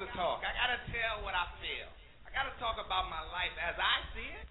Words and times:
to 0.00 0.08
talk. 0.16 0.40
I 0.40 0.56
gotta 0.56 0.80
tell 0.88 1.20
what 1.28 1.36
I 1.36 1.44
feel. 1.60 1.88
I 2.24 2.32
gotta 2.32 2.56
talk 2.56 2.80
about 2.80 3.12
my 3.12 3.20
life 3.36 3.52
as 3.60 3.76
I 3.76 3.96
see 4.16 4.28
it. 4.32 4.48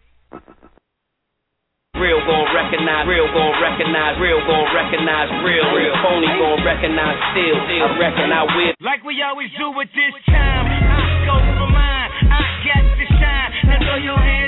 Real 1.97 2.21
gon' 2.21 2.53
recognize, 2.53 3.09
real 3.09 3.25
gon' 3.33 3.57
recognize, 3.57 4.13
real 4.21 4.45
gon' 4.45 4.69
recognize, 4.77 5.25
real, 5.41 5.65
real. 5.73 5.93
Phony 6.05 6.29
gon' 6.37 6.61
recognize, 6.61 7.17
still, 7.33 7.57
still. 7.65 7.89
Reckon 7.97 8.29
I 8.29 8.45
will. 8.45 8.73
Like 8.77 9.01
we 9.01 9.17
always 9.25 9.49
do 9.57 9.73
at 9.73 9.89
this 9.89 10.13
time, 10.29 10.69
I 10.69 11.25
go 11.25 11.35
for 11.57 11.69
mine. 11.73 12.09
I 12.29 12.41
got 12.69 12.85
to 12.85 13.05
shine. 13.17 13.51
Now 13.73 13.77
throw 13.81 13.97
your 14.05 14.21
hands 14.21 14.38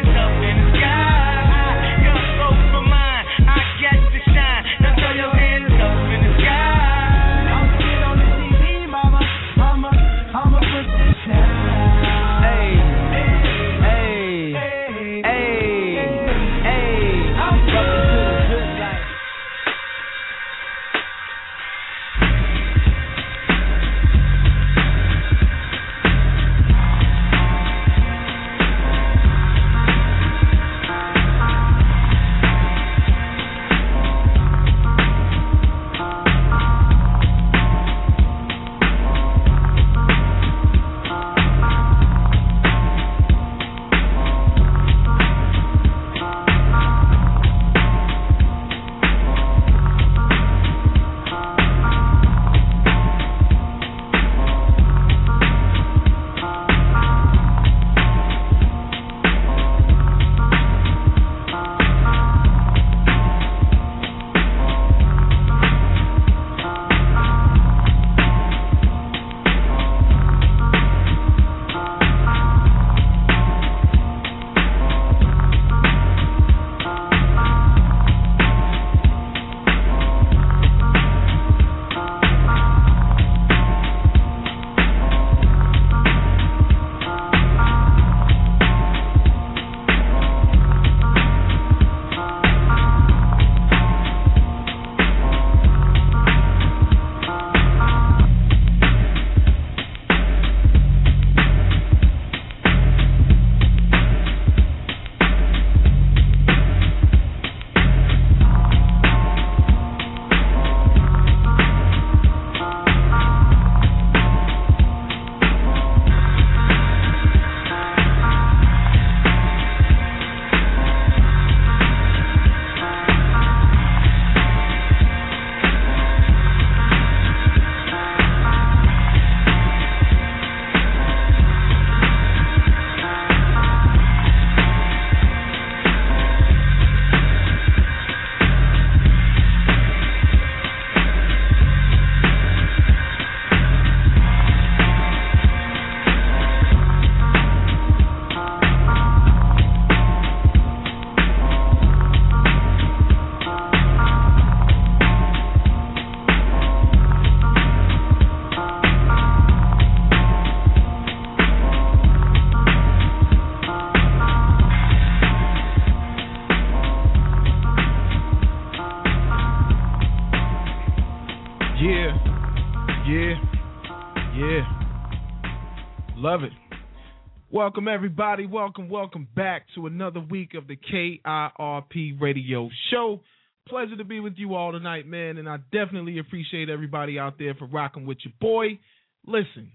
Welcome, 177.63 177.87
everybody. 177.87 178.47
Welcome, 178.47 178.89
welcome 178.89 179.27
back 179.35 179.67
to 179.75 179.85
another 179.85 180.19
week 180.19 180.55
of 180.55 180.65
the 180.67 180.75
KIRP 180.75 182.19
Radio 182.19 182.71
Show. 182.89 183.21
Pleasure 183.69 183.95
to 183.97 184.03
be 184.03 184.19
with 184.19 184.33
you 184.37 184.55
all 184.55 184.71
tonight, 184.71 185.05
man, 185.05 185.37
and 185.37 185.47
I 185.47 185.57
definitely 185.71 186.17
appreciate 186.17 186.71
everybody 186.71 187.19
out 187.19 187.35
there 187.37 187.53
for 187.53 187.67
rocking 187.67 188.07
with 188.07 188.17
your 188.25 188.33
boy. 188.41 188.79
Listen, 189.27 189.73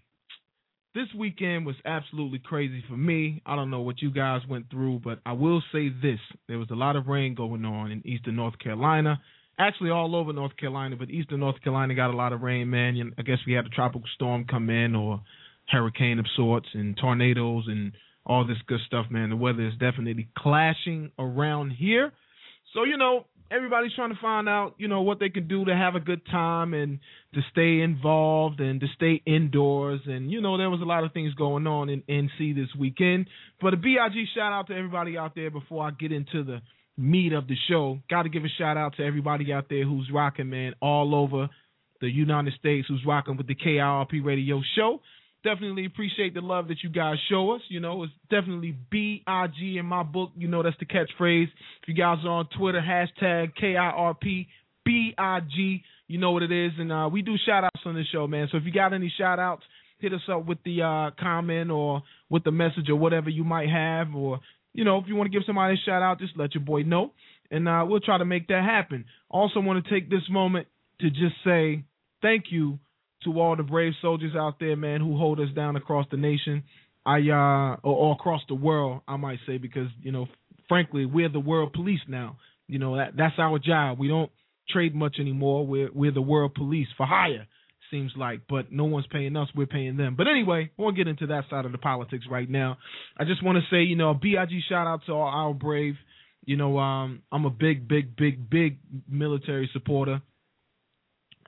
this 0.97 1.07
weekend 1.17 1.65
was 1.65 1.77
absolutely 1.85 2.41
crazy 2.41 2.83
for 2.89 2.97
me. 2.97 3.41
I 3.47 3.55
don't 3.55 3.71
know 3.71 3.83
what 3.83 4.03
you 4.03 4.11
guys 4.11 4.41
went 4.51 4.69
through, 4.69 5.03
but 5.05 5.21
I 5.25 5.35
will 5.35 5.63
say 5.71 5.89
this. 5.89 6.19
There 6.49 6.59
was 6.59 6.71
a 6.73 6.77
lot 6.77 6.97
of 6.97 7.07
rain 7.07 7.37
going 7.37 7.65
on 7.65 7.93
in 7.93 8.05
eastern 8.05 8.35
North 8.35 8.59
Carolina. 8.59 9.21
Actually, 9.61 9.91
all 9.91 10.17
over 10.17 10.33
North 10.33 10.57
Carolina, 10.57 10.97
but 10.97 11.09
eastern 11.09 11.39
North 11.39 11.63
Carolina 11.63 11.95
got 11.95 12.11
a 12.11 12.17
lot 12.17 12.33
of 12.33 12.41
rain, 12.41 12.69
man. 12.69 13.13
I 13.17 13.23
guess 13.23 13.39
we 13.47 13.53
had 13.53 13.65
a 13.65 13.69
tropical 13.69 14.09
storm 14.17 14.45
come 14.45 14.71
in 14.71 14.97
or 14.97 15.23
hurricane 15.69 16.19
of 16.19 16.27
sorts 16.37 16.69
and 16.75 16.97
tornadoes 16.97 17.65
and 17.67 17.93
all 18.25 18.47
this 18.47 18.59
good 18.67 18.81
stuff, 18.87 19.07
man. 19.11 19.31
The 19.31 19.37
weather 19.37 19.67
is 19.67 19.75
definitely 19.75 20.29
clashing 20.37 21.13
around 21.19 21.71
here. 21.71 22.13
So, 22.75 22.85
you 22.85 22.97
know, 22.97 23.27
everybody's 23.51 23.95
trying 23.95 24.11
to 24.13 24.21
find 24.21 24.49
out, 24.49 24.75
you 24.79 24.89
know, 24.89 25.03
what 25.03 25.21
they 25.21 25.29
can 25.29 25.49
do 25.49 25.65
to 25.65 25.75
have 25.75 25.95
a 25.95 26.01
good 26.01 26.27
time 26.27 26.75
and 26.75 26.99
to 27.35 27.41
stay 27.53 27.81
involved 27.81 28.61
and 28.61 28.81
to 28.81 28.87
stay 28.97 29.23
indoors. 29.25 30.01
And, 30.07 30.31
you 30.31 30.41
know, 30.41 30.59
there 30.59 30.71
was 30.71 30.81
a 30.81 30.85
lot 30.85 31.05
of 31.05 31.13
things 31.13 31.35
going 31.35 31.67
on 31.67 31.89
in 31.89 32.03
NC 32.03 32.55
this 32.55 32.69
weekend. 32.79 33.29
But 33.61 33.75
a 33.75 33.77
BIG 33.77 34.27
shout 34.35 34.53
out 34.53 34.67
to 34.69 34.75
everybody 34.75 35.17
out 35.17 35.35
there 35.35 35.51
before 35.51 35.87
I 35.87 35.91
get 35.93 36.13
into 36.13 36.43
the 36.43 36.61
meat 36.97 37.33
of 37.33 37.47
the 37.47 37.57
show. 37.69 37.99
Got 38.11 38.25
to 38.25 38.29
give 38.29 38.45
a 38.45 38.49
shout 38.59 38.77
out 38.77 38.97
to 38.97 39.05
everybody 39.05 39.53
out 39.53 39.67
there 39.69 39.85
who's 39.85 40.11
rocking, 40.13 40.51
man, 40.51 40.75
all 40.81 41.15
over 41.15 41.49
the 42.01 42.09
United 42.09 42.55
States, 42.59 42.87
who's 42.89 43.05
rocking 43.07 43.37
with 43.37 43.47
the 43.47 43.55
KIRP 43.55 44.25
radio 44.25 44.61
show. 44.77 45.01
Definitely 45.47 45.87
appreciate 45.87 46.35
the 46.35 46.41
love 46.41 46.67
that 46.69 46.83
you 46.83 46.91
guys 46.91 47.19
show 47.31 47.53
us. 47.53 47.61
You 47.69 47.79
know, 47.79 48.03
it's 48.03 48.13
definitely 48.29 48.75
B-I-G 48.91 49.79
in 49.79 49.87
my 49.87 50.03
book. 50.03 50.33
You 50.37 50.49
know, 50.49 50.65
that's 50.65 50.77
the 50.81 50.87
catchphrase. 50.87 51.45
If 51.45 51.87
you 51.87 51.95
guys 51.95 52.19
are 52.25 52.31
on 52.31 52.49
Twitter, 52.59 52.81
hashtag 52.81 53.55
K-I-R-P, 53.55 54.49
B-I-G, 54.85 55.83
you 56.09 56.19
know 56.19 56.33
what 56.33 56.43
it 56.43 56.51
is. 56.51 56.73
And 56.77 56.91
uh, 56.91 57.09
we 57.13 57.23
do 57.23 57.37
shout 57.47 57.63
outs 57.63 57.81
on 57.85 57.95
this 57.95 58.07
show, 58.11 58.27
man. 58.27 58.49
So 58.51 58.59
if 58.59 58.65
you 58.65 58.73
got 58.73 58.93
any 58.93 59.13
shout 59.17 59.39
outs, 59.39 59.63
hit 60.01 60.13
us 60.13 60.21
up 60.29 60.47
with 60.47 60.59
the 60.65 60.83
uh, 60.83 61.11
comment 61.23 61.71
or 61.71 62.03
with 62.29 62.43
the 62.43 62.51
message 62.51 62.89
or 62.89 62.97
whatever 62.97 63.31
you 63.31 63.45
might 63.45 63.69
have. 63.69 64.17
Or, 64.17 64.41
you 64.73 64.83
know, 64.83 64.99
if 64.99 65.05
you 65.07 65.15
want 65.15 65.31
to 65.31 65.39
give 65.39 65.47
somebody 65.47 65.75
a 65.75 65.77
shout 65.89 66.03
out, 66.03 66.19
just 66.19 66.37
let 66.37 66.57
your 66.57 66.65
boy 66.65 66.83
know. 66.83 67.13
And 67.53 67.69
uh, 67.69 67.85
we'll 67.87 68.01
try 68.01 68.19
to 68.19 68.25
make 68.25 68.49
that 68.49 68.65
happen. 68.65 69.05
Also, 69.31 69.61
want 69.61 69.85
to 69.85 69.89
take 69.89 70.11
this 70.11 70.29
moment 70.29 70.67
to 71.03 71.09
just 71.09 71.37
say 71.45 71.85
thank 72.21 72.47
you 72.51 72.81
to 73.27 73.41
all 73.41 73.57
the 73.57 73.63
brave 73.63 73.93
soldiers 74.01 74.33
out 74.35 74.59
there, 74.59 74.77
man, 74.77 75.01
who 75.01 75.17
hold 75.17 75.39
us 75.41 75.51
down 75.55 75.77
across 75.77 76.07
the 76.11 76.17
nation. 76.17 76.63
I 77.05 77.19
uh 77.19 77.77
or, 77.83 77.95
or 77.95 78.13
across 78.13 78.41
the 78.49 78.55
world, 78.55 79.03
I 79.07 79.17
might 79.17 79.39
say, 79.47 79.59
because 79.59 79.89
you 80.03 80.11
know, 80.11 80.27
frankly, 80.69 81.05
we're 81.05 81.29
the 81.29 81.41
world 81.41 81.73
police 81.75 82.01
now. 82.09 82.39
You 82.67 82.79
know 82.79 82.97
that 82.97 83.17
that's 83.17 83.39
our 83.39 83.59
job. 83.59 83.99
We 83.99 84.09
don't 84.09 84.31
trade 84.69 84.95
much 84.95 85.17
anymore. 85.21 85.67
We're 85.67 85.91
we're 85.93 86.13
the 86.13 86.23
world 86.23 86.55
police 86.55 86.89
for 86.97 87.07
hire. 87.07 87.47
seems 87.91 88.13
like, 88.17 88.41
but 88.49 88.73
no 88.73 88.85
one's 88.85 89.07
paying 89.07 89.37
us, 89.37 89.49
we're 89.55 89.67
paying 89.67 89.97
them. 89.97 90.17
But 90.17 90.27
anyway, 90.27 90.71
we 90.77 90.83
won't 90.83 90.97
get 90.97 91.07
into 91.07 91.29
that 91.29 91.45
side 91.49 91.65
of 91.65 91.73
the 91.73 91.79
politics 91.79 92.25
right 92.29 92.51
now. 92.51 92.79
I 93.17 93.25
just 93.25 93.45
want 93.45 93.59
to 93.59 93.75
say, 93.75 93.83
you 93.83 93.97
know, 93.97 94.15
BIG 94.15 94.51
shout 94.69 94.89
out 94.89 95.03
to 95.07 95.13
all 95.13 95.29
our 95.29 95.55
brave. 95.55 95.95
You 96.45 96.57
know, 96.57 96.79
um, 96.79 97.23
I'm 97.31 97.45
a 97.45 97.51
big, 97.51 97.89
big, 97.89 98.17
big, 98.17 98.49
big 98.49 98.79
military 99.09 99.69
supporter. 99.73 100.23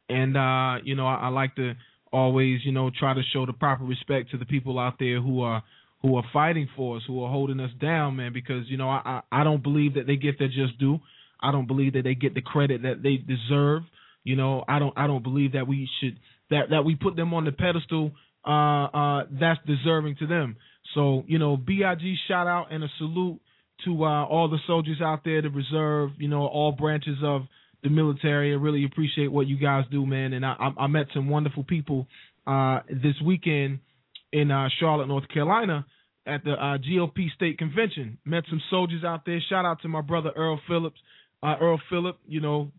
And 0.09 0.37
uh, 0.37 0.83
you 0.85 0.95
know, 0.95 1.07
I, 1.07 1.15
I 1.15 1.29
like 1.29 1.55
to 1.57 1.75
always, 2.13 2.61
you 2.65 2.73
know, 2.73 2.91
try 2.97 3.15
to 3.15 3.23
show 3.33 3.47
the 3.47 3.53
proper 3.53 3.85
respect 3.85 4.31
to 4.31 4.39
the 4.39 4.47
people 4.47 4.79
out 4.79 4.95
there 4.99 5.21
who 5.21 5.43
are 5.43 5.63
who 6.03 6.17
are 6.17 6.25
fighting 6.33 6.69
for 6.77 6.97
us, 6.97 7.03
who 7.07 7.23
are 7.23 7.31
holding 7.31 7.59
us 7.61 7.71
down, 7.81 8.17
man, 8.17 8.33
because, 8.33 8.63
you 8.69 8.77
know, 8.77 8.89
I, 8.89 9.21
I, 9.33 9.41
I 9.41 9.45
don't 9.45 9.63
believe 9.63 9.95
that 9.95 10.07
they 10.07 10.15
get 10.15 10.39
their 10.39 10.47
just 10.47 10.79
due. 10.79 11.01
I 11.43 11.51
don't 11.51 11.67
believe 11.67 11.95
that 11.95 12.05
they 12.05 12.15
get 12.15 12.35
the 12.35 12.41
credit 12.41 12.83
that 12.83 13.03
they 13.03 13.17
deserve. 13.17 13.83
You 14.25 14.37
know, 14.37 14.65
I 14.69 14.79
don't 14.79 14.93
I 14.97 15.07
don't 15.07 15.23
believe 15.23 15.53
that 15.53 15.67
we 15.67 15.89
should 16.01 16.19
that 16.51 16.71
that 16.71 16.85
we 16.85 16.95
put 16.95 17.17
them 17.17 17.35
on 17.35 17.45
the 17.45 17.53
pedestal 17.53 18.13
uh 18.47 18.51
uh 18.51 19.25
that's 19.41 19.61
deserving 19.67 20.17
to 20.17 20.27
them. 20.27 20.57
So, 20.95 21.25
you 21.27 21.39
know, 21.39 21.57
BIG 21.57 22.01
shout 22.27 22.47
out 22.47 22.73
and 22.73 22.83
a 22.83 22.89
salute 22.99 23.41
to 23.85 24.05
uh 24.05 24.25
all 24.25 24.49
the 24.49 24.59
soldiers 24.67 25.01
out 25.01 25.21
there, 25.25 25.43
the 25.43 25.51
reserve, 25.51 26.11
you 26.19 26.29
know, 26.29 26.47
all 26.47 26.73
branches 26.73 27.19
of 27.23 27.43
the 27.83 27.91
military. 27.91 28.53
I 28.53 28.57
really 28.57 28.85
appreciate 28.85 29.31
what 29.31 29.47
you 29.47 29.57
guys 29.57 29.85
do, 29.91 30.05
man. 30.07 30.33
And 30.33 30.45
I 30.45 30.73
I, 30.79 30.87
met 30.87 31.07
some 31.15 31.29
wonderful 31.29 31.65
people 31.65 32.07
uh 32.47 32.81
this 32.89 33.15
weekend 33.25 33.81
in 34.33 34.51
uh 34.51 34.69
Charlotte, 34.79 35.09
North 35.09 35.29
Carolina 35.29 35.87
at 36.29 36.45
the 36.45 36.53
uh, 36.53 36.79
GOP 36.79 37.33
state 37.35 37.59
convention. 37.59 38.19
Met 38.25 38.45
some 38.51 38.61
soldiers 38.71 39.03
out 39.03 39.23
there. 39.25 39.41
Shout 39.49 39.65
out 39.65 39.81
to 39.83 39.89
my 39.89 40.03
brother 40.03 40.31
Earl 40.37 40.61
Phillips. 40.69 41.01
Uh, 41.43 41.55
Earl 41.61 41.81
Phillip, 41.89 42.19
you 42.27 42.41
know, 42.41 42.73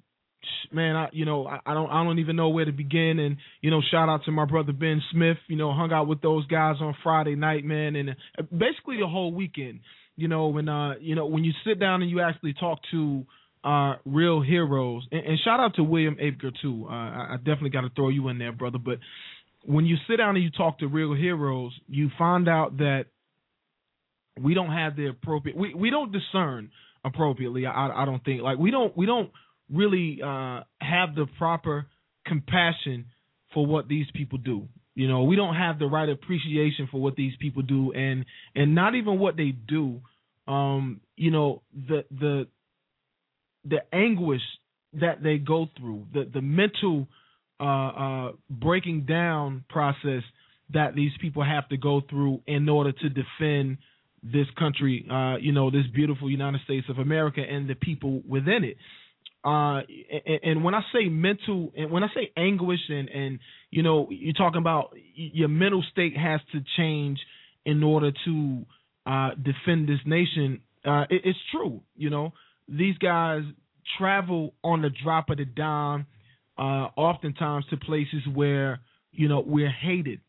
man, 0.71 0.95
I 0.95 1.09
you 1.11 1.25
know 1.25 1.47
I, 1.47 1.59
I 1.65 1.73
don't 1.73 1.89
I 1.89 2.03
don't 2.03 2.19
even 2.19 2.35
know 2.35 2.49
where 2.49 2.65
to 2.65 2.71
begin. 2.71 3.19
And 3.19 3.37
you 3.61 3.71
know, 3.71 3.81
shout 3.89 4.09
out 4.09 4.25
to 4.25 4.31
my 4.31 4.45
brother 4.45 4.73
Ben 4.73 5.01
Smith. 5.11 5.37
You 5.47 5.55
know, 5.55 5.73
hung 5.73 5.91
out 5.91 6.07
with 6.07 6.21
those 6.21 6.45
guys 6.47 6.75
on 6.79 6.95
Friday 7.03 7.35
night, 7.35 7.65
man, 7.65 7.95
and 7.95 8.11
uh, 8.11 8.43
basically 8.51 8.97
the 8.99 9.07
whole 9.07 9.33
weekend. 9.33 9.79
You 10.15 10.27
know, 10.27 10.47
when 10.47 10.69
uh 10.69 10.95
you 10.99 11.15
know 11.15 11.25
when 11.25 11.43
you 11.43 11.53
sit 11.65 11.79
down 11.79 12.01
and 12.01 12.11
you 12.11 12.21
actually 12.21 12.53
talk 12.53 12.79
to 12.91 13.25
uh 13.63 13.95
real 14.05 14.41
heroes, 14.41 15.07
and, 15.11 15.25
and 15.25 15.39
shout 15.43 15.59
out 15.59 15.75
to 15.75 15.83
William 15.83 16.15
Apker 16.15 16.51
too. 16.61 16.87
Uh, 16.89 16.93
I, 16.93 17.27
I 17.33 17.37
definitely 17.37 17.71
got 17.71 17.81
to 17.81 17.89
throw 17.95 18.09
you 18.09 18.29
in 18.29 18.37
there, 18.37 18.51
brother. 18.51 18.77
But 18.77 18.99
when 19.65 19.85
you 19.85 19.97
sit 20.09 20.17
down 20.17 20.35
and 20.35 20.43
you 20.43 20.51
talk 20.51 20.79
to 20.79 20.87
real 20.87 21.13
heroes, 21.13 21.73
you 21.87 22.09
find 22.17 22.47
out 22.47 22.77
that 22.77 23.05
we 24.41 24.53
don't 24.53 24.71
have 24.71 24.95
the 24.95 25.07
appropriate 25.07 25.57
we, 25.57 25.73
we 25.73 25.89
don't 25.89 26.11
discern 26.11 26.71
appropriately 27.03 27.65
I, 27.65 28.03
I 28.03 28.05
don't 28.05 28.23
think 28.23 28.41
like 28.41 28.57
we 28.57 28.71
don't 28.71 28.95
we 28.95 29.05
don't 29.05 29.31
really 29.71 30.19
uh 30.23 30.61
have 30.79 31.15
the 31.15 31.27
proper 31.37 31.87
compassion 32.25 33.05
for 33.53 33.65
what 33.65 33.87
these 33.87 34.05
people 34.13 34.37
do 34.37 34.67
you 34.95 35.07
know 35.07 35.23
we 35.23 35.35
don't 35.35 35.55
have 35.55 35.79
the 35.79 35.85
right 35.85 36.09
appreciation 36.09 36.87
for 36.91 37.01
what 37.01 37.15
these 37.15 37.33
people 37.39 37.61
do 37.61 37.91
and 37.93 38.25
and 38.55 38.75
not 38.75 38.95
even 38.95 39.19
what 39.19 39.37
they 39.37 39.51
do 39.51 40.01
um 40.47 41.01
you 41.15 41.31
know 41.31 41.61
the 41.73 42.05
the 42.11 42.47
the 43.69 43.79
anguish 43.93 44.41
that 44.93 45.21
they 45.21 45.37
go 45.37 45.67
through 45.77 46.05
the 46.13 46.29
the 46.33 46.41
mental 46.41 47.07
uh 47.59 47.63
uh 47.63 48.31
breaking 48.49 49.05
down 49.05 49.63
process 49.69 50.23
that 50.73 50.95
these 50.95 51.11
people 51.21 51.43
have 51.43 51.67
to 51.69 51.77
go 51.77 52.01
through 52.09 52.41
in 52.47 52.69
order 52.69 52.91
to 52.91 53.09
defend 53.09 53.77
this 54.23 54.47
country, 54.57 55.05
uh, 55.09 55.37
you 55.37 55.51
know, 55.51 55.71
this 55.71 55.85
beautiful 55.93 56.29
United 56.29 56.61
States 56.63 56.85
of 56.89 56.99
America 56.99 57.41
and 57.41 57.69
the 57.69 57.75
people 57.75 58.21
within 58.27 58.63
it. 58.63 58.77
Uh, 59.43 59.81
and, 60.25 60.39
and 60.43 60.63
when 60.63 60.75
I 60.75 60.81
say 60.93 61.07
mental, 61.07 61.71
and 61.77 61.89
when 61.91 62.03
I 62.03 62.07
say 62.13 62.31
anguish, 62.35 62.81
and 62.89 63.07
and 63.07 63.39
you 63.71 63.83
know, 63.83 64.07
you're 64.11 64.33
talking 64.33 64.59
about 64.59 64.93
your 65.15 65.47
mental 65.47 65.83
state 65.91 66.17
has 66.17 66.41
to 66.51 66.59
change 66.75 67.19
in 67.65 67.81
order 67.81 68.11
to 68.25 68.65
uh, 69.05 69.29
defend 69.35 69.87
this 69.87 69.99
nation. 70.05 70.59
Uh, 70.85 71.05
it, 71.09 71.21
it's 71.23 71.39
true, 71.51 71.81
you 71.95 72.09
know. 72.09 72.33
These 72.69 72.97
guys 72.97 73.43
travel 73.97 74.53
on 74.63 74.81
the 74.81 74.89
drop 75.03 75.29
of 75.29 75.37
the 75.37 75.45
dime, 75.45 76.05
uh, 76.57 76.89
oftentimes 76.97 77.65
to 77.69 77.77
places 77.77 78.21
where 78.33 78.79
you 79.11 79.27
know 79.27 79.43
we're 79.45 79.71
hated 79.71 80.19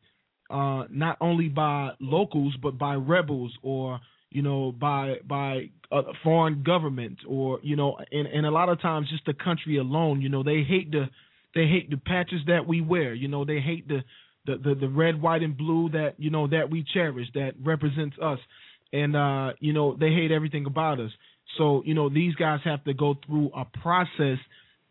uh, 0.51 0.85
not 0.91 1.17
only 1.21 1.49
by 1.49 1.91
locals 2.01 2.55
but 2.63 2.79
by 2.79 2.95
rebels 2.95 3.53
or 3.63 4.01
you 4.31 4.43
know 4.43 4.73
by 4.73 5.17
by 5.27 5.71
uh, 5.93 6.03
foreign 6.23 6.63
government 6.63 7.19
or 7.27 7.59
you 7.63 7.77
know 7.77 7.97
and, 8.11 8.27
and 8.27 8.47
a 8.47 8.51
lot 8.51 8.69
of 8.69 8.81
times 8.81 9.09
just 9.11 9.25
the 9.27 9.35
country 9.35 9.79
alone 9.79 10.21
you 10.21 10.29
know 10.29 10.43
they 10.43 10.63
hate 10.63 10.91
the 10.91 11.07
they 11.55 11.67
hate 11.67 11.91
the 11.91 11.97
patches 11.97 12.41
that 12.47 12.67
we 12.67 12.81
wear 12.81 13.13
you 13.15 13.29
know 13.29 13.45
they 13.45 13.61
hate 13.61 13.87
the 13.89 14.03
the 14.47 14.57
the, 14.57 14.75
the 14.75 14.89
red 14.89 15.21
white 15.21 15.43
and 15.43 15.57
blue 15.57 15.91
that 15.91 16.15
you 16.19 16.31
know 16.31 16.47
that 16.47 16.71
we 16.71 16.85
cherish 16.95 17.29
that 17.35 17.53
represents 17.63 18.17
us. 18.23 18.39
And 18.93 19.15
uh 19.15 19.53
you 19.61 19.73
know 19.73 19.97
they 19.99 20.11
hate 20.11 20.33
everything 20.33 20.67
about 20.67 20.99
us 20.99 21.11
so 21.59 21.83
you 21.85 21.95
know 21.95 22.09
these 22.09 22.35
guys 22.35 22.61
have 22.65 22.85
to 22.85 22.95
go 22.95 23.15
through 23.27 23.51
a 23.55 23.65
process 23.65 24.39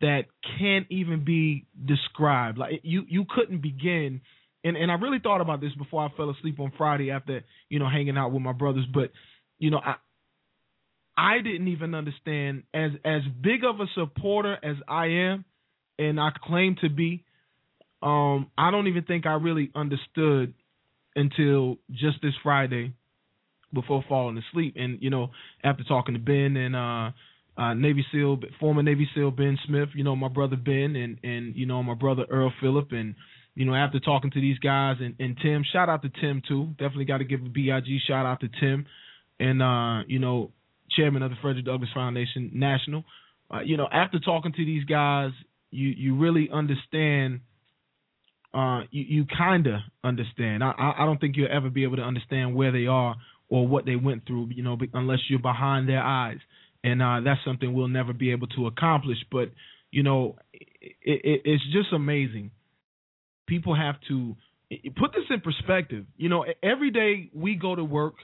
that 0.00 0.22
can't 0.58 0.86
even 0.90 1.24
be 1.24 1.66
described 1.84 2.58
like 2.58 2.80
you 2.82 3.04
you 3.08 3.24
couldn't 3.34 3.60
begin 3.62 4.20
and 4.64 4.76
and 4.76 4.90
I 4.90 4.94
really 4.94 5.18
thought 5.22 5.40
about 5.40 5.60
this 5.60 5.72
before 5.74 6.04
I 6.04 6.16
fell 6.16 6.30
asleep 6.30 6.60
on 6.60 6.72
Friday 6.76 7.10
after 7.10 7.42
you 7.68 7.78
know 7.78 7.88
hanging 7.88 8.16
out 8.16 8.32
with 8.32 8.42
my 8.42 8.52
brothers. 8.52 8.86
But 8.92 9.10
you 9.58 9.70
know 9.70 9.80
I 9.84 9.94
I 11.16 11.38
didn't 11.38 11.68
even 11.68 11.94
understand 11.94 12.64
as 12.74 12.92
as 13.04 13.22
big 13.42 13.64
of 13.64 13.80
a 13.80 13.86
supporter 13.94 14.56
as 14.62 14.76
I 14.86 15.06
am, 15.06 15.44
and 15.98 16.20
I 16.20 16.30
claim 16.42 16.76
to 16.82 16.88
be. 16.88 17.24
Um, 18.02 18.50
I 18.56 18.70
don't 18.70 18.86
even 18.86 19.04
think 19.04 19.26
I 19.26 19.34
really 19.34 19.70
understood 19.74 20.54
until 21.14 21.76
just 21.90 22.22
this 22.22 22.32
Friday 22.42 22.94
before 23.72 24.04
falling 24.08 24.38
asleep. 24.38 24.74
And 24.76 24.98
you 25.00 25.10
know, 25.10 25.30
after 25.64 25.84
talking 25.84 26.14
to 26.14 26.20
Ben 26.20 26.56
and 26.56 26.76
uh, 26.76 27.10
uh, 27.60 27.74
Navy 27.74 28.04
SEAL, 28.12 28.40
former 28.58 28.82
Navy 28.82 29.08
SEAL 29.14 29.32
Ben 29.32 29.58
Smith, 29.66 29.90
you 29.94 30.04
know, 30.04 30.16
my 30.16 30.28
brother 30.28 30.56
Ben, 30.56 30.96
and 30.96 31.18
and 31.22 31.56
you 31.56 31.66
know 31.66 31.82
my 31.82 31.94
brother 31.94 32.24
Earl 32.30 32.52
Phillip, 32.60 32.92
and 32.92 33.14
you 33.54 33.64
know, 33.64 33.74
after 33.74 34.00
talking 34.00 34.30
to 34.30 34.40
these 34.40 34.58
guys 34.58 34.96
and, 35.00 35.14
and 35.18 35.36
Tim, 35.42 35.64
shout 35.72 35.88
out 35.88 36.02
to 36.02 36.10
Tim 36.20 36.42
too. 36.46 36.68
Definitely 36.78 37.04
got 37.06 37.18
to 37.18 37.24
give 37.24 37.40
a 37.40 37.48
BIG 37.48 38.00
shout 38.06 38.24
out 38.24 38.40
to 38.40 38.48
Tim 38.60 38.86
and 39.40 39.62
uh, 39.62 40.04
you 40.06 40.18
know, 40.18 40.52
chairman 40.96 41.22
of 41.22 41.30
the 41.30 41.36
Frederick 41.42 41.64
Douglass 41.64 41.88
Foundation 41.94 42.50
National. 42.54 43.04
Uh, 43.52 43.60
you 43.60 43.76
know, 43.76 43.88
after 43.90 44.20
talking 44.20 44.52
to 44.52 44.64
these 44.64 44.84
guys, 44.84 45.32
you 45.70 45.88
you 45.88 46.16
really 46.16 46.48
understand. 46.52 47.40
Uh, 48.52 48.80
you, 48.90 49.04
you 49.08 49.26
kind 49.26 49.68
of 49.68 49.74
understand. 50.02 50.64
I, 50.64 50.72
I 50.98 51.06
don't 51.06 51.20
think 51.20 51.36
you'll 51.36 51.52
ever 51.52 51.70
be 51.70 51.84
able 51.84 51.96
to 51.96 52.02
understand 52.02 52.56
where 52.56 52.72
they 52.72 52.86
are 52.86 53.14
or 53.50 53.68
what 53.68 53.84
they 53.84 53.96
went 53.96 54.26
through. 54.26 54.48
You 54.54 54.62
know, 54.62 54.78
unless 54.94 55.18
you're 55.28 55.38
behind 55.38 55.88
their 55.88 56.02
eyes, 56.02 56.38
and 56.82 57.02
uh, 57.02 57.20
that's 57.22 57.40
something 57.44 57.74
we'll 57.74 57.88
never 57.88 58.14
be 58.14 58.32
able 58.32 58.46
to 58.48 58.66
accomplish. 58.66 59.18
But 59.30 59.50
you 59.90 60.02
know, 60.02 60.36
it, 60.52 60.96
it, 61.02 61.42
it's 61.44 61.64
just 61.72 61.92
amazing 61.92 62.52
people 63.50 63.74
have 63.74 63.96
to 64.08 64.36
put 64.96 65.12
this 65.12 65.24
in 65.28 65.40
perspective. 65.40 66.06
You 66.16 66.28
know, 66.28 66.44
every 66.62 66.90
day 66.92 67.28
we 67.34 67.56
go 67.56 67.74
to 67.74 67.84
work 67.84 68.14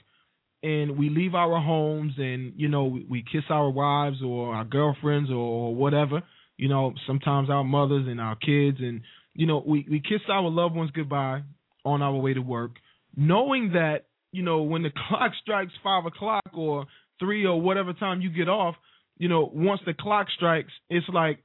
and 0.63 0.97
we 0.97 1.09
leave 1.09 1.35
our 1.35 1.61
homes 1.61 2.13
and 2.17 2.53
you 2.55 2.69
know 2.69 2.85
we, 2.85 3.05
we 3.07 3.21
kiss 3.21 3.43
our 3.49 3.69
wives 3.69 4.17
or 4.25 4.55
our 4.55 4.63
girlfriends 4.63 5.29
or, 5.29 5.35
or 5.35 5.75
whatever. 5.75 6.23
You 6.55 6.69
know, 6.69 6.93
sometimes 7.05 7.49
our 7.51 7.63
mothers 7.63 8.07
and 8.07 8.19
our 8.19 8.35
kids 8.35 8.77
and 8.79 9.01
you 9.35 9.45
know 9.45 9.61
we 9.63 9.85
we 9.91 9.99
kiss 9.99 10.21
our 10.29 10.49
loved 10.49 10.75
ones 10.75 10.89
goodbye 10.95 11.43
on 11.85 12.01
our 12.01 12.15
way 12.15 12.33
to 12.33 12.41
work, 12.41 12.71
knowing 13.15 13.73
that 13.73 14.05
you 14.31 14.43
know 14.43 14.61
when 14.61 14.83
the 14.83 14.91
clock 15.07 15.31
strikes 15.41 15.73
five 15.83 16.05
o'clock 16.05 16.49
or 16.53 16.85
three 17.19 17.45
or 17.45 17.59
whatever 17.59 17.93
time 17.93 18.21
you 18.21 18.29
get 18.29 18.49
off, 18.49 18.75
you 19.17 19.29
know 19.29 19.49
once 19.53 19.81
the 19.85 19.93
clock 19.93 20.27
strikes, 20.35 20.71
it's 20.89 21.07
like 21.09 21.39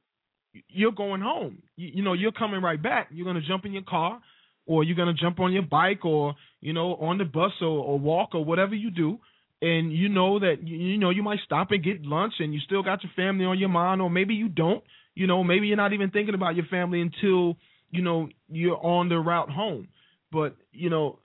you're 0.69 0.93
going 0.93 1.21
home. 1.21 1.63
You, 1.77 1.91
you 1.95 2.03
know, 2.03 2.13
you're 2.13 2.33
coming 2.33 2.63
right 2.63 2.83
back. 2.83 3.09
You're 3.11 3.27
gonna 3.27 3.43
jump 3.47 3.65
in 3.65 3.73
your 3.73 3.83
car, 3.83 4.21
or 4.67 4.85
you're 4.85 4.97
gonna 4.97 5.15
jump 5.15 5.41
on 5.41 5.53
your 5.53 5.63
bike, 5.63 6.05
or 6.05 6.35
you 6.61 6.73
know, 6.73 6.95
on 6.97 7.19
the 7.19 7.25
bus, 7.25 7.53
or, 7.61 7.67
or 7.67 7.99
walk, 7.99 8.35
or 8.35 8.45
whatever 8.45 8.75
you 8.75 8.91
do. 8.91 9.19
And 9.61 9.93
you 9.93 10.09
know 10.09 10.41
that 10.41 10.57
you, 10.63 10.77
you 10.77 10.99
know 10.99 11.11
you 11.11 11.23
might 11.23 11.39
stop 11.45 11.71
and 11.71 11.83
get 11.83 12.03
lunch, 12.03 12.35
and 12.39 12.53
you 12.53 12.61
still 12.61 12.83
got 12.83 13.03
your 13.03 13.13
family 13.15 13.45
on 13.45 13.59
your 13.59 13.69
mind, 13.69 14.01
or 14.03 14.11
maybe 14.11 14.35
you 14.35 14.49
don't. 14.49 14.83
You 15.15 15.27
know, 15.27 15.45
maybe 15.45 15.67
you're 15.67 15.77
not 15.77 15.93
even 15.93 16.11
thinking 16.11 16.35
about 16.35 16.57
your 16.57 16.67
family 16.67 17.01
until 17.01 17.57
you 17.91 18.03
know 18.03 18.29
you're 18.51 18.83
on 18.83 19.09
the 19.09 19.19
route 19.19 19.51
home. 19.51 19.89
But 20.31 20.57
you 20.73 20.91
know, 20.91 21.19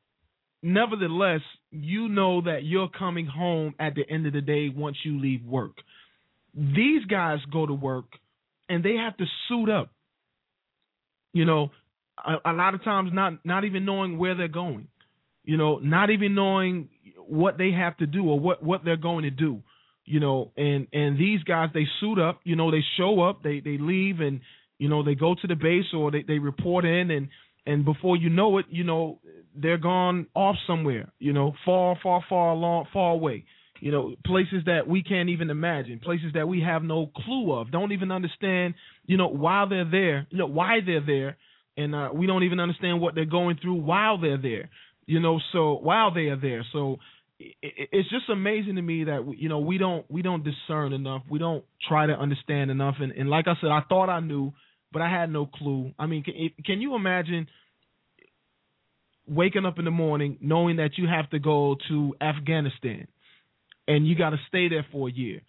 nevertheless, 0.62 1.42
you 1.72 2.08
know 2.08 2.42
that 2.42 2.64
you're 2.64 2.90
coming 2.90 3.26
home 3.26 3.76
at 3.80 3.96
the 3.96 4.04
end 4.10 4.28
of 4.28 4.34
the 4.34 4.42
day 4.42 4.70
once 4.74 4.98
you 5.04 5.20
leave 5.20 5.44
work. 5.44 5.78
These 6.54 7.06
guys 7.06 7.40
go 7.52 7.66
to 7.66 7.74
work 7.74 8.06
and 8.70 8.84
they 8.84 8.96
have 8.96 9.16
to 9.18 9.26
suit 9.48 9.70
up. 9.70 9.92
You 11.34 11.46
know, 11.46 11.72
a, 12.18 12.52
a 12.52 12.54
lot 12.54 12.74
of 12.74 12.84
times 12.84 13.12
not 13.14 13.46
not 13.46 13.64
even 13.64 13.86
knowing 13.86 14.18
where 14.18 14.36
they're 14.36 14.48
going. 14.48 14.88
You 15.44 15.58
know, 15.58 15.78
not 15.78 16.10
even 16.10 16.36
knowing 16.36 16.90
what 17.28 17.58
they 17.58 17.72
have 17.72 17.96
to 17.98 18.06
do 18.08 18.30
or 18.30 18.40
what 18.40 18.64
what 18.64 18.84
they're 18.84 18.98
going 18.98 19.24
to 19.24 19.30
do. 19.30 19.62
You 20.06 20.20
know, 20.20 20.52
and 20.58 20.88
and 20.94 21.18
these 21.20 21.44
guys 21.44 21.70
they 21.74 21.86
suit 22.00 22.18
up. 22.18 22.40
You 22.44 22.56
know, 22.56 22.72
they 22.72 22.84
show 22.98 23.22
up, 23.22 23.44
they 23.44 23.60
they 23.60 23.78
leave, 23.78 24.20
and 24.20 24.42
you 24.80 24.90
know 24.90 25.04
they 25.04 25.16
go 25.16 25.36
to 25.36 25.48
the 25.48 25.56
base 25.56 25.94
or 25.94 26.12
they 26.12 26.24
they 26.24 26.40
report 26.40 26.86
in, 26.86 27.12
and 27.12 27.28
and 27.66 27.86
before 27.86 28.18
you 28.18 28.30
know 28.30 28.58
it, 28.58 28.66
you 28.70 28.84
know 28.84 29.20
they're 29.60 29.78
gone 29.78 30.28
off 30.34 30.56
somewhere, 30.66 31.12
you 31.20 31.34
know, 31.34 31.54
far, 31.66 31.98
far, 32.02 32.24
far 32.30 32.52
along, 32.52 32.88
far 32.94 33.12
away. 33.14 33.46
You 33.80 33.92
know, 33.92 34.16
places 34.26 34.64
that 34.66 34.88
we 34.88 35.04
can't 35.04 35.30
even 35.30 35.52
imagine, 35.52 36.00
places 36.00 36.32
that 36.34 36.48
we 36.48 36.62
have 36.62 36.84
no 36.84 37.12
clue 37.16 37.54
of, 37.54 37.72
don't 37.72 37.92
even 37.92 38.12
understand, 38.12 38.74
you 39.06 39.18
know, 39.18 39.28
why 39.28 39.66
they're 39.70 39.90
there, 39.90 40.28
you 40.32 40.40
know, 40.40 40.48
why 40.48 40.80
they're 40.84 41.06
there, 41.06 41.38
and 41.76 41.94
uh, 41.94 42.10
we 42.12 42.26
don't 42.26 42.44
even 42.44 42.60
understand 42.60 43.00
what 43.00 43.14
they're 43.14 43.26
going 43.26 43.58
through 43.62 43.76
while 43.76 44.20
they're 44.20 44.42
there, 44.42 44.70
you 45.06 45.20
know, 45.20 45.40
so 45.54 45.76
while 45.76 46.12
they 46.12 46.28
are 46.28 46.42
there. 46.42 46.66
So 46.74 46.98
it, 47.40 47.56
it's 47.92 48.10
just 48.10 48.30
amazing 48.30 48.76
to 48.76 48.82
me 48.82 49.06
that 49.06 49.32
you 49.38 49.50
know 49.50 49.60
we 49.60 49.78
don't 49.78 50.10
we 50.10 50.22
don't 50.22 50.44
discern 50.44 50.94
enough, 50.94 51.22
we 51.30 51.40
don't 51.40 51.64
try 51.88 52.08
to 52.08 52.14
understand 52.14 52.72
enough, 52.72 52.96
and, 53.00 53.12
and 53.12 53.30
like 53.30 53.46
I 53.48 53.54
said, 53.62 53.70
I 53.70 53.82
thought 53.88 54.10
I 54.10 54.20
knew, 54.20 54.54
but 54.92 55.02
I 55.02 55.10
had 55.10 55.32
no 55.32 55.46
clue. 55.46 55.92
I 56.00 56.08
mean, 56.08 56.24
can, 56.24 56.34
can 56.66 56.82
you 56.82 56.96
imagine? 56.96 57.48
Waking 59.28 59.66
up 59.66 59.80
in 59.80 59.86
the 59.86 59.92
morning 59.92 60.38
knowing 60.42 60.78
that 60.78 60.92
you 60.98 61.08
have 61.08 61.30
to 61.30 61.40
go 61.40 61.76
to 61.90 62.16
Afghanistan 62.22 63.08
and 63.88 64.08
you 64.08 64.16
got 64.16 64.32
to 64.32 64.38
stay 64.48 64.70
there 64.70 64.86
for 64.92 65.10
a 65.10 65.12
year 65.12 65.42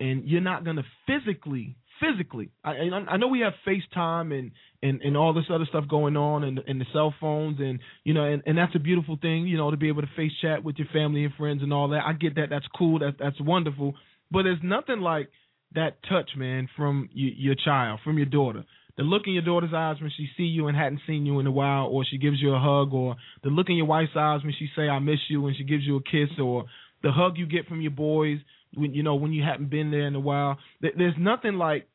and 0.00 0.24
you're 0.28 0.40
not 0.40 0.64
going 0.64 0.76
to 0.76 0.84
physically 1.06 1.76
physically 2.00 2.50
I, 2.64 2.88
I 3.08 3.16
know 3.16 3.28
we 3.28 3.40
have 3.40 3.52
FaceTime 3.66 4.36
and, 4.36 4.50
and 4.82 5.00
and 5.02 5.16
all 5.16 5.32
this 5.32 5.44
other 5.52 5.66
stuff 5.68 5.84
going 5.88 6.16
on 6.16 6.44
and 6.44 6.60
and 6.66 6.80
the 6.80 6.86
cell 6.92 7.14
phones 7.20 7.58
and 7.60 7.78
you 8.04 8.12
know 8.12 8.24
and, 8.24 8.42
and 8.44 8.58
that's 8.58 8.74
a 8.74 8.80
beautiful 8.80 9.16
thing 9.20 9.46
you 9.46 9.56
know 9.56 9.70
to 9.70 9.76
be 9.76 9.88
able 9.88 10.02
to 10.02 10.08
face 10.16 10.32
chat 10.40 10.64
with 10.64 10.76
your 10.78 10.88
family 10.92 11.24
and 11.24 11.34
friends 11.34 11.62
and 11.62 11.72
all 11.72 11.88
that. 11.88 12.02
I 12.04 12.12
get 12.12 12.34
that. 12.36 12.48
That's 12.50 12.66
cool. 12.76 12.98
That 12.98 13.16
that's 13.18 13.40
wonderful. 13.40 13.94
But 14.30 14.42
there's 14.42 14.58
nothing 14.62 15.00
like 15.00 15.28
that 15.74 16.02
touch 16.08 16.30
man 16.36 16.68
from 16.76 17.08
you, 17.12 17.30
your 17.36 17.54
child 17.54 18.00
from 18.04 18.16
your 18.16 18.26
daughter 18.26 18.64
the 18.96 19.02
look 19.02 19.22
in 19.26 19.32
your 19.32 19.42
daughter's 19.42 19.72
eyes 19.74 19.96
when 20.00 20.10
she 20.16 20.28
see 20.36 20.44
you 20.44 20.68
and 20.68 20.76
hadn't 20.76 21.00
seen 21.06 21.24
you 21.24 21.40
in 21.40 21.46
a 21.46 21.50
while, 21.50 21.86
or 21.86 22.04
she 22.04 22.18
gives 22.18 22.40
you 22.40 22.54
a 22.54 22.58
hug, 22.58 22.92
or 22.92 23.16
the 23.42 23.50
look 23.50 23.68
in 23.68 23.76
your 23.76 23.86
wife's 23.86 24.16
eyes 24.16 24.42
when 24.42 24.54
she 24.58 24.68
say 24.76 24.82
I 24.82 24.98
miss 24.98 25.20
you 25.28 25.46
and 25.46 25.56
she 25.56 25.64
gives 25.64 25.84
you 25.84 25.96
a 25.96 26.02
kiss, 26.02 26.38
or 26.38 26.66
the 27.02 27.10
hug 27.10 27.38
you 27.38 27.46
get 27.46 27.66
from 27.66 27.80
your 27.80 27.90
boys 27.90 28.38
when 28.74 28.94
you 28.94 29.02
know 29.02 29.14
when 29.14 29.32
you 29.32 29.42
haven't 29.42 29.70
been 29.70 29.90
there 29.90 30.06
in 30.06 30.14
a 30.14 30.20
while. 30.20 30.58
There's 30.80 31.14
nothing 31.18 31.54
like 31.54 31.88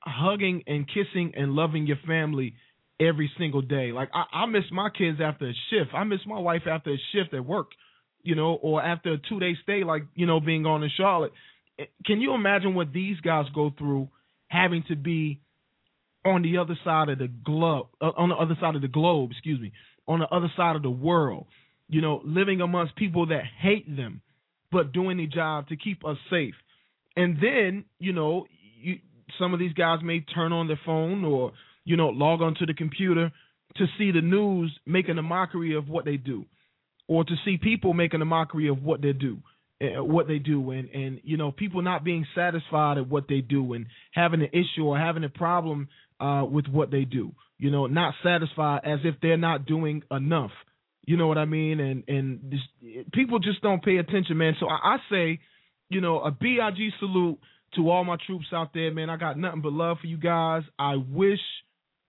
hugging 0.00 0.64
and 0.66 0.86
kissing 0.86 1.32
and 1.36 1.52
loving 1.52 1.86
your 1.86 1.98
family 2.06 2.54
every 3.00 3.30
single 3.38 3.62
day. 3.62 3.92
Like 3.92 4.10
I, 4.12 4.42
I 4.42 4.46
miss 4.46 4.64
my 4.70 4.90
kids 4.90 5.18
after 5.22 5.48
a 5.48 5.52
shift. 5.70 5.90
I 5.94 6.04
miss 6.04 6.20
my 6.26 6.38
wife 6.38 6.62
after 6.70 6.90
a 6.90 6.98
shift 7.12 7.34
at 7.34 7.44
work, 7.44 7.68
you 8.22 8.34
know, 8.34 8.54
or 8.54 8.82
after 8.82 9.12
a 9.12 9.18
two 9.28 9.40
day 9.40 9.56
stay, 9.62 9.84
like 9.84 10.04
you 10.14 10.26
know, 10.26 10.40
being 10.40 10.66
on 10.66 10.82
in 10.82 10.90
Charlotte. 10.96 11.32
Eh, 11.78 11.84
can 12.04 12.20
you 12.20 12.34
imagine 12.34 12.74
what 12.74 12.92
these 12.92 13.18
guys 13.20 13.46
go 13.54 13.72
through 13.76 14.08
having 14.48 14.84
to 14.88 14.96
be 14.96 15.40
on 16.24 16.42
the 16.42 16.58
other 16.58 16.78
side 16.84 17.08
of 17.08 17.18
the 17.18 17.28
globe, 17.28 17.88
uh, 18.00 18.10
on 18.16 18.28
the 18.28 18.34
other 18.34 18.56
side 18.60 18.76
of 18.76 18.82
the 18.82 18.88
globe, 18.88 19.30
excuse 19.32 19.60
me, 19.60 19.72
on 20.06 20.20
the 20.20 20.28
other 20.28 20.50
side 20.56 20.76
of 20.76 20.82
the 20.82 20.90
world, 20.90 21.46
you 21.88 22.00
know, 22.00 22.20
living 22.24 22.60
amongst 22.60 22.96
people 22.96 23.26
that 23.26 23.42
hate 23.60 23.96
them, 23.96 24.22
but 24.70 24.92
doing 24.92 25.16
the 25.16 25.26
job 25.26 25.68
to 25.68 25.76
keep 25.76 26.04
us 26.04 26.16
safe. 26.30 26.54
And 27.16 27.36
then, 27.36 27.84
you 27.98 28.12
know, 28.12 28.46
you, 28.80 28.98
some 29.38 29.52
of 29.52 29.60
these 29.60 29.72
guys 29.74 29.98
may 30.02 30.20
turn 30.20 30.52
on 30.52 30.68
their 30.68 30.80
phone 30.86 31.24
or, 31.24 31.52
you 31.84 31.96
know, 31.96 32.08
log 32.08 32.40
onto 32.40 32.66
the 32.66 32.74
computer 32.74 33.32
to 33.76 33.86
see 33.98 34.12
the 34.12 34.20
news 34.20 34.76
making 34.86 35.18
a 35.18 35.22
mockery 35.22 35.76
of 35.76 35.88
what 35.88 36.04
they 36.04 36.16
do, 36.16 36.44
or 37.08 37.24
to 37.24 37.34
see 37.44 37.58
people 37.58 37.94
making 37.94 38.20
a 38.20 38.24
mockery 38.24 38.68
of 38.68 38.82
what 38.82 39.02
they 39.02 39.12
do 39.12 39.38
uh, 39.82 40.04
what 40.04 40.28
they 40.28 40.38
do 40.38 40.70
and 40.70 40.88
and 40.90 41.20
you 41.24 41.36
know 41.36 41.50
people 41.50 41.82
not 41.82 42.04
being 42.04 42.26
satisfied 42.34 42.98
at 42.98 43.08
what 43.08 43.26
they 43.28 43.40
do 43.40 43.72
and 43.72 43.86
having 44.12 44.40
an 44.40 44.50
issue 44.52 44.84
or 44.84 44.96
having 44.98 45.24
a 45.24 45.28
problem 45.28 45.88
uh, 46.22 46.44
with 46.44 46.68
what 46.68 46.90
they 46.90 47.04
do. 47.04 47.32
You 47.58 47.70
know, 47.70 47.86
not 47.86 48.14
satisfied 48.22 48.80
as 48.84 49.00
if 49.04 49.16
they're 49.20 49.36
not 49.36 49.66
doing 49.66 50.02
enough. 50.10 50.52
You 51.04 51.16
know 51.16 51.26
what 51.26 51.38
I 51.38 51.44
mean? 51.44 51.80
And 51.80 52.04
and 52.08 52.40
this, 52.50 53.04
people 53.12 53.40
just 53.40 53.60
don't 53.60 53.82
pay 53.82 53.96
attention, 53.96 54.38
man. 54.38 54.54
So 54.60 54.68
I, 54.68 54.94
I 54.94 54.96
say, 55.10 55.40
you 55.90 56.00
know, 56.00 56.20
a 56.20 56.30
big 56.30 56.58
salute 57.00 57.38
to 57.74 57.90
all 57.90 58.04
my 58.04 58.16
troops 58.26 58.46
out 58.52 58.72
there, 58.74 58.92
man. 58.92 59.10
I 59.10 59.16
got 59.16 59.38
nothing 59.38 59.62
but 59.62 59.72
love 59.72 59.98
for 60.00 60.06
you 60.06 60.18
guys. 60.18 60.62
I 60.78 60.96
wish, 60.96 61.40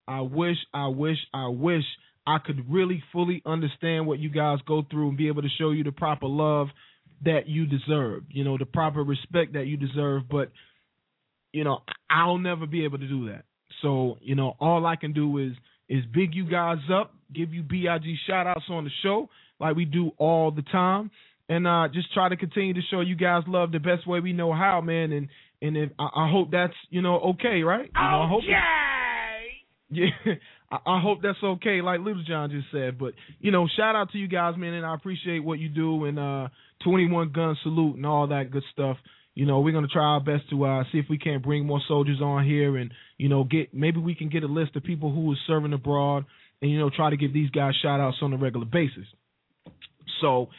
I 0.07 0.21
wish, 0.21 0.57
I 0.73 0.87
wish, 0.87 1.17
I 1.33 1.47
wish 1.47 1.83
I 2.25 2.37
could 2.37 2.71
really 2.71 3.03
fully 3.11 3.41
understand 3.45 4.05
what 4.07 4.19
you 4.19 4.29
guys 4.29 4.59
go 4.67 4.83
through 4.89 5.09
and 5.09 5.17
be 5.17 5.27
able 5.27 5.41
to 5.41 5.49
show 5.59 5.71
you 5.71 5.83
the 5.83 5.91
proper 5.91 6.27
love 6.27 6.67
that 7.25 7.47
you 7.47 7.65
deserve, 7.65 8.23
you 8.29 8.43
know, 8.43 8.57
the 8.57 8.65
proper 8.65 9.03
respect 9.03 9.53
that 9.53 9.65
you 9.65 9.77
deserve. 9.77 10.23
But, 10.29 10.51
you 11.51 11.63
know, 11.63 11.79
I'll 12.09 12.37
never 12.37 12.65
be 12.67 12.83
able 12.85 12.99
to 12.99 13.07
do 13.07 13.29
that. 13.29 13.45
So, 13.83 14.17
you 14.21 14.33
know, 14.33 14.55
all 14.59 14.85
I 14.87 14.95
can 14.95 15.13
do 15.13 15.37
is 15.37 15.51
is 15.87 16.03
big 16.11 16.33
you 16.33 16.49
guys 16.49 16.79
up, 16.91 17.13
give 17.31 17.53
you 17.53 17.61
BIG 17.61 18.15
shout 18.25 18.47
outs 18.47 18.65
on 18.69 18.85
the 18.85 18.89
show 19.03 19.29
like 19.59 19.75
we 19.75 19.85
do 19.85 20.11
all 20.17 20.49
the 20.49 20.63
time. 20.63 21.11
And 21.49 21.67
uh, 21.67 21.89
just 21.93 22.11
try 22.13 22.29
to 22.29 22.37
continue 22.37 22.73
to 22.73 22.81
show 22.89 23.01
you 23.01 23.15
guys 23.15 23.43
love 23.47 23.71
the 23.71 23.79
best 23.79 24.07
way 24.07 24.21
we 24.21 24.33
know 24.33 24.53
how, 24.53 24.81
man. 24.81 25.11
And 25.11 25.27
and 25.61 25.77
if, 25.77 25.89
I, 25.99 26.07
I 26.15 26.31
hope 26.31 26.51
that's 26.51 26.73
you 26.89 27.01
know 27.01 27.19
okay, 27.35 27.61
right? 27.63 27.91
You 27.93 28.01
know, 28.01 28.21
I 28.21 28.27
hope 28.29 28.43
yeah, 28.47 30.05
I, 30.71 30.77
I 30.85 31.01
hope 31.01 31.19
that's 31.21 31.37
okay, 31.43 31.81
like 31.81 31.99
Little 31.99 32.23
John 32.25 32.49
just 32.49 32.67
said. 32.71 32.97
But 32.97 33.13
you 33.39 33.51
know, 33.51 33.67
shout 33.75 33.95
out 33.95 34.11
to 34.13 34.17
you 34.17 34.29
guys, 34.29 34.55
man, 34.57 34.73
and 34.73 34.85
I 34.85 34.95
appreciate 34.95 35.39
what 35.39 35.59
you 35.59 35.67
do 35.67 36.05
and 36.05 36.17
uh, 36.17 36.47
21 36.85 37.33
gun 37.33 37.57
salute 37.61 37.97
and 37.97 38.05
all 38.05 38.27
that 38.27 38.49
good 38.49 38.63
stuff 38.71 38.97
you 39.35 39.45
know, 39.45 39.61
we're 39.61 39.73
gonna 39.73 39.87
try 39.87 40.03
our 40.03 40.19
best 40.19 40.49
to 40.51 40.65
uh, 40.65 40.83
see 40.91 40.99
if 40.99 41.05
we 41.09 41.17
can't 41.17 41.43
bring 41.43 41.65
more 41.65 41.81
soldiers 41.87 42.21
on 42.21 42.45
here, 42.45 42.77
and 42.77 42.91
you 43.17 43.29
know, 43.29 43.43
get 43.43 43.73
maybe 43.73 43.99
we 43.99 44.15
can 44.15 44.29
get 44.29 44.43
a 44.43 44.47
list 44.47 44.75
of 44.75 44.83
people 44.83 45.11
who 45.11 45.31
are 45.31 45.37
serving 45.47 45.73
abroad, 45.73 46.25
and 46.61 46.69
you 46.69 46.79
know, 46.79 46.89
try 46.89 47.09
to 47.09 47.17
give 47.17 47.33
these 47.33 47.49
guys 47.49 47.73
shout 47.81 47.99
outs 47.99 48.17
on 48.21 48.33
a 48.33 48.37
regular 48.37 48.65
basis. 48.65 49.05
So, 50.21 50.49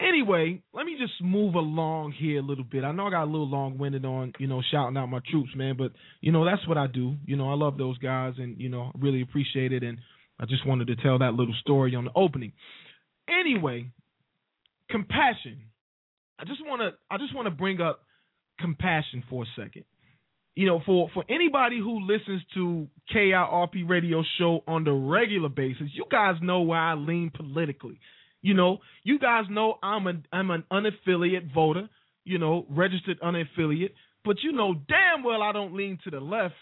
anyway, 0.00 0.62
let 0.72 0.84
me 0.84 0.96
just 0.98 1.12
move 1.22 1.54
along 1.54 2.12
here 2.18 2.40
a 2.40 2.42
little 2.42 2.64
bit. 2.64 2.82
I 2.82 2.92
know 2.92 3.06
I 3.06 3.10
got 3.10 3.24
a 3.24 3.30
little 3.30 3.48
long 3.48 3.78
winded 3.78 4.04
on 4.04 4.32
you 4.38 4.48
know 4.48 4.62
shouting 4.68 4.96
out 4.96 5.06
my 5.06 5.20
troops, 5.30 5.50
man, 5.54 5.76
but 5.78 5.92
you 6.20 6.32
know 6.32 6.44
that's 6.44 6.66
what 6.66 6.76
I 6.76 6.88
do. 6.88 7.14
You 7.26 7.36
know, 7.36 7.50
I 7.50 7.54
love 7.54 7.78
those 7.78 7.98
guys, 7.98 8.34
and 8.38 8.60
you 8.60 8.68
know, 8.68 8.90
really 8.98 9.22
appreciate 9.22 9.72
it, 9.72 9.84
and 9.84 9.98
I 10.40 10.46
just 10.46 10.66
wanted 10.66 10.88
to 10.88 10.96
tell 10.96 11.20
that 11.20 11.34
little 11.34 11.54
story 11.60 11.94
on 11.94 12.06
the 12.06 12.10
opening. 12.16 12.52
Anyway, 13.28 13.90
compassion. 14.90 15.58
I 16.38 16.44
just 16.44 16.60
want 16.66 16.82
to 16.82 16.98
I 17.08 17.18
just 17.18 17.34
want 17.34 17.46
to 17.46 17.52
bring 17.52 17.80
up 17.80 18.00
compassion 18.58 19.22
for 19.28 19.44
a 19.44 19.46
second. 19.56 19.84
You 20.54 20.66
know, 20.66 20.80
for 20.86 21.08
for 21.12 21.24
anybody 21.28 21.78
who 21.78 22.06
listens 22.06 22.42
to 22.54 22.86
KIRP 23.12 23.88
radio 23.88 24.22
show 24.38 24.62
on 24.68 24.84
the 24.84 24.92
regular 24.92 25.48
basis, 25.48 25.88
you 25.92 26.04
guys 26.10 26.36
know 26.40 26.62
where 26.62 26.78
I 26.78 26.94
lean 26.94 27.30
politically. 27.34 27.98
You 28.40 28.54
know, 28.54 28.78
you 29.02 29.18
guys 29.18 29.44
know 29.50 29.78
I'm 29.82 30.06
an 30.06 30.26
I'm 30.32 30.50
an 30.50 30.64
unaffiliate 30.70 31.52
voter, 31.52 31.88
you 32.24 32.38
know, 32.38 32.66
registered 32.70 33.18
unaffiliate, 33.20 33.94
but 34.24 34.36
you 34.42 34.52
know 34.52 34.74
damn 34.74 35.24
well 35.24 35.42
I 35.42 35.52
don't 35.52 35.74
lean 35.74 35.98
to 36.04 36.10
the 36.10 36.20
left 36.20 36.54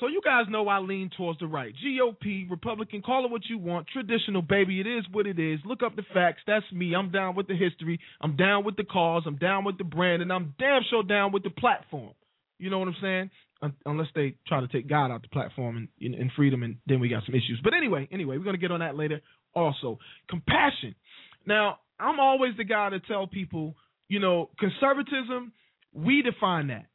so 0.00 0.06
you 0.06 0.20
guys 0.24 0.44
know 0.48 0.68
I 0.68 0.78
lean 0.78 1.10
towards 1.16 1.40
the 1.40 1.46
right. 1.46 1.74
GOP, 1.84 2.48
Republican, 2.50 3.02
call 3.02 3.24
it 3.24 3.30
what 3.30 3.42
you 3.48 3.58
want. 3.58 3.88
Traditional, 3.88 4.42
baby, 4.42 4.80
it 4.80 4.86
is 4.86 5.04
what 5.10 5.26
it 5.26 5.38
is. 5.38 5.58
Look 5.64 5.82
up 5.82 5.96
the 5.96 6.04
facts. 6.14 6.42
That's 6.46 6.64
me. 6.72 6.94
I'm 6.94 7.10
down 7.10 7.34
with 7.34 7.48
the 7.48 7.56
history. 7.56 7.98
I'm 8.20 8.36
down 8.36 8.64
with 8.64 8.76
the 8.76 8.84
cause. 8.84 9.24
I'm 9.26 9.36
down 9.36 9.64
with 9.64 9.78
the 9.78 9.84
brand, 9.84 10.22
and 10.22 10.32
I'm 10.32 10.54
damn 10.58 10.82
sure 10.88 11.02
down 11.02 11.32
with 11.32 11.42
the 11.42 11.50
platform. 11.50 12.12
You 12.58 12.70
know 12.70 12.78
what 12.78 12.88
I'm 12.88 12.96
saying? 13.00 13.30
unless 13.86 14.08
they 14.14 14.36
try 14.46 14.60
to 14.60 14.68
take 14.68 14.88
God 14.88 15.10
out 15.10 15.22
the 15.22 15.28
platform 15.28 15.88
and, 16.00 16.14
and 16.14 16.30
freedom, 16.36 16.62
and 16.62 16.76
then 16.86 17.00
we 17.00 17.08
got 17.08 17.24
some 17.26 17.34
issues. 17.34 17.60
But 17.62 17.74
anyway, 17.74 18.08
anyway, 18.12 18.38
we're 18.38 18.44
gonna 18.44 18.58
get 18.58 18.70
on 18.70 18.80
that 18.80 18.96
later. 18.96 19.20
Also, 19.54 19.98
compassion. 20.28 20.94
Now, 21.46 21.78
I'm 21.98 22.20
always 22.20 22.52
the 22.56 22.64
guy 22.64 22.90
to 22.90 23.00
tell 23.00 23.26
people, 23.26 23.74
you 24.08 24.20
know, 24.20 24.50
conservatism. 24.60 25.52
We 25.92 26.22
define 26.22 26.68
that. 26.68 26.86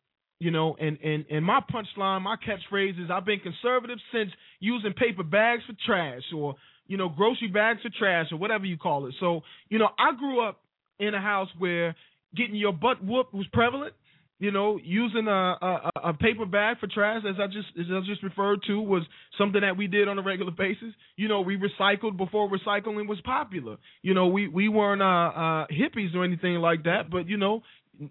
You 0.43 0.51
know, 0.51 0.75
and, 0.77 0.97
and, 1.01 1.25
and 1.31 1.45
my 1.45 1.61
punchline, 1.73 2.21
my 2.21 2.35
catchphrase 2.35 3.01
is 3.01 3.09
I've 3.09 3.25
been 3.25 3.39
conservative 3.39 3.99
since 4.13 4.29
using 4.59 4.91
paper 4.91 5.23
bags 5.23 5.63
for 5.65 5.75
trash 5.85 6.23
or, 6.35 6.55
you 6.85 6.97
know, 6.97 7.07
grocery 7.07 7.47
bags 7.47 7.79
for 7.81 7.91
trash 7.97 8.27
or 8.33 8.37
whatever 8.37 8.65
you 8.65 8.77
call 8.77 9.07
it. 9.07 9.15
So, 9.21 9.41
you 9.69 9.79
know, 9.79 9.87
I 9.97 10.09
grew 10.19 10.45
up 10.45 10.59
in 10.99 11.13
a 11.13 11.21
house 11.21 11.47
where 11.57 11.95
getting 12.35 12.57
your 12.57 12.73
butt 12.73 13.01
whooped 13.01 13.33
was 13.33 13.47
prevalent. 13.53 13.93
You 14.39 14.51
know, 14.51 14.77
using 14.83 15.27
a, 15.29 15.55
a, 15.61 15.91
a 16.09 16.13
paper 16.13 16.45
bag 16.45 16.77
for 16.81 16.87
trash, 16.87 17.21
as 17.23 17.35
I 17.39 17.47
just 17.47 17.69
as 17.79 17.85
I 17.89 18.01
just 18.05 18.21
referred 18.23 18.59
to, 18.67 18.81
was 18.81 19.03
something 19.37 19.61
that 19.61 19.77
we 19.77 19.87
did 19.87 20.09
on 20.09 20.19
a 20.19 20.21
regular 20.21 20.51
basis. 20.51 20.91
You 21.15 21.29
know, 21.29 21.39
we 21.39 21.55
recycled 21.55 22.17
before 22.17 22.49
recycling 22.49 23.07
was 23.07 23.21
popular. 23.23 23.77
You 24.01 24.13
know, 24.13 24.27
we 24.27 24.49
we 24.49 24.67
weren't 24.67 25.01
uh, 25.01 25.05
uh, 25.05 25.65
hippies 25.71 26.13
or 26.13 26.25
anything 26.25 26.55
like 26.55 26.83
that, 26.83 27.03
but 27.09 27.29
you 27.29 27.37
know, 27.37 27.61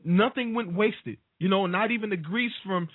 nothing 0.05 0.55
went 0.55 0.75
wasted. 0.75 1.19
You 1.39 1.49
know, 1.49 1.67
not 1.67 1.91
even 1.91 2.11
the 2.11 2.17
grease 2.17 2.53
from 2.65 2.89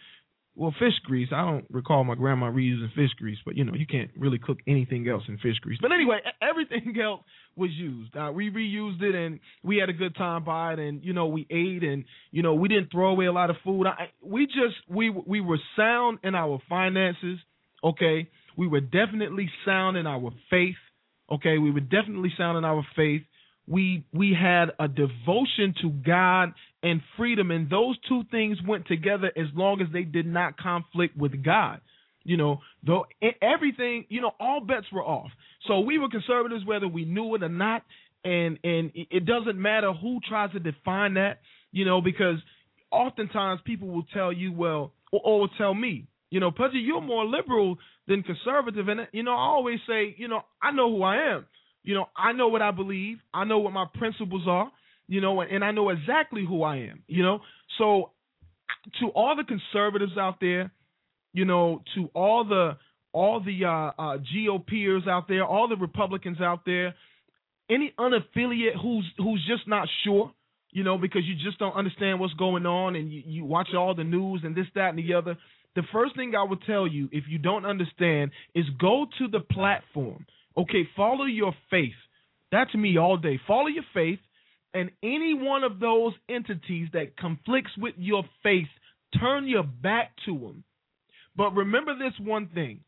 well, 0.58 0.74
fish 0.80 0.94
grease. 1.04 1.30
I 1.32 1.46
don't 1.46 1.66
recall 1.70 2.04
my 2.04 2.16
grandma 2.16 2.48
reusing 2.48 2.92
fish 2.96 3.12
grease, 3.20 3.38
but 3.46 3.56
you 3.56 3.64
know, 3.64 3.74
you 3.76 3.86
can't 3.86 4.10
really 4.18 4.40
cook 4.40 4.58
anything 4.66 5.08
else 5.08 5.22
in 5.28 5.38
fish 5.38 5.60
grease. 5.62 5.78
But 5.80 5.92
anyway, 5.92 6.18
everything 6.42 7.00
else 7.04 7.22
was 7.56 7.70
used. 7.72 8.18
Uh, 8.18 8.32
we 8.34 8.50
reused 8.50 9.02
it, 9.04 9.14
and 9.14 9.40
we 9.64 9.78
had 9.78 9.90
a 9.90 9.94
good 9.94 10.16
time 10.16 10.44
by 10.44 10.74
it. 10.74 10.80
And 10.80 11.04
you 11.06 11.14
know, 11.14 11.28
we 11.28 11.46
ate, 11.52 11.84
and 11.84 12.06
you 12.32 12.42
know, 12.42 12.56
we 12.56 12.70
didn't 12.70 12.92
throw 12.92 13.10
away 13.10 13.28
a 13.28 13.32
lot 13.32 13.52
of 13.52 13.58
food. 13.64 13.86
I, 13.86 14.10
we 14.24 14.48
just 14.48 14.76
we 14.90 15.12
we 15.12 15.42
were 15.42 15.60
sound 15.76 16.20
in 16.24 16.34
our 16.34 16.60
finances. 16.68 17.38
Okay, 17.84 18.28
we 18.58 18.68
were 18.68 18.82
definitely 18.82 19.52
sound 19.64 19.96
in 19.96 20.08
our 20.08 20.32
faith. 20.50 20.76
Okay, 21.32 21.60
we 21.60 21.70
were 21.70 21.82
definitely 21.82 22.34
sound 22.36 22.58
in 22.58 22.66
our 22.66 22.86
faith. 22.96 23.22
We 23.68 24.06
we 24.14 24.34
had 24.40 24.72
a 24.80 24.88
devotion 24.88 25.74
to 25.82 25.90
God 25.90 26.54
and 26.82 27.02
freedom, 27.18 27.52
and 27.52 27.70
those 27.70 27.98
two 28.08 28.24
things 28.32 28.58
went 28.66 28.88
together 28.88 29.32
as 29.36 29.48
long 29.54 29.82
as 29.82 29.88
they 29.92 30.04
did 30.04 30.26
not 30.26 30.58
conflict 30.58 31.18
with 31.18 31.44
God. 31.44 31.82
You 32.24 32.38
know, 32.38 32.60
though 32.86 33.06
everything, 33.42 34.06
you 34.10 34.22
know, 34.22 34.32
all 34.40 34.62
bets 34.62 34.88
were 34.92 35.04
off. 35.04 35.32
So 35.68 35.80
we 35.80 35.98
were 35.98 36.10
conservatives 36.10 36.66
whether 36.66 36.88
we 36.88 37.06
knew 37.06 37.36
it 37.36 37.44
or 37.44 37.50
not, 37.50 37.84
and 38.24 38.60
and 38.64 38.92
it 38.96 39.08
it 39.12 39.26
doesn't 39.26 39.60
matter 39.60 39.94
who 39.94 40.20
tries 40.28 40.52
to 40.54 40.60
define 40.60 41.16
that, 41.16 41.40
you 41.72 41.86
know, 41.86 42.02
because 42.02 42.38
oftentimes 42.92 43.62
people 43.66 43.88
will 43.90 44.06
tell 44.14 44.32
you, 44.32 44.52
well, 44.52 44.94
or, 45.12 45.22
or 45.24 45.40
will 45.42 45.50
tell 45.58 45.74
me, 45.74 46.08
you 46.30 46.40
know, 46.40 46.52
Pudgy, 46.52 46.80
you're 46.80 47.02
more 47.02 47.26
liberal 47.26 47.78
than 48.08 48.24
conservative, 48.24 48.88
and 48.88 49.08
you 49.12 49.24
know, 49.24 49.32
I 49.32 49.48
always 49.48 49.80
say, 49.88 50.16
you 50.18 50.28
know, 50.28 50.42
I 50.62 50.72
know 50.72 50.90
who 50.90 51.04
I 51.04 51.34
am. 51.34 51.46
You 51.88 51.94
know, 51.94 52.10
I 52.18 52.34
know 52.34 52.50
what 52.50 52.62
I 52.62 52.72
believe. 52.72 53.20
I 53.34 53.46
know 53.46 53.60
what 53.60 53.72
my 53.72 53.86
principles 53.98 54.44
are. 54.46 54.70
You 55.08 55.22
know, 55.22 55.40
and 55.40 55.64
I 55.64 55.72
know 55.72 55.90
exactly 55.90 56.46
who 56.46 56.62
I 56.62 56.80
am. 56.80 57.02
You 57.08 57.24
know, 57.24 57.40
so 57.78 58.12
to 59.00 59.08
all 59.16 59.38
the 59.38 59.46
conservatives 59.46 60.18
out 60.18 60.42
there, 60.42 60.70
you 61.32 61.46
know, 61.46 61.82
to 61.96 62.10
all 62.14 62.44
the 62.44 62.78
all 63.14 63.40
the 63.40 63.64
uh, 63.64 63.92
uh, 63.98 64.18
GOPers 64.18 65.08
out 65.08 65.30
there, 65.30 65.46
all 65.46 65.70
the 65.70 65.78
Republicans 65.78 66.42
out 66.42 66.66
there, 66.66 66.94
any 67.70 67.94
unaffiliate 67.98 68.82
who's 68.82 69.06
who's 69.18 69.42
just 69.48 69.66
not 69.66 69.88
sure, 70.04 70.34
you 70.72 70.84
know, 70.84 70.98
because 70.98 71.22
you 71.24 71.36
just 71.36 71.58
don't 71.58 71.74
understand 71.74 72.20
what's 72.20 72.34
going 72.34 72.66
on 72.66 72.98
and 72.98 73.14
you, 73.14 73.24
you 73.26 73.46
watch 73.46 73.70
all 73.74 73.96
the 73.96 74.04
news 74.04 74.42
and 74.44 74.54
this, 74.58 74.68
that, 74.76 74.90
and 74.90 75.00
the 75.00 75.14
other. 75.14 75.38
The 75.78 75.84
first 75.94 76.18
thing 76.18 76.34
I 76.36 76.44
would 76.44 76.64
tell 76.64 76.86
you, 76.86 77.08
if 77.14 77.24
you 77.30 77.38
don't 77.38 77.66
understand, 77.66 78.32
is 78.54 78.66
go 78.78 79.06
to 79.20 79.30
the 79.30 79.40
platform. 79.40 80.26
Okay, 80.58 80.88
follow 80.96 81.26
your 81.26 81.54
faith. 81.70 81.94
That's 82.52 82.74
me 82.74 82.98
all 82.98 83.18
day. 83.18 83.40
Follow 83.48 83.68
your 83.68 83.84
faith, 83.94 84.20
and 84.74 84.90
any 85.04 85.34
one 85.34 85.64
of 85.64 85.80
those 85.80 86.14
entities 86.30 86.90
that 86.94 87.18
conflicts 87.18 87.72
with 87.78 87.96
your 87.98 88.24
faith, 88.44 88.68
turn 89.20 89.48
your 89.48 89.64
back 89.64 90.12
to 90.26 90.34
them. 90.34 90.64
But 91.36 91.56
remember 91.56 91.94
this 91.98 92.14
one 92.20 92.48
thing 92.54 92.82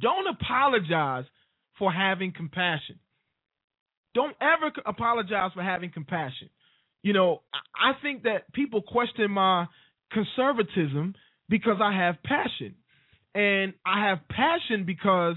don't 0.00 0.26
apologize 0.26 1.24
for 1.78 1.92
having 1.92 2.32
compassion. 2.32 2.98
Don't 4.14 4.36
ever 4.40 4.72
apologize 4.84 5.52
for 5.54 5.62
having 5.62 5.90
compassion. 5.90 6.50
You 7.02 7.12
know, 7.12 7.42
I 7.74 7.92
think 8.02 8.24
that 8.24 8.52
people 8.52 8.82
question 8.82 9.30
my 9.30 9.66
conservatism 10.12 11.14
because 11.48 11.78
I 11.82 11.96
have 11.96 12.16
passion. 12.22 12.74
And 13.34 13.74
I 13.86 14.08
have 14.08 14.18
passion 14.28 14.84
because 14.84 15.36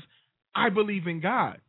I 0.55 0.69
believe 0.69 1.07
in 1.07 1.19
God. 1.22 1.60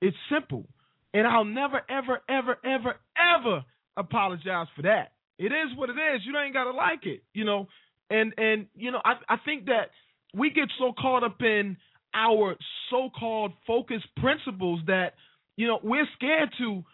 It's 0.00 0.16
simple. 0.32 0.66
And 1.14 1.26
I'll 1.26 1.44
never, 1.44 1.82
ever, 1.88 2.20
ever, 2.28 2.58
ever, 2.64 2.94
ever 3.16 3.64
apologize 3.96 4.66
for 4.74 4.82
that. 4.82 5.12
It 5.38 5.46
is 5.46 5.76
what 5.76 5.90
it 5.90 5.96
is. 6.14 6.22
You 6.24 6.36
ain't 6.38 6.54
gotta 6.54 6.70
like 6.70 7.04
it, 7.06 7.22
you 7.34 7.44
know. 7.44 7.68
And 8.10 8.32
and 8.36 8.66
you 8.74 8.90
know, 8.90 9.00
I 9.04 9.14
I 9.28 9.36
think 9.44 9.66
that 9.66 9.90
we 10.34 10.50
get 10.50 10.68
so 10.78 10.92
caught 10.98 11.24
up 11.24 11.40
in 11.40 11.76
our 12.14 12.56
so-called 12.90 13.52
focus 13.66 14.02
principles 14.18 14.80
that 14.86 15.14
you 15.56 15.66
know 15.66 15.80
we're 15.82 16.06
scared 16.16 16.50
to 16.58 16.84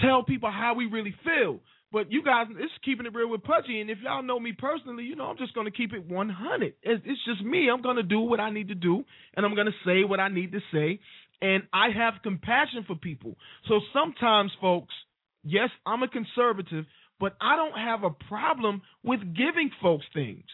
tell 0.00 0.22
people 0.22 0.50
how 0.50 0.74
we 0.74 0.86
really 0.86 1.14
feel. 1.24 1.60
But 1.90 2.12
you 2.12 2.22
guys, 2.22 2.46
it's 2.50 2.72
keeping 2.84 3.06
it 3.06 3.14
real 3.14 3.30
with 3.30 3.42
Pudgy, 3.42 3.80
and 3.80 3.88
if 3.88 3.98
y'all 4.02 4.22
know 4.22 4.38
me 4.38 4.52
personally, 4.52 5.04
you 5.04 5.16
know 5.16 5.24
I'm 5.24 5.38
just 5.38 5.54
gonna 5.54 5.70
keep 5.70 5.94
it 5.94 6.06
100. 6.06 6.74
It's, 6.82 7.24
just 7.24 7.42
me. 7.42 7.68
I'm 7.72 7.80
gonna 7.80 8.02
do 8.02 8.20
what 8.20 8.40
I 8.40 8.50
need 8.50 8.68
to 8.68 8.74
do, 8.74 9.04
and 9.34 9.46
I'm 9.46 9.54
gonna 9.54 9.70
say 9.86 10.04
what 10.04 10.20
I 10.20 10.28
need 10.28 10.52
to 10.52 10.60
say, 10.72 11.00
and 11.40 11.62
I 11.72 11.88
have 11.96 12.22
compassion 12.22 12.84
for 12.86 12.94
people. 12.94 13.36
So 13.68 13.80
sometimes, 13.94 14.52
folks, 14.60 14.94
yes, 15.42 15.70
I'm 15.86 16.02
a 16.02 16.08
conservative, 16.08 16.84
but 17.18 17.36
I 17.40 17.56
don't 17.56 17.78
have 17.78 18.04
a 18.04 18.10
problem 18.28 18.82
with 19.02 19.20
giving 19.20 19.70
folks 19.80 20.04
things. 20.12 20.44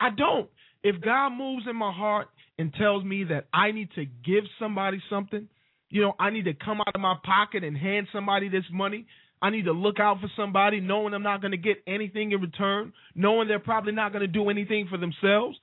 I 0.00 0.10
don't. 0.10 0.50
If 0.82 1.00
God 1.00 1.30
moves 1.30 1.66
in 1.68 1.76
my 1.76 1.92
heart 1.92 2.28
and 2.58 2.72
tells 2.74 3.04
me 3.04 3.24
that 3.24 3.46
I 3.52 3.70
need 3.70 3.90
to 3.94 4.04
give 4.04 4.44
somebody 4.58 5.00
something, 5.10 5.46
you 5.90 6.02
know, 6.02 6.14
I 6.18 6.30
need 6.30 6.44
to 6.46 6.54
come 6.54 6.80
out 6.80 6.94
of 6.94 7.00
my 7.00 7.16
pocket 7.24 7.64
and 7.64 7.76
hand 7.76 8.08
somebody 8.12 8.48
this 8.48 8.64
money. 8.72 9.06
I 9.42 9.50
need 9.50 9.64
to 9.64 9.72
look 9.72 9.98
out 9.98 10.20
for 10.20 10.30
somebody 10.36 10.80
knowing 10.80 11.14
I'm 11.14 11.22
not 11.22 11.40
going 11.40 11.52
to 11.52 11.56
get 11.56 11.82
anything 11.86 12.32
in 12.32 12.40
return, 12.40 12.92
knowing 13.14 13.48
they're 13.48 13.58
probably 13.58 13.92
not 13.92 14.12
going 14.12 14.20
to 14.20 14.28
do 14.28 14.50
anything 14.50 14.88
for 14.90 14.98
themselves. 14.98 15.56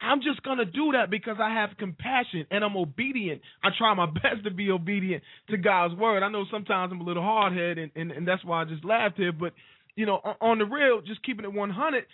I'm 0.00 0.20
just 0.20 0.42
going 0.44 0.58
to 0.58 0.64
do 0.64 0.92
that 0.92 1.10
because 1.10 1.38
I 1.42 1.54
have 1.54 1.70
compassion 1.76 2.46
and 2.50 2.62
I'm 2.62 2.76
obedient. 2.76 3.42
I 3.62 3.70
try 3.76 3.92
my 3.94 4.06
best 4.14 4.44
to 4.44 4.50
be 4.52 4.70
obedient 4.70 5.24
to 5.50 5.56
God's 5.56 5.94
word. 5.94 6.22
I 6.22 6.30
know 6.30 6.44
sometimes 6.50 6.92
I'm 6.92 7.00
a 7.00 7.04
little 7.04 7.22
hard 7.22 7.52
headed 7.52 7.78
and, 7.78 7.90
and, 7.96 8.12
and 8.12 8.28
that's 8.28 8.44
why 8.44 8.62
I 8.62 8.64
just 8.64 8.84
laughed 8.84 9.16
here, 9.16 9.32
but 9.32 9.52
you 9.96 10.06
know, 10.06 10.20
on, 10.22 10.34
on 10.40 10.58
the 10.58 10.64
real, 10.64 11.00
just 11.00 11.24
keeping 11.24 11.44
it 11.44 11.52
100, 11.52 12.04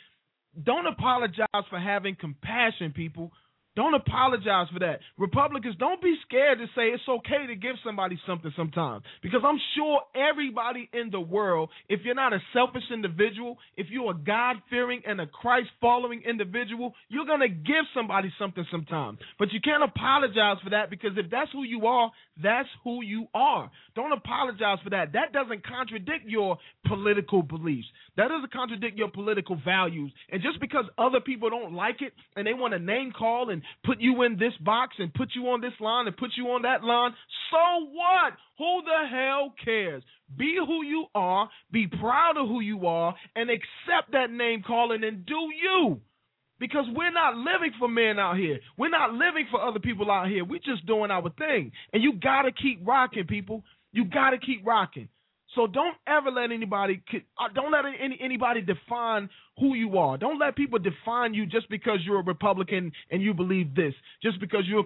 don't 0.62 0.87
apologize 0.87 1.47
for 1.69 1.79
having 1.79 2.17
compassion, 2.19 2.93
people. 2.97 3.31
Don't 3.77 3.95
apologize 3.95 4.69
for 4.73 4.79
that. 4.81 5.01
Republicans, 5.19 5.75
don't 5.79 6.01
be 6.01 6.15
scared 6.27 6.59
to 6.59 6.67
say 6.77 6.95
it's 6.95 7.03
okay 7.09 7.47
to 7.49 7.57
give 7.57 7.75
somebody 7.85 8.19
something 8.27 8.53
sometimes. 8.57 9.03
Because 9.21 9.41
I'm 9.45 9.59
sure 9.77 10.03
everybody 10.15 10.89
in 10.93 11.11
the 11.11 11.21
world, 11.21 11.71
if 11.89 12.01
you're 12.05 12.15
not 12.15 12.33
a 12.33 12.39
selfish 12.53 12.85
individual, 12.93 13.59
if 13.77 13.89
you're 13.91 14.13
a 14.13 14.15
God 14.15 14.57
fearing 14.71 15.03
and 15.07 15.21
a 15.21 15.27
Christ 15.27 15.71
following 15.81 16.23
individual, 16.23 16.95
you're 17.09 17.27
going 17.27 17.41
to 17.41 17.49
give 17.49 17.85
somebody 17.95 18.33
something 18.39 18.65
sometimes. 18.71 19.19
But 19.41 19.53
you 19.53 19.61
can't 19.61 19.83
apologize 19.83 20.59
for 20.63 20.71
that 20.71 20.89
because 20.89 21.13
if 21.17 21.29
that's 21.31 21.51
who 21.53 21.65
you 21.65 21.87
are, 21.87 22.13
that's 22.41 22.69
who 22.85 23.03
you 23.03 23.27
are. 23.35 23.71
Don't 23.97 24.13
apologize 24.13 24.79
for 24.85 24.91
that. 24.91 25.13
That 25.15 25.33
doesn't 25.33 25.67
contradict 25.67 26.29
your 26.29 26.59
political 26.87 27.43
beliefs. 27.43 27.87
That 28.17 28.29
doesn't 28.29 28.53
contradict 28.53 28.97
your 28.97 29.11
political 29.11 29.59
values. 29.65 30.13
And 30.31 30.43
just 30.43 30.61
because 30.61 30.85
other 30.97 31.21
people 31.21 31.51
don't 31.51 31.75
like 31.75 32.03
it 32.03 32.13
and 32.37 32.47
they 32.47 32.55
want 32.55 32.73
to 32.73 32.79
name 32.79 33.13
call 33.17 33.51
and 33.51 33.63
put 33.85 34.00
you 34.00 34.22
in 34.22 34.37
this 34.38 34.53
box 34.61 34.96
and 34.98 35.12
put 35.12 35.31
you 35.35 35.48
on 35.48 35.61
this 35.61 35.72
line 35.81 36.07
and 36.07 36.16
put 36.16 36.31
you 36.37 36.46
on 36.48 36.62
that 36.62 36.85
line, 36.85 37.12
so 37.50 37.87
what? 37.87 38.35
Who 38.59 38.83
the 38.85 39.09
hell 39.09 39.53
cares? 39.64 40.03
Be 40.37 40.57
who 40.57 40.85
you 40.85 41.07
are, 41.14 41.48
be 41.70 41.87
proud 41.87 42.37
of 42.37 42.48
who 42.48 42.61
you 42.61 42.87
are, 42.87 43.14
and 43.37 43.50
accept 43.50 44.12
that 44.12 44.31
name 44.31 44.62
calling 44.66 45.05
and 45.05 45.27
do 45.27 45.48
you. 45.62 46.00
Because 46.61 46.85
we're 46.94 47.12
not 47.12 47.37
living 47.37 47.72
for 47.79 47.88
men 47.88 48.18
out 48.18 48.37
here. 48.37 48.61
We're 48.79 48.88
not 48.88 49.12
living 49.12 49.46
for 49.50 49.61
other 49.61 49.81
people 49.81 50.11
out 50.11 50.29
here. 50.29 50.44
We're 50.44 50.61
just 50.61 50.87
doing 50.87 51.11
our 51.11 51.29
thing. 51.31 51.72
And 51.92 52.03
you 52.03 52.14
got 52.14 52.42
to 52.42 52.53
keep 52.53 52.87
rocking, 52.87 53.27
people. 53.27 53.64
You 53.92 54.05
got 54.05 54.31
to 54.31 54.38
keep 54.38 54.64
rocking. 54.64 55.09
So 55.55 55.67
don't 55.67 55.97
ever 56.07 56.31
let 56.31 56.51
anybody 56.51 57.03
uh, 57.38 57.49
don't 57.55 57.73
let 57.73 57.85
any, 57.87 58.19
anybody 58.21 58.61
define 58.61 59.29
who 59.59 59.75
you 59.75 59.99
are. 59.99 60.19
Don't 60.19 60.38
let 60.38 60.57
people 60.57 60.79
define 60.79 61.35
you 61.35 61.47
just 61.47 61.69
because 61.71 61.99
you're 62.05 62.21
a 62.21 62.25
Republican 62.25 62.93
and 63.11 63.23
you 63.23 63.35
believe 63.35 63.75
this. 63.75 63.95
Just 64.23 64.40
because 64.40 64.62
you're 64.67 64.85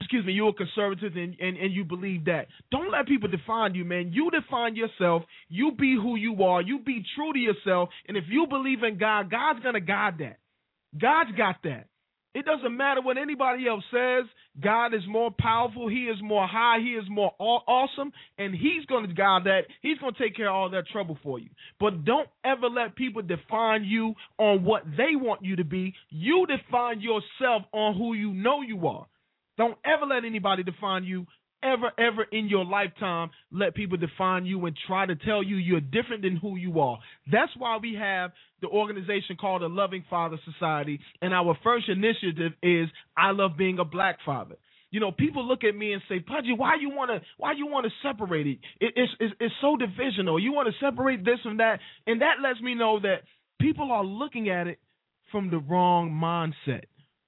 excuse 0.00 0.24
me, 0.26 0.32
you're 0.32 0.50
a 0.50 0.52
conservative 0.52 1.12
and, 1.16 1.34
and, 1.40 1.56
and 1.56 1.72
you 1.72 1.84
believe 1.84 2.26
that. 2.26 2.48
Don't 2.70 2.90
let 2.90 3.06
people 3.06 3.28
define 3.28 3.74
you, 3.74 3.84
man. 3.84 4.12
You 4.12 4.30
define 4.30 4.76
yourself. 4.76 5.22
You 5.48 5.72
be 5.72 5.94
who 5.94 6.16
you 6.16 6.42
are. 6.42 6.60
You 6.60 6.80
be 6.80 7.04
true 7.14 7.32
to 7.32 7.38
yourself. 7.38 7.88
And 8.06 8.16
if 8.16 8.24
you 8.28 8.46
believe 8.48 8.82
in 8.82 8.98
God, 8.98 9.30
God's 9.30 9.60
gonna 9.60 9.80
guide 9.80 10.18
that. 10.18 10.38
God's 10.98 11.32
got 11.36 11.56
that. 11.64 11.86
It 12.34 12.44
doesn't 12.44 12.76
matter 12.76 13.00
what 13.00 13.16
anybody 13.16 13.66
else 13.68 13.84
says. 13.92 14.24
God 14.60 14.92
is 14.92 15.02
more 15.08 15.30
powerful. 15.38 15.88
He 15.88 16.04
is 16.04 16.18
more 16.22 16.46
high. 16.46 16.78
He 16.80 16.90
is 16.90 17.04
more 17.08 17.32
awesome. 17.38 18.12
And 18.38 18.54
He's 18.54 18.84
going 18.86 19.06
to 19.06 19.14
guide 19.14 19.44
that. 19.44 19.62
He's 19.82 19.98
going 19.98 20.14
to 20.14 20.22
take 20.22 20.36
care 20.36 20.48
of 20.48 20.54
all 20.54 20.70
that 20.70 20.88
trouble 20.88 21.16
for 21.22 21.38
you. 21.38 21.50
But 21.78 22.04
don't 22.04 22.28
ever 22.44 22.68
let 22.68 22.96
people 22.96 23.22
define 23.22 23.84
you 23.84 24.14
on 24.38 24.64
what 24.64 24.82
they 24.84 25.14
want 25.14 25.44
you 25.44 25.56
to 25.56 25.64
be. 25.64 25.94
You 26.10 26.46
define 26.46 27.00
yourself 27.00 27.62
on 27.72 27.96
who 27.96 28.14
you 28.14 28.32
know 28.32 28.62
you 28.62 28.86
are. 28.88 29.06
Don't 29.56 29.78
ever 29.84 30.04
let 30.06 30.24
anybody 30.24 30.64
define 30.64 31.04
you 31.04 31.26
ever, 31.64 31.90
ever 31.98 32.24
in 32.30 32.48
your 32.48 32.64
lifetime 32.64 33.30
let 33.50 33.74
people 33.74 33.96
define 33.96 34.46
you 34.46 34.64
and 34.66 34.76
try 34.86 35.06
to 35.06 35.16
tell 35.16 35.42
you 35.42 35.56
you're 35.56 35.80
different 35.80 36.22
than 36.22 36.36
who 36.36 36.56
you 36.56 36.80
are. 36.80 36.98
That's 37.30 37.52
why 37.56 37.78
we 37.80 37.94
have 37.98 38.32
the 38.60 38.68
organization 38.68 39.36
called 39.40 39.62
the 39.62 39.68
Loving 39.68 40.04
Father 40.08 40.38
Society, 40.44 41.00
and 41.20 41.34
our 41.34 41.56
first 41.64 41.88
initiative 41.88 42.52
is 42.62 42.88
I 43.16 43.30
love 43.32 43.52
being 43.58 43.78
a 43.78 43.84
black 43.84 44.18
father. 44.24 44.56
You 44.90 45.00
know, 45.00 45.10
people 45.10 45.44
look 45.44 45.64
at 45.64 45.74
me 45.74 45.92
and 45.92 46.00
say, 46.08 46.20
"Pudgy, 46.20 46.52
why 46.56 46.76
you 46.80 46.90
want 46.90 47.10
to 47.10 47.20
why 47.36 47.52
you 47.52 47.66
want 47.66 47.84
to 47.86 47.92
separate 48.08 48.46
it? 48.46 48.58
it 48.80 48.92
it's, 48.94 49.12
it's 49.18 49.34
it's 49.40 49.54
so 49.60 49.76
divisional. 49.76 50.38
You 50.38 50.52
want 50.52 50.68
to 50.68 50.84
separate 50.84 51.24
this 51.24 51.40
from 51.42 51.56
that, 51.56 51.80
and 52.06 52.20
that 52.20 52.34
lets 52.42 52.60
me 52.60 52.74
know 52.74 53.00
that 53.00 53.22
people 53.60 53.90
are 53.90 54.04
looking 54.04 54.50
at 54.50 54.68
it 54.68 54.78
from 55.32 55.50
the 55.50 55.58
wrong 55.58 56.10
mindset. 56.12 56.84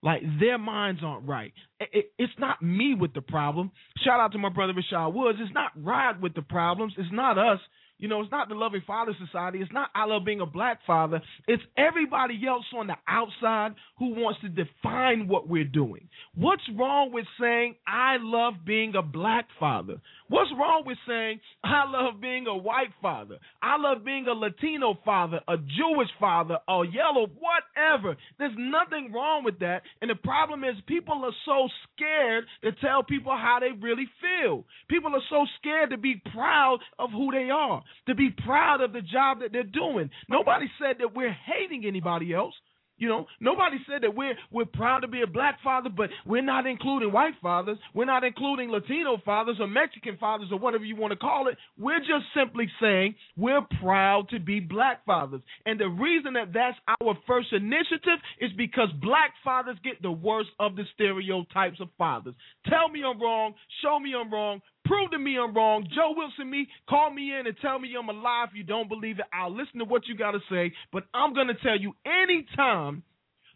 Like 0.07 0.23
their 0.39 0.57
minds 0.57 1.01
aren't 1.05 1.27
right. 1.27 1.53
It, 1.81 1.89
it, 1.93 2.13
it's 2.17 2.33
not 2.39 2.63
me 2.63 2.95
with 2.95 3.13
the 3.13 3.21
problem. 3.21 3.73
Shout 4.05 4.21
out 4.21 4.31
to 4.33 4.39
my 4.39 4.51
brother 4.51 4.73
Rashad 4.73 5.13
Woods. 5.13 5.41
It's 5.43 5.53
not 5.53 5.73
Rod 5.75 6.23
with 6.23 6.33
the 6.33 6.43
problems. 6.43 6.95
It's 6.97 7.13
not 7.13 7.37
us. 7.37 7.59
You 7.99 8.09
know, 8.09 8.21
it's 8.21 8.31
not 8.31 8.49
the 8.49 8.55
Loving 8.55 8.83
Father 8.87 9.13
Society. 9.25 9.61
It's 9.61 9.73
not 9.73 9.89
I 9.95 10.05
love 10.05 10.25
being 10.25 10.41
a 10.43 10.47
black 10.47 10.81
father. 10.87 11.23
It's 11.49 11.63
everybody 11.79 12.41
else 12.47 12.67
on 12.77 12.89
the 12.89 12.97
outside 13.09 13.75
who 13.99 14.15
wants 14.15 14.41
to 14.43 14.49
define 14.49 15.29
what 15.29 15.49
we're 15.49 15.65
doing. 15.65 16.09
What's 16.35 16.63
wrong 16.77 17.11
with 17.13 17.25
saying 17.41 17.77
I 17.87 18.17
love 18.21 18.55
being 18.67 18.95
a 18.95 19.03
black 19.03 19.47
father? 19.59 20.01
What's 20.29 20.51
wrong 20.59 20.83
with 20.85 20.99
saying 21.07 21.41
I 21.65 21.85
love 21.89 22.21
being 22.21 22.47
a 22.47 22.57
white 22.57 22.93
father? 23.01 23.39
I 23.63 23.77
love 23.79 24.05
being 24.05 24.27
a 24.27 24.33
Latino 24.33 24.99
father, 25.05 25.41
a 25.49 25.57
Jewish 25.57 26.11
father, 26.19 26.59
a 26.69 26.83
yellow, 26.93 27.29
whatever. 27.39 28.17
There's 28.39 28.57
nothing 28.59 29.13
wrong 29.13 29.45
with 29.45 29.61
that. 29.61 29.83
And 30.03 30.11
the 30.11 30.17
problem 30.17 30.65
is 30.65 30.75
people 30.87 31.25
are 31.25 31.35
so 31.47 31.69
scared 31.95 32.45
to 32.65 32.73
tell 32.81 33.03
people 33.03 33.33
how 33.33 33.59
they 33.61 33.73
really 33.81 34.07
feel. 34.21 34.65
People 34.89 35.15
are 35.15 35.23
so 35.31 35.47
scared 35.61 35.91
to 35.91 35.97
be 35.97 36.21
proud 36.35 36.79
of 36.99 37.11
who 37.11 37.31
they 37.31 37.49
are, 37.51 37.83
to 38.07 38.15
be 38.15 38.31
proud 38.45 38.81
of 38.81 38.93
the 38.93 39.03
job 39.03 39.41
that 39.41 39.53
they're 39.53 39.63
doing. 39.63 40.11
Nobody 40.29 40.67
said 40.81 40.97
that 41.01 41.15
we're 41.15 41.33
hating 41.33 41.85
anybody 41.87 42.33
else. 42.33 42.55
You 42.99 43.09
know, 43.09 43.27
nobody 43.41 43.77
said 43.87 44.03
that 44.03 44.15
we're 44.15 44.35
we're 44.51 44.65
proud 44.65 45.01
to 45.01 45.09
be 45.09 45.21
a 45.21 45.27
black 45.27 45.59
father, 45.63 45.91
but 45.95 46.09
we're 46.25 46.43
not 46.43 46.67
including 46.67 47.13
white 47.13 47.35
fathers. 47.43 47.77
We're 47.93 48.07
not 48.07 48.25
including 48.25 48.71
Latino 48.71 49.19
fathers 49.23 49.59
or 49.61 49.67
Mexican 49.67 50.17
fathers 50.17 50.49
or 50.51 50.59
whatever 50.59 50.85
you 50.85 50.97
want 50.97 51.13
to 51.13 51.19
call 51.19 51.49
it. 51.49 51.59
We're 51.79 52.01
just 52.01 52.25
simply 52.35 52.71
saying 52.81 53.15
we're 53.37 53.61
proud 53.83 54.31
to 54.31 54.41
be 54.41 54.61
black 54.61 55.05
fathers. 55.05 55.43
And 55.67 55.79
the 55.79 55.89
reason 55.89 56.35
that 56.35 56.55
that's 56.55 56.79
our 57.03 57.19
first 57.27 57.53
initiative 57.53 58.19
is 58.41 58.51
because 58.57 58.89
black 59.03 59.33
fathers 59.45 59.77
get 59.85 60.01
the 60.01 60.11
worst 60.11 60.49
of 60.59 60.75
the 60.75 60.85
stereotypes 60.95 61.81
of 61.81 61.89
fathers. 61.99 62.35
Tell 62.67 62.89
me 62.89 63.03
I'm 63.05 63.21
wrong, 63.21 63.55
show 63.83 64.01
me 64.01 64.15
I'm 64.19 64.33
wrong, 64.33 64.63
Prove 64.87 65.11
to 65.11 65.19
me 65.19 65.37
I'm 65.39 65.55
wrong. 65.55 65.87
Joe 65.95 66.15
Wilson, 66.17 66.51
me, 66.51 66.69
call 66.89 67.11
me 67.11 67.33
in 67.39 67.47
and 67.47 67.57
tell 67.61 67.79
me 67.79 67.95
I'm 67.99 68.09
alive. 68.09 68.49
If 68.51 68.57
you 68.57 68.65
don't 68.65 68.89
believe 68.89 69.19
it, 69.19 69.27
I'll 69.33 69.55
listen 69.55 69.79
to 69.79 69.85
what 69.85 70.07
you 70.07 70.17
got 70.17 70.33
to 70.33 70.41
say. 70.51 70.73
But 70.93 71.05
I'm 71.15 71.35
going 71.35 71.49
to 71.49 71.55
tell 71.55 71.79
you 71.79 71.93
anytime 72.05 73.03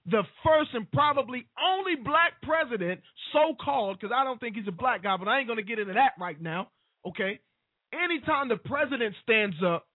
the 0.07 0.23
first 0.45 0.71
and 0.75 0.91
probably 0.91 1.47
only 1.63 1.95
black 1.97 2.33
president, 2.43 3.01
so 3.33 3.55
called, 3.63 3.99
because 4.01 4.15
I 4.17 4.25
don't 4.25 4.41
think 4.41 4.57
he's 4.57 4.69
a 4.69 4.73
black 4.73 5.03
guy, 5.03 5.17
but 5.17 5.29
I 5.29 5.39
ain't 5.39 5.47
going 5.47 5.59
to 5.59 5.65
get 5.65 5.79
into 5.79 5.95
that 5.95 6.13
right 6.19 6.41
now, 6.41 6.69
okay? 7.07 7.39
Anytime 7.93 8.49
the 8.49 8.57
president 8.57 9.15
stands 9.23 9.57
up 9.65 9.87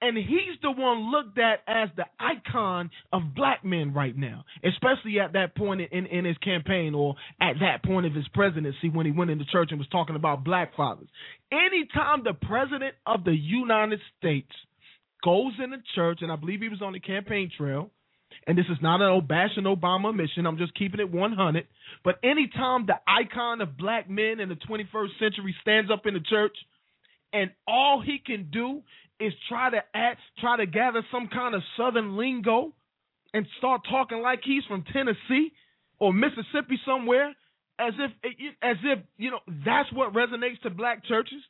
and 0.00 0.16
he's 0.16 0.60
the 0.62 0.70
one 0.70 1.10
looked 1.10 1.38
at 1.38 1.60
as 1.66 1.88
the 1.96 2.04
icon 2.18 2.90
of 3.12 3.34
black 3.34 3.64
men 3.64 3.92
right 3.92 4.16
now, 4.16 4.44
especially 4.64 5.20
at 5.20 5.32
that 5.32 5.56
point 5.56 5.80
in, 5.80 6.06
in 6.06 6.24
his 6.24 6.38
campaign 6.38 6.94
or 6.94 7.16
at 7.40 7.54
that 7.60 7.84
point 7.84 8.06
of 8.06 8.14
his 8.14 8.26
presidency 8.28 8.88
when 8.88 9.06
he 9.06 9.12
went 9.12 9.30
into 9.30 9.44
church 9.46 9.68
and 9.70 9.78
was 9.78 9.88
talking 9.88 10.16
about 10.16 10.44
black 10.44 10.76
fathers. 10.76 11.08
Anytime 11.50 12.22
the 12.24 12.34
president 12.34 12.94
of 13.06 13.24
the 13.24 13.34
United 13.34 14.00
States 14.18 14.52
goes 15.24 15.52
into 15.62 15.78
church, 15.94 16.18
and 16.22 16.30
I 16.30 16.36
believe 16.36 16.60
he 16.60 16.68
was 16.68 16.82
on 16.82 16.92
the 16.92 17.00
campaign 17.00 17.50
trail, 17.56 17.90
and 18.46 18.56
this 18.56 18.66
is 18.70 18.78
not 18.80 19.00
an 19.00 19.26
bashing 19.26 19.64
Obama 19.64 20.14
mission, 20.14 20.46
I'm 20.46 20.58
just 20.58 20.74
keeping 20.74 21.00
it 21.00 21.10
100. 21.10 21.66
But 22.04 22.18
anytime 22.22 22.86
the 22.86 23.00
icon 23.06 23.60
of 23.60 23.76
black 23.76 24.08
men 24.08 24.40
in 24.40 24.48
the 24.48 24.54
21st 24.54 25.18
century 25.18 25.54
stands 25.60 25.90
up 25.90 26.06
in 26.06 26.14
the 26.14 26.20
church, 26.20 26.56
and 27.32 27.50
all 27.66 28.02
he 28.04 28.18
can 28.24 28.48
do 28.50 28.82
is 29.20 29.32
try 29.48 29.70
to 29.70 29.82
act, 29.94 30.20
try 30.38 30.56
to 30.56 30.66
gather 30.66 31.02
some 31.10 31.28
kind 31.28 31.54
of 31.54 31.62
southern 31.76 32.16
lingo 32.16 32.72
and 33.34 33.46
start 33.58 33.82
talking 33.90 34.22
like 34.22 34.40
he's 34.44 34.64
from 34.64 34.84
Tennessee 34.92 35.52
or 35.98 36.12
Mississippi 36.12 36.78
somewhere, 36.86 37.34
as 37.78 37.92
if 37.98 38.10
as 38.62 38.76
if 38.84 38.98
you 39.16 39.30
know 39.30 39.40
that's 39.64 39.92
what 39.92 40.12
resonates 40.12 40.60
to 40.62 40.70
black 40.70 41.04
churches. 41.04 41.40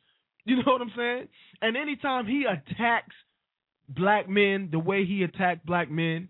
You 0.45 0.55
know 0.57 0.71
what 0.71 0.81
I'm 0.81 0.91
saying? 0.95 1.27
And 1.61 1.77
anytime 1.77 2.25
he 2.25 2.45
attacks 2.45 3.13
black 3.87 4.27
men 4.29 4.69
the 4.71 4.79
way 4.79 5.05
he 5.05 5.23
attacked 5.23 5.65
black 5.65 5.91
men, 5.91 6.29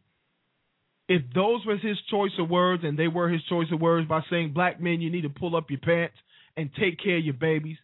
if 1.08 1.21
those 1.34 1.65
was 1.65 1.80
his 1.82 1.97
choice 2.10 2.32
of 2.38 2.49
words 2.49 2.84
and 2.84 2.97
they 2.97 3.08
were 3.08 3.30
his 3.30 3.43
choice 3.45 3.67
of 3.71 3.80
words 3.80 4.08
by 4.08 4.21
saying 4.30 4.54
black 4.54 4.82
men 4.82 4.99
you 4.99 5.10
need 5.10 5.21
to 5.21 5.30
pull 5.30 5.56
up 5.56 5.69
your 5.69 5.80
pants 5.80 6.15
and 6.58 6.69
take 6.80 7.02
care 7.02 7.17
of 7.17 7.23
your 7.23 7.34
babies, 7.34 7.78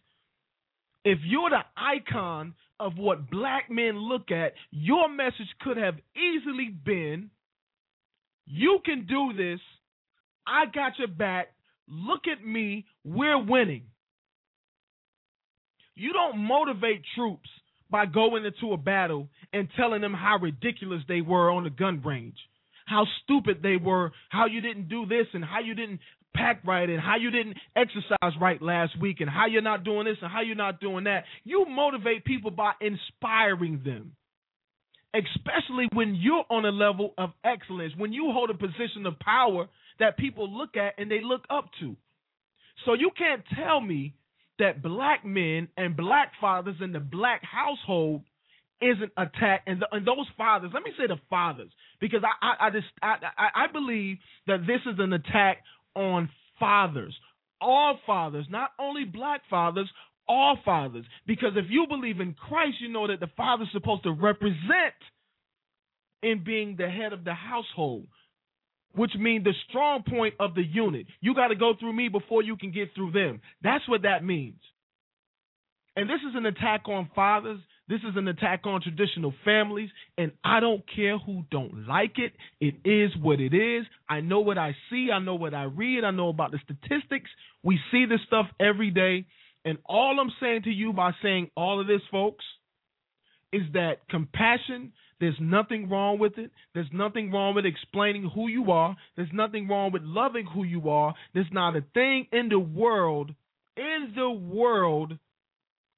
if 1.04 1.20
you're 1.24 1.50
the 1.50 1.62
icon 1.76 2.54
of 2.78 2.96
what 2.96 3.30
black 3.30 3.70
men 3.70 3.98
look 3.98 4.30
at, 4.30 4.52
your 4.70 5.08
message 5.08 5.48
could 5.60 5.76
have 5.76 5.94
easily 6.16 6.68
been 6.84 7.30
you 8.46 8.78
can 8.84 9.06
do 9.06 9.32
this. 9.36 9.60
I 10.46 10.66
got 10.72 10.98
your 10.98 11.08
back. 11.08 11.48
Look 11.88 12.22
at 12.30 12.44
me. 12.46 12.86
We're 13.04 13.42
winning. 13.42 13.84
You 15.94 16.12
don't 16.12 16.38
motivate 16.38 17.02
troops 17.14 17.48
by 17.90 18.06
going 18.06 18.44
into 18.44 18.72
a 18.72 18.76
battle 18.76 19.28
and 19.52 19.68
telling 19.76 20.00
them 20.00 20.14
how 20.14 20.38
ridiculous 20.40 21.02
they 21.08 21.20
were 21.20 21.50
on 21.50 21.64
the 21.64 21.70
gun 21.70 22.02
range, 22.04 22.36
how 22.86 23.04
stupid 23.22 23.58
they 23.62 23.76
were, 23.76 24.12
how 24.30 24.46
you 24.46 24.60
didn't 24.60 24.88
do 24.88 25.06
this 25.06 25.26
and 25.34 25.44
how 25.44 25.60
you 25.60 25.74
didn't 25.74 26.00
pack 26.34 26.62
right 26.64 26.88
and 26.88 27.00
how 27.00 27.16
you 27.16 27.30
didn't 27.30 27.56
exercise 27.74 28.40
right 28.40 28.60
last 28.62 28.98
week 29.00 29.20
and 29.20 29.28
how 29.28 29.46
you're 29.46 29.62
not 29.62 29.84
doing 29.84 30.04
this 30.04 30.16
and 30.22 30.30
how 30.30 30.40
you're 30.40 30.54
not 30.54 30.80
doing 30.80 31.04
that. 31.04 31.24
You 31.44 31.66
motivate 31.68 32.24
people 32.24 32.50
by 32.50 32.72
inspiring 32.80 33.82
them. 33.84 34.12
Especially 35.14 35.88
when 35.94 36.14
you're 36.14 36.44
on 36.50 36.66
a 36.66 36.70
level 36.70 37.14
of 37.16 37.30
excellence, 37.42 37.92
when 37.96 38.12
you 38.12 38.30
hold 38.32 38.50
a 38.50 38.54
position 38.54 39.06
of 39.06 39.18
power 39.18 39.66
that 39.98 40.18
people 40.18 40.50
look 40.50 40.76
at 40.76 40.94
and 40.98 41.10
they 41.10 41.20
look 41.22 41.42
up 41.48 41.70
to. 41.80 41.96
So 42.84 42.92
you 42.92 43.10
can't 43.16 43.42
tell 43.56 43.80
me 43.80 44.14
that 44.58 44.82
black 44.82 45.24
men 45.24 45.68
and 45.76 45.96
black 45.96 46.32
fathers 46.40 46.76
in 46.82 46.92
the 46.92 47.00
black 47.00 47.42
household 47.42 48.22
isn't 48.80 49.12
attacked 49.16 49.68
and, 49.68 49.80
the, 49.80 49.86
and 49.92 50.06
those 50.06 50.26
fathers 50.36 50.70
let 50.74 50.82
me 50.82 50.90
say 50.98 51.06
the 51.06 51.16
fathers 51.30 51.70
because 52.00 52.20
i 52.22 52.46
i, 52.46 52.66
I 52.66 52.70
just 52.70 52.86
I, 53.02 53.16
I 53.38 53.72
believe 53.72 54.18
that 54.46 54.60
this 54.66 54.80
is 54.86 54.98
an 54.98 55.12
attack 55.12 55.58
on 55.96 56.28
fathers, 56.60 57.16
all 57.60 57.98
fathers, 58.06 58.46
not 58.50 58.70
only 58.78 59.04
black 59.04 59.42
fathers, 59.50 59.90
all 60.28 60.58
fathers. 60.64 61.04
Because 61.26 61.52
if 61.56 61.66
you 61.68 61.86
believe 61.88 62.20
in 62.20 62.34
Christ, 62.34 62.76
you 62.80 62.88
know 62.88 63.08
that 63.08 63.20
the 63.20 63.30
father's 63.36 63.68
supposed 63.72 64.04
to 64.04 64.12
represent 64.12 64.94
in 66.22 66.44
being 66.44 66.76
the 66.76 66.88
head 66.88 67.12
of 67.12 67.24
the 67.24 67.34
household, 67.34 68.06
which 68.94 69.12
means 69.18 69.44
the 69.44 69.52
strong 69.68 70.02
point 70.08 70.34
of 70.40 70.54
the 70.54 70.64
unit. 70.64 71.06
You 71.20 71.34
got 71.34 71.48
to 71.48 71.56
go 71.56 71.74
through 71.78 71.92
me 71.92 72.08
before 72.08 72.42
you 72.42 72.56
can 72.56 72.72
get 72.72 72.94
through 72.94 73.12
them. 73.12 73.40
That's 73.62 73.88
what 73.88 74.02
that 74.02 74.24
means. 74.24 74.60
And 75.94 76.10
this 76.10 76.20
is 76.28 76.34
an 76.34 76.44
attack 76.44 76.88
on 76.88 77.10
fathers. 77.14 77.60
This 77.88 78.00
is 78.00 78.16
an 78.16 78.26
attack 78.26 78.66
on 78.66 78.82
traditional 78.82 79.32
families, 79.44 79.90
and 80.18 80.32
I 80.42 80.58
don't 80.58 80.82
care 80.92 81.18
who 81.18 81.44
don't 81.52 81.86
like 81.86 82.18
it. 82.18 82.32
It 82.60 82.74
is 82.84 83.12
what 83.20 83.40
it 83.40 83.54
is. 83.54 83.86
I 84.08 84.20
know 84.20 84.40
what 84.40 84.58
I 84.58 84.74
see. 84.90 85.10
I 85.12 85.20
know 85.20 85.36
what 85.36 85.54
I 85.54 85.64
read. 85.64 86.02
I 86.02 86.10
know 86.10 86.28
about 86.28 86.50
the 86.50 86.58
statistics. 86.64 87.30
We 87.62 87.78
see 87.92 88.06
this 88.06 88.20
stuff 88.26 88.46
every 88.58 88.90
day. 88.90 89.26
And 89.64 89.78
all 89.84 90.18
I'm 90.20 90.32
saying 90.40 90.62
to 90.64 90.70
you 90.70 90.92
by 90.92 91.12
saying 91.22 91.50
all 91.56 91.80
of 91.80 91.86
this, 91.86 92.00
folks, 92.10 92.44
is 93.52 93.62
that 93.74 94.08
compassion, 94.10 94.92
there's 95.20 95.38
nothing 95.40 95.88
wrong 95.88 96.18
with 96.18 96.38
it. 96.38 96.50
There's 96.74 96.90
nothing 96.92 97.30
wrong 97.30 97.54
with 97.54 97.66
explaining 97.66 98.30
who 98.34 98.48
you 98.48 98.72
are. 98.72 98.96
There's 99.14 99.32
nothing 99.32 99.68
wrong 99.68 99.92
with 99.92 100.02
loving 100.02 100.46
who 100.46 100.64
you 100.64 100.90
are. 100.90 101.14
There's 101.34 101.46
not 101.52 101.76
a 101.76 101.84
thing 101.94 102.26
in 102.32 102.48
the 102.48 102.58
world, 102.58 103.32
in 103.76 104.12
the 104.14 104.30
world, 104.30 105.16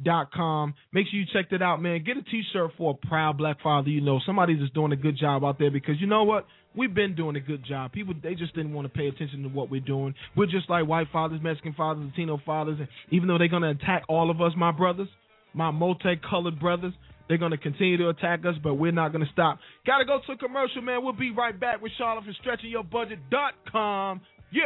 dot 0.02 0.32
com. 0.32 0.74
Make 0.92 1.06
sure 1.08 1.20
you 1.20 1.26
check 1.32 1.50
that 1.50 1.62
out, 1.62 1.80
man. 1.80 2.02
Get 2.04 2.16
a 2.16 2.22
T-shirt 2.22 2.72
for 2.76 2.92
a 2.92 3.06
proud 3.06 3.38
Black 3.38 3.62
Father. 3.62 3.88
You 3.88 4.00
know, 4.00 4.20
somebody's 4.26 4.58
just 4.58 4.74
doing 4.74 4.92
a 4.92 4.96
good 4.96 5.16
job 5.16 5.44
out 5.44 5.58
there 5.58 5.70
because 5.70 6.00
you 6.00 6.06
know 6.06 6.24
what? 6.24 6.46
We've 6.74 6.92
been 6.92 7.14
doing 7.14 7.36
a 7.36 7.40
good 7.40 7.64
job. 7.66 7.92
People 7.92 8.14
they 8.22 8.34
just 8.34 8.54
didn't 8.54 8.72
want 8.72 8.86
to 8.86 8.98
pay 8.98 9.06
attention 9.06 9.42
to 9.42 9.48
what 9.48 9.70
we're 9.70 9.80
doing. 9.80 10.14
We're 10.36 10.46
just 10.46 10.70
like 10.70 10.86
white 10.86 11.08
fathers, 11.12 11.40
Mexican 11.42 11.74
fathers, 11.74 12.04
Latino 12.06 12.40
fathers, 12.44 12.78
and 12.78 12.88
even 13.10 13.28
though 13.28 13.38
they're 13.38 13.48
gonna 13.48 13.70
attack 13.70 14.04
all 14.08 14.30
of 14.30 14.40
us, 14.40 14.52
my 14.56 14.72
brothers, 14.72 15.08
my 15.54 15.70
multicolored 15.70 16.58
brothers, 16.58 16.94
They're 17.28 17.38
going 17.38 17.52
to 17.52 17.58
continue 17.58 17.96
to 17.98 18.08
attack 18.08 18.40
us, 18.44 18.54
but 18.62 18.74
we're 18.74 18.92
not 18.92 19.12
going 19.12 19.24
to 19.24 19.32
stop. 19.32 19.58
Got 19.86 19.98
to 19.98 20.04
go 20.04 20.20
to 20.26 20.32
a 20.32 20.36
commercial, 20.36 20.82
man. 20.82 21.02
We'll 21.02 21.12
be 21.12 21.30
right 21.30 21.58
back 21.58 21.80
with 21.80 21.92
Charlotte 21.98 22.24
from 22.24 22.34
StretchingYourBudget.com. 22.44 24.20
Yeah. 24.52 24.62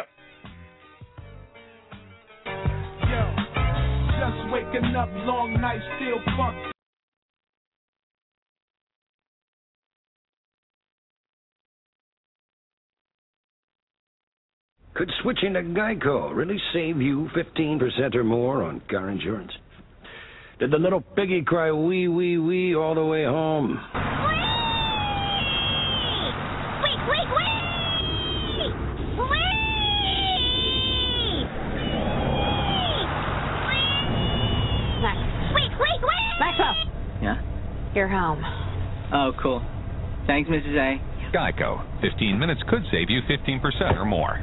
Yo, 2.47 3.37
just 4.19 4.53
waking 4.53 4.97
up, 4.97 5.09
long 5.27 5.59
night, 5.61 5.81
still 5.99 6.19
fucked. 6.37 6.73
Could 14.97 15.12
switching 15.23 15.53
to 15.53 15.62
Geico 15.62 16.35
really 16.35 16.59
save 16.73 17.03
you 17.03 17.29
15% 17.37 18.14
or 18.14 18.25
more 18.25 18.62
on 18.62 18.81
car 18.90 19.11
insurance? 19.11 19.53
Did 20.59 20.71
the 20.71 20.79
little 20.79 21.03
piggy 21.03 21.42
cry 21.42 21.71
wee 21.71 22.09
wee 22.09 22.38
wee 22.38 22.75
all 22.75 22.95
the 22.95 23.05
way 23.05 23.25
home? 23.25 23.77
Wait, 26.81 26.97
wait, 27.11 27.29
wait! 27.37 27.57
Max. 35.03 35.19
Wait, 35.55 35.71
wait, 35.79 36.01
wait! 36.01 36.40
Maxwell! 36.40 36.75
Yeah? 37.21 37.37
You're 37.95 38.09
home. 38.09 38.42
Oh, 39.12 39.33
cool. 39.42 39.61
Thanks, 40.27 40.49
Mrs. 40.49 40.75
A. 40.75 41.37
Geico. 41.37 41.85
15 42.01 42.38
minutes 42.38 42.62
could 42.66 42.83
save 42.90 43.11
you 43.11 43.21
15% 43.29 43.61
or 43.99 44.07
more. 44.07 44.42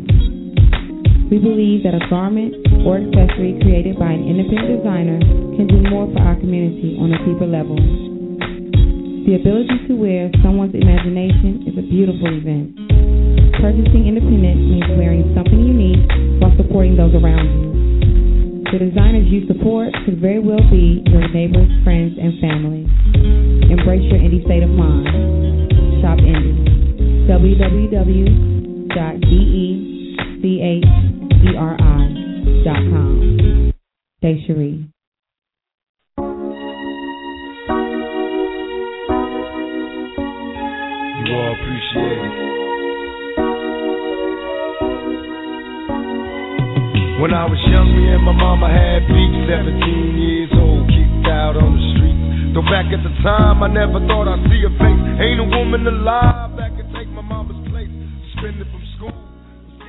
We 1.29 1.37
believe 1.39 1.83
that 1.83 1.95
a 1.95 1.99
garment 2.09 2.55
or 2.87 2.95
accessory 2.95 3.59
created 3.59 3.99
by 3.99 4.13
an 4.13 4.23
independent 4.23 4.77
designer 4.79 5.19
can 5.57 5.67
do 5.67 5.81
more 5.89 6.07
for 6.13 6.21
our 6.21 6.35
community 6.35 6.95
on 6.95 7.11
a 7.11 7.17
deeper 7.25 7.47
level. 7.47 8.10
The 9.21 9.37
ability 9.37 9.87
to 9.87 9.93
wear 9.93 10.31
someone's 10.41 10.73
imagination 10.73 11.69
is 11.69 11.77
a 11.77 11.85
beautiful 11.85 12.25
event. 12.25 12.73
Purchasing 13.61 14.09
independent 14.09 14.57
means 14.57 14.89
wearing 14.97 15.29
something 15.37 15.61
unique 15.61 16.09
while 16.41 16.49
supporting 16.57 16.97
those 16.97 17.13
around 17.13 17.45
you. 17.45 18.65
The 18.73 18.79
designers 18.81 19.29
you 19.29 19.45
support 19.45 19.93
could 20.05 20.17
very 20.19 20.39
well 20.39 20.63
be 20.73 21.05
your 21.05 21.29
neighbors, 21.29 21.69
friends, 21.83 22.17
and 22.17 22.41
family. 22.41 22.89
Embrace 23.69 24.01
your 24.09 24.17
indie 24.17 24.41
state 24.43 24.63
of 24.63 24.73
mind. 24.73 25.05
Shop 26.01 26.17
indie. 26.17 27.29
www.decheri.com. 27.29 28.71
Desherie. 34.23 34.85
You 34.85 35.00
all 41.33 41.55
appreciate 41.55 42.21
it. 42.27 42.51
When 47.21 47.33
I 47.37 47.45
was 47.45 47.61
young, 47.69 47.85
me 47.93 48.09
and 48.17 48.23
my 48.25 48.33
mama 48.33 48.65
had 48.65 49.05
beef. 49.05 49.31
17 49.45 50.17
years 50.17 50.51
old, 50.57 50.89
kicked 50.89 51.29
out 51.29 51.53
on 51.53 51.77
the 51.77 51.83
street. 51.93 52.17
Though 52.57 52.65
back 52.65 52.89
at 52.89 53.03
the 53.05 53.13
time, 53.21 53.61
I 53.61 53.69
never 53.69 54.01
thought 54.09 54.25
I'd 54.25 54.41
see 54.49 54.65
a 54.65 54.71
face. 54.81 55.01
Ain't 55.21 55.37
a 55.37 55.45
woman 55.45 55.85
alive 55.85 56.57
that 56.57 56.73
can 56.73 56.89
take 56.97 57.07
my 57.13 57.21
mama's 57.21 57.61
place. 57.69 57.93
Suspended 58.33 58.65
from 58.73 58.83
school. 58.97 59.13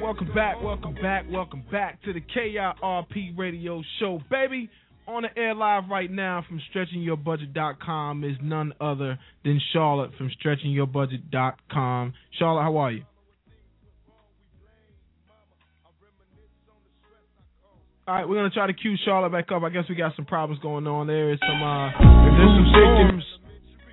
Welcome 0.03 0.29
back, 0.35 0.61
welcome 0.61 0.95
back, 1.01 1.25
welcome 1.31 1.65
back 1.73 2.03
to 2.03 2.13
the 2.13 2.21
KIRP 2.21 3.39
radio 3.39 3.83
show, 3.99 4.21
baby. 4.31 4.69
On 5.09 5.23
the 5.23 5.37
air 5.37 5.53
live 5.53 5.85
right 5.91 6.11
now 6.11 6.45
from 6.47 6.61
stretchingyourbudget.com 6.73 8.23
is 8.23 8.37
none 8.41 8.73
other 8.81 9.19
than 9.45 9.61
Charlotte 9.73 10.13
from 10.17 10.31
stretchingyourbudget.com. 10.45 12.15
Charlotte, 12.39 12.63
how 12.63 12.77
are 12.77 12.93
you? 12.93 13.03
All 18.07 18.15
right, 18.15 18.29
we're 18.29 18.37
gonna 18.37 18.51
try 18.51 18.67
to 18.67 18.73
cue 18.73 18.97
Charlotte 19.05 19.31
back 19.31 19.51
up. 19.53 19.63
I 19.63 19.71
guess 19.71 19.85
we 19.89 19.95
got 19.95 20.15
some 20.17 20.25
problems 20.25 20.61
going 20.63 20.87
on. 20.87 21.07
There 21.07 21.33
is 21.33 21.39
some 21.41 21.63
uh, 21.63 21.91
there's 22.37 22.51
some 22.51 22.67
storms. 22.71 23.25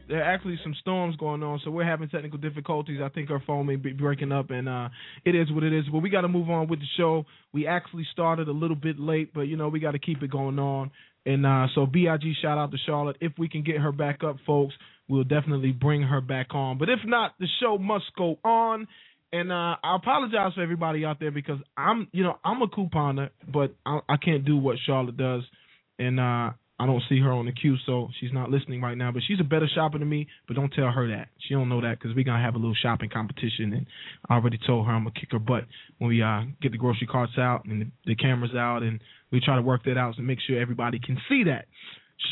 There 0.09 0.23
are 0.23 0.33
actually 0.33 0.59
some 0.63 0.75
storms 0.81 1.15
going 1.17 1.43
on, 1.43 1.61
so 1.63 1.69
we're 1.69 1.85
having 1.85 2.09
technical 2.09 2.39
difficulties. 2.39 2.99
I 3.01 3.09
think 3.09 3.29
our 3.29 3.43
phone 3.45 3.67
may 3.67 3.75
be 3.75 3.93
breaking 3.93 4.31
up, 4.31 4.49
and 4.49 4.67
uh, 4.67 4.89
it 5.23 5.35
is 5.35 5.51
what 5.51 5.63
it 5.63 5.71
is. 5.71 5.85
But 5.91 5.99
we 5.99 6.09
got 6.09 6.21
to 6.21 6.27
move 6.27 6.49
on 6.49 6.67
with 6.67 6.79
the 6.79 6.87
show. 6.97 7.25
We 7.53 7.67
actually 7.67 8.07
started 8.11 8.47
a 8.47 8.51
little 8.51 8.75
bit 8.75 8.99
late, 8.99 9.35
but 9.35 9.41
you 9.41 9.55
know 9.55 9.69
we 9.69 9.79
got 9.79 9.91
to 9.91 9.99
keep 9.99 10.23
it 10.23 10.31
going 10.31 10.57
on. 10.57 10.89
And 11.27 11.45
uh, 11.45 11.67
so, 11.75 11.85
Big 11.85 12.07
shout 12.41 12.57
out 12.57 12.71
to 12.71 12.77
Charlotte. 12.87 13.17
If 13.21 13.33
we 13.37 13.47
can 13.49 13.61
get 13.63 13.77
her 13.77 13.91
back 13.91 14.23
up, 14.23 14.37
folks, 14.47 14.73
we'll 15.07 15.25
definitely 15.25 15.73
bring 15.73 16.01
her 16.01 16.21
back 16.21 16.55
on. 16.55 16.79
But 16.79 16.89
if 16.89 16.99
not, 17.05 17.35
the 17.39 17.47
show 17.61 17.77
must 17.77 18.05
go 18.17 18.39
on. 18.43 18.87
And 19.31 19.51
uh, 19.51 19.75
I 19.83 19.95
apologize 19.95 20.53
for 20.55 20.63
everybody 20.63 21.05
out 21.05 21.19
there 21.19 21.29
because 21.29 21.59
I'm, 21.77 22.07
you 22.11 22.23
know, 22.23 22.39
I'm 22.43 22.63
a 22.63 22.67
couponer, 22.67 23.29
but 23.47 23.75
I, 23.85 23.99
I 24.09 24.17
can't 24.17 24.43
do 24.43 24.57
what 24.57 24.77
Charlotte 24.87 25.17
does, 25.17 25.43
and 25.99 26.19
uh, 26.19 26.51
I 26.79 26.85
don't 26.85 27.03
see 27.09 27.19
her 27.19 27.31
on 27.31 27.45
the 27.45 27.51
queue, 27.51 27.75
so 27.85 28.07
she's 28.19 28.31
not 28.31 28.49
listening 28.49 28.81
right 28.81 28.97
now. 28.97 29.11
But 29.11 29.23
she's 29.27 29.39
a 29.39 29.43
better 29.43 29.67
shopper 29.73 29.99
than 29.99 30.07
me. 30.07 30.27
But 30.47 30.55
don't 30.55 30.71
tell 30.73 30.89
her 30.89 31.07
that. 31.09 31.27
She 31.47 31.53
don't 31.53 31.67
know 31.67 31.81
that 31.81 31.99
because 31.99 32.15
we're 32.15 32.23
gonna 32.23 32.43
have 32.43 32.55
a 32.55 32.57
little 32.57 32.75
shopping 32.81 33.09
competition, 33.09 33.73
and 33.73 33.85
I 34.29 34.35
already 34.35 34.59
told 34.65 34.85
her 34.85 34.93
I'm 34.93 35.03
gonna 35.03 35.19
kick 35.19 35.31
her 35.31 35.39
butt 35.39 35.65
when 35.97 36.09
we 36.09 36.21
uh, 36.21 36.43
get 36.61 36.71
the 36.71 36.77
grocery 36.77 37.07
carts 37.07 37.33
out 37.37 37.65
and 37.65 37.81
the, 37.81 37.91
the 38.05 38.15
cameras 38.15 38.55
out, 38.55 38.83
and 38.83 39.01
we 39.31 39.41
try 39.41 39.55
to 39.55 39.61
work 39.61 39.83
that 39.85 39.97
out 39.97 40.15
to 40.15 40.21
make 40.21 40.39
sure 40.47 40.59
everybody 40.59 40.99
can 40.99 41.17
see 41.27 41.43
that 41.43 41.65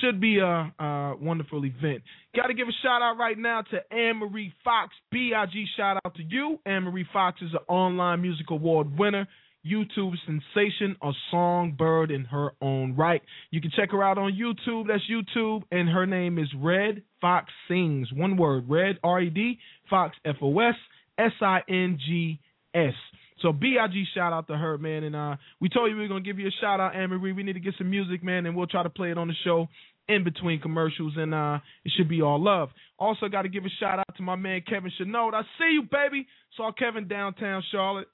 should 0.02 0.20
be 0.20 0.40
a, 0.40 0.72
a 0.80 1.16
wonderful 1.20 1.64
event. 1.66 2.04
Got 2.36 2.48
to 2.48 2.54
give 2.54 2.68
a 2.68 2.76
shout 2.84 3.02
out 3.02 3.18
right 3.18 3.38
now 3.38 3.64
to 3.72 3.94
Anne 3.94 4.18
Marie 4.18 4.54
Fox. 4.64 4.94
Big 5.12 5.32
shout 5.76 5.98
out 6.06 6.16
to 6.16 6.24
you. 6.24 6.60
Anne 6.66 6.84
Marie 6.84 7.08
Fox 7.12 7.42
is 7.42 7.52
an 7.54 7.60
online 7.68 8.22
music 8.22 8.48
award 8.50 8.98
winner, 8.98 9.28
YouTube 9.72 10.14
sensation, 10.26 10.96
a 11.02 11.12
songbird 11.32 12.12
in 12.12 12.26
her 12.26 12.52
own 12.62 12.96
right. 12.96 13.22
You 13.52 13.62
can 13.62 13.72
check 13.76 13.92
her 13.92 14.04
out 14.04 14.18
on 14.18 14.34
YouTube. 14.34 14.88
That's 14.88 15.04
YouTube, 15.10 15.64
and 15.72 15.90
her 15.90 16.06
name 16.06 16.38
is 16.38 16.48
Red 16.58 17.04
Fox 17.22 17.52
Sings. 17.68 18.12
One 18.14 18.38
word, 18.38 18.70
Red 18.70 19.00
R 19.04 19.22
E 19.22 19.30
D 19.30 19.60
Fox 19.90 20.16
F 20.26 20.36
O 20.42 20.60
S 20.60 20.76
S 21.18 21.32
I 21.42 21.62
N 21.70 22.00
G 22.06 22.40
S. 22.74 22.94
So 23.42 23.54
Big 23.54 23.74
shout 24.16 24.34
out 24.34 24.48
to 24.48 24.58
her, 24.58 24.78
man. 24.78 25.04
And 25.04 25.16
uh, 25.16 25.36
we 25.62 25.70
told 25.70 25.90
you 25.90 25.96
we 25.96 26.04
were 26.04 26.08
gonna 26.08 26.22
give 26.22 26.40
you 26.40 26.48
a 26.48 26.62
shout 26.62 26.80
out, 26.80 26.96
Anne. 26.96 27.22
We 27.22 27.34
need 27.44 27.54
to 27.54 27.60
get 27.60 27.76
some 27.78 27.90
music, 27.90 28.24
man, 28.24 28.46
and 28.46 28.56
we'll 28.56 28.68
try 28.68 28.84
to 28.84 28.90
play 28.90 29.12
it 29.12 29.18
on 29.18 29.28
the 29.28 29.36
show 29.44 29.68
in 30.10 30.24
between 30.24 30.62
commercials, 30.62 31.14
and 31.18 31.34
uh, 31.34 31.60
it 31.84 31.92
should 31.96 32.08
be 32.08 32.22
all 32.22 32.42
love. 32.42 32.70
Also, 32.98 33.28
got 33.28 33.44
to 33.44 33.50
give 33.50 33.66
a 33.66 33.70
shout 33.80 34.00
out 34.00 34.16
to 34.16 34.24
my 34.24 34.36
man 34.36 34.62
Kevin 34.68 34.92
Chenault. 34.98 35.32
I 35.34 35.42
see 35.60 35.74
you, 35.74 35.84
baby. 35.84 36.28
Saw 36.56 36.72
Kevin 36.72 37.08
downtown 37.08 37.62
Charlotte 37.72 38.08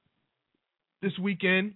this 1.03 1.17
weekend. 1.21 1.75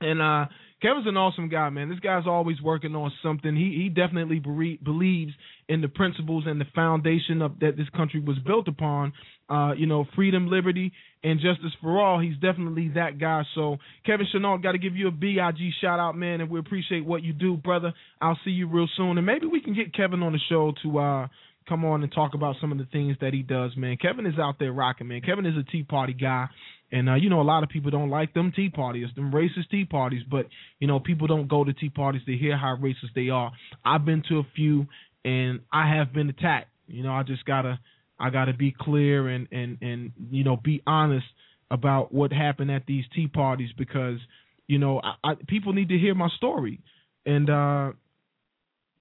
And 0.00 0.20
uh, 0.22 0.46
Kevin's 0.80 1.08
an 1.08 1.16
awesome 1.16 1.48
guy, 1.48 1.70
man. 1.70 1.88
This 1.88 1.98
guy's 1.98 2.26
always 2.26 2.60
working 2.62 2.94
on 2.94 3.10
something. 3.20 3.56
He 3.56 3.82
he 3.82 3.88
definitely 3.88 4.38
believes 4.38 5.32
in 5.68 5.80
the 5.80 5.88
principles 5.88 6.44
and 6.46 6.60
the 6.60 6.66
foundation 6.72 7.42
of 7.42 7.58
that 7.60 7.76
this 7.76 7.88
country 7.96 8.20
was 8.20 8.38
built 8.46 8.68
upon. 8.68 9.12
Uh, 9.50 9.72
you 9.72 9.86
know, 9.86 10.04
freedom, 10.14 10.48
liberty, 10.48 10.92
and 11.24 11.40
justice 11.40 11.72
for 11.80 11.98
all. 11.98 12.20
He's 12.20 12.34
definitely 12.34 12.92
that 12.94 13.18
guy. 13.18 13.42
So, 13.54 13.78
Kevin 14.04 14.26
Chenault, 14.30 14.58
got 14.58 14.72
to 14.72 14.78
give 14.78 14.94
you 14.94 15.08
a 15.08 15.10
big 15.10 15.36
shout 15.80 15.98
out, 15.98 16.16
man, 16.16 16.42
and 16.42 16.50
we 16.50 16.60
appreciate 16.60 17.04
what 17.04 17.22
you 17.22 17.32
do, 17.32 17.56
brother. 17.56 17.94
I'll 18.20 18.38
see 18.44 18.50
you 18.50 18.68
real 18.68 18.88
soon, 18.96 19.16
and 19.16 19.26
maybe 19.26 19.46
we 19.46 19.62
can 19.62 19.74
get 19.74 19.94
Kevin 19.94 20.22
on 20.22 20.32
the 20.32 20.40
show 20.48 20.74
to 20.82 20.98
uh 20.98 21.28
come 21.68 21.84
on 21.84 22.02
and 22.02 22.12
talk 22.12 22.34
about 22.34 22.56
some 22.60 22.72
of 22.72 22.78
the 22.78 22.86
things 22.86 23.16
that 23.20 23.34
he 23.34 23.42
does, 23.42 23.76
man. 23.76 23.96
Kevin 24.00 24.26
is 24.26 24.38
out 24.38 24.56
there 24.58 24.72
rocking, 24.72 25.08
man. 25.08 25.20
Kevin 25.20 25.44
is 25.44 25.54
a 25.56 25.70
Tea 25.70 25.82
Party 25.82 26.14
guy. 26.14 26.46
And 26.90 27.08
uh, 27.08 27.14
you 27.14 27.28
know, 27.28 27.40
a 27.40 27.42
lot 27.42 27.62
of 27.62 27.68
people 27.68 27.90
don't 27.90 28.10
like 28.10 28.32
them 28.34 28.52
tea 28.54 28.70
parties, 28.70 29.08
them 29.14 29.30
racist 29.30 29.70
tea 29.70 29.84
parties. 29.84 30.22
But 30.28 30.46
you 30.80 30.86
know, 30.86 31.00
people 31.00 31.26
don't 31.26 31.48
go 31.48 31.64
to 31.64 31.72
tea 31.72 31.90
parties 31.90 32.22
to 32.26 32.36
hear 32.36 32.56
how 32.56 32.76
racist 32.76 33.14
they 33.14 33.28
are. 33.28 33.52
I've 33.84 34.04
been 34.04 34.22
to 34.28 34.38
a 34.38 34.46
few, 34.56 34.86
and 35.24 35.60
I 35.72 35.94
have 35.94 36.12
been 36.12 36.30
attacked. 36.30 36.70
You 36.86 37.02
know, 37.02 37.12
I 37.12 37.22
just 37.22 37.44
gotta, 37.44 37.78
I 38.18 38.30
gotta 38.30 38.54
be 38.54 38.74
clear 38.78 39.28
and 39.28 39.48
and 39.52 39.78
and 39.82 40.12
you 40.30 40.44
know, 40.44 40.56
be 40.56 40.82
honest 40.86 41.26
about 41.70 42.14
what 42.14 42.32
happened 42.32 42.70
at 42.70 42.86
these 42.86 43.04
tea 43.14 43.28
parties 43.28 43.70
because 43.76 44.18
you 44.66 44.78
know, 44.78 45.00
I, 45.02 45.30
I, 45.30 45.34
people 45.46 45.72
need 45.72 45.88
to 45.88 45.98
hear 45.98 46.14
my 46.14 46.28
story, 46.36 46.80
and 47.26 47.50
uh, 47.50 47.92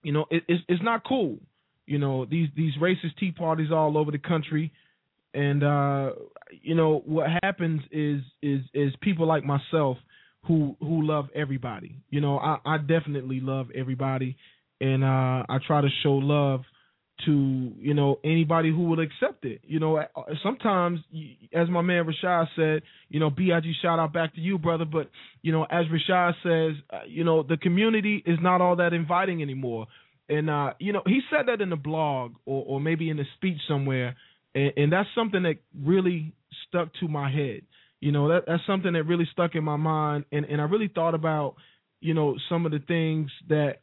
you 0.04 0.12
know, 0.12 0.26
it, 0.30 0.43
it's 0.47 0.63
it's 0.67 0.84
not 0.84 1.06
cool. 1.06 1.38
You 1.86 2.00
know, 2.00 2.26
these 2.26 2.50
these 2.56 2.73
racist 2.82 3.17
tea 3.19 3.32
parties 3.32 3.71
all 3.71 3.97
over 3.97 4.12
the 4.12 4.17
country 4.17 4.73
and 5.38 5.63
uh, 5.63 6.10
you 6.63 6.73
know 6.73 7.04
what 7.06 7.28
happens 7.43 7.82
is 7.91 8.21
is 8.41 8.62
is 8.73 8.91
people 9.02 9.28
like 9.28 9.43
myself 9.43 9.97
who 10.47 10.76
who 10.80 11.06
love 11.06 11.28
everybody. 11.36 11.95
You 12.10 12.21
know, 12.21 12.39
I, 12.39 12.58
I 12.65 12.78
definitely 12.80 13.39
love 13.39 13.67
everybody, 13.76 14.36
and 14.82 15.04
uh, 15.04 15.45
I 15.47 15.60
try 15.65 15.82
to 15.82 15.89
show 16.02 16.13
love 16.13 16.62
to 17.26 17.71
you 17.78 17.93
know 17.93 18.19
anybody 18.23 18.71
who 18.71 18.86
will 18.86 19.00
accept 19.00 19.45
it. 19.45 19.62
You 19.63 19.80
know, 19.80 20.04
sometimes 20.41 21.02
as 21.54 21.69
my 21.69 21.82
man 21.82 22.06
Rashad 22.06 22.47
said, 22.56 22.82
you 23.10 23.19
know, 23.19 23.30
Big 23.30 23.52
shout 23.84 24.00
out 24.00 24.13
back 24.13 24.34
to 24.36 24.41
you, 24.41 24.58
brother. 24.58 24.86
But 24.86 25.12
you 25.43 25.52
know, 25.52 25.65
as 25.65 25.86
Rashad 25.86 26.34
says, 26.41 26.84
uh, 26.89 27.02
you 27.08 27.23
know, 27.23 27.43
the 27.43 27.58
community 27.58 28.23
is 28.26 28.39
not 28.41 28.60
all 28.60 28.78
that 28.78 28.93
inviting 28.93 29.43
anymore. 29.43 29.86
And 30.30 30.50
uh, 30.50 30.73
you 30.80 30.93
know, 30.93 31.04
he 31.06 31.19
said 31.30 31.47
that 31.47 31.62
in 31.62 31.71
a 31.71 31.78
blog 31.78 32.34
or, 32.47 32.63
or 32.65 32.82
maybe 32.82 33.12
in 33.12 33.19
a 33.19 33.26
speech 33.36 33.60
somewhere 33.67 34.15
and, 34.58 34.74
and 34.76 34.91
that's 34.91 35.10
something 35.13 35.43
that 35.43 35.58
really 35.80 36.34
stuck 36.67 36.89
to 37.00 37.08
my 37.08 37.32
head. 37.32 37.62
You 38.00 38.12
know, 38.12 38.30
that 38.30 38.43
that's 38.48 38.65
something 38.65 38.93
that 38.93 39.04
really 39.04 39.28
stuck 39.32 39.56
in 39.56 39.63
my 39.63 39.76
mind, 39.76 40.26
and 40.32 40.46
and 40.46 40.60
I 40.60 40.65
really 40.65 40.89
thought 40.93 41.15
about, 41.15 41.56
you 42.00 42.13
know, 42.13 42.36
some 42.50 42.65
of 42.65 42.72
the 42.72 42.80
things 42.80 43.32
that 43.50 43.82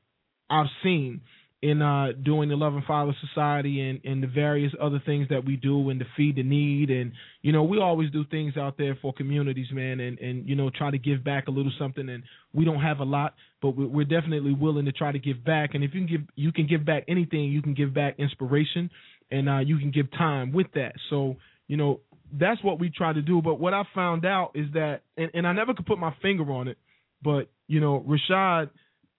I've 0.51 0.67
seen 0.83 1.23
in 1.63 1.81
uh, 1.81 2.09
doing 2.23 2.51
the 2.51 2.57
Love 2.57 2.75
and 2.75 2.85
Father 2.85 3.17
Society 3.27 3.81
and, 3.81 3.99
and 4.05 4.23
the 4.23 4.27
various 4.27 4.73
other 4.79 5.03
things 5.07 5.29
that 5.31 5.47
we 5.47 5.57
do 5.57 5.89
and 5.89 5.99
to 5.99 6.05
feed 6.15 6.37
the 6.37 6.43
need 6.43 6.91
and 6.91 7.13
you 7.41 7.53
know 7.53 7.63
we 7.63 7.79
always 7.79 8.11
do 8.11 8.23
things 8.31 8.57
out 8.59 8.77
there 8.77 8.99
for 9.01 9.15
communities, 9.15 9.69
man, 9.73 9.99
and 9.99 10.19
and 10.19 10.49
you 10.49 10.55
know 10.57 10.71
try 10.71 10.91
to 10.91 10.99
give 10.99 11.25
back 11.25 11.49
a 11.49 11.51
little 11.51 11.73
something. 11.79 12.09
And 12.09 12.23
we 12.53 12.65
don't 12.65 12.83
have 12.83 12.99
a 12.99 13.05
lot, 13.05 13.35
but 13.63 13.71
we're 13.71 14.05
definitely 14.05 14.53
willing 14.53 14.85
to 14.85 14.93
try 14.93 15.11
to 15.11 15.19
give 15.19 15.43
back. 15.45 15.71
And 15.75 15.83
if 15.83 15.95
you 15.95 16.01
can 16.07 16.09
give 16.09 16.27
you 16.37 16.53
can 16.53 16.67
give 16.67 16.85
back 16.85 17.05
anything, 17.09 17.45
you 17.45 17.63
can 17.63 17.75
give 17.75 17.95
back 17.95 18.17
inspiration 18.19 18.91
and 19.35 19.49
uh, 19.49 19.59
you 19.59 19.79
can 19.79 19.90
give 19.90 20.11
time 20.12 20.53
with 20.53 20.68
that. 20.75 20.94
So 21.11 21.37
you 21.66 21.77
know 21.77 22.01
that's 22.33 22.62
what 22.62 22.79
we 22.79 22.90
try 22.90 23.12
to 23.12 23.23
do. 23.23 23.42
But 23.42 23.57
what 23.57 23.75
I 23.75 23.83
found 23.94 24.25
out 24.25 24.53
is 24.55 24.66
that, 24.75 25.03
and, 25.16 25.31
and 25.35 25.47
I 25.47 25.53
never 25.53 25.75
could 25.75 25.87
put 25.87 25.99
my 25.99 26.14
finger 26.23 26.51
on 26.53 26.68
it, 26.68 26.79
but 27.23 27.51
you 27.66 27.81
know 27.81 28.05
Rashad 28.09 28.70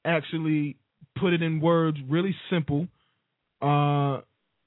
actually 0.06 0.78
put 1.20 1.34
it 1.34 1.42
in 1.42 1.60
words 1.60 1.98
really 2.08 2.36
simple, 2.50 2.88
uh, 3.62 4.22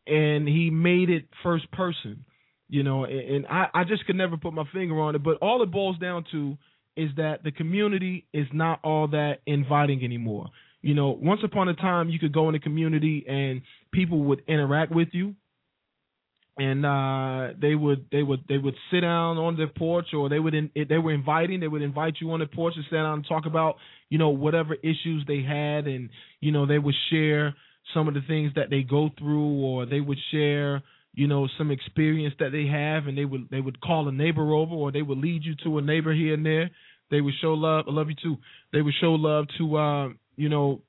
and 0.06 0.46
he 0.46 0.70
made 0.70 1.08
it 1.10 1.24
first 1.42 1.70
person. 1.72 2.24
You 2.70 2.82
know, 2.82 3.04
and, 3.04 3.18
and 3.18 3.46
I, 3.46 3.68
I 3.72 3.84
just 3.84 4.04
could 4.04 4.16
never 4.16 4.36
put 4.36 4.52
my 4.52 4.64
finger 4.74 5.00
on 5.00 5.14
it. 5.14 5.22
But 5.22 5.38
all 5.40 5.62
it 5.62 5.70
boils 5.70 5.98
down 5.98 6.26
to 6.32 6.58
is 6.98 7.08
that 7.16 7.42
the 7.42 7.52
community 7.52 8.26
is 8.34 8.46
not 8.52 8.80
all 8.84 9.08
that 9.08 9.38
inviting 9.46 10.04
anymore. 10.04 10.50
You 10.82 10.94
know, 10.94 11.10
once 11.20 11.40
upon 11.44 11.68
a 11.68 11.74
time 11.74 12.08
you 12.08 12.18
could 12.18 12.32
go 12.32 12.48
in 12.48 12.54
a 12.54 12.60
community 12.60 13.24
and 13.28 13.62
people 13.92 14.24
would 14.24 14.42
interact 14.46 14.92
with 14.92 15.08
you. 15.12 15.34
And 16.60 16.84
uh, 16.84 17.54
they 17.60 17.76
would 17.76 18.06
they 18.10 18.22
would 18.22 18.40
they 18.48 18.58
would 18.58 18.74
sit 18.90 19.02
down 19.02 19.38
on 19.38 19.56
their 19.56 19.68
porch 19.68 20.06
or 20.12 20.28
they 20.28 20.40
would 20.40 20.54
in, 20.54 20.70
they 20.74 20.98
were 20.98 21.12
inviting 21.12 21.60
they 21.60 21.68
would 21.68 21.82
invite 21.82 22.14
you 22.20 22.32
on 22.32 22.40
the 22.40 22.46
porch 22.46 22.74
to 22.74 22.82
sit 22.82 22.96
down 22.96 23.14
and 23.14 23.26
talk 23.28 23.46
about 23.46 23.76
you 24.08 24.18
know 24.18 24.30
whatever 24.30 24.74
issues 24.74 25.22
they 25.28 25.40
had 25.40 25.86
and 25.86 26.10
you 26.40 26.50
know 26.50 26.66
they 26.66 26.80
would 26.80 26.96
share 27.10 27.54
some 27.94 28.08
of 28.08 28.14
the 28.14 28.22
things 28.26 28.50
that 28.56 28.70
they 28.70 28.82
go 28.82 29.08
through 29.18 29.62
or 29.62 29.86
they 29.86 30.00
would 30.00 30.18
share 30.32 30.82
you 31.14 31.26
know 31.26 31.48
some 31.58 31.70
experience 31.70 32.34
that 32.38 32.52
they 32.52 32.66
have 32.66 33.06
and 33.06 33.16
they 33.16 33.24
would 33.24 33.48
they 33.50 33.60
would 33.60 33.80
call 33.80 34.08
a 34.08 34.12
neighbor 34.12 34.52
over 34.52 34.74
or 34.74 34.92
they 34.92 35.02
would 35.02 35.18
lead 35.18 35.44
you 35.44 35.54
to 35.64 35.78
a 35.78 35.82
neighbor 35.82 36.14
here 36.14 36.34
and 36.34 36.44
there. 36.44 36.70
They 37.10 37.20
would 37.20 37.34
show 37.40 37.54
love 37.54 37.86
I 37.88 37.92
love 37.92 38.08
you 38.08 38.16
too. 38.22 38.36
They 38.72 38.82
would 38.82 38.94
show 39.00 39.12
love 39.12 39.46
to 39.58 39.76
uh, 39.76 40.08
you 40.38 40.48
know, 40.48 40.80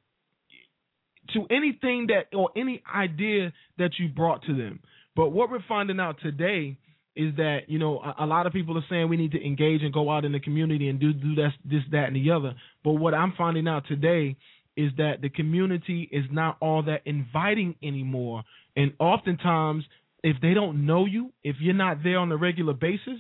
to 1.34 1.46
anything 1.50 2.08
that 2.08 2.36
or 2.38 2.52
any 2.56 2.82
idea 2.96 3.52
that 3.78 3.92
you 3.98 4.08
brought 4.08 4.44
to 4.44 4.56
them. 4.56 4.80
But 5.16 5.30
what 5.30 5.50
we're 5.50 5.64
finding 5.68 6.00
out 6.00 6.18
today 6.22 6.78
is 7.16 7.36
that 7.36 7.62
you 7.68 7.80
know 7.80 8.00
a, 8.00 8.24
a, 8.24 8.28
lot 8.28 8.46
of 8.46 8.54
people 8.54 8.78
are 8.78 8.86
saying 8.90 9.10
we 9.10 9.18
need 9.18 9.32
to 9.32 9.46
engage 9.46 9.82
and 9.82 9.92
go 9.92 10.10
out 10.10 10.24
in 10.24 10.32
the 10.32 10.40
community 10.40 10.88
and 10.88 11.00
do 11.00 11.12
do 11.12 11.36
this 11.36 11.52
this 11.66 11.82
that 11.92 12.06
and 12.06 12.16
the 12.16 12.32
other. 12.32 12.56
But 12.84 12.94
what 12.94 13.14
I'm 13.14 13.34
finding 13.38 13.68
out 13.68 13.86
today 13.88 14.38
is 14.78 14.92
that 14.98 15.16
the 15.22 15.30
community 15.30 16.08
is 16.12 16.26
not 16.32 16.58
all 16.62 16.84
that 16.84 17.02
inviting 17.06 17.76
anymore, 17.84 18.44
and 18.76 18.94
oftentimes 19.00 19.84
if 20.24 20.38
they 20.42 20.54
don't 20.54 20.86
know 20.86 21.06
you, 21.06 21.32
if 21.44 21.56
you're 21.60 21.74
not 21.74 22.04
there 22.04 22.20
on 22.20 22.32
a 22.32 22.38
regular 22.38 22.74
basis, 22.74 23.20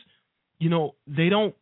you 0.60 0.70
know 0.70 0.96
they 1.08 1.30
don't 1.30 1.56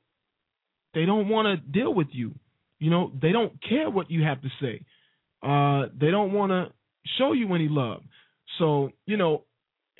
they 0.93 1.05
don't 1.05 1.29
want 1.29 1.47
to 1.47 1.71
deal 1.71 1.93
with 1.93 2.07
you. 2.11 2.35
You 2.79 2.91
know, 2.91 3.11
they 3.19 3.31
don't 3.31 3.53
care 3.67 3.89
what 3.89 4.11
you 4.11 4.23
have 4.23 4.41
to 4.41 4.49
say. 4.61 4.81
Uh, 5.41 5.87
they 5.99 6.11
don't 6.11 6.33
want 6.33 6.51
to 6.51 6.73
show 7.17 7.33
you 7.33 7.53
any 7.53 7.67
love. 7.69 8.01
So, 8.59 8.89
you 9.05 9.17
know, 9.17 9.43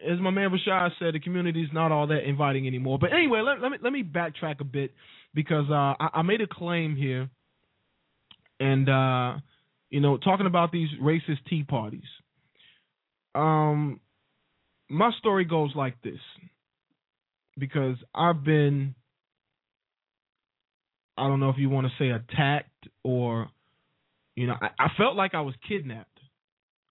as 0.06 0.20
my 0.20 0.30
man 0.30 0.52
Rashad 0.52 0.92
said, 1.00 1.14
the 1.14 1.20
community 1.20 1.62
is 1.62 1.70
not 1.74 1.92
all 1.92 2.08
that 2.08 2.28
inviting 2.28 2.68
anymore. 2.68 3.00
But 3.00 3.14
anyway, 3.14 3.42
let, 3.42 3.62
let 3.62 3.72
me 3.72 3.78
let 3.82 3.94
me 3.94 4.04
backtrack 4.04 4.60
a 4.60 4.64
bit 4.64 4.94
because 5.34 5.66
uh, 5.70 5.96
I, 6.00 6.10
I, 6.16 6.22
made 6.22 6.42
a 6.42 6.48
claim 6.48 6.96
here, 6.96 7.30
and 8.60 8.88
uh, 8.88 9.38
you 9.90 10.00
know, 10.00 10.18
talking 10.18 10.46
about 10.46 10.72
these 10.72 10.90
racist 11.02 11.46
tea 11.50 11.64
parties. 11.64 12.08
Um, 13.34 14.00
my 14.90 15.12
story 15.20 15.46
goes 15.46 15.72
like 15.76 16.02
this 16.02 16.20
because 17.58 17.98
I've 18.14 18.44
been 18.44 18.96
I 21.18 21.28
don't 21.28 21.40
know 21.40 21.50
if 21.50 21.58
you 21.58 21.70
want 21.70 21.88
to 21.88 21.94
say 21.98 22.10
attacked 22.10 22.88
or 23.04 23.50
you 24.36 24.46
know, 24.46 24.54
I, 24.62 24.68
I 24.78 24.88
felt 24.98 25.16
like 25.16 25.34
I 25.34 25.42
was 25.42 25.56
kidnapped. 25.68 26.20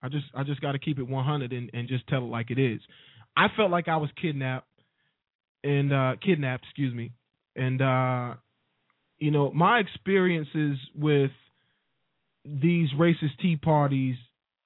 I 0.02 0.08
just 0.08 0.26
I 0.34 0.42
just 0.42 0.60
got 0.60 0.72
to 0.72 0.78
keep 0.78 0.98
it 0.98 1.08
100 1.08 1.52
and, 1.52 1.70
and 1.72 1.88
just 1.88 2.06
tell 2.08 2.18
it 2.18 2.26
like 2.26 2.50
it 2.50 2.58
is. 2.58 2.80
I 3.36 3.46
felt 3.56 3.70
like 3.70 3.88
I 3.88 3.96
was 3.96 4.10
kidnapped 4.20 4.66
and 5.62 5.92
uh 5.92 6.12
kidnapped, 6.24 6.64
excuse 6.64 6.94
me. 6.94 7.12
And 7.54 7.80
uh 7.80 8.34
you 9.18 9.30
know, 9.30 9.50
my 9.52 9.78
experiences 9.78 10.78
with 10.94 11.30
these 12.44 12.88
racist 12.98 13.38
tea 13.40 13.56
parties 13.56 14.16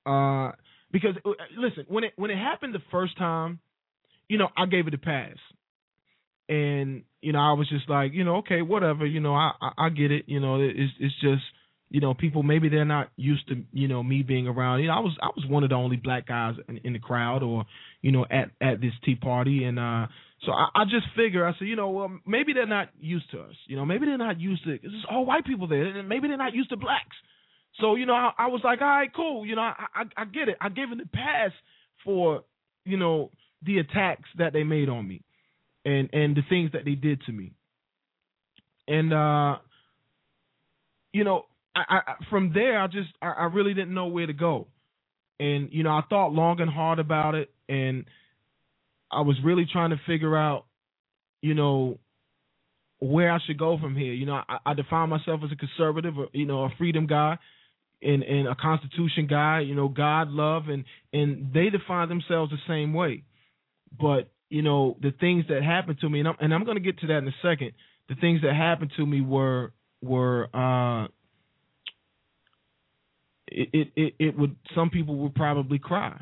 uh 0.07 0.53
because 0.91 1.15
uh, 1.25 1.31
listen, 1.57 1.85
when 1.89 2.05
it 2.05 2.13
when 2.17 2.31
it 2.31 2.39
happened 2.39 2.75
the 2.75 2.83
first 2.91 3.17
time, 3.19 3.61
you 4.29 4.39
know, 4.39 4.49
I 4.57 4.67
gave 4.67 4.87
it 4.87 4.95
a 4.95 4.99
pass 4.99 5.37
and 6.51 7.05
you 7.23 7.33
know 7.33 7.39
I 7.39 7.53
was 7.53 7.69
just 7.69 7.89
like 7.89 8.13
you 8.13 8.25
know 8.25 8.39
okay 8.39 8.61
whatever 8.61 9.07
you 9.07 9.21
know 9.21 9.35
I 9.35 9.53
I, 9.63 9.87
I 9.87 9.89
get 9.89 10.11
it 10.11 10.25
you 10.27 10.41
know 10.41 10.61
it's 10.61 10.93
it's 10.99 11.15
just 11.21 11.43
you 11.91 12.01
know 12.01 12.13
people 12.13 12.43
maybe 12.43 12.69
they're 12.69 12.85
not 12.85 13.09
used 13.17 13.47
to 13.49 13.63
you 13.73 13.87
know 13.87 14.03
me 14.03 14.23
being 14.23 14.49
around 14.49 14.81
you 14.81 14.89
know 14.89 14.95
I 14.95 14.99
was 14.99 15.17
I 15.23 15.29
was 15.29 15.47
one 15.49 15.63
of 15.63 15.71
the 15.71 15.77
only 15.77 15.97
black 15.97 16.27
guys 16.27 16.55
in, 16.69 16.79
in 16.79 16.93
the 16.93 16.99
crowd 16.99 17.45
or 17.45 17.65
you 18.03 18.11
know 18.11 18.27
at 18.29 18.51
at 18.61 18.81
this 18.81 18.93
tea 19.05 19.15
party 19.15 19.63
and 19.65 19.79
uh 19.79 20.09
so 20.45 20.53
I, 20.53 20.69
I 20.75 20.85
just 20.85 21.07
figure 21.17 21.47
I 21.47 21.53
said 21.57 21.69
you 21.69 21.77
know 21.77 21.91
well 21.91 22.11
maybe 22.27 22.53
they're 22.53 22.67
not 22.67 22.89
used 23.01 23.31
to 23.31 23.41
us 23.43 23.55
you 23.69 23.77
know 23.77 23.87
maybe 23.87 24.07
they're 24.07 24.19
not 24.19 24.41
used 24.41 24.65
to 24.65 24.73
it's 24.73 25.07
all 25.09 25.25
white 25.25 25.47
people 25.47 25.69
there 25.69 26.03
maybe 26.03 26.27
they're 26.27 26.37
not 26.37 26.55
used 26.55 26.71
to 26.71 26.77
blacks 26.77 27.17
so 27.81 27.95
you 27.95 28.07
know 28.07 28.15
I, 28.15 28.33
I 28.37 28.47
was 28.49 28.61
like 28.65 28.81
all 28.81 28.89
right 28.89 29.15
cool 29.15 29.47
you 29.47 29.55
know 29.55 29.63
I, 29.63 29.87
I 29.95 30.23
I 30.23 30.25
get 30.25 30.49
it 30.49 30.57
I 30.61 30.69
gave 30.69 30.91
it 30.91 30.99
a 31.01 31.17
pass 31.17 31.53
for 32.05 32.43
you 32.85 32.97
know 32.97 33.31
the 33.63 33.79
attacks 33.79 34.29
that 34.39 34.53
they 34.53 34.65
made 34.65 34.89
on 34.89 35.07
me 35.07 35.23
and 35.85 36.11
and 36.13 36.37
the 36.37 36.43
things 36.49 36.73
that 36.73 36.85
they 36.85 36.95
did 36.95 37.23
to 37.23 37.33
me. 37.33 37.53
And 38.89 39.13
uh, 39.13 39.57
you 41.13 41.25
know, 41.25 41.47
I, 41.75 42.01
I 42.07 42.15
from 42.29 42.53
there 42.53 42.81
I 42.81 42.87
just 42.87 43.11
I, 43.23 43.29
I 43.31 43.45
really 43.45 43.75
didn't 43.75 43.95
know 43.95 44.07
where 44.07 44.27
to 44.27 44.33
go. 44.33 44.69
And 45.39 45.71
you 45.73 45.83
know, 45.83 45.91
I 45.91 46.03
thought 46.09 46.33
long 46.33 46.61
and 46.61 46.71
hard 46.71 46.99
about 46.99 47.35
it 47.35 47.51
and 47.69 48.05
I 49.11 49.23
was 49.23 49.37
really 49.45 49.67
trying 49.71 49.91
to 49.91 50.01
figure 50.07 50.37
out, 50.37 50.67
you 51.43 51.55
know, 51.55 51.99
where 52.99 53.33
I 53.33 53.39
should 53.47 53.59
go 53.59 53.79
from 53.79 53.97
here. 53.97 54.13
You 54.13 54.27
know, 54.27 54.41
I, 54.49 54.59
I 54.67 54.75
define 54.75 55.09
myself 55.09 55.41
as 55.45 55.51
a 55.53 55.57
conservative, 55.57 56.19
or, 56.19 56.29
you 56.33 56.47
know, 56.47 56.65
a 56.65 56.71
freedom 56.79 57.07
guy, 57.07 57.39
and 58.03 58.23
and 58.23 58.47
a 58.47 58.55
Constitution 58.55 59.27
guy. 59.29 59.61
You 59.61 59.75
know, 59.75 59.89
God, 59.89 60.29
love, 60.29 60.69
and 60.69 60.85
and 61.13 61.53
they 61.53 61.71
define 61.71 62.09
themselves 62.09 62.53
the 62.53 62.59
same 62.69 62.93
way. 62.93 63.25
But 63.99 64.31
you 64.51 64.63
know, 64.63 64.97
the 65.01 65.13
things 65.13 65.45
that 65.49 65.63
happened 65.63 65.99
to 66.01 66.11
me, 66.11 66.19
and 66.19 66.29
I'm 66.29 66.37
and 66.41 66.53
I'm 66.53 66.65
going 66.65 66.77
to 66.77 66.83
get 66.83 66.99
to 67.01 67.07
that 67.07 67.19
in 67.19 67.29
a 67.29 67.35
second. 67.41 67.73
The 68.09 68.17
things 68.17 68.43
that 68.43 68.55
happened 68.55 68.91
to 68.97 69.07
me 69.07 69.21
were 69.21 69.73
were 70.03 70.49
uh, 70.53 71.07
it, 73.47 73.93
it 73.97 74.15
it 74.19 74.39
would 74.39 74.57
some 74.75 74.91
people 74.91 75.17
would 75.19 75.35
probably 75.37 75.79
cry, 75.79 76.21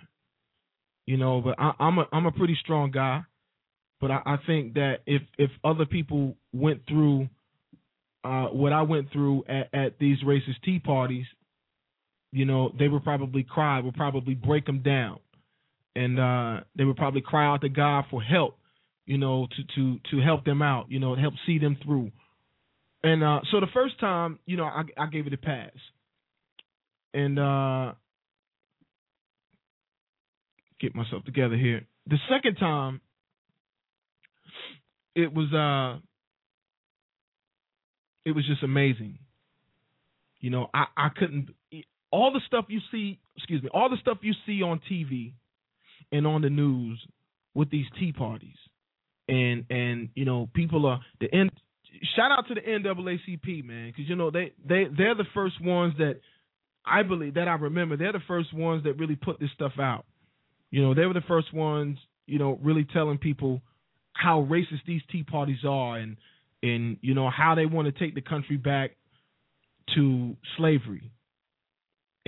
you 1.07 1.16
know. 1.16 1.41
But 1.41 1.57
I, 1.59 1.72
I'm 1.81 1.99
a 1.99 2.05
I'm 2.12 2.26
a 2.26 2.33
pretty 2.33 2.57
strong 2.62 2.91
guy, 2.91 3.22
but 4.01 4.11
I, 4.11 4.20
I 4.24 4.37
think 4.47 4.74
that 4.74 4.99
if 5.07 5.22
if 5.39 5.51
other 5.64 5.87
people 5.87 6.37
went 6.53 6.83
through 6.87 7.29
uh, 8.24 8.47
what 8.47 8.74
I 8.74 8.83
went 8.83 9.11
through 9.11 9.45
at, 9.49 9.72
at 9.72 9.99
these 9.99 10.18
racist 10.22 10.62
tea 10.64 10.81
parties, 10.81 11.26
you 12.33 12.45
know, 12.45 12.74
they 12.79 12.89
would 12.89 13.05
probably 13.05 13.43
cry, 13.43 13.81
would 13.81 13.95
probably 13.95 14.35
break 14.35 14.66
them 14.66 14.83
down, 14.83 15.18
and 15.99 16.21
uh, 16.21 16.61
they 16.77 16.85
would 16.85 16.97
probably 16.97 17.21
cry 17.21 17.47
out 17.47 17.63
to 17.63 17.69
God 17.69 18.05
for 18.09 18.23
help, 18.23 18.57
you 19.05 19.19
know, 19.19 19.49
to 19.49 19.75
to 19.75 19.99
to 20.13 20.23
help 20.23 20.45
them 20.45 20.63
out, 20.63 20.87
you 20.91 21.01
know, 21.01 21.17
help 21.17 21.35
see 21.45 21.59
them 21.59 21.77
through. 21.85 22.13
And 23.03 23.25
uh, 23.25 23.41
so 23.51 23.59
the 23.59 23.67
first 23.75 23.99
time, 23.99 24.39
you 24.47 24.57
know, 24.57 24.65
I, 24.65 24.83
I 24.97 25.07
gave 25.07 25.27
it 25.27 25.33
a 25.33 25.37
pass 25.37 25.73
and 27.15 27.39
uh 27.39 27.93
get 30.81 30.95
myself 30.95 31.25
together 31.25 31.57
here. 31.57 31.85
The 32.07 32.19
second 32.31 32.57
time 32.57 33.01
it 35.17 35.35
was 35.35 35.53
uh 35.53 36.01
it 38.25 38.37
was 38.37 38.47
just 38.47 38.63
amazing. 38.63 39.19
You 40.39 40.51
know, 40.51 40.71
I 40.73 40.85
I 40.97 41.09
couldn't 41.17 41.49
all 42.13 42.33
the 42.33 42.41
stuff 42.47 42.67
you 42.69 42.79
see, 42.93 43.19
excuse 43.37 43.65
me, 43.65 43.69
all 43.75 43.91
the 43.91 43.97
stuff 44.01 44.19
you 44.23 44.35
see 44.47 44.63
on 44.63 44.81
TV 44.91 45.33
and 46.13 46.27
on 46.27 46.43
the 46.43 46.51
news 46.51 47.05
with 47.55 47.71
these 47.71 47.87
tea 47.99 48.13
parties. 48.13 48.57
And 49.29 49.65
and 49.71 50.09
you 50.15 50.25
know, 50.25 50.49
people 50.55 50.87
are 50.87 51.01
the 51.21 51.33
end 51.35 51.51
shout 52.17 52.31
out 52.31 52.47
to 52.49 52.55
the 52.55 52.61
NAACP, 52.61 53.65
man, 53.65 53.93
cuz 53.93 54.09
you 54.09 54.17
know 54.17 54.31
they 54.31 54.53
they 54.65 54.87
they're 54.97 55.15
the 55.15 55.27
first 55.35 55.61
ones 55.61 55.95
that 55.99 56.21
I 56.85 57.03
believe 57.03 57.35
that 57.35 57.49
I 57.49 57.55
remember 57.55 57.97
they're 57.97 58.13
the 58.13 58.21
first 58.21 58.53
ones 58.53 58.85
that 58.85 58.95
really 58.95 59.17
put 59.17 59.39
this 59.39 59.51
stuff 59.53 59.79
out. 59.79 60.07
You 60.71 60.83
know, 60.83 60.95
they 60.95 61.07
were 61.07 61.15
the 61.15 61.21
first 61.23 61.53
ones, 61.53 61.99
you 62.27 62.39
know, 62.39 62.59
really 62.63 62.85
telling 62.85 63.19
people 63.19 63.63
how 64.13 64.47
racist 64.51 64.85
these 64.87 65.03
tea 65.11 65.23
parties 65.23 65.65
are 65.65 65.99
and 65.99 66.17
and 66.63 66.99
you 67.03 67.15
know 67.15 67.31
how 67.31 67.55
they 67.55 67.67
want 67.67 67.87
to 67.87 67.99
take 67.99 68.15
the 68.15 68.21
country 68.21 68.57
back 68.57 68.97
to 69.95 70.37
slavery. 70.57 71.11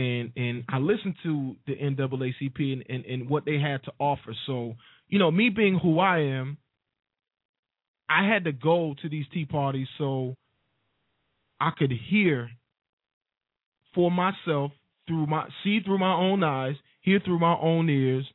And 0.01 0.33
and 0.35 0.65
I 0.69 0.79
listened 0.79 1.17
to 1.25 1.57
the 1.67 1.75
NAACP 1.75 2.73
and, 2.73 2.85
and, 2.89 3.05
and 3.05 3.29
what 3.29 3.45
they 3.45 3.59
had 3.59 3.83
to 3.85 3.93
offer. 3.99 4.35
So, 4.47 4.75
you 5.09 5.19
know, 5.19 5.31
me 5.31 5.51
being 5.51 5.79
who 5.79 5.99
I 5.99 6.21
am, 6.21 6.57
I 8.09 8.27
had 8.27 8.45
to 8.45 8.53
go 8.53 8.95
to 9.03 9.09
these 9.11 9.27
tea 9.33 9.45
parties 9.45 9.89
so 9.99 10.37
I 11.61 11.73
could 11.77 11.93
hear 11.93 12.49
for 13.95 14.11
myself 14.11 14.73
through 15.07 15.27
my 15.27 15.47
see 15.63 15.81
through 15.85 15.99
my 15.99 16.15
own 16.15 16.43
eyes, 16.43 16.77
hear 17.03 17.21
through 17.23 17.41
my 17.41 17.57
own 17.61 17.91
ears, 17.91 18.27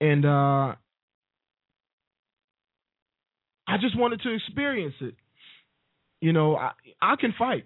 and 0.00 0.24
uh, 0.24 0.74
I 3.66 3.78
just 3.80 3.98
wanted 3.98 4.22
to 4.22 4.32
experience 4.32 4.94
it. 5.00 5.14
You 6.20 6.32
know, 6.32 6.54
I 6.54 6.70
I 7.02 7.16
can 7.16 7.34
fight. 7.36 7.64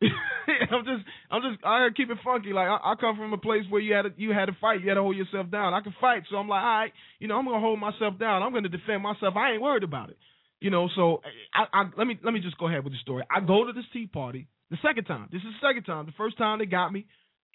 I'm 0.70 0.84
just 0.84 1.04
I'm 1.30 1.42
just 1.42 1.64
I 1.64 1.88
keep 1.96 2.10
it 2.10 2.18
funky. 2.24 2.52
Like 2.52 2.68
I, 2.68 2.92
I, 2.92 2.94
come 3.00 3.16
from 3.16 3.32
a 3.32 3.38
place 3.38 3.64
where 3.68 3.80
you 3.80 3.94
had 3.94 4.02
to, 4.02 4.12
you 4.16 4.32
had 4.32 4.46
to 4.46 4.56
fight, 4.60 4.80
you 4.80 4.88
had 4.88 4.94
to 4.94 5.02
hold 5.02 5.16
yourself 5.16 5.50
down. 5.50 5.74
I 5.74 5.80
can 5.80 5.94
fight, 6.00 6.22
so 6.30 6.36
I'm 6.36 6.48
like, 6.48 6.62
all 6.62 6.78
right, 6.80 6.92
you 7.18 7.26
know, 7.26 7.36
I'm 7.36 7.44
gonna 7.44 7.60
hold 7.60 7.80
myself 7.80 8.18
down. 8.18 8.42
I'm 8.42 8.52
gonna 8.52 8.68
defend 8.68 9.02
myself. 9.02 9.34
I 9.36 9.52
ain't 9.52 9.62
worried 9.62 9.82
about 9.82 10.10
it. 10.10 10.18
You 10.60 10.70
know, 10.70 10.88
so 10.94 11.20
I, 11.52 11.64
I 11.72 11.84
let 11.96 12.06
me 12.06 12.18
let 12.22 12.32
me 12.32 12.40
just 12.40 12.58
go 12.58 12.68
ahead 12.68 12.84
with 12.84 12.92
the 12.92 12.98
story. 13.00 13.24
I 13.30 13.40
go 13.40 13.64
to 13.64 13.72
this 13.72 13.84
tea 13.92 14.06
party 14.06 14.46
the 14.70 14.78
second 14.86 15.04
time. 15.04 15.28
This 15.32 15.40
is 15.40 15.48
the 15.60 15.68
second 15.68 15.84
time. 15.84 16.06
The 16.06 16.12
first 16.16 16.38
time 16.38 16.60
they 16.60 16.66
got 16.66 16.92
me, 16.92 17.06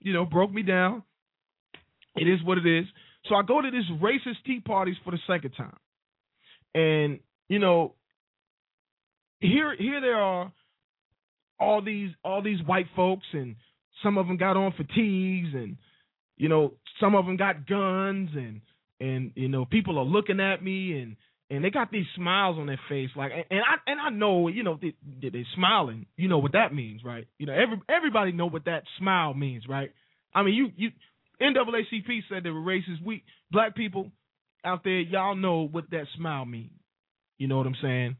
you 0.01 0.11
know, 0.13 0.25
broke 0.25 0.51
me 0.51 0.63
down. 0.63 1.03
It 2.15 2.27
is 2.27 2.43
what 2.43 2.57
it 2.57 2.65
is. 2.65 2.85
So 3.29 3.35
I 3.35 3.43
go 3.43 3.61
to 3.61 3.71
this 3.71 3.85
racist 4.01 4.43
tea 4.45 4.59
parties 4.59 4.95
for 5.03 5.11
the 5.11 5.19
second 5.27 5.51
time. 5.51 5.77
And, 6.75 7.19
you 7.47 7.59
know, 7.59 7.95
here 9.39 9.75
here 9.77 10.01
there 10.01 10.17
are 10.17 10.51
all 11.59 11.81
these 11.81 12.11
all 12.23 12.41
these 12.41 12.59
white 12.65 12.87
folks 12.95 13.25
and 13.33 13.55
some 14.01 14.17
of 14.17 14.27
them 14.27 14.37
got 14.37 14.57
on 14.57 14.73
fatigues 14.73 15.49
and 15.53 15.77
you 16.37 16.49
know, 16.49 16.73
some 16.99 17.15
of 17.15 17.25
them 17.25 17.37
got 17.37 17.67
guns 17.67 18.29
and 18.35 18.61
and 18.99 19.31
you 19.35 19.47
know, 19.47 19.65
people 19.65 19.97
are 19.99 20.05
looking 20.05 20.39
at 20.39 20.63
me 20.63 20.99
and 20.99 21.15
and 21.49 21.63
they 21.63 21.69
got 21.69 21.91
these 21.91 22.05
smiles 22.15 22.57
on 22.57 22.65
their 22.65 22.79
face, 22.89 23.09
like, 23.15 23.31
and 23.31 23.59
I 23.59 23.91
and 23.91 23.99
I 24.01 24.09
know, 24.09 24.47
you 24.47 24.63
know, 24.63 24.79
they, 24.81 24.95
they're 25.21 25.43
smiling. 25.55 26.07
You 26.17 26.27
know 26.27 26.39
what 26.39 26.53
that 26.53 26.73
means, 26.73 27.03
right? 27.03 27.27
You 27.37 27.45
know, 27.45 27.53
every 27.53 27.79
everybody 27.89 28.31
know 28.31 28.47
what 28.47 28.65
that 28.65 28.83
smile 28.97 29.33
means, 29.33 29.67
right? 29.67 29.91
I 30.33 30.43
mean, 30.43 30.55
you 30.55 30.71
you 30.75 30.89
NAACP 31.41 32.23
said 32.29 32.43
they 32.43 32.49
were 32.49 32.61
racist. 32.61 33.03
We 33.05 33.23
black 33.51 33.75
people 33.75 34.11
out 34.65 34.83
there, 34.83 35.01
y'all 35.01 35.35
know 35.35 35.67
what 35.67 35.89
that 35.91 36.05
smile 36.17 36.45
means. 36.45 36.71
You 37.37 37.47
know 37.47 37.57
what 37.57 37.67
I'm 37.67 37.75
saying? 37.81 38.15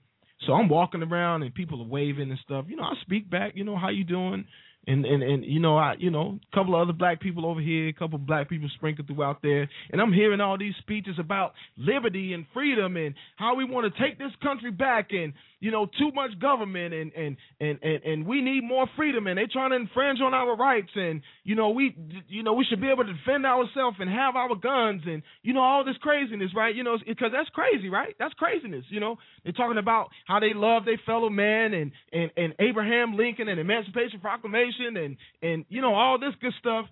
So 0.46 0.54
I'm 0.54 0.70
walking 0.70 1.04
around 1.04 1.44
and 1.44 1.54
people 1.54 1.82
are 1.82 1.88
waving 1.88 2.30
and 2.30 2.40
stuff. 2.44 2.66
You 2.68 2.76
know, 2.76 2.84
I 2.84 2.94
speak 3.02 3.30
back. 3.30 3.54
You 3.56 3.64
know, 3.64 3.78
how 3.78 3.90
you 3.90 4.04
doing? 4.04 4.46
and 4.88 5.06
and 5.06 5.24
and 5.24 5.46
you 5.46 5.60
know 5.60 5.78
I 5.78 5.96
you 5.98 6.12
know 6.12 6.40
a 6.52 6.56
couple 6.56 6.76
of 6.76 6.82
other 6.82 6.94
black 6.94 7.22
people 7.22 7.46
over 7.46 7.62
here, 7.62 7.88
a 7.88 7.94
couple 7.94 8.16
of 8.16 8.26
black 8.26 8.50
people 8.50 8.70
sprinkled 8.76 9.08
throughout 9.08 9.42
there, 9.42 9.70
and 9.92 10.02
I'm 10.02 10.12
hearing 10.12 10.42
all 10.42 10.58
these 10.58 10.74
speeches 10.80 11.16
about 11.20 11.54
liberty 11.78 12.34
and 12.34 12.46
freedom 12.54 12.98
and 12.98 13.16
how 13.38 13.56
we 13.56 13.64
want 13.64 13.94
to 13.94 14.02
take 14.02 14.18
this 14.18 14.32
country 14.42 14.72
back 14.72 15.10
and 15.12 15.34
you 15.64 15.72
know 15.72 15.86
too 15.86 16.12
much 16.14 16.32
government 16.40 16.94
and 16.94 17.12
and 17.14 17.38
and 17.60 17.80
and, 17.82 18.04
and 18.04 18.26
we 18.28 18.42
need 18.42 18.64
more 18.64 18.88
freedom 18.96 19.28
and 19.28 19.38
they're 19.38 19.48
trying 19.52 19.72
to 19.72 19.78
infringe 19.78 20.20
on 20.22 20.34
our 20.34 20.56
rights 20.56 20.92
and 20.96 21.22
you 21.44 21.56
know 21.56 21.70
we 21.70 21.96
you 22.28 22.44
know 22.44 22.54
we 22.54 22.66
should 22.70 22.82
be 22.82 22.90
able 22.90 23.04
to 23.06 23.14
defend 23.14 23.46
ourselves 23.46 23.98
and 24.00 24.10
have 24.10 24.36
our 24.36 24.56
guns 24.56 25.02
and 25.06 25.24
you 25.42 25.54
know 25.54 25.62
all 25.62 25.84
this 25.84 25.98
craziness 26.02 26.52
right 26.56 26.76
you 26.76 26.84
know 26.84 26.98
because 27.08 27.32
that's 27.32 27.50
crazy 27.50 27.90
right 27.90 28.16
that's 28.20 28.34
craziness 28.36 28.86
you 28.90 29.00
know 29.00 29.16
they're 29.44 29.54
talking 29.54 29.78
about 29.78 30.10
how 30.26 30.40
they 30.40 30.54
love 30.54 30.86
their 30.86 31.00
fellow 31.06 31.30
man 31.30 31.74
and 31.74 31.92
and 32.12 32.32
and 32.38 32.54
Abraham 32.60 33.16
Lincoln 33.16 33.48
and 33.48 33.60
Emancipation 33.60 34.20
Proclamation 34.20 34.98
and 34.98 35.18
and 35.42 35.66
you 35.70 35.82
know 35.82 35.94
all 35.94 36.20
this 36.20 36.34
good 36.42 36.54
stuff, 36.60 36.86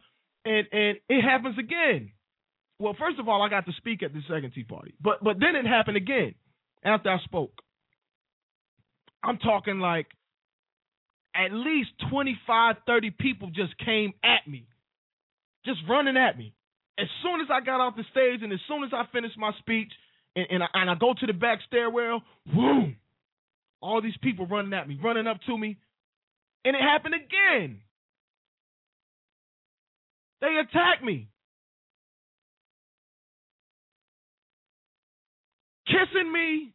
and 0.46 0.68
and 0.72 0.98
it 1.10 1.22
happens 1.22 1.58
again. 1.58 2.12
Well, 2.80 2.96
first 2.98 3.20
of 3.20 3.30
all, 3.30 3.42
I 3.42 3.50
got 3.50 3.66
to 3.68 3.74
speak 3.78 4.02
at 4.02 4.14
the 4.14 4.22
second 4.28 4.54
Tea 4.54 4.64
Party, 4.64 4.94
but 5.02 5.24
but 5.24 5.38
then 5.40 5.56
it 5.56 5.68
happened 5.68 5.98
again 5.98 6.36
after 6.84 7.10
I 7.10 7.20
spoke. 7.24 7.54
I'm 9.24 9.38
talking 9.38 9.80
like 9.80 10.08
at 11.36 11.52
least 11.52 11.90
25, 12.10 12.76
30 12.86 13.12
people 13.12 13.50
just 13.50 13.78
came 13.78 14.14
at 14.24 14.50
me, 14.50 14.68
just 15.66 15.80
running 15.90 16.18
at 16.18 16.38
me. 16.38 16.54
As 17.00 17.08
soon 17.24 17.42
as 17.42 17.48
I 17.52 17.64
got 17.64 17.80
off 17.80 17.96
the 17.96 18.04
stage 18.12 18.42
and 18.44 18.52
as 18.52 18.60
soon 18.68 18.84
as 18.84 18.92
I 18.94 19.04
finished 19.12 19.38
my 19.38 19.52
speech 19.60 19.92
and, 20.36 20.46
and, 20.50 20.64
I, 20.64 20.68
and 20.74 20.90
I 20.90 20.96
go 20.96 21.14
to 21.18 21.26
the 21.26 21.34
back 21.34 21.60
stairwell, 21.68 22.22
boom, 22.54 22.98
all 23.82 24.02
these 24.02 24.18
people 24.22 24.46
running 24.46 24.74
at 24.74 24.88
me, 24.88 25.00
running 25.02 25.28
up 25.28 25.38
to 25.48 25.58
me, 25.58 25.78
and 26.66 26.76
it 26.76 26.82
happened 26.82 27.16
again. 27.16 27.80
They 30.42 30.56
attacked 30.60 31.04
me. 31.04 31.28
Kissing 35.88 36.32
me, 36.32 36.74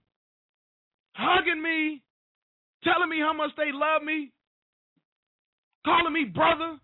hugging 1.15 1.63
me, 1.63 2.03
telling 2.85 3.09
me 3.09 3.19
how 3.21 3.33
much 3.33 3.51
they 3.57 3.73
love 3.73 4.03
me, 4.03 4.33
calling 5.85 6.13
me 6.13 6.25
brother, 6.25 6.79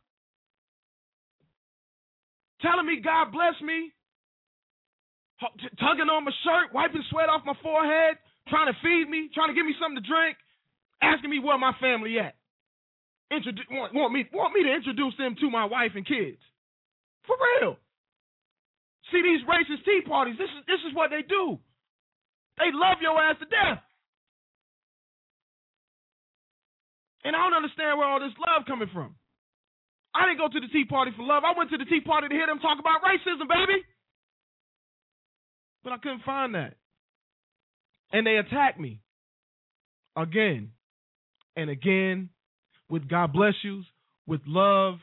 telling 2.61 2.87
me 2.87 3.01
God 3.03 3.33
bless 3.33 3.61
me, 3.61 3.91
tugging 5.81 6.09
on 6.09 6.25
my 6.25 6.33
shirt, 6.45 6.73
wiping 6.73 7.05
sweat 7.11 7.29
off 7.29 7.43
my 7.45 7.57
forehead, 7.63 8.17
trying 8.49 8.73
to 8.73 8.79
feed 8.83 9.11
me, 9.11 9.29
trying 9.35 9.49
to 9.49 9.55
give 9.55 9.67
me 9.67 9.75
something 9.81 10.03
to 10.03 10.09
drink, 10.09 10.37
asking 11.03 11.31
me 11.31 11.39
where 11.39 11.59
my 11.59 11.73
family 11.81 12.19
at 12.19 12.35
introduce 13.33 13.65
want, 13.71 13.95
want 13.95 14.13
me 14.13 14.29
want 14.33 14.53
me 14.53 14.63
to 14.65 14.73
introduce 14.73 15.17
them 15.17 15.35
to 15.41 15.51
my 15.51 15.65
wife 15.65 15.93
and 15.97 16.07
kids. 16.07 16.41
For 17.27 17.37
real. 17.61 17.77
See 19.11 19.23
these 19.23 19.43
racist 19.49 19.85
tea 19.85 20.03
parties. 20.07 20.37
This 20.39 20.51
is 20.53 20.63
this 20.67 20.83
is 20.89 20.95
what 20.95 21.11
they 21.11 21.23
do. 21.25 21.59
They 22.59 22.71
love 22.73 23.01
your 23.01 23.17
ass 23.19 23.37
to 23.41 23.47
death. 23.49 23.81
And 27.25 27.37
I 27.37 27.39
don't 27.39 27.57
understand 27.57 27.99
where 27.99 28.09
all 28.09 28.21
this 28.21 28.37
love 28.47 28.67
coming 28.67 28.91
from. 28.93 29.15
I 30.15 30.27
didn't 30.27 30.39
go 30.39 30.49
to 30.49 30.61
the 30.61 30.73
tea 30.73 30.85
party 30.85 31.13
for 31.17 31.23
love. 31.25 31.45
I 31.47 31.57
went 31.57 31.71
to 31.71 31.79
the 31.79 31.87
tea 31.87 32.01
party 32.01 32.29
to 32.29 32.35
hear 32.35 32.47
them 32.47 32.59
talk 32.61 32.79
about 32.81 33.03
racism, 33.03 33.49
baby. 33.49 33.83
But 35.85 35.95
I 35.95 35.99
couldn't 35.99 36.25
find 36.25 36.55
that. 36.55 36.75
And 38.13 38.27
they 38.27 38.37
attacked 38.37 38.81
me. 38.81 39.01
again 40.17 40.71
and 41.57 41.71
again 41.71 42.31
with 42.89 43.09
God 43.09 43.33
bless 43.33 43.55
yous, 43.65 43.87
with 44.27 44.43
love, 44.47 44.97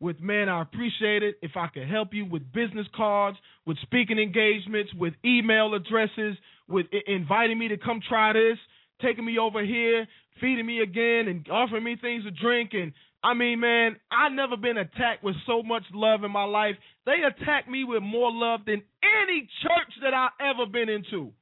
with 0.00 0.20
man, 0.20 0.48
I 0.48 0.62
appreciate 0.62 1.22
it. 1.22 1.36
If 1.42 1.52
I 1.56 1.68
could 1.68 1.88
help 1.88 2.08
you 2.12 2.26
with 2.26 2.52
business 2.52 2.86
cards, 2.94 3.38
with 3.66 3.78
speaking 3.82 4.18
engagements, 4.18 4.92
with 4.94 5.14
email 5.24 5.74
addresses, 5.74 6.36
with 6.68 6.86
inviting 7.06 7.58
me 7.58 7.68
to 7.68 7.76
come 7.78 8.00
try 8.06 8.32
this, 8.32 8.58
taking 9.02 9.24
me 9.24 9.38
over 9.38 9.64
here, 9.64 10.06
feeding 10.40 10.66
me 10.66 10.80
again, 10.80 11.28
and 11.28 11.46
offering 11.50 11.84
me 11.84 11.96
things 12.00 12.24
to 12.24 12.30
drink. 12.30 12.70
And 12.72 12.92
I 13.22 13.34
mean, 13.34 13.60
man, 13.60 13.96
I 14.10 14.28
never 14.28 14.56
been 14.56 14.78
attacked 14.78 15.22
with 15.22 15.36
so 15.46 15.62
much 15.62 15.82
love 15.92 16.24
in 16.24 16.30
my 16.30 16.44
life. 16.44 16.76
They 17.06 17.18
attack 17.26 17.68
me 17.68 17.84
with 17.84 18.02
more 18.02 18.32
love 18.32 18.60
than 18.66 18.82
any 19.02 19.48
church 19.62 19.92
that 20.02 20.14
I've 20.14 20.32
ever 20.40 20.66
been 20.66 20.88
into. 20.88 21.32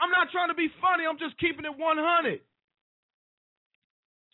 I'm 0.00 0.10
not 0.10 0.28
trying 0.32 0.48
to 0.48 0.54
be 0.54 0.68
funny. 0.80 1.04
I'm 1.08 1.18
just 1.18 1.38
keeping 1.38 1.64
it 1.64 1.76
100. 1.76 2.40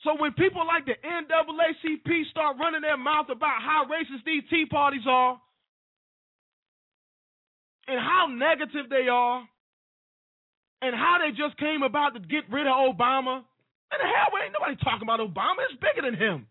So 0.04 0.14
when 0.20 0.32
people 0.34 0.62
like 0.66 0.86
the 0.86 0.94
NAACP 1.02 2.30
start 2.30 2.56
running 2.60 2.82
their 2.82 2.96
mouth 2.96 3.26
about 3.30 3.58
how 3.62 3.86
racist 3.90 4.22
these 4.24 4.44
Tea 4.48 4.66
Parties 4.70 5.02
are 5.08 5.40
and 7.88 7.98
how 7.98 8.28
negative 8.30 8.88
they 8.88 9.08
are 9.10 9.42
and 10.82 10.94
how 10.94 11.18
they 11.20 11.30
just 11.32 11.56
came 11.58 11.82
about 11.82 12.14
to 12.14 12.20
get 12.20 12.48
rid 12.50 12.66
of 12.66 12.76
Obama, 12.76 13.42
and 13.90 13.98
the 14.02 14.08
hell, 14.08 14.34
ain't 14.42 14.52
nobody 14.52 14.76
talking 14.82 15.06
about 15.06 15.20
Obama. 15.20 15.62
It's 15.70 15.78
bigger 15.80 16.02
than 16.04 16.18
him. 16.18 16.46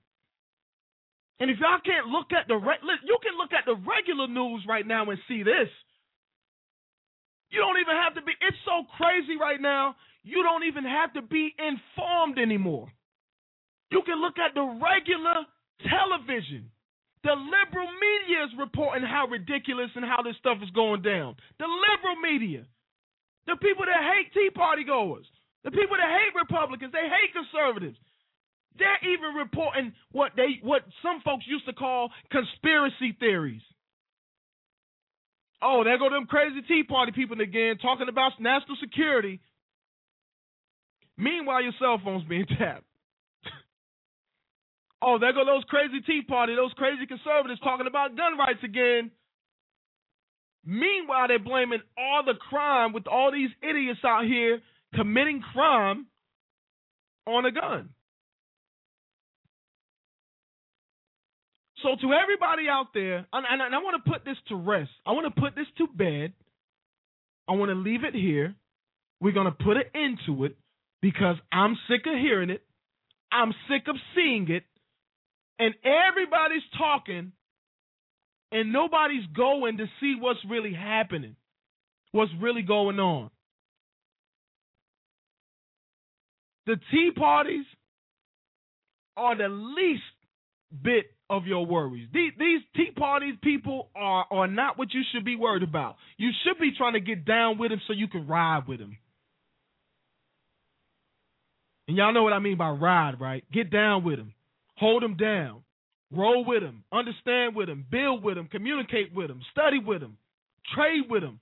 And 1.39 1.51
if 1.51 1.59
y'all 1.59 1.83
can't 1.83 2.07
look 2.07 2.31
at 2.31 2.47
the 2.47 2.55
re- 2.55 2.79
you 3.03 3.17
can 3.19 3.35
look 3.37 3.51
at 3.51 3.67
the 3.67 3.75
regular 3.75 4.27
news 4.27 4.63
right 4.67 4.87
now 4.87 5.09
and 5.09 5.19
see 5.27 5.43
this. 5.43 5.67
You 7.51 7.59
don't 7.59 7.79
even 7.79 7.95
have 7.95 8.15
to 8.15 8.21
be. 8.23 8.31
It's 8.39 8.57
so 8.63 8.87
crazy 8.97 9.35
right 9.39 9.59
now. 9.59 9.95
You 10.23 10.43
don't 10.43 10.63
even 10.63 10.83
have 10.85 11.13
to 11.13 11.21
be 11.21 11.53
informed 11.59 12.39
anymore. 12.39 12.87
You 13.91 14.01
can 14.05 14.19
look 14.21 14.39
at 14.39 14.55
the 14.55 14.63
regular 14.63 15.45
television. 15.83 16.71
The 17.23 17.35
liberal 17.35 17.89
media 17.99 18.43
is 18.45 18.51
reporting 18.57 19.03
how 19.03 19.27
ridiculous 19.27 19.89
and 19.95 20.05
how 20.05 20.21
this 20.23 20.35
stuff 20.39 20.57
is 20.63 20.69
going 20.71 21.01
down. 21.01 21.35
The 21.59 21.67
liberal 21.67 22.15
media. 22.21 22.65
The 23.47 23.55
people 23.57 23.85
that 23.85 24.01
hate 24.01 24.33
Tea 24.33 24.49
Party 24.49 24.83
goers. 24.83 25.25
The 25.63 25.71
people 25.71 25.97
that 25.97 26.09
hate 26.09 26.33
Republicans. 26.33 26.91
They 26.91 27.07
hate 27.09 27.33
conservatives. 27.33 27.97
They're 28.77 29.01
even 29.07 29.35
reporting 29.35 29.93
what 30.11 30.31
they 30.35 30.59
what 30.61 30.83
some 31.01 31.21
folks 31.23 31.45
used 31.47 31.65
to 31.65 31.73
call 31.73 32.11
conspiracy 32.31 33.15
theories. 33.19 33.61
Oh, 35.61 35.83
there 35.83 35.97
go 35.97 36.09
them 36.09 36.27
crazy 36.27 36.61
Tea 36.67 36.83
Party 36.83 37.11
people 37.11 37.39
again 37.39 37.77
talking 37.81 38.09
about 38.09 38.33
national 38.39 38.77
security. 38.81 39.39
Meanwhile, 41.17 41.63
your 41.63 41.73
cell 41.79 41.99
phone's 42.03 42.27
being 42.27 42.45
tapped. 42.59 42.83
oh, 45.01 45.17
there 45.17 45.33
go 45.33 45.45
those 45.45 45.63
crazy 45.69 46.01
Tea 46.05 46.21
Party, 46.27 46.55
those 46.55 46.73
crazy 46.75 47.05
conservatives 47.07 47.61
talking 47.61 47.87
about 47.87 48.17
gun 48.17 48.37
rights 48.37 48.59
again. 48.63 49.11
Meanwhile, 50.65 51.27
they're 51.27 51.39
blaming 51.39 51.81
all 51.97 52.23
the 52.25 52.33
crime 52.33 52.93
with 52.93 53.07
all 53.07 53.31
these 53.31 53.51
idiots 53.61 53.99
out 54.03 54.25
here 54.25 54.61
committing 54.95 55.41
crime 55.53 56.07
on 57.27 57.45
a 57.45 57.51
gun. 57.51 57.89
So 61.83 61.89
to 62.01 62.13
everybody 62.13 62.67
out 62.67 62.87
there, 62.93 63.27
and, 63.31 63.45
and, 63.49 63.61
and 63.61 63.75
I 63.75 63.77
want 63.77 64.03
to 64.03 64.11
put 64.11 64.25
this 64.25 64.37
to 64.49 64.55
rest. 64.55 64.89
I 65.05 65.11
want 65.11 65.33
to 65.33 65.41
put 65.41 65.55
this 65.55 65.67
to 65.77 65.87
bed. 65.87 66.33
I 67.47 67.53
want 67.53 67.69
to 67.69 67.75
leave 67.75 68.03
it 68.03 68.15
here. 68.15 68.55
We're 69.21 69.33
going 69.33 69.45
to 69.45 69.51
put 69.51 69.77
an 69.77 69.83
end 69.93 70.19
to 70.25 70.45
it 70.45 70.57
because 71.01 71.35
I'm 71.51 71.77
sick 71.87 72.01
of 72.07 72.17
hearing 72.17 72.49
it. 72.49 72.63
I'm 73.31 73.53
sick 73.69 73.87
of 73.87 73.95
seeing 74.15 74.49
it. 74.49 74.63
And 75.59 75.75
everybody's 75.83 76.63
talking 76.77 77.33
and 78.55 78.71
nobody's 78.71 79.25
going 79.35 79.77
to 79.77 79.85
see 79.99 80.15
what's 80.17 80.39
really 80.49 80.73
happening, 80.73 81.35
what's 82.13 82.31
really 82.39 82.61
going 82.61 82.99
on. 82.99 83.29
The 86.65 86.77
Tea 86.89 87.11
Parties 87.13 87.65
are 89.17 89.37
the 89.37 89.49
least 89.49 90.03
bit 90.81 91.07
of 91.29 91.45
your 91.45 91.65
worries. 91.65 92.07
These, 92.13 92.31
Tea 92.77 92.91
Parties 92.95 93.35
people 93.43 93.89
are, 93.93 94.25
are 94.31 94.47
not 94.47 94.77
what 94.77 94.93
you 94.93 95.01
should 95.11 95.25
be 95.25 95.35
worried 95.35 95.63
about. 95.63 95.97
You 96.15 96.29
should 96.45 96.57
be 96.57 96.71
trying 96.77 96.93
to 96.93 97.01
get 97.01 97.25
down 97.25 97.57
with 97.57 97.71
them 97.71 97.81
so 97.85 97.91
you 97.91 98.07
can 98.07 98.25
ride 98.25 98.69
with 98.69 98.79
them. 98.79 98.97
And 101.89 101.97
y'all 101.97 102.13
know 102.13 102.23
what 102.23 102.31
I 102.31 102.39
mean 102.39 102.57
by 102.57 102.69
ride, 102.69 103.19
right? 103.19 103.43
Get 103.51 103.69
down 103.69 104.05
with 104.05 104.15
them, 104.15 104.33
hold 104.77 105.03
them 105.03 105.17
down, 105.17 105.64
roll 106.11 106.45
with 106.45 106.61
them, 106.61 106.83
understand 106.91 107.55
with 107.55 107.67
them, 107.67 107.85
build 107.89 108.23
with 108.23 108.35
them, 108.35 108.47
communicate 108.51 109.13
with 109.13 109.27
them, 109.27 109.41
study 109.51 109.79
with 109.79 110.01
them, 110.01 110.17
trade 110.75 111.03
with 111.09 111.21
them, 111.21 111.39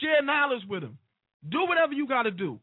share 0.00 0.22
knowledge 0.22 0.62
with 0.68 0.82
them. 0.82 0.98
Do 1.48 1.66
whatever 1.66 1.92
you 1.92 2.06
got 2.06 2.22
to 2.22 2.30
do. 2.30 2.60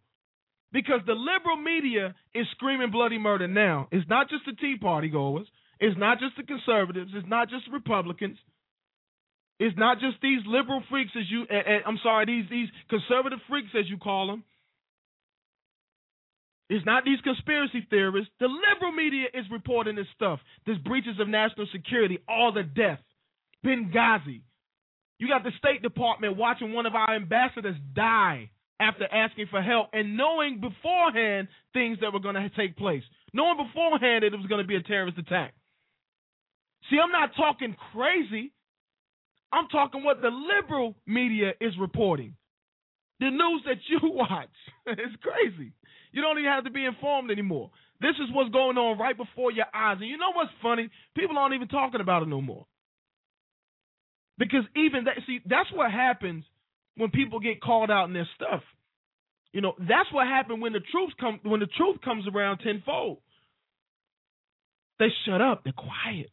Because 0.72 1.02
the 1.06 1.14
liberal 1.14 1.58
media 1.58 2.14
is 2.34 2.46
screaming 2.52 2.92
bloody 2.92 3.18
murder 3.18 3.48
now. 3.48 3.88
It's 3.92 4.08
not 4.08 4.30
just 4.30 4.46
the 4.46 4.54
Tea 4.54 4.78
Party 4.80 5.10
goers. 5.10 5.48
It's 5.80 5.98
not 5.98 6.20
just 6.20 6.38
the 6.38 6.44
conservatives. 6.44 7.12
It's 7.16 7.28
not 7.28 7.50
just 7.50 7.64
Republicans. 7.72 8.38
It's 9.60 9.78
not 9.78 10.00
just 10.00 10.18
these 10.22 10.40
liberal 10.46 10.84
freaks 10.90 11.12
as 11.18 11.26
you. 11.30 11.46
Uh, 11.50 11.56
uh, 11.56 11.80
I'm 11.86 12.00
sorry, 12.04 12.26
these 12.26 12.46
these 12.50 12.70
conservative 12.90 13.40
freaks 13.50 13.70
as 13.78 13.90
you 13.90 13.98
call 13.98 14.28
them. 14.28 14.44
It's 16.70 16.86
not 16.86 17.04
these 17.04 17.20
conspiracy 17.22 17.86
theorists. 17.90 18.32
The 18.40 18.48
liberal 18.48 18.92
media 18.92 19.26
is 19.34 19.46
reporting 19.52 19.96
this 19.96 20.06
stuff. 20.16 20.40
This 20.68 20.78
breaches 20.78 21.20
of 21.20 21.28
national 21.28 21.68
security, 21.72 22.20
all 22.30 22.52
the 22.52 22.64
death, 22.64 23.00
Benghazi. 23.66 24.42
You 25.18 25.28
got 25.28 25.44
the 25.44 25.52
State 25.58 25.82
Department 25.82 26.38
watching 26.38 26.74
one 26.74 26.86
of 26.86 26.96
our 26.96 27.14
ambassadors 27.14 27.76
die 27.94 28.52
after 28.80 29.06
asking 29.12 29.48
for 29.50 29.62
help 29.62 29.88
and 29.94 30.16
knowing 30.16 30.62
beforehand 30.62 31.48
things 31.74 31.98
that 32.02 32.14
were 32.14 32.20
going 32.22 32.36
to 32.36 32.50
take 32.56 32.78
place, 32.78 33.04
knowing 33.34 33.58
beforehand 33.58 34.24
that 34.24 34.34
it 34.34 34.38
was 34.38 34.48
going 34.48 34.62
to 34.62 34.68
be 34.68 34.76
a 34.78 34.84
terrorist 34.84 35.18
attack. 35.18 35.54
See, 36.90 36.98
I'm 37.04 37.12
not 37.12 37.32
talking 37.36 37.76
crazy. 37.92 38.54
I'm 39.52 39.68
talking 39.68 40.04
what 40.04 40.22
the 40.22 40.30
liberal 40.30 40.96
media 41.06 41.52
is 41.60 41.74
reporting. 41.80 42.36
The 43.20 43.32
news 43.32 43.64
that 43.66 43.78
you 43.88 44.00
watch. 44.04 44.50
it's 44.86 45.16
crazy. 45.22 45.74
You 46.12 46.22
don't 46.22 46.40
even 46.40 46.52
have 46.52 46.64
to 46.64 46.72
be 46.72 46.86
informed 46.86 47.32
anymore. 47.32 47.72
This 48.02 48.16
is 48.22 48.34
what's 48.34 48.52
going 48.52 48.78
on 48.78 48.98
right 48.98 49.16
before 49.16 49.52
your 49.52 49.66
eyes. 49.74 49.98
And 50.00 50.10
you 50.10 50.18
know 50.18 50.32
what's 50.34 50.52
funny? 50.62 50.90
People 51.16 51.38
aren't 51.38 51.54
even 51.54 51.68
talking 51.68 52.02
about 52.02 52.24
it 52.24 52.28
no 52.28 52.42
more. 52.42 52.66
Because 54.38 54.64
even 54.76 55.04
that, 55.06 55.16
see, 55.28 55.40
that's 55.46 55.70
what 55.74 55.92
happens 55.92 56.46
when 56.96 57.12
people 57.12 57.40
get 57.40 57.62
called 57.62 57.92
out 57.92 58.06
in 58.06 58.14
their 58.14 58.28
stuff. 58.36 58.62
You 59.52 59.62
know, 59.62 59.74
that's 59.78 60.12
what 60.12 60.28
happened 60.28 60.62
when 60.62 60.74
the 60.74 60.80
truth 60.80 61.12
come 61.20 61.40
when 61.44 61.60
the 61.60 61.68
truth 61.68 61.98
comes 62.04 62.26
around 62.28 62.60
tenfold. 62.60 63.18
They 65.00 65.08
shut 65.26 65.42
up, 65.42 65.64
they're 65.64 65.74
quiet. 65.74 66.30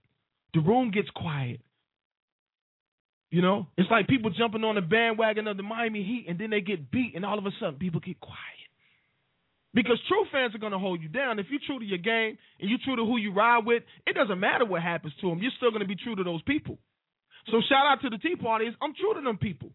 The 0.55 0.61
room 0.61 0.91
gets 0.91 1.09
quiet. 1.11 1.61
You 3.31 3.43
know, 3.43 3.66
it's 3.77 3.91
like 3.91 4.07
people 4.07 4.31
jumping 4.31 4.64
on 4.64 4.77
the 4.77 4.81
bandwagon 4.81 5.49
of 5.49 5.57
the 5.57 5.62
Miami 5.62 6.03
Heat 6.03 6.27
and 6.29 6.39
then 6.39 6.51
they 6.51 6.61
get 6.61 6.91
beat, 6.91 7.14
and 7.16 7.24
all 7.24 7.39
of 7.39 7.47
a 7.47 7.51
sudden 7.59 7.77
people 7.77 8.01
get 8.01 8.20
quiet. 8.20 8.65
Because 9.77 10.01
true 10.09 10.24
fans 10.33 10.55
are 10.55 10.59
going 10.59 10.72
to 10.72 10.79
hold 10.79 11.03
you 11.03 11.09
down. 11.09 11.39
If 11.39 11.47
you're 11.51 11.61
true 11.66 11.79
to 11.79 11.85
your 11.85 11.99
game 11.99 12.39
and 12.59 12.70
you're 12.70 12.81
true 12.83 12.97
to 12.97 13.05
who 13.05 13.18
you 13.18 13.35
ride 13.35 13.66
with, 13.66 13.83
it 14.07 14.14
doesn't 14.14 14.41
matter 14.41 14.64
what 14.64 14.81
happens 14.81 15.12
to 15.20 15.29
them. 15.29 15.41
You're 15.43 15.53
still 15.59 15.68
going 15.68 15.83
to 15.83 15.87
be 15.87 16.01
true 16.01 16.16
to 16.16 16.24
those 16.24 16.41
people. 16.43 16.79
So 17.51 17.61
shout 17.68 17.85
out 17.85 18.01
to 18.01 18.09
the 18.09 18.16
Tea 18.16 18.37
Parties. 18.37 18.72
I'm 18.81 18.95
true 18.95 19.12
to 19.12 19.20
them 19.20 19.37
people. 19.37 19.68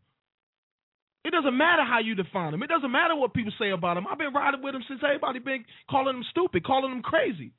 It 1.23 1.29
doesn't 1.29 1.55
matter 1.55 1.83
how 1.85 1.99
you 1.99 2.15
define 2.15 2.49
them. 2.49 2.63
It 2.63 2.69
doesn't 2.69 2.91
matter 2.91 3.15
what 3.15 3.35
people 3.35 3.53
say 3.59 3.69
about 3.69 3.93
them. 3.93 4.07
I've 4.09 4.17
been 4.17 4.33
riding 4.33 4.63
with 4.63 4.73
them 4.73 4.81
since 4.87 5.01
everybody 5.05 5.37
been 5.37 5.65
calling 5.87 6.15
them 6.15 6.25
stupid, 6.31 6.65
calling 6.65 6.89
them 6.89 7.03
crazy. 7.03 7.53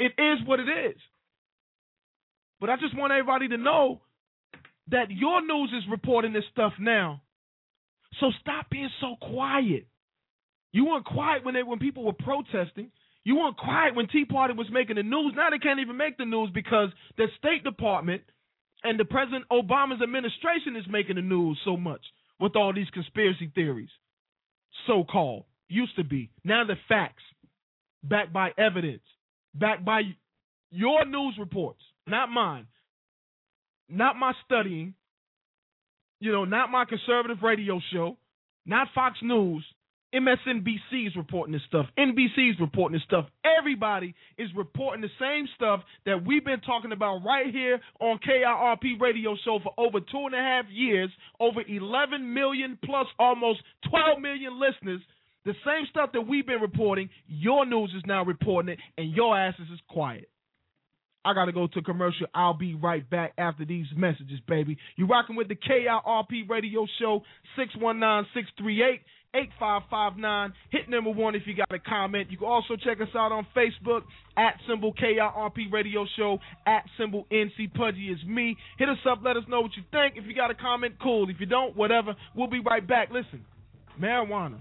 It 0.00 0.12
is 0.16 0.38
what 0.46 0.58
it 0.58 0.70
is. 0.88 0.96
But 2.60 2.70
I 2.70 2.76
just 2.76 2.96
want 2.96 3.12
everybody 3.12 3.48
to 3.48 3.58
know 3.58 4.00
that 4.88 5.10
your 5.10 5.46
news 5.46 5.70
is 5.76 5.84
reporting 5.90 6.32
this 6.32 6.44
stuff 6.50 6.72
now. 6.80 7.20
So 8.20 8.32
stop 8.40 8.70
being 8.70 8.88
so 9.02 9.16
quiet. 9.20 9.86
You 10.74 10.86
weren't 10.86 11.04
quiet 11.04 11.44
when 11.44 11.54
they 11.54 11.62
when 11.62 11.78
people 11.78 12.02
were 12.02 12.12
protesting. 12.12 12.90
You 13.22 13.36
weren't 13.36 13.56
quiet 13.56 13.94
when 13.94 14.08
Tea 14.08 14.24
Party 14.24 14.54
was 14.54 14.66
making 14.72 14.96
the 14.96 15.04
news. 15.04 15.32
Now 15.36 15.48
they 15.48 15.58
can't 15.58 15.78
even 15.78 15.96
make 15.96 16.18
the 16.18 16.24
news 16.24 16.50
because 16.52 16.88
the 17.16 17.26
State 17.38 17.62
Department 17.62 18.22
and 18.82 18.98
the 18.98 19.04
President 19.04 19.44
Obama's 19.52 20.02
administration 20.02 20.74
is 20.74 20.82
making 20.90 21.14
the 21.14 21.22
news 21.22 21.60
so 21.64 21.76
much 21.76 22.00
with 22.40 22.56
all 22.56 22.72
these 22.74 22.90
conspiracy 22.90 23.52
theories. 23.54 23.88
So 24.88 25.04
called. 25.04 25.44
Used 25.68 25.94
to 25.94 26.02
be. 26.02 26.30
Now 26.42 26.64
the 26.66 26.74
facts. 26.88 27.22
Backed 28.02 28.32
by 28.32 28.50
evidence. 28.58 29.04
Backed 29.54 29.84
by 29.84 30.02
your 30.72 31.04
news 31.06 31.36
reports, 31.38 31.80
not 32.08 32.30
mine. 32.30 32.66
Not 33.88 34.16
my 34.16 34.32
studying. 34.44 34.94
You 36.18 36.32
know, 36.32 36.44
not 36.44 36.68
my 36.68 36.84
conservative 36.84 37.44
radio 37.44 37.80
show. 37.92 38.16
Not 38.66 38.88
Fox 38.92 39.18
News. 39.22 39.64
MSNBC 40.14 41.08
is 41.08 41.16
reporting 41.16 41.52
this 41.52 41.62
stuff. 41.66 41.86
NBC 41.98 42.50
is 42.50 42.60
reporting 42.60 42.96
this 42.96 43.02
stuff. 43.04 43.26
Everybody 43.58 44.14
is 44.38 44.48
reporting 44.56 45.02
the 45.02 45.08
same 45.18 45.48
stuff 45.56 45.80
that 46.06 46.24
we've 46.24 46.44
been 46.44 46.60
talking 46.60 46.92
about 46.92 47.24
right 47.26 47.52
here 47.52 47.80
on 48.00 48.18
KIRP 48.18 49.00
Radio 49.00 49.34
Show 49.44 49.58
for 49.62 49.74
over 49.76 49.98
two 49.98 50.26
and 50.26 50.34
a 50.34 50.38
half 50.38 50.66
years, 50.70 51.10
over 51.40 51.62
11 51.66 52.32
million 52.32 52.78
plus 52.84 53.06
almost 53.18 53.60
12 53.90 54.20
million 54.20 54.60
listeners. 54.60 55.00
The 55.44 55.54
same 55.66 55.86
stuff 55.90 56.10
that 56.12 56.22
we've 56.22 56.46
been 56.46 56.60
reporting, 56.60 57.10
your 57.26 57.66
news 57.66 57.92
is 57.96 58.02
now 58.06 58.24
reporting 58.24 58.74
it, 58.74 58.78
and 58.96 59.12
your 59.12 59.36
asses 59.36 59.66
is 59.72 59.80
quiet. 59.88 60.30
I 61.24 61.34
got 61.34 61.46
to 61.46 61.52
go 61.52 61.66
to 61.66 61.82
commercial. 61.82 62.26
I'll 62.34 62.54
be 62.54 62.74
right 62.74 63.08
back 63.08 63.32
after 63.38 63.64
these 63.64 63.86
messages, 63.96 64.40
baby. 64.46 64.76
You're 64.96 65.08
rocking 65.08 65.36
with 65.36 65.48
the 65.48 65.56
KIRP 65.56 66.48
Radio 66.48 66.86
Show, 66.98 67.22
619 67.56 68.26
638 68.34 69.00
8559. 69.34 70.52
Hit 70.70 70.88
number 70.88 71.10
one 71.10 71.34
if 71.34 71.42
you 71.46 71.54
got 71.54 71.72
a 71.72 71.78
comment. 71.78 72.30
You 72.30 72.38
can 72.38 72.46
also 72.46 72.76
check 72.76 73.00
us 73.00 73.08
out 73.16 73.32
on 73.32 73.46
Facebook 73.56 74.02
at 74.36 74.54
symbol 74.68 74.94
KIRP 74.94 75.72
Radio 75.72 76.06
Show, 76.16 76.38
at 76.66 76.84
symbol 76.98 77.26
NC 77.30 77.74
Pudgy 77.74 78.08
is 78.08 78.24
me. 78.24 78.56
Hit 78.78 78.88
us 78.88 78.98
up, 79.08 79.20
let 79.24 79.36
us 79.36 79.44
know 79.48 79.60
what 79.60 79.72
you 79.76 79.82
think. 79.90 80.14
If 80.16 80.26
you 80.26 80.34
got 80.34 80.50
a 80.50 80.54
comment, 80.54 80.94
cool. 81.02 81.28
If 81.28 81.40
you 81.40 81.46
don't, 81.46 81.76
whatever. 81.76 82.14
We'll 82.34 82.48
be 82.48 82.60
right 82.60 82.86
back. 82.86 83.08
Listen, 83.10 83.44
marijuana, 84.00 84.58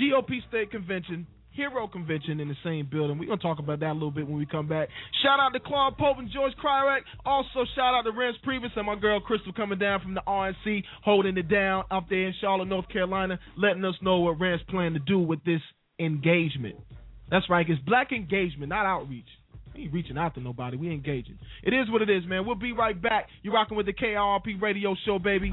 GOP 0.00 0.46
state 0.48 0.70
convention, 0.70 1.26
Hero 1.56 1.88
Convention 1.88 2.38
in 2.40 2.48
the 2.48 2.56
same 2.62 2.88
building. 2.90 3.18
We're 3.18 3.26
going 3.26 3.38
to 3.38 3.42
talk 3.42 3.58
about 3.58 3.80
that 3.80 3.92
a 3.92 3.92
little 3.92 4.10
bit 4.10 4.26
when 4.26 4.36
we 4.36 4.46
come 4.46 4.68
back. 4.68 4.88
Shout 5.22 5.40
out 5.40 5.54
to 5.54 5.60
Claude 5.60 5.96
Pope 5.96 6.18
and 6.18 6.30
George 6.30 6.52
Cryrek. 6.62 7.00
Also, 7.24 7.64
shout 7.74 7.94
out 7.94 8.02
to 8.02 8.12
Reince 8.12 8.34
Priebus 8.46 8.76
and 8.76 8.86
my 8.86 8.94
girl 8.94 9.20
Crystal 9.20 9.52
coming 9.52 9.78
down 9.78 10.00
from 10.00 10.14
the 10.14 10.22
RNC, 10.28 10.84
holding 11.02 11.36
it 11.36 11.48
down 11.48 11.84
up 11.90 12.08
there 12.10 12.26
in 12.26 12.34
Charlotte, 12.40 12.68
North 12.68 12.88
Carolina, 12.88 13.38
letting 13.56 13.84
us 13.84 13.94
know 14.02 14.18
what 14.20 14.38
Reince 14.38 14.66
plan 14.68 14.92
to 14.92 14.98
do 14.98 15.18
with 15.18 15.42
this 15.44 15.62
engagement. 15.98 16.76
That's 17.30 17.48
right, 17.50 17.66
it's 17.68 17.80
black 17.82 18.12
engagement, 18.12 18.68
not 18.68 18.86
outreach. 18.86 19.26
We 19.74 19.84
ain't 19.84 19.92
reaching 19.92 20.18
out 20.18 20.34
to 20.34 20.40
nobody. 20.40 20.76
We 20.76 20.92
engaging. 20.92 21.38
It 21.62 21.74
is 21.74 21.90
what 21.90 22.02
it 22.02 22.10
is, 22.10 22.24
man. 22.26 22.46
We'll 22.46 22.54
be 22.54 22.72
right 22.72 23.00
back. 23.00 23.28
You're 23.42 23.54
rocking 23.54 23.76
with 23.76 23.86
the 23.86 23.92
KIRP 23.92 24.60
radio 24.60 24.94
show, 25.04 25.18
baby. 25.18 25.52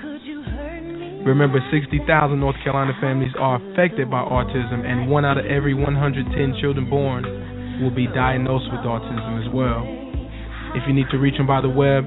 Remember, 1.25 1.59
60,000 1.71 2.39
North 2.39 2.55
Carolina 2.63 2.93
families 2.99 3.31
are 3.37 3.61
affected 3.61 4.09
by 4.09 4.25
autism, 4.25 4.83
and 4.85 5.09
one 5.09 5.23
out 5.23 5.37
of 5.37 5.45
every 5.45 5.73
110 5.73 6.55
children 6.59 6.89
born 6.89 7.23
will 7.81 7.91
be 7.93 8.07
diagnosed 8.07 8.65
with 8.71 8.81
autism 8.81 9.45
as 9.45 9.53
well. 9.53 9.85
If 10.73 10.87
you 10.87 10.93
need 10.93 11.09
to 11.11 11.17
reach 11.17 11.37
them 11.37 11.45
by 11.45 11.61
the 11.61 11.69
web, 11.69 12.05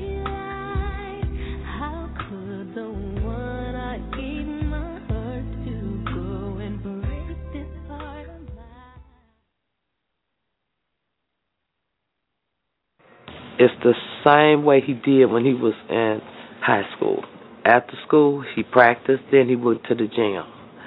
It's 13.60 13.74
the 13.84 13.94
same 14.26 14.66
way 14.66 14.82
he 14.82 14.94
did 14.94 15.28
when 15.28 15.46
he 15.46 15.54
was 15.54 15.74
in 15.90 16.22
high 16.62 16.84
school. 16.96 17.24
After 17.66 17.94
school, 18.08 18.44
he 18.56 18.64
practiced, 18.64 19.24
then 19.32 19.48
he 19.48 19.56
went 19.56 19.84
to 19.90 19.96
the 19.96 20.08
gym. 20.08 20.44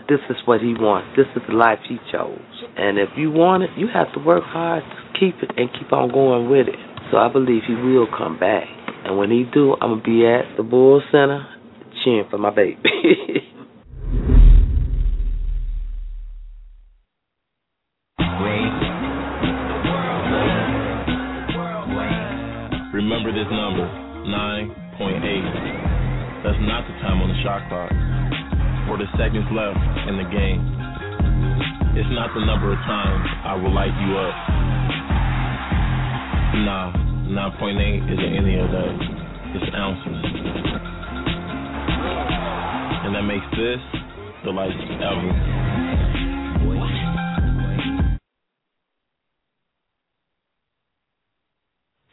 This 0.09 0.21
is 0.31 0.37
what 0.45 0.61
he 0.61 0.75
wants. 0.75 1.17
This 1.17 1.27
is 1.35 1.43
the 1.49 1.55
life 1.55 1.79
he 1.89 1.99
chose. 2.13 2.39
And 2.77 2.99
if 2.99 3.11
you 3.17 3.31
want 3.31 3.65
it, 3.65 3.71
you 3.77 3.87
have 3.93 4.13
to 4.15 4.21
work 4.21 4.45
hard 4.45 4.83
to 4.83 5.19
keep 5.19 5.43
it 5.43 5.51
and 5.57 5.71
keep 5.73 5.93
on 5.93 6.13
going 6.13 6.51
with 6.51 6.69
it. 6.69 6.79
So 7.11 7.19
I 7.19 7.33
believe 7.33 7.63
he 7.67 7.75
will 7.75 8.07
come 8.07 8.39
back. 8.39 8.67
And 9.05 9.17
when 9.17 9.31
he 9.31 9.45
do, 9.53 9.75
I'm 9.81 9.91
going 9.91 10.03
to 10.03 10.07
be 10.07 10.27
at 10.27 10.57
the 10.57 10.63
Bull 10.63 11.03
Center 11.13 11.47
cheering 12.05 12.27
for 12.31 12.39
my 12.39 12.51
baby. 12.51 12.83
Remember 23.07 23.31
this 23.31 23.47
number, 23.47 23.87
9.8. 24.27 26.43
That's 26.43 26.59
not 26.67 26.83
the 26.91 26.95
time 27.07 27.23
on 27.23 27.31
the 27.31 27.39
shot 27.47 27.63
clock, 27.71 27.95
or 28.91 28.99
the 28.99 29.07
seconds 29.15 29.47
left 29.55 29.79
in 30.11 30.19
the 30.19 30.27
game. 30.27 30.59
It's 31.95 32.11
not 32.11 32.35
the 32.35 32.43
number 32.43 32.75
of 32.75 32.79
times 32.83 33.31
I 33.47 33.55
will 33.63 33.71
light 33.71 33.95
you 33.95 34.11
up. 34.11 34.35
Nah, 36.67 36.99
9.8 37.63 38.11
isn't 38.11 38.33
any 38.43 38.59
of 38.59 38.75
that. 38.75 38.99
It's 39.55 39.71
ounces. 39.71 40.27
And 43.07 43.15
that 43.15 43.23
makes 43.23 43.47
this 43.55 43.79
the 44.43 44.51
lightest 44.51 44.83
ever. 44.83 45.86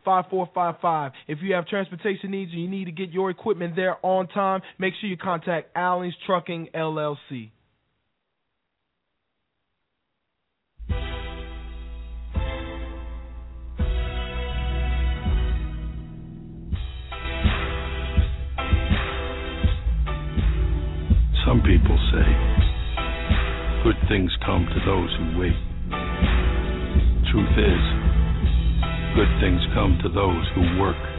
919-426-5455. 0.07 1.12
If 1.29 1.39
you 1.43 1.55
have 1.55 1.69
transportation 1.69 2.33
needs 2.33 2.51
and 2.51 2.61
you 2.61 2.69
need 2.69 2.87
to 2.87 2.93
get 2.93 3.11
your 3.11 3.31
equipment 3.31 3.77
there 3.77 4.05
on 4.05 4.27
time, 4.29 4.62
make 4.79 4.95
sure 5.01 5.09
you 5.09 5.16
contact 5.16 5.69
Allen's 5.77 6.07
Trucking 6.26 6.68
LLC. 6.74 7.50
Some 21.46 21.62
people 21.62 21.98
say 22.12 22.24
good 23.82 23.96
things 24.09 24.30
come 24.44 24.66
to 24.66 24.80
those 24.84 25.09
who 25.16 25.40
wait. 25.40 25.56
Truth 27.32 27.56
is, 27.56 27.84
good 29.16 29.32
things 29.40 29.61
come 29.72 29.98
to 30.02 30.09
those 30.11 30.44
who 30.54 30.80
work. 30.80 31.18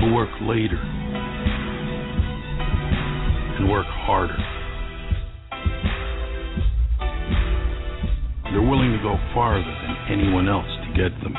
Who 0.00 0.14
work 0.14 0.30
later 0.42 0.80
and 3.60 3.68
work 3.68 3.86
harder. 3.86 4.36
They're 8.44 8.62
willing 8.62 8.92
to 8.92 8.98
go 9.02 9.18
farther 9.34 9.62
than 9.62 9.96
anyone 10.10 10.48
else 10.48 10.66
to 10.66 10.88
get 10.96 11.12
them. 11.22 11.36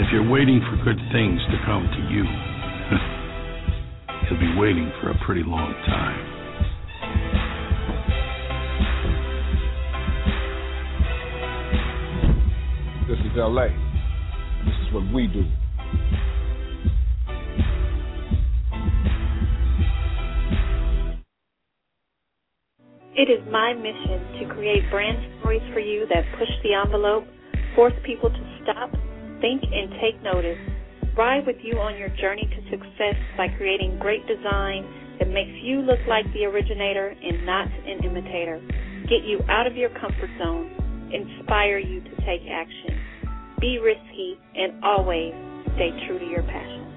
If 0.00 0.10
you're 0.12 0.28
waiting 0.28 0.60
for 0.60 0.76
good 0.82 0.98
things 1.12 1.40
to 1.50 1.58
come 1.66 1.86
to 1.92 2.00
you, 2.08 2.24
you'll 4.30 4.40
be 4.40 4.54
waiting 4.58 4.90
for 5.02 5.10
a 5.10 5.18
pretty 5.26 5.42
long 5.44 5.74
time. 5.86 6.24
This 13.06 13.18
is 13.18 13.36
LA. 13.36 13.68
This 14.64 14.74
is 14.86 14.92
what 14.94 15.04
we 15.12 15.26
do. 15.26 15.44
My 23.50 23.72
mission 23.72 24.40
to 24.40 24.54
create 24.54 24.82
brand 24.90 25.18
stories 25.40 25.62
for 25.72 25.80
you 25.80 26.06
that 26.08 26.24
push 26.38 26.50
the 26.62 26.74
envelope, 26.74 27.24
force 27.74 27.94
people 28.04 28.30
to 28.30 28.42
stop, 28.62 28.90
think, 29.40 29.62
and 29.62 29.90
take 30.00 30.20
notice. 30.22 30.58
Ride 31.16 31.46
with 31.46 31.56
you 31.62 31.78
on 31.78 31.98
your 31.98 32.08
journey 32.20 32.46
to 32.46 32.70
success 32.70 33.16
by 33.36 33.48
creating 33.56 33.98
great 33.98 34.26
design 34.26 34.86
that 35.18 35.28
makes 35.28 35.56
you 35.62 35.80
look 35.80 35.98
like 36.08 36.24
the 36.32 36.44
originator 36.44 37.08
and 37.08 37.44
not 37.44 37.66
an 37.66 38.04
imitator. 38.04 38.60
Get 39.08 39.24
you 39.24 39.40
out 39.48 39.66
of 39.66 39.76
your 39.76 39.90
comfort 39.90 40.30
zone, 40.38 41.10
inspire 41.12 41.78
you 41.78 42.00
to 42.00 42.10
take 42.22 42.42
action. 42.50 43.00
Be 43.60 43.78
risky 43.78 44.38
and 44.54 44.84
always 44.84 45.34
stay 45.74 45.90
true 46.06 46.18
to 46.18 46.24
your 46.24 46.42
passion. 46.42 46.87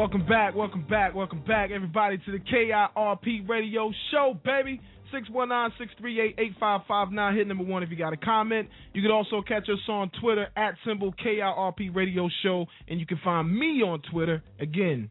Welcome 0.05 0.27
back, 0.27 0.55
welcome 0.55 0.87
back, 0.87 1.15
welcome 1.15 1.43
back, 1.47 1.71
everybody, 1.71 2.19
to 2.19 2.31
the 2.31 2.39
KIRP 2.39 3.49
Radio 3.49 3.91
Show, 4.11 4.39
baby. 4.45 4.79
619-638-8559. 5.15 7.35
Hit 7.35 7.49
number 7.49 7.65
one 7.65 7.83
if 7.83 7.89
you 7.89 7.97
got 7.97 8.13
a 8.13 8.19
comment. 8.19 8.69
You 8.93 9.01
can 9.01 9.11
also 9.11 9.41
catch 9.41 9.67
us 9.71 9.79
on 9.89 10.11
Twitter 10.21 10.49
at 10.59 10.75
symbol 10.87 11.15
KIRP 11.15 11.97
Radio 11.97 12.29
Show, 12.43 12.67
and 12.87 13.01
you 13.01 13.07
can 13.07 13.19
find 13.25 13.51
me 13.51 13.83
on 13.83 14.03
Twitter. 14.13 14.43
Again, 14.61 15.09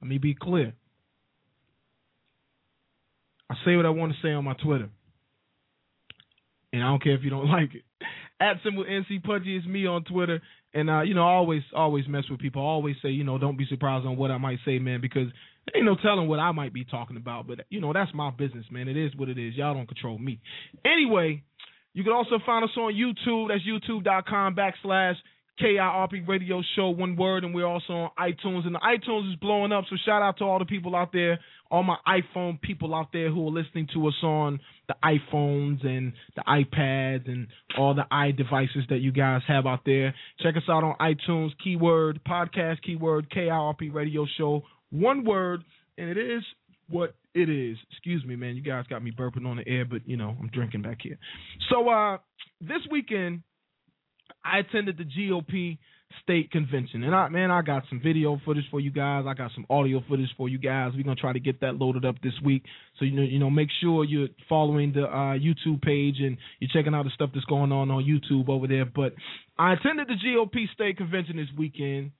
let 0.00 0.08
me 0.08 0.16
be 0.16 0.34
clear. 0.34 0.72
I 3.50 3.56
say 3.66 3.76
what 3.76 3.84
I 3.84 3.90
want 3.90 4.12
to 4.12 4.18
say 4.26 4.32
on 4.32 4.44
my 4.44 4.54
Twitter. 4.54 4.88
And 6.72 6.82
I 6.82 6.86
don't 6.86 7.02
care 7.02 7.16
if 7.16 7.22
you 7.22 7.28
don't 7.28 7.50
like 7.50 7.74
it. 7.74 7.82
At 8.40 8.62
symbol 8.64 8.84
NC 8.84 9.22
Pudgy 9.22 9.58
is 9.58 9.66
me 9.66 9.86
on 9.86 10.04
Twitter. 10.04 10.40
And 10.74 10.90
uh, 10.90 11.02
you 11.02 11.14
know, 11.14 11.22
I 11.22 11.32
always 11.32 11.62
always 11.74 12.06
mess 12.08 12.24
with 12.28 12.40
people. 12.40 12.60
I 12.60 12.66
always 12.66 12.96
say, 13.00 13.10
you 13.10 13.24
know, 13.24 13.38
don't 13.38 13.56
be 13.56 13.66
surprised 13.66 14.06
on 14.06 14.16
what 14.16 14.30
I 14.30 14.38
might 14.38 14.58
say, 14.64 14.78
man, 14.80 15.00
because 15.00 15.28
there 15.66 15.76
ain't 15.76 15.86
no 15.86 15.96
telling 15.96 16.28
what 16.28 16.40
I 16.40 16.50
might 16.52 16.74
be 16.74 16.84
talking 16.84 17.16
about. 17.16 17.46
But 17.46 17.60
you 17.70 17.80
know, 17.80 17.92
that's 17.92 18.12
my 18.12 18.30
business, 18.30 18.66
man. 18.70 18.88
It 18.88 18.96
is 18.96 19.14
what 19.16 19.28
it 19.28 19.38
is. 19.38 19.54
Y'all 19.54 19.72
don't 19.72 19.86
control 19.86 20.18
me. 20.18 20.40
Anyway, 20.84 21.44
you 21.92 22.02
can 22.02 22.12
also 22.12 22.40
find 22.44 22.64
us 22.64 22.76
on 22.76 22.92
YouTube. 22.92 23.48
That's 23.48 23.62
youtube.com 23.62 24.56
backslash 24.56 25.14
KIRP 25.60 26.26
Radio 26.26 26.62
Show, 26.74 26.90
one 26.90 27.16
word, 27.16 27.44
and 27.44 27.54
we're 27.54 27.66
also 27.66 27.92
on 27.92 28.10
iTunes. 28.18 28.66
And 28.66 28.74
the 28.74 28.80
iTunes 28.80 29.30
is 29.30 29.36
blowing 29.36 29.72
up, 29.72 29.84
so 29.88 29.96
shout 30.04 30.22
out 30.22 30.38
to 30.38 30.44
all 30.44 30.58
the 30.58 30.64
people 30.64 30.96
out 30.96 31.12
there, 31.12 31.38
all 31.70 31.82
my 31.82 31.96
iPhone 32.08 32.60
people 32.60 32.94
out 32.94 33.12
there 33.12 33.30
who 33.30 33.46
are 33.46 33.50
listening 33.50 33.88
to 33.94 34.06
us 34.08 34.14
on 34.22 34.58
the 34.88 34.94
iPhones 35.04 35.86
and 35.86 36.12
the 36.36 36.42
iPads 36.42 37.28
and 37.28 37.46
all 37.78 37.94
the 37.94 38.04
iDevices 38.12 38.88
that 38.88 38.98
you 38.98 39.12
guys 39.12 39.42
have 39.46 39.66
out 39.66 39.80
there. 39.86 40.14
Check 40.40 40.56
us 40.56 40.64
out 40.68 40.82
on 40.82 40.96
iTunes, 41.00 41.50
keyword, 41.62 42.20
podcast, 42.28 42.82
keyword, 42.82 43.30
KIRP 43.30 43.94
Radio 43.94 44.26
Show, 44.36 44.62
one 44.90 45.24
word, 45.24 45.62
and 45.96 46.08
it 46.10 46.18
is 46.18 46.42
what 46.88 47.14
it 47.34 47.48
is. 47.48 47.76
Excuse 47.90 48.24
me, 48.24 48.36
man. 48.36 48.56
You 48.56 48.62
guys 48.62 48.84
got 48.88 49.02
me 49.02 49.10
burping 49.10 49.46
on 49.46 49.56
the 49.56 49.68
air, 49.68 49.84
but 49.84 50.06
you 50.06 50.16
know, 50.16 50.36
I'm 50.38 50.48
drinking 50.48 50.82
back 50.82 50.98
here. 51.02 51.18
So 51.70 51.88
uh 51.88 52.18
this 52.60 52.80
weekend 52.90 53.42
I 54.44 54.58
attended 54.58 54.98
the 54.98 55.04
GOP 55.04 55.78
state 56.22 56.50
convention. 56.50 57.02
And 57.02 57.14
I 57.14 57.28
man, 57.28 57.50
I 57.50 57.62
got 57.62 57.84
some 57.88 58.00
video 58.02 58.40
footage 58.44 58.64
for 58.70 58.80
you 58.80 58.90
guys. 58.90 59.24
I 59.26 59.34
got 59.34 59.50
some 59.54 59.66
audio 59.68 60.02
footage 60.08 60.28
for 60.36 60.48
you 60.48 60.58
guys. 60.58 60.92
We're 60.94 61.02
gonna 61.02 61.16
try 61.16 61.32
to 61.32 61.40
get 61.40 61.60
that 61.60 61.76
loaded 61.76 62.04
up 62.04 62.16
this 62.22 62.34
week. 62.44 62.64
So 62.98 63.04
you 63.04 63.12
know, 63.12 63.22
you 63.22 63.38
know, 63.38 63.50
make 63.50 63.68
sure 63.80 64.04
you're 64.04 64.28
following 64.48 64.92
the 64.92 65.04
uh, 65.04 65.36
YouTube 65.36 65.82
page 65.82 66.16
and 66.18 66.36
you're 66.60 66.70
checking 66.72 66.94
out 66.94 67.04
the 67.04 67.10
stuff 67.14 67.30
that's 67.34 67.46
going 67.46 67.72
on 67.72 67.90
on 67.90 68.04
YouTube 68.04 68.48
over 68.48 68.66
there. 68.66 68.84
But 68.84 69.14
I 69.58 69.74
attended 69.74 70.08
the 70.08 70.14
GOP 70.14 70.72
state 70.72 70.96
convention 70.96 71.36
this 71.36 71.48
weekend, 71.56 72.12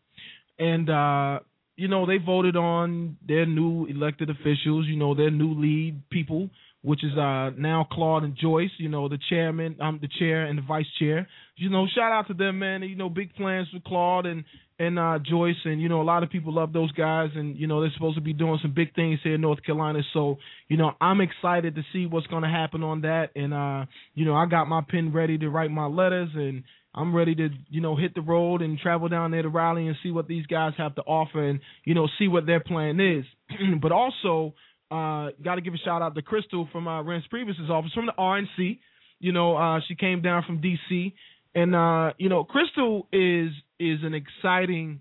and 0.58 0.90
uh, 0.90 1.40
you 1.76 1.88
know 1.88 2.06
they 2.06 2.18
voted 2.18 2.56
on 2.56 3.16
their 3.26 3.46
new 3.46 3.86
elected 3.86 4.30
officials. 4.30 4.86
You 4.86 4.96
know 4.96 5.14
their 5.14 5.30
new 5.30 5.54
lead 5.54 6.08
people 6.10 6.50
which 6.84 7.02
is 7.02 7.12
uh, 7.16 7.50
now 7.56 7.88
Claude 7.90 8.24
and 8.24 8.36
Joyce, 8.36 8.70
you 8.76 8.90
know, 8.90 9.08
the 9.08 9.18
chairman, 9.30 9.76
um, 9.80 9.98
the 10.02 10.08
chair 10.18 10.44
and 10.44 10.58
the 10.58 10.62
vice 10.62 10.86
chair. 10.98 11.26
You 11.56 11.70
know, 11.70 11.86
shout 11.94 12.12
out 12.12 12.28
to 12.28 12.34
them, 12.34 12.58
man. 12.58 12.82
You 12.82 12.94
know, 12.94 13.08
big 13.08 13.34
plans 13.34 13.68
for 13.72 13.80
Claude 13.80 14.26
and 14.26 14.44
and 14.78 14.98
uh, 14.98 15.18
Joyce, 15.18 15.56
and 15.64 15.80
you 15.80 15.88
know, 15.88 16.02
a 16.02 16.04
lot 16.04 16.22
of 16.22 16.30
people 16.30 16.52
love 16.52 16.74
those 16.74 16.92
guys, 16.92 17.30
and 17.34 17.56
you 17.56 17.66
know, 17.66 17.80
they're 17.80 17.92
supposed 17.94 18.16
to 18.16 18.20
be 18.20 18.34
doing 18.34 18.58
some 18.60 18.74
big 18.74 18.94
things 18.94 19.18
here 19.22 19.36
in 19.36 19.40
North 19.40 19.62
Carolina. 19.64 20.00
So, 20.12 20.36
you 20.68 20.76
know, 20.76 20.92
I'm 21.00 21.22
excited 21.22 21.76
to 21.76 21.82
see 21.92 22.04
what's 22.04 22.26
going 22.26 22.42
to 22.42 22.48
happen 22.50 22.82
on 22.82 23.00
that, 23.02 23.30
and 23.34 23.54
uh, 23.54 23.86
you 24.14 24.26
know, 24.26 24.34
I 24.34 24.44
got 24.44 24.68
my 24.68 24.82
pen 24.86 25.12
ready 25.12 25.38
to 25.38 25.48
write 25.48 25.70
my 25.70 25.86
letters, 25.86 26.30
and 26.34 26.64
I'm 26.94 27.14
ready 27.14 27.34
to, 27.36 27.48
you 27.70 27.80
know, 27.80 27.96
hit 27.96 28.14
the 28.14 28.20
road 28.20 28.60
and 28.60 28.78
travel 28.78 29.08
down 29.08 29.30
there 29.30 29.42
to 29.42 29.48
Raleigh 29.48 29.86
and 29.86 29.96
see 30.02 30.10
what 30.10 30.28
these 30.28 30.44
guys 30.46 30.74
have 30.76 30.96
to 30.96 31.02
offer, 31.02 31.48
and 31.48 31.60
you 31.84 31.94
know, 31.94 32.08
see 32.18 32.28
what 32.28 32.44
their 32.44 32.60
plan 32.60 33.00
is. 33.00 33.24
but 33.80 33.92
also 33.92 34.54
uh, 34.90 35.30
got 35.42 35.56
to 35.56 35.60
give 35.60 35.74
a 35.74 35.78
shout 35.78 36.02
out 36.02 36.14
to 36.14 36.22
Crystal 36.22 36.68
from 36.72 36.86
uh, 36.86 37.02
Priebus's 37.02 37.70
office 37.70 37.92
from 37.92 38.06
the 38.06 38.12
RNC. 38.18 38.78
You 39.20 39.32
know, 39.32 39.56
uh, 39.56 39.80
she 39.88 39.94
came 39.94 40.22
down 40.22 40.44
from 40.46 40.60
DC, 40.60 41.12
and 41.54 41.74
uh, 41.74 42.12
you 42.18 42.28
know, 42.28 42.44
Crystal 42.44 43.08
is 43.12 43.50
is 43.78 44.00
an 44.02 44.14
exciting 44.14 45.00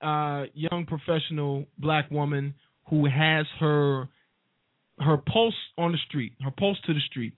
uh, 0.00 0.44
young 0.54 0.86
professional 0.86 1.66
black 1.78 2.10
woman 2.10 2.54
who 2.88 3.06
has 3.06 3.46
her 3.60 4.08
her 5.00 5.16
pulse 5.16 5.54
on 5.76 5.92
the 5.92 5.98
street, 6.08 6.32
her 6.42 6.50
pulse 6.50 6.78
to 6.86 6.94
the 6.94 7.00
street. 7.08 7.34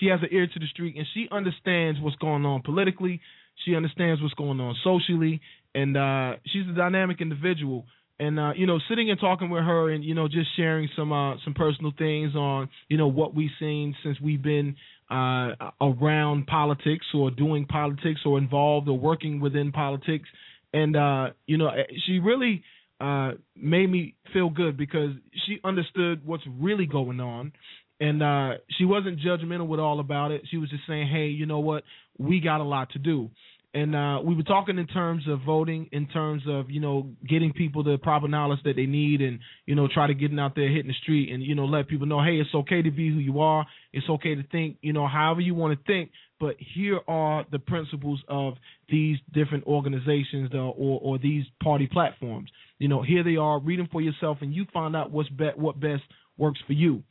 She 0.00 0.06
has 0.06 0.20
an 0.22 0.28
ear 0.30 0.46
to 0.46 0.58
the 0.58 0.66
street, 0.66 0.96
and 0.96 1.06
she 1.12 1.28
understands 1.30 2.00
what's 2.00 2.16
going 2.16 2.46
on 2.46 2.62
politically. 2.62 3.20
She 3.64 3.74
understands 3.76 4.22
what's 4.22 4.34
going 4.34 4.60
on 4.60 4.74
socially, 4.82 5.40
and 5.74 5.96
uh, 5.96 6.36
she's 6.46 6.66
a 6.70 6.74
dynamic 6.74 7.20
individual 7.20 7.86
and 8.22 8.38
uh, 8.38 8.52
you 8.54 8.66
know, 8.66 8.78
sitting 8.88 9.10
and 9.10 9.18
talking 9.18 9.50
with 9.50 9.64
her, 9.64 9.90
and 9.90 10.04
you 10.04 10.14
know, 10.14 10.28
just 10.28 10.54
sharing 10.56 10.88
some 10.96 11.12
uh, 11.12 11.34
some 11.44 11.54
personal 11.54 11.92
things 11.98 12.36
on 12.36 12.68
you 12.88 12.96
know 12.96 13.08
what 13.08 13.34
we've 13.34 13.50
seen 13.58 13.96
since 14.04 14.20
we've 14.20 14.42
been 14.42 14.76
uh, 15.10 15.50
around 15.80 16.46
politics 16.46 17.06
or 17.14 17.32
doing 17.32 17.66
politics 17.66 18.20
or 18.24 18.38
involved 18.38 18.88
or 18.88 18.96
working 18.96 19.40
within 19.40 19.72
politics, 19.72 20.28
and 20.72 20.96
uh, 20.96 21.30
you 21.46 21.58
know, 21.58 21.68
eh, 21.68 21.82
she 22.06 22.20
really 22.20 22.62
uh, 23.00 23.32
made 23.56 23.90
me 23.90 24.14
feel 24.32 24.50
good 24.50 24.76
because 24.76 25.10
she 25.46 25.58
understood 25.64 26.24
what's 26.24 26.44
really 26.60 26.86
going 26.86 27.20
on. 27.20 27.52
And 28.00 28.20
uh, 28.20 28.58
she 28.78 28.84
wasn't 28.84 29.20
judgmental 29.20 29.68
with 29.68 29.78
all 29.78 30.00
about 30.00 30.32
it. 30.32 30.42
She 30.50 30.56
was 30.56 30.70
just 30.70 30.82
saying, 30.88 31.08
"Hey, 31.08 31.26
you 31.26 31.46
know 31.46 31.60
what? 31.60 31.84
We 32.18 32.40
got 32.40 32.60
a 32.60 32.64
lot 32.64 32.90
to 32.92 32.98
do." 32.98 33.30
And 33.74 33.96
uh, 33.96 34.20
we 34.22 34.34
were 34.34 34.42
talking 34.42 34.78
in 34.78 34.86
terms 34.86 35.24
of 35.26 35.40
voting, 35.46 35.88
in 35.92 36.06
terms 36.06 36.42
of 36.46 36.70
you 36.70 36.80
know 36.80 37.10
getting 37.26 37.54
people 37.54 37.82
the 37.82 37.96
proper 37.96 38.28
knowledge 38.28 38.58
that 38.64 38.76
they 38.76 38.84
need, 38.84 39.22
and 39.22 39.38
you 39.64 39.74
know 39.74 39.88
try 39.88 40.06
to 40.06 40.14
getting 40.14 40.38
out 40.38 40.54
there 40.54 40.68
hitting 40.68 40.88
the 40.88 41.02
street, 41.02 41.32
and 41.32 41.42
you 41.42 41.54
know 41.54 41.64
let 41.64 41.88
people 41.88 42.06
know, 42.06 42.22
hey, 42.22 42.36
it's 42.38 42.54
okay 42.54 42.82
to 42.82 42.90
be 42.90 43.08
who 43.08 43.18
you 43.18 43.40
are. 43.40 43.66
It's 43.92 44.08
okay 44.08 44.34
to 44.34 44.42
think, 44.48 44.76
you 44.82 44.92
know, 44.92 45.06
however 45.06 45.40
you 45.40 45.54
want 45.54 45.78
to 45.78 45.84
think. 45.84 46.10
But 46.38 46.56
here 46.58 47.00
are 47.08 47.46
the 47.50 47.60
principles 47.60 48.20
of 48.28 48.54
these 48.90 49.16
different 49.32 49.64
organizations 49.64 50.50
or 50.52 50.74
or, 50.76 51.00
or 51.00 51.18
these 51.18 51.44
party 51.62 51.88
platforms. 51.90 52.50
You 52.78 52.88
know, 52.88 53.00
here 53.00 53.24
they 53.24 53.36
are. 53.36 53.58
Read 53.58 53.78
them 53.78 53.88
for 53.90 54.02
yourself, 54.02 54.38
and 54.42 54.54
you 54.54 54.66
find 54.72 54.94
out 54.94 55.10
what's 55.10 55.30
be- 55.30 55.56
what 55.56 55.80
best 55.80 56.02
works 56.36 56.60
for 56.66 56.74
you. 56.74 57.02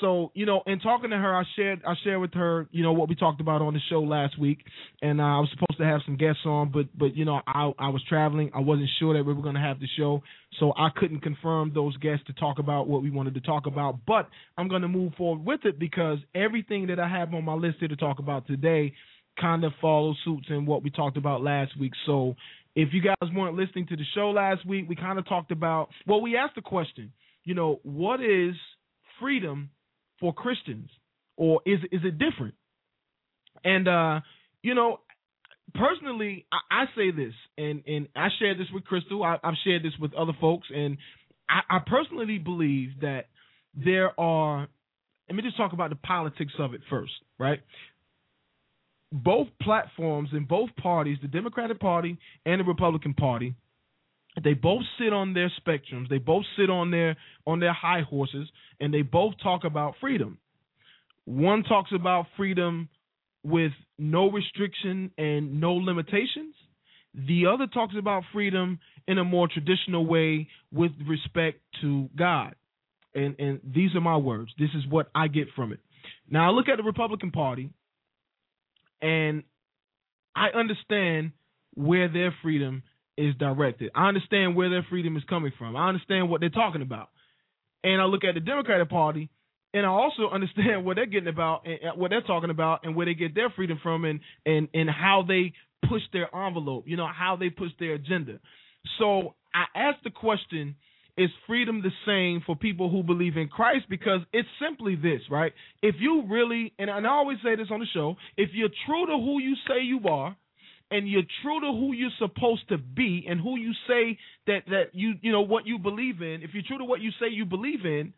So 0.00 0.32
you 0.34 0.44
know, 0.44 0.62
in 0.66 0.80
talking 0.80 1.10
to 1.10 1.16
her, 1.16 1.36
I 1.36 1.44
shared 1.56 1.82
I 1.86 1.94
shared 2.02 2.20
with 2.20 2.34
her, 2.34 2.68
you 2.72 2.82
know, 2.82 2.92
what 2.92 3.08
we 3.08 3.14
talked 3.14 3.40
about 3.40 3.62
on 3.62 3.74
the 3.74 3.80
show 3.88 4.00
last 4.00 4.38
week, 4.38 4.58
and 5.02 5.20
uh, 5.20 5.24
I 5.24 5.38
was 5.38 5.48
supposed 5.50 5.78
to 5.78 5.84
have 5.84 6.00
some 6.04 6.16
guests 6.16 6.42
on, 6.44 6.72
but 6.72 6.86
but 6.98 7.16
you 7.16 7.24
know, 7.24 7.40
I 7.46 7.72
I 7.78 7.88
was 7.88 8.02
traveling, 8.08 8.50
I 8.54 8.60
wasn't 8.60 8.90
sure 8.98 9.14
that 9.14 9.24
we 9.24 9.32
were 9.32 9.42
going 9.42 9.54
to 9.54 9.60
have 9.60 9.80
the 9.80 9.86
show, 9.96 10.22
so 10.58 10.72
I 10.76 10.88
couldn't 10.96 11.20
confirm 11.20 11.72
those 11.74 11.96
guests 11.98 12.26
to 12.26 12.32
talk 12.32 12.58
about 12.58 12.88
what 12.88 13.02
we 13.02 13.10
wanted 13.10 13.34
to 13.34 13.40
talk 13.40 13.66
about. 13.66 14.00
But 14.06 14.28
I'm 14.58 14.68
going 14.68 14.82
to 14.82 14.88
move 14.88 15.14
forward 15.14 15.46
with 15.46 15.60
it 15.64 15.78
because 15.78 16.18
everything 16.34 16.88
that 16.88 16.98
I 16.98 17.08
have 17.08 17.32
on 17.32 17.44
my 17.44 17.54
list 17.54 17.76
here 17.78 17.88
to 17.88 17.96
talk 17.96 18.18
about 18.18 18.46
today 18.46 18.94
kind 19.40 19.64
of 19.64 19.72
follows 19.80 20.16
suits 20.24 20.46
in 20.48 20.66
what 20.66 20.82
we 20.82 20.90
talked 20.90 21.16
about 21.16 21.42
last 21.42 21.78
week. 21.78 21.92
So 22.06 22.36
if 22.76 22.90
you 22.92 23.00
guys 23.00 23.30
weren't 23.34 23.56
listening 23.56 23.86
to 23.88 23.96
the 23.96 24.04
show 24.14 24.30
last 24.30 24.66
week, 24.66 24.86
we 24.88 24.96
kind 24.96 25.18
of 25.18 25.28
talked 25.28 25.52
about 25.52 25.88
well, 26.06 26.20
we 26.20 26.36
asked 26.36 26.56
the 26.56 26.62
question, 26.62 27.12
you 27.44 27.54
know, 27.54 27.80
what 27.84 28.20
is 28.20 28.54
freedom 29.20 29.70
for 30.20 30.32
Christians, 30.32 30.90
or 31.36 31.60
is 31.66 31.80
is 31.92 32.00
it 32.04 32.18
different? 32.18 32.54
And 33.64 33.88
uh, 33.88 34.20
you 34.62 34.74
know, 34.74 35.00
personally, 35.74 36.46
I, 36.52 36.82
I, 36.82 36.84
say 36.96 37.10
this, 37.10 37.34
and 37.56 37.82
and 37.86 38.08
I 38.14 38.28
shared 38.38 38.58
this 38.58 38.68
with 38.72 38.84
Crystal. 38.84 39.22
I, 39.22 39.38
have 39.42 39.54
shared 39.64 39.82
this 39.82 39.92
with 40.00 40.14
other 40.14 40.32
folks, 40.40 40.68
and 40.74 40.98
I, 41.48 41.76
I 41.76 41.78
personally 41.86 42.38
believe 42.38 43.00
that 43.00 43.26
there 43.74 44.18
are. 44.18 44.68
Let 45.28 45.36
me 45.36 45.42
just 45.42 45.56
talk 45.56 45.72
about 45.72 45.90
the 45.90 45.96
politics 45.96 46.52
of 46.58 46.74
it 46.74 46.82
first, 46.90 47.12
right? 47.38 47.60
Both 49.10 49.48
platforms 49.62 50.30
and 50.32 50.46
both 50.46 50.70
parties, 50.76 51.18
the 51.22 51.28
Democratic 51.28 51.80
Party 51.80 52.18
and 52.44 52.60
the 52.60 52.64
Republican 52.64 53.14
Party, 53.14 53.54
they 54.42 54.54
both 54.54 54.82
sit 54.98 55.12
on 55.12 55.32
their 55.32 55.52
spectrums. 55.60 56.08
They 56.08 56.18
both 56.18 56.44
sit 56.58 56.70
on 56.70 56.90
their 56.90 57.16
on 57.46 57.60
their 57.60 57.72
high 57.72 58.02
horses 58.02 58.48
and 58.80 58.92
they 58.92 59.02
both 59.02 59.34
talk 59.42 59.64
about 59.64 59.94
freedom. 60.00 60.38
One 61.24 61.62
talks 61.62 61.90
about 61.94 62.26
freedom 62.36 62.88
with 63.44 63.72
no 63.98 64.30
restriction 64.30 65.10
and 65.16 65.60
no 65.60 65.74
limitations. 65.74 66.54
The 67.14 67.46
other 67.46 67.68
talks 67.68 67.94
about 67.96 68.24
freedom 68.32 68.80
in 69.06 69.18
a 69.18 69.24
more 69.24 69.46
traditional 69.46 70.04
way 70.04 70.48
with 70.72 70.92
respect 71.06 71.60
to 71.82 72.08
god. 72.16 72.56
And 73.14 73.36
and 73.38 73.60
these 73.64 73.94
are 73.94 74.00
my 74.00 74.16
words. 74.16 74.50
This 74.58 74.70
is 74.74 74.84
what 74.88 75.10
i 75.14 75.28
get 75.28 75.48
from 75.54 75.72
it. 75.72 75.78
Now 76.28 76.48
i 76.48 76.52
look 76.52 76.68
at 76.68 76.76
the 76.76 76.82
republican 76.82 77.30
party 77.30 77.70
and 79.00 79.44
i 80.34 80.48
understand 80.48 81.32
where 81.74 82.08
their 82.08 82.34
freedom 82.42 82.82
is 83.16 83.34
directed. 83.36 83.90
I 83.94 84.08
understand 84.08 84.56
where 84.56 84.70
their 84.70 84.86
freedom 84.88 85.16
is 85.16 85.22
coming 85.28 85.52
from. 85.58 85.76
I 85.76 85.88
understand 85.88 86.28
what 86.28 86.40
they're 86.40 86.50
talking 86.50 86.82
about. 86.82 87.10
And 87.82 88.00
I 88.00 88.04
look 88.06 88.24
at 88.24 88.34
the 88.34 88.40
Democratic 88.40 88.88
Party 88.88 89.30
and 89.74 89.84
I 89.84 89.88
also 89.88 90.30
understand 90.32 90.84
what 90.84 90.96
they're 90.96 91.06
getting 91.06 91.28
about 91.28 91.66
and 91.66 91.78
uh, 91.82 91.92
what 91.96 92.10
they're 92.10 92.22
talking 92.22 92.50
about 92.50 92.84
and 92.84 92.96
where 92.96 93.06
they 93.06 93.14
get 93.14 93.34
their 93.34 93.50
freedom 93.50 93.78
from 93.82 94.04
and 94.04 94.20
and 94.46 94.68
and 94.72 94.88
how 94.88 95.24
they 95.26 95.52
push 95.88 96.02
their 96.12 96.34
envelope, 96.34 96.84
you 96.86 96.96
know, 96.96 97.08
how 97.08 97.36
they 97.36 97.50
push 97.50 97.70
their 97.78 97.94
agenda. 97.94 98.38
So 98.98 99.34
I 99.52 99.64
asked 99.78 100.02
the 100.04 100.10
question, 100.10 100.76
is 101.16 101.30
freedom 101.46 101.82
the 101.82 101.90
same 102.06 102.42
for 102.46 102.56
people 102.56 102.90
who 102.90 103.02
believe 103.02 103.36
in 103.36 103.48
Christ? 103.48 103.86
Because 103.90 104.20
it's 104.32 104.48
simply 104.60 104.96
this, 104.96 105.20
right? 105.30 105.52
If 105.82 105.96
you 105.98 106.24
really, 106.28 106.72
and 106.78 106.90
I 106.90 107.06
always 107.06 107.38
say 107.44 107.54
this 107.56 107.68
on 107.70 107.80
the 107.80 107.86
show, 107.92 108.16
if 108.36 108.50
you're 108.52 108.70
true 108.86 109.06
to 109.06 109.12
who 109.12 109.40
you 109.40 109.54
say 109.68 109.82
you 109.82 110.00
are, 110.08 110.36
and 110.90 111.08
you're 111.08 111.22
true 111.42 111.60
to 111.60 111.66
who 111.66 111.92
you're 111.92 112.10
supposed 112.18 112.68
to 112.68 112.78
be 112.78 113.26
and 113.28 113.40
who 113.40 113.58
you 113.58 113.72
say 113.88 114.18
that 114.46 114.60
that 114.66 114.90
you 114.92 115.14
you 115.22 115.32
know 115.32 115.42
what 115.42 115.66
you 115.66 115.78
believe 115.78 116.22
in, 116.22 116.42
if 116.42 116.50
you're 116.52 116.62
true 116.66 116.78
to 116.78 116.84
what 116.84 117.00
you 117.00 117.10
say 117.20 117.28
you 117.30 117.44
believe 117.44 117.84
in, 117.84 118.12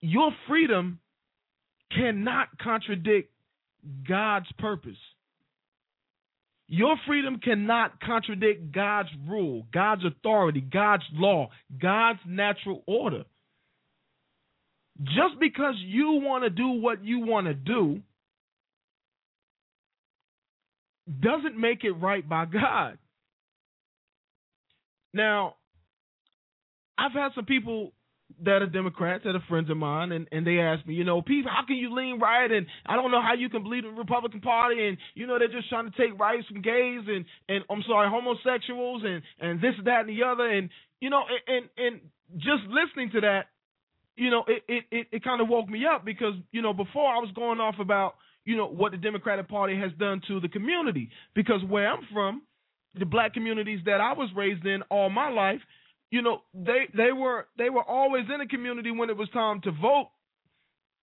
your 0.00 0.30
freedom 0.46 0.98
cannot 1.94 2.48
contradict 2.58 3.32
God's 4.06 4.50
purpose. 4.58 4.98
Your 6.70 6.96
freedom 7.06 7.40
cannot 7.42 7.98
contradict 8.00 8.72
God's 8.72 9.08
rule, 9.26 9.66
God's 9.72 10.02
authority, 10.04 10.60
God's 10.60 11.04
law, 11.14 11.48
God's 11.80 12.18
natural 12.26 12.82
order. 12.86 13.24
Just 15.02 15.40
because 15.40 15.76
you 15.78 16.20
want 16.22 16.44
to 16.44 16.50
do 16.50 16.68
what 16.68 17.02
you 17.02 17.20
want 17.20 17.46
to 17.46 17.54
do 17.54 18.02
doesn't 21.08 21.58
make 21.58 21.84
it 21.84 21.92
right 21.92 22.26
by 22.26 22.44
God. 22.44 22.98
Now, 25.14 25.54
I've 26.98 27.12
had 27.12 27.30
some 27.34 27.46
people 27.46 27.92
that 28.44 28.62
are 28.62 28.66
Democrats 28.66 29.24
that 29.24 29.34
are 29.34 29.42
friends 29.48 29.70
of 29.70 29.76
mine, 29.76 30.12
and, 30.12 30.28
and 30.30 30.46
they 30.46 30.58
ask 30.58 30.86
me, 30.86 30.94
you 30.94 31.04
know, 31.04 31.22
Pete, 31.22 31.46
how 31.46 31.64
can 31.66 31.76
you 31.76 31.94
lean 31.94 32.18
right? 32.20 32.50
And 32.50 32.66
I 32.86 32.96
don't 32.96 33.10
know 33.10 33.22
how 33.22 33.34
you 33.34 33.48
can 33.48 33.62
believe 33.62 33.84
in 33.84 33.94
the 33.94 33.98
Republican 33.98 34.40
Party, 34.40 34.86
and 34.86 34.98
you 35.14 35.26
know 35.26 35.38
they're 35.38 35.48
just 35.48 35.68
trying 35.68 35.90
to 35.90 35.96
take 35.96 36.18
rights 36.18 36.46
from 36.46 36.60
gays 36.60 37.02
and 37.06 37.24
and 37.48 37.64
I'm 37.70 37.82
sorry, 37.88 38.08
homosexuals, 38.10 39.02
and 39.04 39.22
and 39.40 39.60
this, 39.60 39.74
that, 39.84 40.00
and 40.00 40.08
the 40.10 40.24
other, 40.24 40.48
and 40.48 40.68
you 41.00 41.10
know, 41.10 41.22
and 41.46 41.68
and, 41.78 41.86
and 41.86 42.00
just 42.36 42.62
listening 42.68 43.10
to 43.12 43.20
that, 43.22 43.46
you 44.16 44.30
know, 44.30 44.44
it 44.46 44.62
it 44.68 44.84
it, 44.90 45.06
it 45.12 45.24
kind 45.24 45.40
of 45.40 45.48
woke 45.48 45.68
me 45.68 45.84
up 45.86 46.04
because 46.04 46.34
you 46.52 46.60
know 46.60 46.74
before 46.74 47.08
I 47.08 47.18
was 47.18 47.30
going 47.34 47.60
off 47.60 47.76
about 47.80 48.14
you 48.48 48.56
know 48.56 48.66
what 48.66 48.92
the 48.92 48.96
Democratic 48.96 49.46
Party 49.46 49.78
has 49.78 49.92
done 49.98 50.22
to 50.26 50.40
the 50.40 50.48
community. 50.48 51.10
Because 51.34 51.60
where 51.68 51.86
I'm 51.86 52.00
from, 52.14 52.40
the 52.98 53.04
black 53.04 53.34
communities 53.34 53.80
that 53.84 54.00
I 54.00 54.14
was 54.14 54.30
raised 54.34 54.64
in 54.64 54.80
all 54.90 55.10
my 55.10 55.28
life, 55.28 55.60
you 56.10 56.22
know, 56.22 56.38
they 56.54 56.88
they 56.96 57.12
were 57.12 57.46
they 57.58 57.68
were 57.68 57.82
always 57.82 58.24
in 58.32 58.38
the 58.40 58.46
community 58.46 58.90
when 58.90 59.10
it 59.10 59.18
was 59.18 59.28
time 59.34 59.60
to 59.64 59.70
vote. 59.70 60.08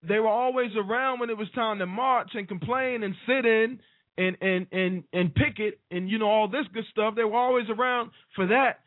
They 0.02 0.18
were 0.18 0.26
always 0.28 0.72
around 0.76 1.20
when 1.20 1.30
it 1.30 1.38
was 1.38 1.48
time 1.54 1.78
to 1.78 1.86
march 1.86 2.30
and 2.34 2.48
complain 2.48 3.04
and 3.04 3.14
sit 3.28 3.46
in 3.46 3.78
and 4.18 4.36
and 4.40 4.66
and 4.72 5.04
and 5.12 5.32
picket 5.32 5.78
and 5.92 6.10
you 6.10 6.18
know 6.18 6.28
all 6.28 6.48
this 6.48 6.66
good 6.74 6.84
stuff. 6.90 7.14
They 7.14 7.22
were 7.22 7.38
always 7.38 7.66
around 7.70 8.10
for 8.34 8.48
that. 8.48 8.80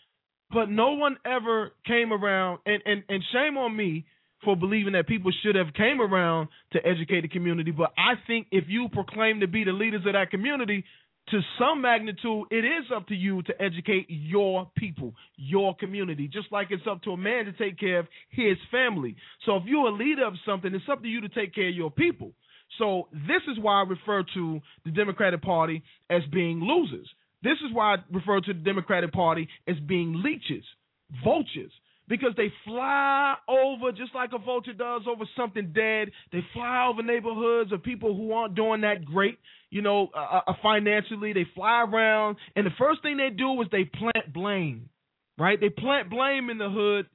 But 0.51 0.70
no 0.70 0.95
one 0.95 1.16
ever 1.26 1.72
came 1.88 2.12
around 2.12 2.60
and 2.66 2.84
and 2.86 3.03
and 3.07 3.24
shame 3.32 3.57
on 3.57 3.74
me 3.74 4.05
for 4.44 4.56
believing 4.56 4.94
that 4.94 5.08
people 5.08 5.32
should 5.44 5.56
have 5.56 5.74
came 5.74 6.02
around 6.02 6.50
to 6.74 6.80
educate 6.86 7.22
the 7.22 7.28
community. 7.28 7.72
But 7.72 7.92
I 7.98 8.14
think 8.28 8.48
if 8.52 8.66
you 8.68 8.88
proclaim 8.92 9.42
to 9.42 9.48
be 9.48 9.64
the 9.64 9.72
leaders 9.72 10.06
of 10.06 10.14
that 10.14 10.32
community, 10.32 10.86
to 11.32 11.42
some 11.60 11.82
magnitude, 11.82 12.46
it 12.50 12.66
is 12.66 12.86
up 12.96 13.08
to 13.08 13.16
you 13.16 13.44
to 13.44 13.62
educate 13.62 14.08
your 14.10 14.70
people, 14.76 15.14
your 15.36 15.76
community, 15.76 16.28
just 16.28 16.52
like 16.52 16.68
it's 16.72 16.88
up 16.90 17.04
to 17.04 17.12
a 17.12 17.18
man 17.18 17.46
to 17.46 17.52
take 17.52 17.80
care 17.80 18.00
of 18.00 18.08
his 18.30 18.58
family. 18.72 19.16
So 19.46 19.58
if 19.58 19.64
you're 19.66 19.90
a 19.90 19.94
leader 19.94 20.26
of 20.26 20.34
something, 20.46 20.74
it's 20.74 20.86
up 20.92 21.04
to 21.04 21.08
you 21.08 21.22
to 21.22 21.30
take 21.30 21.54
care 21.54 21.70
of 21.70 21.76
your 21.76 21.92
people. 21.92 22.32
So 22.78 23.10
this 23.12 23.42
is 23.52 23.60
why 23.62 23.82
I 23.82 23.84
refer 23.84 24.24
to 24.34 24.60
the 24.86 24.92
Democratic 24.92 25.42
Party 25.42 25.84
as 26.10 26.22
being 26.32 26.62
losers. 26.62 27.08
This 27.44 27.58
is 27.66 27.74
why 27.74 27.96
I 27.96 27.98
refer 28.12 28.42
to 28.42 28.54
the 28.54 28.60
Democratic 28.60 29.12
Party 29.12 29.48
as 29.68 29.76
being 29.88 30.22
leeches, 30.24 30.64
vultures 31.24 31.72
because 32.10 32.32
they 32.36 32.51
fly 32.66 33.36
over 33.47 33.91
just 33.91 34.14
like 34.16 34.32
a 34.34 34.39
vulture 34.39 34.74
does 34.74 35.03
over 35.07 35.24
something 35.38 35.72
dead. 35.74 36.10
They 36.34 36.39
fly 36.53 36.88
over 36.91 37.03
neighborhoods 37.03 37.72
of 37.72 37.84
people 37.84 38.16
who 38.16 38.34
aren't 38.34 38.55
doing 38.55 38.82
that 38.82 39.05
great, 39.05 39.38
you 39.70 39.82
know, 39.82 40.10
uh, 40.18 40.41
uh, 40.47 40.53
financially. 40.62 41.32
They 41.32 41.45
fly 41.55 41.84
around, 41.84 42.38
and 42.55 42.66
the 42.66 42.72
first 42.78 43.03
thing 43.03 43.18
they 43.18 43.30
do 43.30 43.62
is 43.62 43.68
they 43.72 43.86
plant 43.86 44.34
blame, 44.34 44.89
right? 45.38 45.60
They 45.62 45.70
plant 45.70 46.10
blame 46.10 46.49
in 46.49 46.57
the 46.57 46.70
hood, 46.70 47.05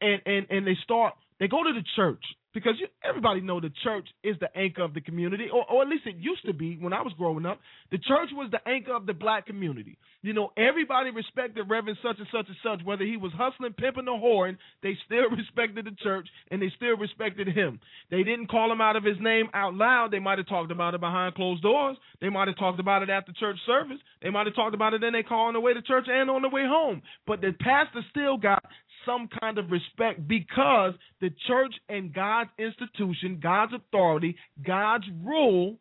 and 0.00 0.20
and 0.26 0.46
and 0.50 0.66
they 0.66 0.76
start. 0.84 1.14
They 1.40 1.48
go 1.48 1.64
to 1.64 1.72
the 1.72 1.84
church 1.96 2.22
because 2.54 2.74
you, 2.78 2.86
everybody 3.02 3.40
know 3.40 3.60
the 3.60 3.72
church 3.82 4.08
is 4.22 4.36
the 4.40 4.48
anchor 4.56 4.82
of 4.82 4.94
the 4.94 5.00
community, 5.00 5.48
or, 5.52 5.64
or 5.70 5.82
at 5.82 5.88
least 5.88 6.06
it 6.06 6.16
used 6.16 6.44
to 6.46 6.52
be 6.52 6.76
when 6.76 6.92
I 6.92 7.02
was 7.02 7.12
growing 7.16 7.46
up. 7.46 7.60
The 7.90 7.98
church 7.98 8.30
was 8.32 8.50
the 8.50 8.60
anchor 8.68 8.94
of 8.94 9.06
the 9.06 9.14
black 9.14 9.46
community. 9.46 9.96
You 10.22 10.32
know, 10.32 10.52
everybody 10.56 11.10
respected 11.10 11.64
Reverend 11.68 11.98
such 12.02 12.18
and 12.18 12.28
such 12.30 12.46
and 12.46 12.56
such, 12.62 12.86
whether 12.86 13.04
he 13.04 13.16
was 13.16 13.32
hustling, 13.36 13.72
pimping, 13.72 14.06
or 14.08 14.18
whoring. 14.18 14.56
They 14.82 14.96
still 15.06 15.28
respected 15.36 15.84
the 15.86 15.96
church, 16.02 16.28
and 16.50 16.62
they 16.62 16.70
still 16.76 16.96
respected 16.96 17.48
him. 17.48 17.80
They 18.10 18.22
didn't 18.22 18.48
call 18.48 18.70
him 18.70 18.80
out 18.80 18.96
of 18.96 19.04
his 19.04 19.16
name 19.20 19.48
out 19.54 19.74
loud. 19.74 20.10
They 20.12 20.20
might 20.20 20.38
have 20.38 20.48
talked 20.48 20.70
about 20.70 20.94
it 20.94 21.00
behind 21.00 21.34
closed 21.34 21.62
doors. 21.62 21.96
They 22.20 22.28
might 22.28 22.48
have 22.48 22.58
talked 22.58 22.80
about 22.80 23.02
it 23.02 23.10
after 23.10 23.32
church 23.32 23.56
service. 23.66 23.98
They 24.22 24.30
might 24.30 24.46
have 24.46 24.54
talked 24.54 24.74
about 24.74 24.94
it 24.94 25.02
in 25.02 25.12
their 25.12 25.22
car 25.22 25.48
on 25.48 25.54
the 25.54 25.60
way 25.60 25.74
to 25.74 25.82
church 25.82 26.06
and 26.08 26.30
on 26.30 26.42
the 26.42 26.48
way 26.48 26.62
home. 26.64 27.02
But 27.26 27.40
the 27.40 27.52
pastor 27.58 28.02
still 28.10 28.36
got 28.36 28.62
some 29.06 29.28
kind 29.40 29.58
of 29.58 29.70
respect 29.70 30.26
because 30.26 30.94
the 31.20 31.30
church 31.46 31.74
and 31.88 32.12
God's 32.12 32.50
institution, 32.58 33.40
God's 33.42 33.72
authority, 33.74 34.36
God's 34.64 35.04
rule, 35.24 35.78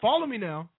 follow 0.00 0.26
me 0.26 0.38
now, 0.38 0.70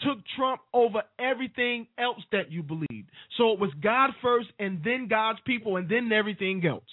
took 0.00 0.18
Trump 0.36 0.60
over 0.72 1.02
everything 1.18 1.86
else 1.98 2.22
that 2.32 2.50
you 2.50 2.62
believed. 2.62 3.10
So 3.38 3.52
it 3.52 3.60
was 3.60 3.70
God 3.82 4.10
first 4.20 4.48
and 4.58 4.82
then 4.84 5.08
God's 5.08 5.38
people 5.46 5.76
and 5.76 5.88
then 5.88 6.10
everything 6.12 6.64
else. 6.66 6.84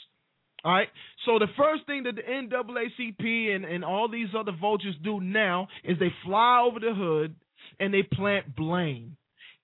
All 0.64 0.74
right. 0.74 0.89
So 1.26 1.39
the 1.39 1.47
first 1.58 1.86
thing 1.86 2.04
that 2.04 2.16
the 2.16 2.22
NAACP 2.22 3.56
and, 3.56 3.66
and 3.66 3.86
all 3.86 4.10
these 4.10 4.30
other 4.38 4.52
vultures 4.60 4.95
do 5.04 5.22
now 5.22 5.68
is 5.84 5.97
they 6.00 6.14
fly 6.26 6.66
over 6.68 6.80
the 6.80 6.93
hood 6.93 7.36
and 7.80 7.93
they 7.93 8.04
plant 8.04 8.56
blame. 8.56 9.16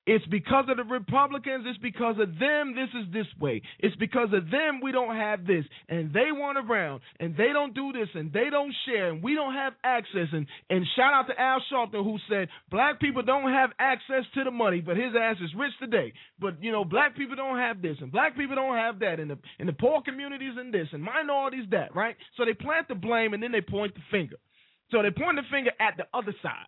It's 0.06 0.26
because 0.28 0.66
of 0.70 0.78
the 0.78 0.84
Republicans. 0.84 1.66
It's 1.68 1.80
because 1.80 2.16
of 2.20 2.38
them. 2.38 2.76
This 2.76 2.90
is 2.94 3.12
this 3.12 3.26
way. 3.40 3.62
It's 3.80 3.96
because 3.96 4.30
of 4.34 4.52
them 4.52 4.80
we 4.84 4.92
don't 4.92 5.16
have 5.16 5.48
this, 5.48 5.66
and 5.90 6.14
they 6.14 6.32
weren't 6.32 6.58
around, 6.58 7.02
and 7.20 7.36
they 7.36 7.50
don't 7.52 7.74
do 7.74 7.92
this, 7.92 8.10
and 8.14 8.32
they 8.32 8.50
don't 8.52 8.74
share, 8.86 9.10
and 9.10 9.24
we 9.24 9.34
don't 9.34 9.54
have 9.54 9.74
access. 9.84 10.28
And 10.32 10.46
and 10.70 10.86
shout 10.96 11.14
out 11.14 11.28
to 11.28 11.42
Al 11.42 11.62
Sharpton 11.72 12.04
who 12.04 12.18
said 12.30 12.50
black 12.70 13.00
people 13.00 13.24
don't 13.24 13.52
have 13.52 13.72
access 13.80 14.26
to 14.36 14.44
the 14.44 14.52
money, 14.52 14.82
but 14.82 14.96
his 14.96 15.14
ass 15.20 15.38
is 15.44 15.50
rich 15.58 15.74
today. 15.80 16.14
But 16.40 16.62
you 16.62 16.72
know 16.72 16.86
black 16.86 17.16
people 17.18 17.36
don't 17.36 17.58
have 17.58 17.82
this, 17.82 17.98
and 18.00 18.12
black 18.12 18.38
people 18.38 18.56
don't 18.56 18.78
have 18.78 19.00
that, 19.00 19.20
and 19.20 19.32
the 19.32 19.40
in 19.60 19.66
the 19.66 19.74
poor 19.74 20.02
communities 20.04 20.54
and 20.58 20.72
this, 20.72 20.88
and 20.92 21.02
minorities 21.02 21.66
that, 21.72 21.96
right? 21.96 22.16
So 22.38 22.46
they 22.46 22.54
plant 22.54 22.88
the 22.88 22.96
blame 22.96 23.34
and 23.34 23.42
then 23.42 23.52
they 23.52 23.62
point 23.62 23.96
the 23.96 24.02
finger. 24.12 24.38
So 24.92 25.02
they 25.02 25.12
point 25.12 25.38
the 25.38 25.44
finger 25.52 25.72
at 25.80 25.98
the 25.98 26.06
other 26.14 26.34
side. 26.44 26.68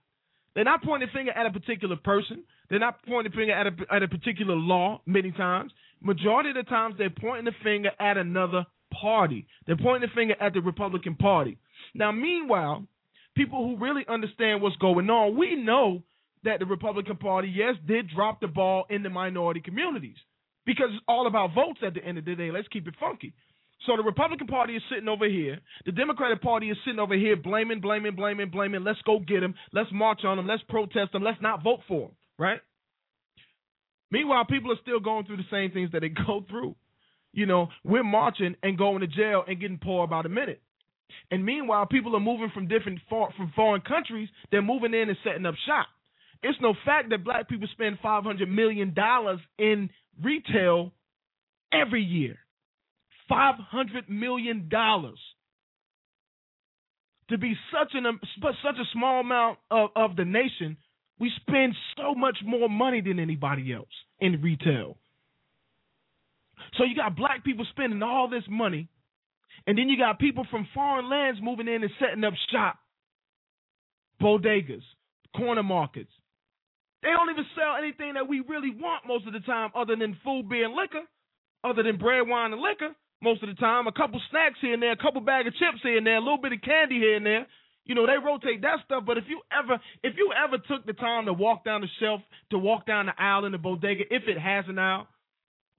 They're 0.58 0.66
not 0.66 0.82
pointing 0.82 1.08
the 1.08 1.14
finger 1.14 1.32
at 1.34 1.45
a 1.45 1.51
particular 1.51 1.95
person. 1.97 2.43
They're 2.68 2.80
not 2.80 3.05
pointing 3.05 3.32
finger 3.32 3.53
at 3.53 3.68
a, 3.68 3.93
at 3.93 4.01
a 4.01 4.08
particular 4.08 4.55
law 4.55 5.01
many 5.05 5.30
times. 5.30 5.72
Majority 6.01 6.49
of 6.49 6.55
the 6.55 6.64
times, 6.64 6.95
they're 6.97 7.12
pointing 7.12 7.45
the 7.45 7.51
finger 7.64 7.91
at 7.99 8.18
another 8.18 8.66
party. 8.99 9.45
They're 9.68 9.78
pointing 9.78 10.10
the 10.10 10.16
finger 10.16 10.34
at 10.41 10.53
the 10.53 10.62
Republican 10.62 11.14
Party. 11.14 11.60
Now, 11.93 12.12
meanwhile, 12.12 12.88
people 13.36 13.68
who 13.68 13.78
really 13.78 14.03
understand 14.10 14.64
what's 14.64 14.76
going 14.78 15.08
on, 15.12 15.38
we 15.38 15.53
know 15.55 16.01
that 16.43 16.58
the 16.58 16.66
Republican 16.66 17.18
Party, 17.18 17.53
yes, 17.55 17.76
did 17.88 18.10
drop 18.10 18.41
the 18.41 18.47
ball 18.47 18.86
in 18.89 19.03
the 19.03 19.12
minority 19.12 19.60
communities 19.60 20.18
because 20.66 20.88
it's 20.91 21.03
all 21.08 21.28
about 21.28 21.53
votes 21.53 21.82
at 21.86 21.93
the 21.93 22.03
end 22.03 22.18
of 22.18 22.26
the 22.26 22.34
day. 22.34 22.49
Let's 22.49 22.68
keep 22.70 22.88
it 22.88 22.95
funky. 22.99 23.32
So 23.86 23.95
the 23.95 24.03
Republican 24.03 24.47
Party 24.47 24.75
is 24.75 24.82
sitting 24.89 25.07
over 25.07 25.28
here. 25.30 25.59
The 25.86 25.91
Democratic 25.91 26.41
Party 26.41 26.69
is 26.69 26.78
sitting 26.84 26.99
over 26.99 27.15
here 27.15 27.36
blaming, 27.36 27.80
blaming, 27.80 28.15
blaming, 28.15 28.49
blaming. 28.49 28.84
Let's 28.84 29.01
go 29.05 29.19
get 29.19 29.41
them. 29.41 29.53
Let's 29.71 29.89
march 29.93 30.21
on 30.25 30.38
them. 30.38 30.47
Let's 30.47 30.63
protest 30.67 31.13
them. 31.13 31.23
Let's 31.23 31.41
not 31.41 31.63
vote 31.63 31.82
for 31.88 32.07
them, 32.07 32.11
right? 32.38 32.59
Meanwhile, 34.09 34.45
people 34.45 34.71
are 34.71 34.82
still 34.82 34.99
going 34.99 35.25
through 35.25 35.38
the 35.38 35.43
same 35.51 35.71
things 35.71 35.91
that 35.91 36.01
they 36.01 36.09
go 36.28 36.43
through. 36.49 36.75
You 37.34 37.45
know, 37.45 37.67
we're 37.84 38.03
marching 38.03 38.55
and 38.63 38.78
going 38.78 39.01
to 39.01 39.07
jail 39.07 39.43
and 39.47 39.59
getting 39.59 39.80
poor 39.82 40.03
about 40.03 40.25
a 40.25 40.30
minute. 40.30 40.61
And 41.30 41.45
meanwhile, 41.45 41.86
people 41.86 42.15
are 42.15 42.21
moving 42.21 42.51
from 42.53 42.67
different 42.67 42.99
from 43.09 43.53
foreign 43.55 43.82
countries. 43.82 44.30
They're 44.51 44.61
moving 44.61 44.93
in 44.93 45.09
and 45.09 45.17
setting 45.23 45.45
up 45.45 45.55
shop. 45.65 45.88
It's 46.43 46.57
no 46.61 46.73
fact 46.86 47.09
that 47.09 47.23
black 47.23 47.49
people 47.49 47.67
spend 47.71 47.99
five 48.01 48.23
hundred 48.23 48.49
million 48.49 48.93
dollars 48.93 49.39
in 49.57 49.89
retail 50.21 50.91
every 51.71 52.01
year. 52.01 52.38
Five 53.30 53.55
hundred 53.59 54.09
million 54.09 54.69
dollars 54.69 55.19
to 57.30 57.38
be 57.38 57.55
such 57.73 57.91
an 57.93 58.05
um, 58.05 58.19
such 58.41 58.75
a 58.75 58.88
small 58.93 59.19
amount 59.19 59.59
of, 59.69 59.89
of 59.95 60.15
the 60.15 60.25
nation. 60.25 60.78
We 61.19 61.32
spend 61.41 61.73
so 61.97 62.13
much 62.13 62.38
more 62.45 62.69
money 62.69 63.01
than 63.01 63.19
anybody 63.19 63.73
else 63.73 63.89
in 64.19 64.41
retail. 64.41 64.97
So 66.78 66.84
you 66.84 66.95
got 66.95 67.15
black 67.15 67.43
people 67.43 67.65
spending 67.71 68.01
all 68.03 68.30
this 68.30 68.43
money, 68.47 68.88
and 69.65 69.78
then 69.78 69.89
you 69.89 69.97
got 69.97 70.19
people 70.19 70.45
from 70.49 70.67
foreign 70.73 71.09
lands 71.09 71.39
moving 71.41 71.67
in 71.67 71.84
and 71.84 71.91
setting 71.99 72.23
up 72.23 72.34
shop, 72.51 72.78
bodegas, 74.21 74.84
corner 75.36 75.63
markets. 75.63 76.11
They 77.03 77.09
don't 77.09 77.30
even 77.30 77.45
sell 77.55 77.75
anything 77.78 78.13
that 78.13 78.28
we 78.28 78.41
really 78.47 78.71
want 78.71 79.07
most 79.07 79.28
of 79.28 79.34
the 79.34 79.39
time, 79.39 79.71
other 79.75 79.95
than 79.95 80.17
food, 80.23 80.49
beer, 80.49 80.65
and 80.65 80.75
liquor, 80.75 81.03
other 81.63 81.84
than 81.84 81.97
bread, 81.97 82.28
wine, 82.28 82.53
and 82.53 82.61
liquor 82.61 82.95
most 83.22 83.43
of 83.43 83.49
the 83.49 83.55
time. 83.55 83.88
A 83.88 83.91
couple 83.91 84.22
snacks 84.30 84.59
here 84.61 84.74
and 84.74 84.82
there, 84.82 84.91
a 84.91 84.97
couple 84.97 85.22
bag 85.22 85.47
of 85.47 85.53
chips 85.53 85.80
here 85.84 85.97
and 85.97 86.05
there, 86.05 86.18
a 86.18 86.22
little 86.22 86.41
bit 86.41 86.53
of 86.53 86.61
candy 86.61 86.95
here 86.99 87.15
and 87.15 87.26
there. 87.26 87.47
You 87.86 87.95
know, 87.95 88.05
they 88.05 88.18
rotate 88.24 88.61
that 88.63 88.80
stuff. 88.86 89.03
But 89.05 89.18
if 89.18 89.26
you 89.28 89.41
ever, 89.51 89.80
if 90.03 90.15
you 90.18 90.32
ever 90.36 90.57
took 90.68 90.86
the 90.86 90.93
time 90.93 91.26
to 91.26 91.34
walk 91.34 91.63
down 91.63 91.82
the 91.82 91.88
shelf, 91.99 92.22
to 92.51 92.57
walk 92.57 92.86
down 92.86 93.05
the 93.05 93.13
aisle 93.18 93.45
in 93.45 93.53
the 93.53 93.57
bodega, 93.57 94.03
if 94.09 94.24
it 94.28 94.38
has 94.38 94.65
an 94.68 94.78
aisle, 94.78 95.07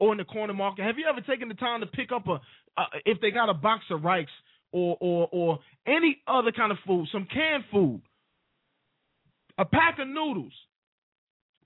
or 0.00 0.12
in 0.12 0.18
the 0.18 0.24
corner 0.24 0.54
market, 0.54 0.84
have 0.84 0.96
you 0.96 1.06
ever 1.10 1.20
taken 1.20 1.48
the 1.48 1.54
time 1.54 1.80
to 1.80 1.86
pick 1.86 2.10
up 2.12 2.26
a, 2.28 2.40
uh, 2.76 2.84
if 3.04 3.20
they 3.20 3.30
got 3.30 3.50
a 3.50 3.54
box 3.54 3.84
of 3.90 4.04
rice 4.04 4.26
or 4.72 4.96
or 5.00 5.28
or 5.32 5.58
any 5.86 6.18
other 6.26 6.52
kind 6.52 6.72
of 6.72 6.78
food, 6.86 7.08
some 7.12 7.26
canned 7.32 7.64
food, 7.70 8.00
a 9.58 9.64
pack 9.64 9.98
of 9.98 10.08
noodles? 10.08 10.52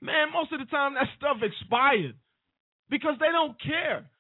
Man, 0.00 0.32
most 0.32 0.52
of 0.52 0.58
the 0.58 0.66
time 0.66 0.94
that 0.94 1.06
stuff 1.16 1.36
expired 1.42 2.16
because 2.90 3.14
they 3.20 3.30
don't 3.30 3.54
care. 3.62 4.10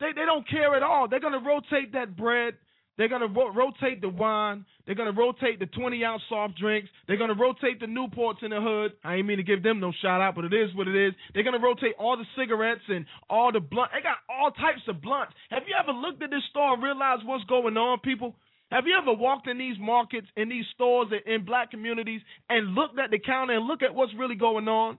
They 0.00 0.12
they 0.14 0.26
don't 0.26 0.48
care 0.48 0.74
at 0.76 0.82
all. 0.82 1.08
They're 1.08 1.20
gonna 1.20 1.42
rotate 1.44 1.92
that 1.92 2.16
bread. 2.16 2.54
They're 2.98 3.08
gonna 3.08 3.26
ro- 3.28 3.52
rotate 3.52 4.00
the 4.00 4.08
wine. 4.08 4.66
They're 4.86 4.94
gonna 4.94 5.12
rotate 5.12 5.58
the 5.58 5.66
20 5.66 6.04
ounce 6.04 6.22
soft 6.28 6.58
drinks. 6.58 6.90
They're 7.06 7.16
gonna 7.16 7.34
rotate 7.38 7.80
the 7.80 7.86
Newports 7.86 8.42
in 8.42 8.50
the 8.50 8.60
hood. 8.60 8.92
I 9.04 9.16
ain't 9.16 9.26
mean 9.26 9.38
to 9.38 9.42
give 9.42 9.62
them 9.62 9.80
no 9.80 9.92
shout 10.02 10.20
out, 10.20 10.34
but 10.34 10.44
it 10.44 10.52
is 10.52 10.74
what 10.74 10.88
it 10.88 10.96
is. 10.96 11.14
They're 11.34 11.44
gonna 11.44 11.58
rotate 11.62 11.94
all 11.98 12.16
the 12.16 12.26
cigarettes 12.36 12.82
and 12.88 13.06
all 13.30 13.52
the 13.52 13.60
blunt. 13.60 13.92
They 13.94 14.02
got 14.02 14.18
all 14.28 14.50
types 14.50 14.82
of 14.88 15.00
blunts. 15.00 15.34
Have 15.50 15.62
you 15.66 15.74
ever 15.78 15.92
looked 15.92 16.22
at 16.22 16.30
this 16.30 16.44
store 16.50 16.74
and 16.74 16.82
realized 16.82 17.24
what's 17.26 17.44
going 17.44 17.76
on, 17.76 18.00
people? 18.00 18.36
Have 18.70 18.86
you 18.86 18.96
ever 19.00 19.12
walked 19.12 19.48
in 19.48 19.58
these 19.58 19.76
markets, 19.78 20.26
in 20.36 20.48
these 20.48 20.64
stores, 20.74 21.08
in 21.26 21.44
black 21.44 21.70
communities, 21.70 22.22
and 22.48 22.74
looked 22.74 22.98
at 22.98 23.10
the 23.10 23.18
counter 23.18 23.54
and 23.54 23.66
look 23.66 23.82
at 23.82 23.94
what's 23.94 24.14
really 24.14 24.34
going 24.36 24.68
on? 24.68 24.98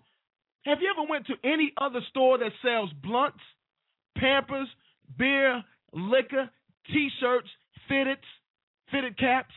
Have 0.66 0.80
you 0.82 0.90
ever 0.96 1.08
went 1.10 1.28
to 1.28 1.34
any 1.44 1.74
other 1.78 2.02
store 2.10 2.38
that 2.38 2.52
sells 2.64 2.92
blunts, 3.02 3.40
Pampers, 4.18 4.68
beer, 5.18 5.64
liquor, 5.94 6.50
t-shirts, 6.88 7.48
fitted, 7.88 8.18
fitted 8.92 9.18
caps, 9.18 9.54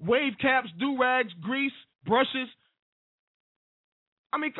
wave 0.00 0.32
caps, 0.40 0.68
do 0.78 0.98
rags, 1.00 1.32
grease, 1.40 1.72
brushes. 2.04 2.48
I 4.32 4.38
mean, 4.38 4.52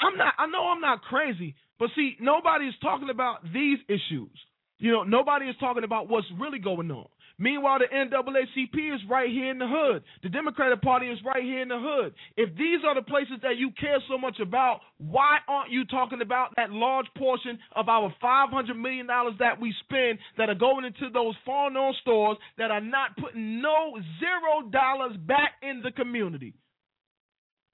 I'm 0.00 0.16
not. 0.16 0.34
I 0.38 0.46
know 0.46 0.68
I'm 0.68 0.80
not 0.80 1.02
crazy, 1.02 1.54
but 1.78 1.90
see, 1.96 2.16
nobody 2.20 2.66
is 2.66 2.74
talking 2.80 3.10
about 3.10 3.42
these 3.52 3.78
issues. 3.88 4.30
You 4.78 4.92
know, 4.92 5.02
nobody 5.02 5.46
is 5.46 5.56
talking 5.60 5.84
about 5.84 6.08
what's 6.08 6.26
really 6.38 6.58
going 6.58 6.90
on. 6.90 7.06
Meanwhile, 7.40 7.78
the 7.78 7.86
NAACP 7.86 8.94
is 8.94 9.00
right 9.08 9.30
here 9.30 9.50
in 9.50 9.58
the 9.58 9.66
hood. 9.66 10.04
The 10.22 10.28
Democratic 10.28 10.82
Party 10.82 11.06
is 11.06 11.18
right 11.24 11.42
here 11.42 11.62
in 11.62 11.68
the 11.68 11.80
hood. 11.80 12.12
If 12.36 12.54
these 12.54 12.80
are 12.86 12.94
the 12.94 13.00
places 13.00 13.40
that 13.42 13.56
you 13.56 13.70
care 13.80 13.96
so 14.10 14.18
much 14.18 14.38
about, 14.40 14.80
why 14.98 15.38
aren't 15.48 15.72
you 15.72 15.86
talking 15.86 16.20
about 16.20 16.50
that 16.56 16.70
large 16.70 17.06
portion 17.16 17.58
of 17.74 17.88
our 17.88 18.14
$500 18.22 18.76
million 18.76 19.06
that 19.38 19.58
we 19.58 19.74
spend 19.84 20.18
that 20.36 20.50
are 20.50 20.54
going 20.54 20.84
into 20.84 21.08
those 21.08 21.34
foreign 21.46 21.78
owned 21.78 21.96
stores 22.02 22.36
that 22.58 22.70
are 22.70 22.82
not 22.82 23.16
putting 23.16 23.62
no 23.62 23.96
zero 24.20 24.68
dollars 24.70 25.16
back 25.26 25.52
in 25.62 25.80
the 25.82 25.92
community? 25.92 26.52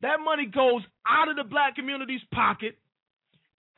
That 0.02 0.18
money 0.24 0.46
goes 0.46 0.82
out 1.08 1.28
of 1.28 1.34
the 1.34 1.42
black 1.44 1.74
community's 1.74 2.20
pocket 2.32 2.78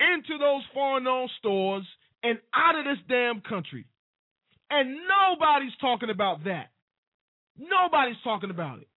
into 0.01 0.37
those 0.37 0.63
foreign 0.75 1.07
owned 1.07 1.31
stores 1.39 1.87
and 2.23 2.39
out 2.55 2.79
of 2.79 2.85
this 2.85 3.03
damn 3.09 3.41
country. 3.41 3.87
And 4.71 5.01
nobody's 5.09 5.77
talking 5.81 6.11
about 6.11 6.45
that. 6.45 6.71
Nobody's 7.57 8.21
talking 8.23 8.51
about 8.51 8.81
it. 8.81 8.89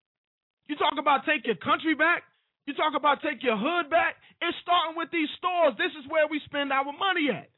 You 0.67 0.75
talk 0.75 0.93
about 0.99 1.25
take 1.25 1.47
your 1.47 1.55
country 1.57 1.95
back. 1.95 2.23
You 2.67 2.73
talk 2.75 2.93
about 2.95 3.23
take 3.23 3.41
your 3.41 3.57
hood 3.57 3.89
back. 3.89 4.15
It's 4.41 4.57
starting 4.61 4.95
with 4.95 5.09
these 5.11 5.29
stores. 5.37 5.73
This 5.77 5.91
is 5.97 6.05
where 6.11 6.27
we 6.29 6.39
spend 6.45 6.71
our 6.71 6.85
money 6.85 7.31
at. 7.31 7.49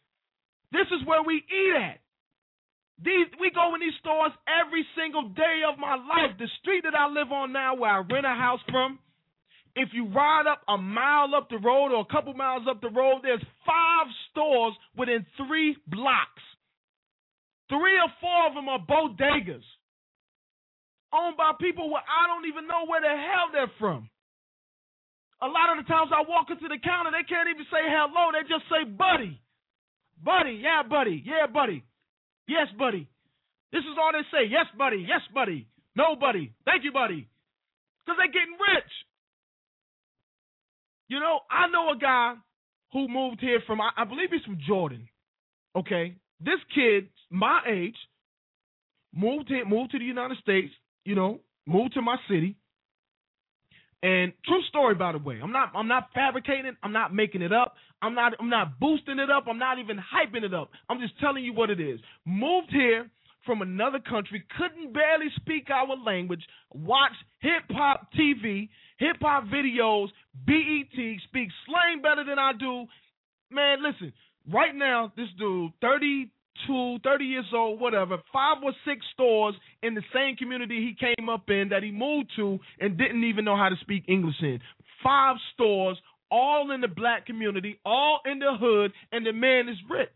This 0.71 0.87
is 0.89 1.05
where 1.05 1.21
we 1.21 1.43
eat 1.43 1.75
at. 1.75 1.99
These 3.01 3.27
we 3.41 3.51
go 3.51 3.73
in 3.75 3.81
these 3.81 3.97
stores 3.99 4.31
every 4.47 4.85
single 4.95 5.29
day 5.33 5.65
of 5.67 5.77
my 5.77 5.95
life. 5.97 6.37
The 6.37 6.47
street 6.61 6.85
that 6.85 6.95
I 6.95 7.09
live 7.09 7.31
on 7.33 7.51
now, 7.51 7.75
where 7.75 7.91
I 7.91 7.97
rent 7.99 8.25
a 8.25 8.37
house 8.37 8.61
from, 8.69 8.99
if 9.75 9.89
you 9.93 10.07
ride 10.07 10.45
up 10.47 10.61
a 10.67 10.77
mile 10.77 11.33
up 11.35 11.49
the 11.49 11.57
road 11.57 11.91
or 11.91 12.01
a 12.01 12.13
couple 12.13 12.33
miles 12.33 12.63
up 12.69 12.81
the 12.81 12.93
road, 12.93 13.21
there's 13.23 13.43
five 13.65 14.07
stores 14.31 14.73
within 14.95 15.25
three 15.37 15.75
blocks. 15.87 16.41
Three 17.69 17.97
or 17.97 18.11
four 18.19 18.47
of 18.47 18.53
them 18.53 18.67
are 18.69 18.79
bodegas 18.79 19.63
owned 21.13 21.37
by 21.37 21.53
people 21.61 21.93
where 21.93 22.03
I 22.03 22.27
don't 22.27 22.49
even 22.49 22.67
know 22.67 22.89
where 22.89 23.01
the 23.01 23.13
hell 23.13 23.53
they're 23.53 23.71
from. 23.77 24.09
A 25.41 25.47
lot 25.47 25.75
of 25.75 25.83
the 25.83 25.87
times 25.87 26.09
I 26.09 26.25
walk 26.25 26.49
into 26.49 26.67
the 26.67 26.81
counter, 26.81 27.11
they 27.11 27.27
can't 27.27 27.51
even 27.51 27.67
say 27.69 27.83
hello. 27.85 28.33
They 28.33 28.47
just 28.47 28.65
say, 28.71 28.87
buddy. 28.87 29.39
Buddy, 30.23 30.59
yeah, 30.63 30.81
buddy. 30.87 31.21
Yeah, 31.23 31.47
buddy. 31.51 31.83
Yes, 32.47 32.67
buddy. 32.79 33.07
This 33.71 33.83
is 33.83 33.97
all 33.99 34.11
they 34.11 34.25
say. 34.31 34.49
Yes, 34.49 34.65
buddy. 34.77 35.05
Yes, 35.07 35.21
buddy. 35.33 35.67
No, 35.95 36.15
buddy. 36.15 36.53
Thank 36.65 36.83
you, 36.83 36.91
buddy. 36.91 37.27
Because 38.01 38.17
they're 38.17 38.33
getting 38.33 38.57
rich. 38.57 38.93
You 41.09 41.19
know, 41.19 41.39
I 41.51 41.67
know 41.67 41.91
a 41.91 41.97
guy 41.97 42.35
who 42.93 43.07
moved 43.07 43.41
here 43.41 43.61
from, 43.67 43.81
I 43.81 44.03
believe 44.05 44.29
he's 44.31 44.43
from 44.43 44.57
Jordan. 44.65 45.07
Okay. 45.75 46.15
This 46.43 46.59
kid 46.75 47.09
my 47.31 47.61
age, 47.67 47.97
moved 49.13 49.49
here, 49.49 49.65
moved 49.65 49.91
to 49.91 49.99
the 49.99 50.05
United 50.05 50.37
States, 50.39 50.73
you 51.05 51.15
know, 51.15 51.39
moved 51.67 51.93
to 51.95 52.01
my 52.01 52.17
city, 52.29 52.55
And 54.03 54.33
true 54.45 54.61
story, 54.69 54.95
by 54.95 55.13
the 55.13 55.17
way. 55.19 55.39
I'm 55.41 55.51
not 55.51 55.71
I'm 55.75 55.87
not 55.87 56.09
fabricating. 56.13 56.75
I'm 56.83 56.93
not 56.93 57.13
making 57.13 57.41
it 57.41 57.53
up. 57.53 57.75
I'm 58.01 58.15
not 58.15 58.33
I'm 58.39 58.49
not 58.49 58.79
boosting 58.79 59.19
it 59.19 59.31
up. 59.31 59.45
I'm 59.49 59.59
not 59.59 59.79
even 59.79 59.97
hyping 59.97 60.43
it 60.43 60.53
up. 60.53 60.71
I'm 60.89 60.99
just 60.99 61.19
telling 61.19 61.43
you 61.43 61.53
what 61.53 61.69
it 61.71 61.79
is. 61.79 61.99
Moved 62.25 62.69
here 62.71 63.09
from 63.45 63.61
another 63.61 63.99
country, 63.99 64.43
couldn't 64.57 64.93
barely 64.93 65.27
speak 65.37 65.69
our 65.69 65.97
language, 65.97 66.43
watch 66.73 67.13
hip 67.39 67.63
hop 67.71 68.09
TV, 68.13 68.69
hip 68.99 69.17
hop 69.21 69.45
videos, 69.45 70.09
BET, 70.45 70.97
speak 71.27 71.49
slang 71.65 72.01
better 72.03 72.23
than 72.25 72.39
I 72.39 72.53
do. 72.59 72.85
Man, 73.51 73.79
listen, 73.83 74.13
right 74.51 74.75
now, 74.75 75.11
this 75.15 75.27
dude, 75.37 75.71
32, 75.81 76.97
30 77.03 77.25
years 77.25 77.45
old, 77.53 77.79
whatever, 77.79 78.17
five 78.31 78.57
or 78.63 78.73
six 78.85 79.05
stores 79.13 79.55
in 79.81 79.95
the 79.95 80.03
same 80.13 80.35
community 80.35 80.75
he 80.75 81.15
came 81.15 81.29
up 81.29 81.49
in 81.49 81.69
that 81.69 81.83
he 81.83 81.91
moved 81.91 82.31
to 82.35 82.59
and 82.79 82.97
didn't 82.97 83.23
even 83.23 83.45
know 83.45 83.55
how 83.55 83.69
to 83.69 83.75
speak 83.81 84.03
English 84.07 84.35
in. 84.41 84.59
Five 85.03 85.35
stores, 85.53 85.97
all 86.31 86.71
in 86.71 86.81
the 86.81 86.87
black 86.87 87.25
community, 87.25 87.79
all 87.85 88.19
in 88.25 88.39
the 88.39 88.55
hood, 88.59 88.91
and 89.11 89.25
the 89.25 89.33
man 89.33 89.69
is 89.69 89.77
rich. 89.89 90.09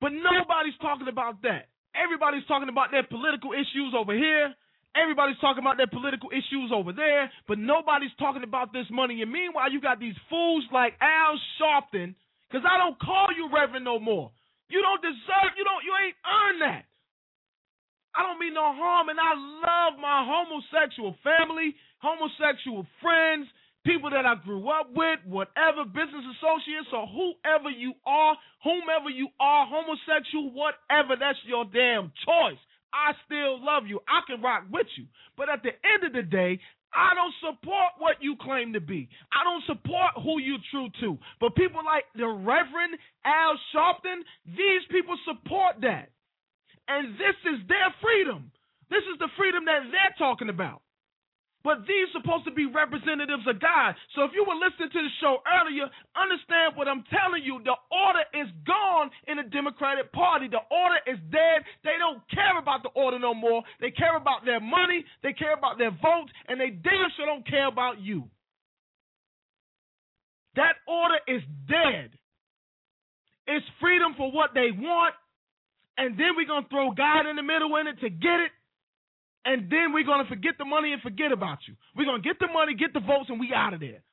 But 0.00 0.12
nobody's 0.12 0.78
talking 0.80 1.08
about 1.08 1.42
that. 1.42 1.68
Everybody's 1.94 2.46
talking 2.46 2.68
about 2.68 2.90
their 2.92 3.02
political 3.02 3.52
issues 3.52 3.94
over 3.98 4.14
here. 4.14 4.54
Everybody's 4.96 5.38
talking 5.38 5.62
about 5.62 5.76
their 5.76 5.86
political 5.90 6.30
issues 6.30 6.72
over 6.72 6.92
there, 6.92 7.30
but 7.46 7.58
nobody's 7.58 8.14
talking 8.18 8.42
about 8.42 8.72
this 8.72 8.86
money. 8.90 9.22
And 9.22 9.30
meanwhile, 9.30 9.70
you 9.70 9.80
got 9.80 10.00
these 10.00 10.16
fools 10.28 10.64
like 10.72 10.94
Al 11.00 11.38
Sharpton, 11.60 12.14
because 12.48 12.64
I 12.64 12.78
don't 12.78 12.98
call 12.98 13.28
you 13.36 13.48
Reverend 13.52 13.84
no 13.84 14.00
more. 14.00 14.32
You 14.68 14.82
don't 14.82 15.00
deserve, 15.00 15.56
you 15.56 15.64
don't, 15.64 15.84
you 15.84 15.92
ain't 15.96 16.18
earned 16.24 16.60
that. 16.62 16.84
I 18.16 18.26
don't 18.26 18.40
mean 18.40 18.54
no 18.54 18.74
harm, 18.74 19.08
and 19.08 19.20
I 19.20 19.32
love 19.36 20.00
my 20.00 20.26
homosexual 20.26 21.14
family, 21.22 21.76
homosexual 22.00 22.86
friends, 23.00 23.46
people 23.86 24.10
that 24.10 24.26
I 24.26 24.34
grew 24.34 24.68
up 24.68 24.90
with, 24.92 25.20
whatever, 25.24 25.84
business 25.84 26.24
associates, 26.36 26.90
or 26.92 27.06
whoever 27.06 27.70
you 27.70 27.94
are, 28.04 28.34
whomever 28.64 29.08
you 29.08 29.28
are, 29.38 29.68
homosexual, 29.70 30.50
whatever, 30.50 31.14
that's 31.14 31.38
your 31.46 31.64
damn 31.70 32.10
choice. 32.26 32.58
I 32.92 33.12
still 33.26 33.62
love 33.62 33.84
you. 33.86 34.00
I 34.08 34.20
can 34.26 34.42
rock 34.42 34.64
with 34.70 34.86
you. 34.96 35.06
But 35.36 35.48
at 35.48 35.62
the 35.62 35.70
end 35.84 36.04
of 36.04 36.12
the 36.12 36.22
day, 36.22 36.58
I 36.94 37.12
don't 37.14 37.34
support 37.40 37.98
what 37.98 38.16
you 38.20 38.36
claim 38.40 38.72
to 38.72 38.80
be. 38.80 39.08
I 39.32 39.44
don't 39.44 39.64
support 39.66 40.16
who 40.24 40.40
you're 40.40 40.62
true 40.70 40.88
to. 41.00 41.18
But 41.40 41.54
people 41.54 41.84
like 41.84 42.04
the 42.16 42.26
Reverend 42.26 42.96
Al 43.24 43.58
Sharpton, 43.74 44.24
these 44.46 44.84
people 44.90 45.16
support 45.24 45.80
that. 45.82 46.08
And 46.88 47.14
this 47.14 47.36
is 47.44 47.68
their 47.68 47.92
freedom. 48.00 48.50
This 48.88 49.04
is 49.12 49.18
the 49.18 49.28
freedom 49.36 49.66
that 49.66 49.84
they're 49.92 50.16
talking 50.16 50.48
about. 50.48 50.80
But 51.68 51.84
these 51.84 52.08
supposed 52.16 52.48
to 52.48 52.54
be 52.56 52.64
representatives 52.64 53.44
of 53.44 53.60
God. 53.60 53.92
So 54.16 54.24
if 54.24 54.32
you 54.32 54.40
were 54.40 54.56
listening 54.56 54.88
to 54.88 55.02
the 55.04 55.12
show 55.20 55.44
earlier, 55.44 55.84
understand 56.16 56.72
what 56.80 56.88
I'm 56.88 57.04
telling 57.12 57.44
you. 57.44 57.60
The 57.60 57.76
order 57.92 58.24
is 58.32 58.48
gone 58.64 59.12
in 59.28 59.36
the 59.36 59.44
Democratic 59.52 60.08
Party. 60.16 60.48
The 60.48 60.64
order 60.64 60.96
is 61.04 61.20
dead. 61.28 61.68
They 61.84 62.00
don't 62.00 62.24
care 62.32 62.56
about 62.56 62.88
the 62.88 62.88
order 62.96 63.20
no 63.20 63.36
more. 63.36 63.60
They 63.84 63.92
care 63.92 64.16
about 64.16 64.48
their 64.48 64.64
money, 64.64 65.04
they 65.20 65.36
care 65.36 65.52
about 65.52 65.76
their 65.76 65.92
votes, 65.92 66.32
and 66.48 66.56
they 66.56 66.72
damn 66.72 67.12
sure 67.20 67.28
don't 67.28 67.44
care 67.44 67.68
about 67.68 68.00
you. 68.00 68.24
That 70.56 70.80
order 70.88 71.20
is 71.28 71.44
dead. 71.68 72.16
It's 73.44 73.66
freedom 73.76 74.16
for 74.16 74.32
what 74.32 74.56
they 74.56 74.72
want, 74.72 75.12
and 76.00 76.16
then 76.16 76.32
we're 76.32 76.48
going 76.48 76.64
to 76.64 76.72
throw 76.72 76.96
God 76.96 77.28
in 77.28 77.36
the 77.36 77.44
middle 77.44 77.76
in 77.76 77.92
it 77.92 78.00
to 78.00 78.08
get 78.08 78.40
it 78.40 78.56
and 79.48 79.72
then 79.72 79.96
we're 79.96 80.04
going 80.04 80.20
to 80.20 80.28
forget 80.28 80.60
the 80.60 80.68
money 80.68 80.92
and 80.92 81.00
forget 81.00 81.32
about 81.32 81.64
you. 81.64 81.72
We're 81.96 82.04
going 82.04 82.20
to 82.20 82.28
get 82.28 82.36
the 82.38 82.52
money, 82.52 82.76
get 82.76 82.92
the 82.92 83.00
votes, 83.00 83.32
and 83.32 83.40
we 83.40 83.48
out 83.56 83.72
of 83.72 83.80
there. 83.80 84.04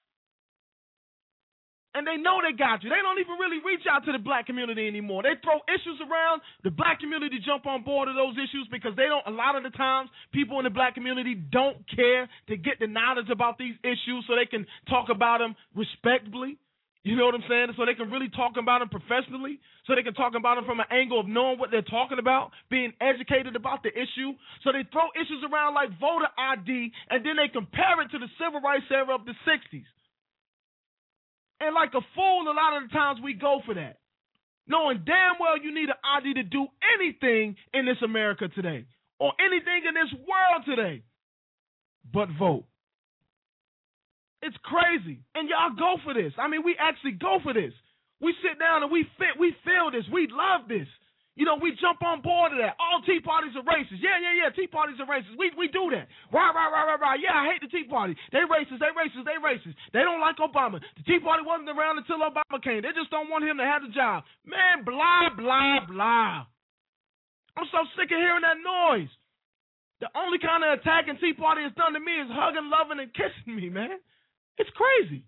And 1.94 2.08
they 2.08 2.16
know 2.16 2.40
they 2.40 2.56
got 2.56 2.84
you. 2.84 2.90
They 2.90 3.04
don't 3.04 3.20
even 3.20 3.36
really 3.36 3.60
reach 3.60 3.84
out 3.84 4.06
to 4.08 4.12
the 4.12 4.20
black 4.20 4.48
community 4.48 4.88
anymore. 4.88 5.24
They 5.24 5.36
throw 5.44 5.60
issues 5.68 6.00
around. 6.00 6.40
The 6.64 6.72
black 6.72 7.00
community 7.00 7.40
jump 7.44 7.66
on 7.68 7.84
board 7.84 8.08
of 8.08 8.16
those 8.16 8.36
issues 8.36 8.68
because 8.72 8.96
they 8.96 9.12
don't. 9.12 9.28
A 9.28 9.32
lot 9.32 9.56
of 9.56 9.64
the 9.64 9.72
times, 9.76 10.10
people 10.32 10.60
in 10.60 10.64
the 10.64 10.72
black 10.72 10.96
community 10.96 11.36
don't 11.36 11.84
care 11.92 12.28
to 12.48 12.56
get 12.56 12.80
the 12.80 12.88
knowledge 12.88 13.28
about 13.30 13.58
these 13.58 13.76
issues 13.84 14.24
so 14.28 14.36
they 14.36 14.48
can 14.48 14.66
talk 14.88 15.08
about 15.12 15.40
them 15.40 15.56
respectably. 15.76 16.58
You 17.06 17.14
know 17.16 17.30
what 17.30 17.38
I'm 17.38 17.46
saying? 17.48 17.70
So 17.78 17.86
they 17.86 17.94
can 17.94 18.10
really 18.10 18.34
talk 18.34 18.58
about 18.58 18.82
them 18.82 18.90
professionally. 18.90 19.62
So 19.86 19.94
they 19.94 20.02
can 20.02 20.18
talk 20.18 20.34
about 20.34 20.58
them 20.58 20.66
from 20.66 20.82
an 20.82 20.90
angle 20.90 21.22
of 21.22 21.30
knowing 21.30 21.62
what 21.62 21.70
they're 21.70 21.86
talking 21.86 22.18
about, 22.18 22.50
being 22.74 22.94
educated 23.00 23.56
about 23.56 23.86
the 23.86 23.94
issue. 23.94 24.34
So 24.66 24.74
they 24.74 24.82
throw 24.90 25.14
issues 25.14 25.46
around 25.46 25.78
like 25.78 25.94
voter 26.02 26.26
ID, 26.34 26.90
and 27.14 27.22
then 27.22 27.38
they 27.38 27.46
compare 27.54 28.02
it 28.02 28.10
to 28.10 28.18
the 28.18 28.26
civil 28.42 28.60
rights 28.60 28.90
era 28.90 29.14
of 29.14 29.22
the 29.30 29.38
60s. 29.46 29.86
And 31.62 31.78
like 31.78 31.94
a 31.94 32.02
fool, 32.18 32.50
a 32.50 32.58
lot 32.58 32.82
of 32.82 32.90
the 32.90 32.92
times 32.92 33.22
we 33.24 33.38
go 33.38 33.62
for 33.70 33.76
that, 33.78 34.02
knowing 34.66 35.06
damn 35.06 35.38
well 35.40 35.62
you 35.62 35.70
need 35.74 35.94
an 35.94 36.02
ID 36.02 36.42
to 36.42 36.44
do 36.44 36.66
anything 36.98 37.56
in 37.72 37.86
this 37.86 38.02
America 38.04 38.50
today, 38.50 38.84
or 39.20 39.32
anything 39.38 39.86
in 39.88 39.94
this 39.94 40.12
world 40.26 40.66
today, 40.66 41.04
but 42.12 42.30
vote. 42.38 42.66
It's 44.46 44.58
crazy. 44.62 45.18
And 45.34 45.50
y'all 45.50 45.74
go 45.74 45.98
for 46.06 46.14
this. 46.14 46.32
I 46.38 46.46
mean, 46.46 46.62
we 46.62 46.78
actually 46.78 47.18
go 47.18 47.42
for 47.42 47.50
this. 47.50 47.74
We 48.22 48.32
sit 48.46 48.62
down 48.62 48.86
and 48.86 48.94
we 48.94 49.04
fit, 49.18 49.34
we 49.42 49.58
feel 49.66 49.90
this. 49.90 50.06
We 50.14 50.30
love 50.30 50.70
this. 50.70 50.88
You 51.36 51.44
know, 51.44 51.60
we 51.60 51.76
jump 51.76 52.00
on 52.00 52.24
board 52.24 52.56
of 52.56 52.64
that. 52.64 52.80
All 52.80 53.04
Tea 53.04 53.20
Parties 53.20 53.52
are 53.60 53.66
racist. 53.68 54.00
Yeah, 54.00 54.16
yeah, 54.24 54.40
yeah. 54.40 54.56
Tea 54.56 54.72
Parties 54.72 54.96
are 55.04 55.10
racist. 55.10 55.36
We 55.36 55.52
we 55.60 55.68
do 55.68 55.92
that. 55.92 56.08
Right, 56.32 56.54
right, 56.56 56.72
right, 56.72 56.96
right, 56.96 57.02
right. 57.04 57.20
Yeah, 57.20 57.36
I 57.36 57.52
hate 57.52 57.60
the 57.60 57.68
Tea 57.68 57.84
Party. 57.92 58.16
They 58.32 58.48
racist. 58.48 58.80
They 58.80 58.88
racist. 58.96 59.28
They 59.28 59.36
racist. 59.44 59.76
They 59.92 60.08
don't 60.08 60.24
like 60.24 60.40
Obama. 60.40 60.80
The 60.96 61.04
Tea 61.04 61.20
Party 61.20 61.44
wasn't 61.44 61.68
around 61.76 62.00
until 62.00 62.24
Obama 62.24 62.64
came. 62.64 62.88
They 62.88 62.96
just 62.96 63.12
don't 63.12 63.28
want 63.28 63.44
him 63.44 63.60
to 63.60 63.68
have 63.68 63.84
the 63.84 63.92
job. 63.92 64.24
Man, 64.48 64.88
blah, 64.88 65.36
blah, 65.36 65.84
blah. 65.84 66.48
I'm 67.60 67.68
so 67.68 67.84
sick 68.00 68.16
of 68.16 68.20
hearing 68.20 68.48
that 68.48 68.64
noise. 68.64 69.12
The 70.00 70.08
only 70.16 70.40
kind 70.40 70.64
of 70.64 70.80
attacking 70.80 71.20
Tea 71.20 71.36
Party 71.36 71.68
has 71.68 71.76
done 71.76 71.92
to 71.96 72.00
me 72.00 72.16
is 72.16 72.32
hugging, 72.32 72.72
loving, 72.72 73.04
and 73.04 73.12
kissing 73.12 73.60
me, 73.60 73.68
man. 73.68 74.00
It's 74.58 74.70
crazy. 74.72 75.26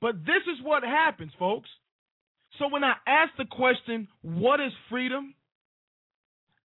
But 0.00 0.24
this 0.24 0.42
is 0.50 0.64
what 0.64 0.82
happens, 0.82 1.32
folks. 1.38 1.68
So 2.58 2.68
when 2.68 2.84
I 2.84 2.94
ask 3.06 3.30
the 3.38 3.44
question, 3.44 4.08
what 4.22 4.60
is 4.60 4.72
freedom? 4.88 5.34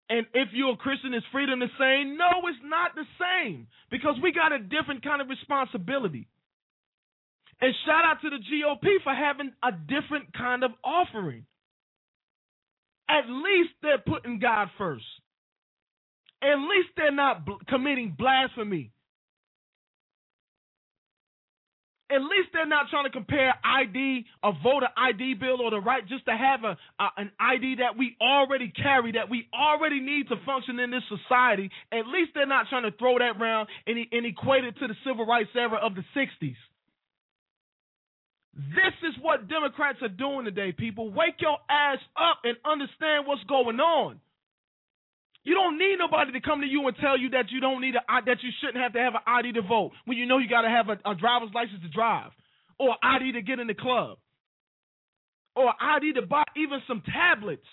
And 0.08 0.26
if 0.34 0.48
you're 0.52 0.72
a 0.72 0.76
Christian, 0.76 1.14
is 1.14 1.22
freedom 1.32 1.60
the 1.60 1.68
same? 1.78 2.16
No, 2.16 2.28
it's 2.48 2.58
not 2.62 2.94
the 2.94 3.04
same 3.18 3.66
because 3.90 4.14
we 4.22 4.32
got 4.32 4.52
a 4.52 4.58
different 4.58 5.02
kind 5.02 5.20
of 5.20 5.28
responsibility. 5.28 6.28
And 7.60 7.72
shout 7.86 8.04
out 8.04 8.20
to 8.22 8.30
the 8.30 8.36
GOP 8.36 9.02
for 9.02 9.14
having 9.14 9.52
a 9.62 9.72
different 9.72 10.32
kind 10.36 10.64
of 10.64 10.72
offering. 10.84 11.46
At 13.08 13.28
least 13.28 13.70
they're 13.82 13.98
putting 13.98 14.38
God 14.38 14.68
first. 14.76 15.04
At 16.42 16.56
least 16.56 16.90
they're 16.96 17.12
not 17.12 17.46
committing 17.68 18.14
blasphemy. 18.18 18.90
At 22.10 22.20
least 22.20 22.50
they're 22.52 22.66
not 22.66 22.86
trying 22.90 23.04
to 23.04 23.10
compare 23.10 23.54
ID, 23.64 24.26
a 24.42 24.52
voter 24.62 24.88
ID 24.96 25.34
bill, 25.34 25.62
or 25.62 25.70
the 25.70 25.80
right 25.80 26.06
just 26.06 26.26
to 26.26 26.36
have 26.36 26.64
a, 26.64 26.76
a, 27.02 27.08
an 27.16 27.30
ID 27.40 27.76
that 27.76 27.96
we 27.96 28.16
already 28.20 28.70
carry, 28.70 29.12
that 29.12 29.30
we 29.30 29.48
already 29.54 30.00
need 30.00 30.28
to 30.28 30.36
function 30.44 30.78
in 30.78 30.90
this 30.90 31.02
society. 31.08 31.70
At 31.92 32.06
least 32.06 32.32
they're 32.34 32.46
not 32.46 32.66
trying 32.68 32.84
to 32.84 32.92
throw 32.98 33.18
that 33.18 33.40
around 33.40 33.68
and, 33.86 33.98
and 34.12 34.26
equate 34.26 34.64
it 34.64 34.76
to 34.80 34.86
the 34.86 34.94
civil 35.06 35.24
rights 35.24 35.50
era 35.54 35.78
of 35.82 35.94
the 35.94 36.04
60s. 36.14 36.56
This 38.54 38.94
is 39.02 39.14
what 39.20 39.48
Democrats 39.48 39.98
are 40.02 40.08
doing 40.08 40.44
today, 40.44 40.72
people. 40.72 41.10
Wake 41.10 41.40
your 41.40 41.58
ass 41.68 41.98
up 42.16 42.38
and 42.44 42.56
understand 42.64 43.26
what's 43.26 43.42
going 43.44 43.80
on. 43.80 44.20
You 45.44 45.54
don't 45.54 45.78
need 45.78 45.96
nobody 45.98 46.32
to 46.32 46.40
come 46.40 46.62
to 46.62 46.66
you 46.66 46.86
and 46.88 46.96
tell 46.96 47.18
you 47.18 47.30
that 47.30 47.50
you 47.50 47.60
don't 47.60 47.80
need 47.80 47.94
a 47.94 48.00
that 48.24 48.42
you 48.42 48.50
shouldn't 48.60 48.82
have 48.82 48.94
to 48.94 48.98
have 48.98 49.14
an 49.14 49.20
ID 49.26 49.52
to 49.52 49.62
vote 49.62 49.92
when 50.06 50.16
you 50.16 50.24
know 50.24 50.38
you 50.38 50.48
got 50.48 50.62
to 50.62 50.70
have 50.70 50.88
a, 50.88 50.96
a, 51.08 51.14
driver's 51.14 51.50
license 51.54 51.82
to 51.82 51.88
drive, 51.88 52.32
or 52.78 52.96
ID 53.02 53.32
to 53.32 53.42
get 53.42 53.60
in 53.60 53.66
the 53.66 53.74
club, 53.74 54.16
or 55.54 55.72
ID 55.78 56.14
to 56.14 56.22
buy 56.22 56.44
even 56.56 56.80
some 56.88 57.02
tablets 57.04 57.66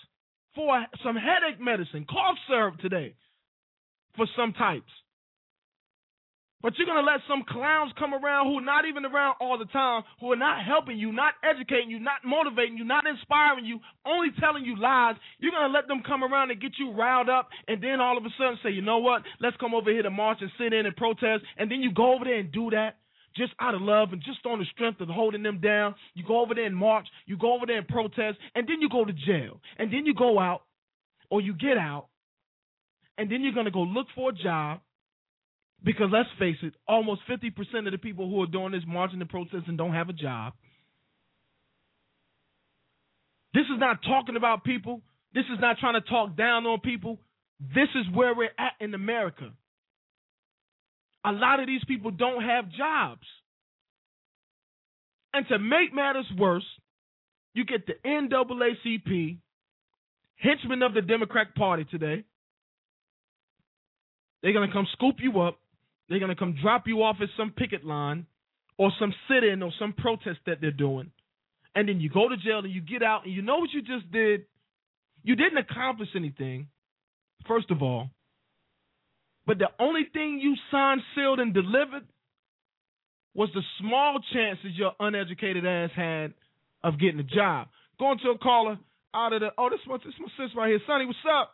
for 0.53 0.85
some 1.01 1.15
headache 1.15 1.61
medicine, 1.61 2.05
cough 2.09 2.35
syrup 2.49 2.77
today, 2.79 3.15
for 4.17 4.27
some 4.35 4.51
types. 4.51 4.91
But 6.61 6.77
you're 6.77 6.85
gonna 6.85 7.01
let 7.01 7.21
some 7.27 7.43
clowns 7.47 7.91
come 7.97 8.13
around 8.13 8.47
who 8.47 8.59
are 8.59 8.65
not 8.65 8.85
even 8.85 9.03
around 9.05 9.35
all 9.41 9.57
the 9.57 9.65
time, 9.65 10.03
who 10.19 10.31
are 10.31 10.37
not 10.37 10.63
helping 10.63 10.97
you, 10.97 11.11
not 11.11 11.33
educating 11.43 11.89
you, 11.89 11.99
not 11.99 12.21
motivating 12.23 12.77
you, 12.77 12.85
not 12.85 13.07
inspiring 13.07 13.65
you, 13.65 13.79
only 14.05 14.29
telling 14.39 14.63
you 14.63 14.77
lies. 14.79 15.15
You're 15.39 15.51
gonna 15.51 15.73
let 15.73 15.87
them 15.87 16.03
come 16.05 16.23
around 16.23 16.51
and 16.51 16.61
get 16.61 16.73
you 16.77 16.91
riled 16.91 17.29
up, 17.29 17.49
and 17.67 17.81
then 17.81 17.99
all 17.99 18.17
of 18.17 18.25
a 18.25 18.29
sudden 18.37 18.59
say, 18.63 18.69
you 18.69 18.83
know 18.83 18.99
what? 18.99 19.23
Let's 19.39 19.57
come 19.57 19.73
over 19.73 19.91
here 19.91 20.03
to 20.03 20.11
march 20.11 20.37
and 20.41 20.51
sit 20.59 20.73
in 20.73 20.85
and 20.85 20.95
protest, 20.95 21.43
and 21.57 21.71
then 21.71 21.81
you 21.81 21.91
go 21.91 22.13
over 22.13 22.25
there 22.25 22.39
and 22.39 22.51
do 22.51 22.69
that 22.71 22.97
just 23.35 23.53
out 23.59 23.73
of 23.73 23.81
love 23.81 24.11
and 24.11 24.21
just 24.21 24.45
on 24.45 24.59
the 24.59 24.65
strength 24.65 24.99
of 25.01 25.07
holding 25.07 25.41
them 25.41 25.61
down. 25.61 25.95
You 26.13 26.23
go 26.27 26.41
over 26.41 26.53
there 26.53 26.65
and 26.65 26.75
march, 26.75 27.07
you 27.25 27.37
go 27.37 27.55
over 27.55 27.65
there 27.65 27.77
and 27.77 27.87
protest, 27.87 28.37
and 28.53 28.67
then 28.67 28.81
you 28.81 28.89
go 28.89 29.05
to 29.05 29.13
jail, 29.13 29.59
and 29.79 29.91
then 29.91 30.05
you 30.05 30.13
go 30.13 30.37
out, 30.37 30.63
or 31.31 31.41
you 31.41 31.53
get 31.53 31.77
out, 31.77 32.07
and 33.17 33.31
then 33.31 33.41
you're 33.41 33.53
going 33.53 33.65
to 33.65 33.71
go 33.71 33.81
look 33.81 34.07
for 34.13 34.29
a 34.29 34.33
job 34.33 34.81
because 35.83 36.07
let's 36.11 36.29
face 36.37 36.57
it, 36.61 36.73
almost 36.87 37.21
50% 37.29 37.85
of 37.87 37.91
the 37.91 37.97
people 37.97 38.29
who 38.29 38.41
are 38.41 38.47
doing 38.47 38.71
this 38.71 38.83
marching 38.87 39.19
and 39.19 39.29
protesting 39.29 39.77
don't 39.77 39.93
have 39.93 40.09
a 40.09 40.13
job. 40.13 40.53
This 43.53 43.63
is 43.63 43.79
not 43.79 44.01
talking 44.03 44.35
about 44.35 44.63
people. 44.63 45.01
This 45.33 45.45
is 45.51 45.59
not 45.59 45.77
trying 45.79 45.95
to 45.95 46.01
talk 46.01 46.37
down 46.37 46.65
on 46.65 46.79
people. 46.79 47.19
This 47.59 47.89
is 47.95 48.05
where 48.13 48.33
we're 48.35 48.51
at 48.57 48.73
in 48.79 48.93
America. 48.93 49.51
A 51.25 51.31
lot 51.31 51.59
of 51.59 51.67
these 51.67 51.83
people 51.87 52.11
don't 52.11 52.43
have 52.43 52.71
jobs. 52.71 53.27
And 55.33 55.47
to 55.47 55.59
make 55.59 55.93
matters 55.93 56.25
worse, 56.37 56.65
you 57.53 57.65
get 57.65 57.85
the 57.85 57.93
NAACP, 58.05 59.37
henchmen 60.35 60.81
of 60.81 60.93
the 60.93 61.01
Democrat 61.01 61.53
Party 61.55 61.85
today. 61.85 62.23
They're 64.41 64.53
going 64.53 64.67
to 64.67 64.73
come 64.73 64.87
scoop 64.93 65.17
you 65.19 65.41
up. 65.41 65.60
They're 66.11 66.19
going 66.19 66.27
to 66.27 66.35
come 66.35 66.57
drop 66.61 66.87
you 66.87 67.03
off 67.03 67.15
at 67.21 67.29
some 67.37 67.51
picket 67.51 67.85
line 67.85 68.25
or 68.77 68.91
some 68.99 69.13
sit 69.29 69.45
in 69.45 69.63
or 69.63 69.71
some 69.79 69.93
protest 69.93 70.39
that 70.45 70.57
they're 70.59 70.69
doing. 70.69 71.09
And 71.73 71.87
then 71.87 72.01
you 72.01 72.09
go 72.09 72.27
to 72.27 72.35
jail 72.35 72.59
and 72.59 72.69
you 72.69 72.81
get 72.81 73.01
out 73.01 73.23
and 73.23 73.33
you 73.33 73.41
know 73.41 73.59
what 73.59 73.69
you 73.71 73.81
just 73.81 74.11
did? 74.11 74.41
You 75.23 75.37
didn't 75.37 75.59
accomplish 75.59 76.09
anything, 76.13 76.67
first 77.47 77.71
of 77.71 77.81
all. 77.81 78.09
But 79.47 79.57
the 79.59 79.69
only 79.79 80.01
thing 80.11 80.41
you 80.43 80.55
signed, 80.69 80.99
sealed, 81.15 81.39
and 81.39 81.53
delivered 81.53 82.03
was 83.33 83.47
the 83.53 83.61
small 83.79 84.19
chances 84.33 84.71
your 84.75 84.91
uneducated 84.99 85.65
ass 85.65 85.91
had 85.95 86.33
of 86.83 86.99
getting 86.99 87.21
a 87.21 87.23
job. 87.23 87.69
Going 87.99 88.19
to 88.19 88.31
a 88.31 88.37
caller 88.37 88.77
out 89.13 89.31
of 89.31 89.39
the 89.39 89.51
oh, 89.57 89.69
this 89.69 89.79
my 89.87 89.95
this 89.95 90.13
my 90.19 90.27
sis 90.37 90.53
right 90.57 90.67
here. 90.71 90.81
Sonny, 90.85 91.05
what's 91.05 91.19
up? 91.33 91.53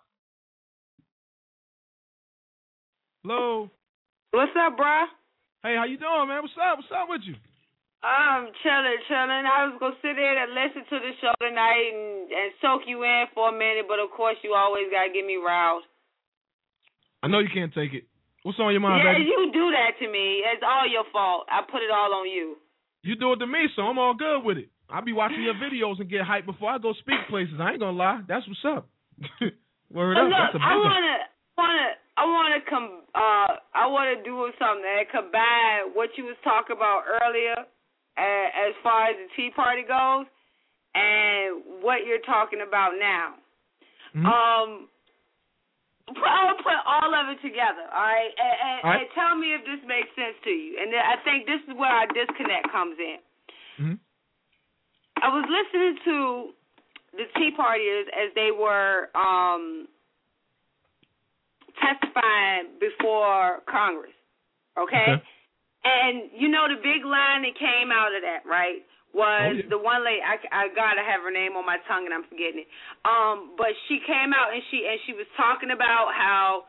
Hello. 3.21 3.69
What's 4.38 4.53
up, 4.53 4.77
bruh? 4.77 5.09
Hey, 5.65 5.73
how 5.81 5.89
you 5.89 5.97
doing, 5.97 6.30
man? 6.30 6.45
What's 6.45 6.53
up? 6.61 6.77
What's 6.77 6.93
up 6.93 7.09
with 7.09 7.26
you? 7.26 7.34
I'm 8.05 8.53
chilling, 8.61 9.01
chilling. 9.09 9.49
I 9.49 9.65
was 9.65 9.81
gonna 9.81 9.97
sit 9.97 10.14
there 10.14 10.38
and 10.38 10.53
listen 10.53 10.85
to 10.85 10.97
the 11.01 11.09
show 11.18 11.34
tonight 11.41 11.89
and, 11.89 12.30
and 12.30 12.53
soak 12.61 12.85
you 12.85 13.01
in 13.01 13.26
for 13.34 13.49
a 13.49 13.55
minute, 13.57 13.89
but 13.89 13.97
of 13.97 14.14
course 14.14 14.38
you 14.45 14.53
always 14.53 14.93
gotta 14.93 15.09
get 15.09 15.26
me 15.26 15.41
riled. 15.41 15.81
I 17.26 17.34
know 17.34 17.41
you 17.41 17.49
can't 17.49 17.73
take 17.73 17.97
it. 17.97 18.05
What's 18.45 18.61
on 18.61 18.77
your 18.77 18.85
mind, 18.85 19.01
yeah, 19.01 19.18
baby? 19.18 19.26
you 19.26 19.49
do 19.49 19.73
that 19.73 19.97
to 19.97 20.05
me. 20.05 20.45
It's 20.45 20.61
all 20.61 20.85
your 20.85 21.09
fault. 21.09 21.49
I 21.49 21.65
put 21.65 21.81
it 21.81 21.89
all 21.89 22.14
on 22.22 22.30
you. 22.30 22.61
You 23.01 23.18
do 23.18 23.34
it 23.34 23.41
to 23.41 23.49
me, 23.49 23.65
so 23.73 23.89
I'm 23.89 23.97
all 23.97 24.14
good 24.14 24.45
with 24.45 24.61
it. 24.61 24.69
I'll 24.85 25.01
be 25.01 25.18
watching 25.18 25.41
your 25.41 25.57
videos 25.57 25.97
and 25.97 26.05
get 26.05 26.22
hyped 26.22 26.45
before 26.45 26.69
I 26.69 26.77
go 26.77 26.93
speak 27.01 27.26
places. 27.26 27.57
I 27.57 27.73
ain't 27.73 27.81
gonna 27.81 27.97
lie. 27.97 28.22
That's 28.30 28.45
what's 28.45 28.61
up. 28.69 28.85
Word 29.89 30.14
up. 30.14 30.30
Look, 30.30 30.38
That's 30.38 30.61
a 30.61 30.61
I 30.61 30.77
wanna, 30.77 31.18
wanna, 31.57 31.89
I 32.18 32.26
wanna 32.26 32.60
come. 32.68 33.02
Uh, 33.14 33.61
I 33.77 33.85
wanna 33.85 34.23
do 34.23 34.52
something 34.57 34.81
that 34.81 35.06
combine 35.11 35.94
what 35.94 36.10
you 36.18 36.26
was 36.26 36.35
talking 36.44 36.76
about 36.76 37.06
earlier, 37.06 37.56
uh, 38.18 38.48
as 38.68 38.73
far 38.81 39.07
as 39.07 39.15
the 39.15 39.30
Tea 39.38 39.52
Party 39.53 39.84
goes, 39.84 40.26
and 40.95 41.61
what 41.81 42.06
you're 42.06 42.26
talking 42.26 42.61
about 42.68 42.98
now. 42.99 43.35
Mm-hmm. 44.15 44.26
Um, 44.26 44.89
I'll 46.10 46.56
put 46.64 46.80
all 46.88 47.11
of 47.14 47.27
it 47.30 47.41
together, 47.44 47.84
all 47.91 48.02
right? 48.02 48.31
And, 48.31 48.56
and, 48.64 48.80
All 48.84 48.91
right. 48.91 49.02
and 49.02 49.10
tell 49.14 49.35
me 49.35 49.53
if 49.53 49.61
this 49.68 49.84
makes 49.85 50.07
sense 50.15 50.39
to 50.45 50.49
you. 50.49 50.80
And 50.80 50.88
then 50.91 51.03
I 51.03 51.19
think 51.27 51.45
this 51.45 51.60
is 51.68 51.76
where 51.76 51.91
our 51.91 52.07
disconnect 52.07 52.72
comes 52.72 52.95
in. 52.98 53.19
Mhm. 53.77 53.99
I 55.22 55.27
was 55.30 55.45
listening 55.49 55.98
to 56.06 56.53
the 57.18 57.26
Tea 57.35 57.52
Partiers 57.52 58.07
as 58.15 58.34
they 58.35 58.52
were 58.52 59.10
um, 59.15 59.88
testifying 61.81 62.77
before 62.79 63.61
Congress, 63.69 64.15
okay? 64.77 65.17
Okay. 65.17 65.23
And 65.87 66.27
you 66.35 66.49
know 66.51 66.67
the 66.67 66.81
big 66.83 67.05
line 67.07 67.47
that 67.47 67.55
came 67.55 67.95
out 67.95 68.11
of 68.11 68.21
that, 68.25 68.43
right? 68.43 68.83
Was 69.15 69.55
Oh, 69.55 69.55
yeah. 69.55 69.69
the 69.71 69.79
one 69.79 70.03
lady 70.03 70.19
I, 70.19 70.35
I 70.51 70.63
gotta 70.75 70.99
have 71.01 71.23
her 71.23 71.31
name 71.31 71.55
on 71.55 71.63
my 71.63 71.79
tongue 71.87 72.03
and 72.03 72.11
I'm 72.13 72.27
forgetting 72.27 72.67
it. 72.67 72.69
Um, 73.07 73.55
but 73.55 73.71
she 73.87 74.03
came 74.03 74.35
out 74.35 74.51
and 74.51 74.61
she 74.69 74.83
and 74.83 74.99
she 75.07 75.13
was 75.15 75.25
talking 75.39 75.71
about 75.71 76.11
how 76.11 76.67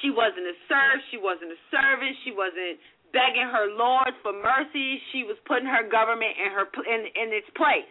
she 0.00 0.14
wasn't 0.14 0.46
a 0.46 0.56
serf, 0.70 1.02
she 1.10 1.18
wasn't 1.18 1.50
a 1.52 1.60
servant, 1.74 2.14
she 2.22 2.30
wasn't 2.30 2.78
begging 3.10 3.50
her 3.50 3.66
lords 3.74 4.14
for 4.22 4.30
mercy. 4.32 5.02
She 5.10 5.26
was 5.26 5.34
putting 5.44 5.66
her 5.66 5.82
government 5.90 6.38
in 6.38 6.48
her 6.54 6.70
in 6.86 7.00
in 7.18 7.28
its 7.34 7.50
place. 7.58 7.90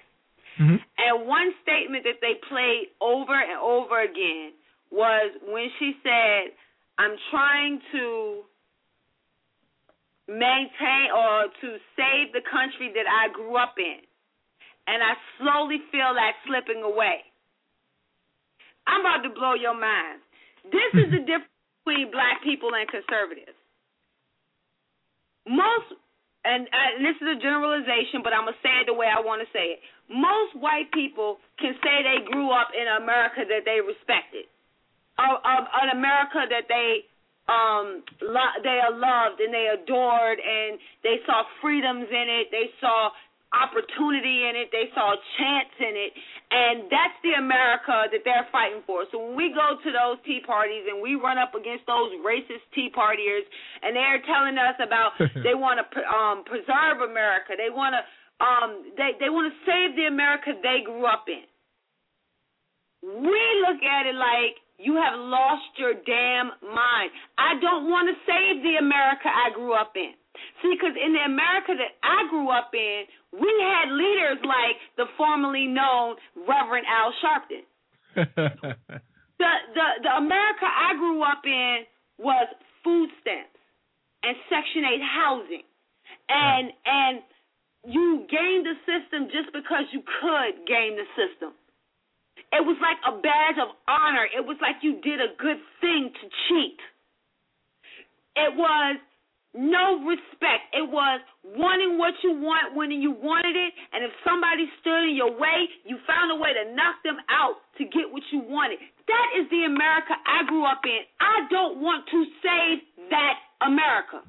Mhm. 0.58 0.80
And 1.04 1.28
one 1.28 1.52
statement 1.68 2.06
that 2.08 2.22
they 2.24 2.36
played 2.48 2.96
over 3.04 3.36
and 3.36 3.60
over 3.60 4.00
again 4.02 4.54
was 4.94 5.34
when 5.50 5.68
she 5.82 5.98
said, 6.06 6.54
I'm 7.02 7.18
trying 7.34 7.82
to 7.92 8.46
maintain 10.30 11.10
or 11.10 11.50
to 11.50 11.68
save 11.98 12.32
the 12.32 12.46
country 12.46 12.94
that 12.94 13.10
I 13.10 13.34
grew 13.34 13.58
up 13.58 13.76
in. 13.82 14.06
And 14.86 15.02
I 15.02 15.18
slowly 15.40 15.82
feel 15.92 16.14
that 16.14 16.38
slipping 16.46 16.84
away. 16.84 17.26
I'm 18.86 19.02
about 19.02 19.24
to 19.24 19.32
blow 19.32 19.56
your 19.56 19.76
mind. 19.76 20.20
This 20.68 20.92
is 20.94 21.10
the 21.12 21.24
difference 21.30 21.58
between 21.84 22.12
black 22.12 22.44
people 22.44 22.72
and 22.76 22.86
conservatives. 22.88 23.56
Most, 25.48 25.96
and, 26.44 26.68
and 26.68 27.04
this 27.04 27.16
is 27.20 27.28
a 27.36 27.40
generalization, 27.40 28.24
but 28.24 28.32
I'm 28.32 28.48
going 28.48 28.56
to 28.56 28.64
say 28.64 28.84
it 28.84 28.88
the 28.88 28.96
way 28.96 29.08
I 29.08 29.20
want 29.24 29.44
to 29.44 29.50
say 29.56 29.76
it. 29.76 29.80
Most 30.12 30.56
white 30.60 30.92
people 30.92 31.40
can 31.60 31.76
say 31.80 32.04
they 32.04 32.24
grew 32.28 32.52
up 32.52 32.76
in 32.76 32.88
America 32.88 33.48
that 33.48 33.64
they 33.64 33.80
respected, 33.80 34.52
of, 35.20 35.42
of 35.46 35.64
an 35.84 35.98
America 35.98 36.46
that 36.50 36.66
they 36.68 37.06
um 37.52 38.02
lo- 38.24 38.60
they 38.64 38.80
are 38.80 38.96
loved 38.96 39.44
and 39.44 39.52
they 39.52 39.68
adored 39.68 40.40
and 40.40 40.80
they 41.04 41.20
saw 41.28 41.44
freedoms 41.62 42.08
in 42.08 42.28
it. 42.32 42.48
They 42.52 42.72
saw 42.80 43.12
opportunity 43.54 44.50
in 44.50 44.58
it. 44.58 44.74
They 44.74 44.90
saw 44.98 45.14
chance 45.38 45.74
in 45.78 45.94
it. 45.94 46.12
And 46.50 46.90
that's 46.90 47.14
the 47.22 47.38
america 47.38 48.10
that 48.10 48.24
they're 48.26 48.48
fighting 48.50 48.82
for. 48.88 49.06
So 49.12 49.20
when 49.20 49.36
we 49.36 49.52
go 49.54 49.78
to 49.78 49.90
those 49.92 50.18
tea 50.26 50.42
parties 50.42 50.88
and 50.90 51.04
we 51.04 51.20
run 51.20 51.38
up 51.38 51.54
against 51.54 51.86
those 51.86 52.16
racist 52.24 52.64
tea 52.74 52.90
partiers 52.90 53.46
and 53.84 53.94
they're 53.94 54.24
telling 54.26 54.58
us 54.58 54.80
about 54.80 55.14
they 55.46 55.54
want 55.54 55.84
to 55.84 55.86
um 56.10 56.48
preserve 56.48 57.04
america. 57.04 57.60
They 57.60 57.70
want 57.70 57.94
to 57.94 58.02
um 58.40 58.88
they 58.96 59.20
they 59.20 59.30
want 59.30 59.52
to 59.52 59.56
save 59.68 60.00
the 60.00 60.08
america 60.08 60.56
they 60.64 60.80
grew 60.80 61.06
up 61.06 61.28
in. 61.28 61.44
We 63.04 63.42
look 63.68 63.84
at 63.84 64.08
it 64.08 64.16
like 64.16 64.63
you 64.78 64.96
have 64.96 65.18
lost 65.18 65.70
your 65.78 65.94
damn 65.94 66.52
mind. 66.62 67.10
I 67.38 67.60
don't 67.62 67.90
want 67.90 68.10
to 68.10 68.16
save 68.26 68.64
the 68.64 68.82
America 68.82 69.30
I 69.30 69.54
grew 69.54 69.74
up 69.74 69.94
in. 69.96 70.14
See, 70.62 70.74
because 70.74 70.98
in 70.98 71.14
the 71.14 71.24
America 71.26 71.78
that 71.78 71.94
I 72.02 72.26
grew 72.30 72.50
up 72.50 72.74
in, 72.74 73.06
we 73.38 73.52
had 73.62 73.94
leaders 73.94 74.42
like 74.42 74.78
the 74.98 75.06
formerly 75.18 75.68
known 75.68 76.18
Reverend 76.36 76.86
Al 76.90 77.14
Sharpton. 77.22 77.64
the 78.16 79.52
the 79.74 79.88
the 80.02 80.14
America 80.18 80.66
I 80.66 80.98
grew 80.98 81.22
up 81.22 81.42
in 81.46 81.86
was 82.18 82.48
food 82.84 83.10
stamps 83.22 83.58
and 84.24 84.36
Section 84.50 84.86
Eight 84.86 85.06
housing, 85.06 85.66
and 86.30 86.72
and 86.86 87.22
you 87.86 88.26
gained 88.30 88.66
the 88.66 88.78
system 88.88 89.28
just 89.30 89.54
because 89.54 89.86
you 89.92 90.02
could 90.02 90.66
gain 90.66 90.96
the 90.96 91.06
system. 91.14 91.54
It 92.54 92.62
was 92.66 92.78
like 92.82 92.98
a 93.06 93.18
badge 93.22 93.58
of 93.62 93.74
honor. 93.88 94.26
It 94.30 94.46
was 94.46 94.58
like 94.62 94.82
you 94.82 95.02
did 95.02 95.22
a 95.22 95.34
good 95.38 95.58
thing 95.82 96.14
to 96.14 96.26
cheat. 96.48 96.80
It 98.36 98.54
was 98.58 98.98
no 99.54 100.02
respect. 100.02 100.74
It 100.74 100.90
was 100.90 101.22
wanting 101.46 102.02
what 102.02 102.18
you 102.26 102.34
want 102.34 102.74
when 102.74 102.90
you 102.90 103.14
wanted 103.14 103.54
it, 103.54 103.72
and 103.94 104.02
if 104.02 104.10
somebody 104.26 104.66
stood 104.82 105.14
in 105.14 105.16
your 105.16 105.30
way, 105.30 105.70
you 105.86 106.02
found 106.10 106.34
a 106.34 106.38
way 106.42 106.58
to 106.58 106.74
knock 106.74 106.98
them 107.06 107.22
out 107.30 107.62
to 107.78 107.86
get 107.86 108.10
what 108.10 108.26
you 108.34 108.42
wanted. 108.42 108.82
That 109.06 109.28
is 109.38 109.46
the 109.54 109.70
America 109.70 110.18
I 110.26 110.42
grew 110.50 110.66
up 110.66 110.82
in. 110.86 111.06
I 111.22 111.46
don't 111.54 111.82
want 111.82 112.10
to 112.10 112.20
save 112.42 112.82
that 113.14 113.38
America. 113.62 114.26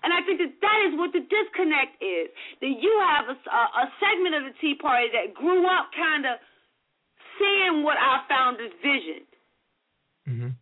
And 0.00 0.08
I 0.08 0.24
think 0.24 0.40
that 0.40 0.56
that 0.64 0.78
is 0.88 0.96
what 0.96 1.12
the 1.12 1.20
disconnect 1.20 2.00
is. 2.00 2.32
That 2.64 2.72
you 2.80 2.94
have 3.04 3.28
a, 3.28 3.36
a, 3.36 3.62
a 3.84 3.86
segment 4.00 4.32
of 4.40 4.42
the 4.48 4.54
Tea 4.64 4.80
Party 4.80 5.12
that 5.12 5.36
grew 5.36 5.68
up 5.68 5.92
kind 5.92 6.24
of 6.24 6.40
seeing 7.42 7.82
what 7.82 7.98
our 7.98 8.22
founders 8.30 8.70
visioned. 8.78 9.26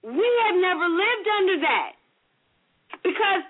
We 0.01 0.28
have 0.48 0.57
never 0.57 0.89
lived 0.89 1.28
under 1.36 1.57
that. 1.69 1.93
Because 3.05 3.44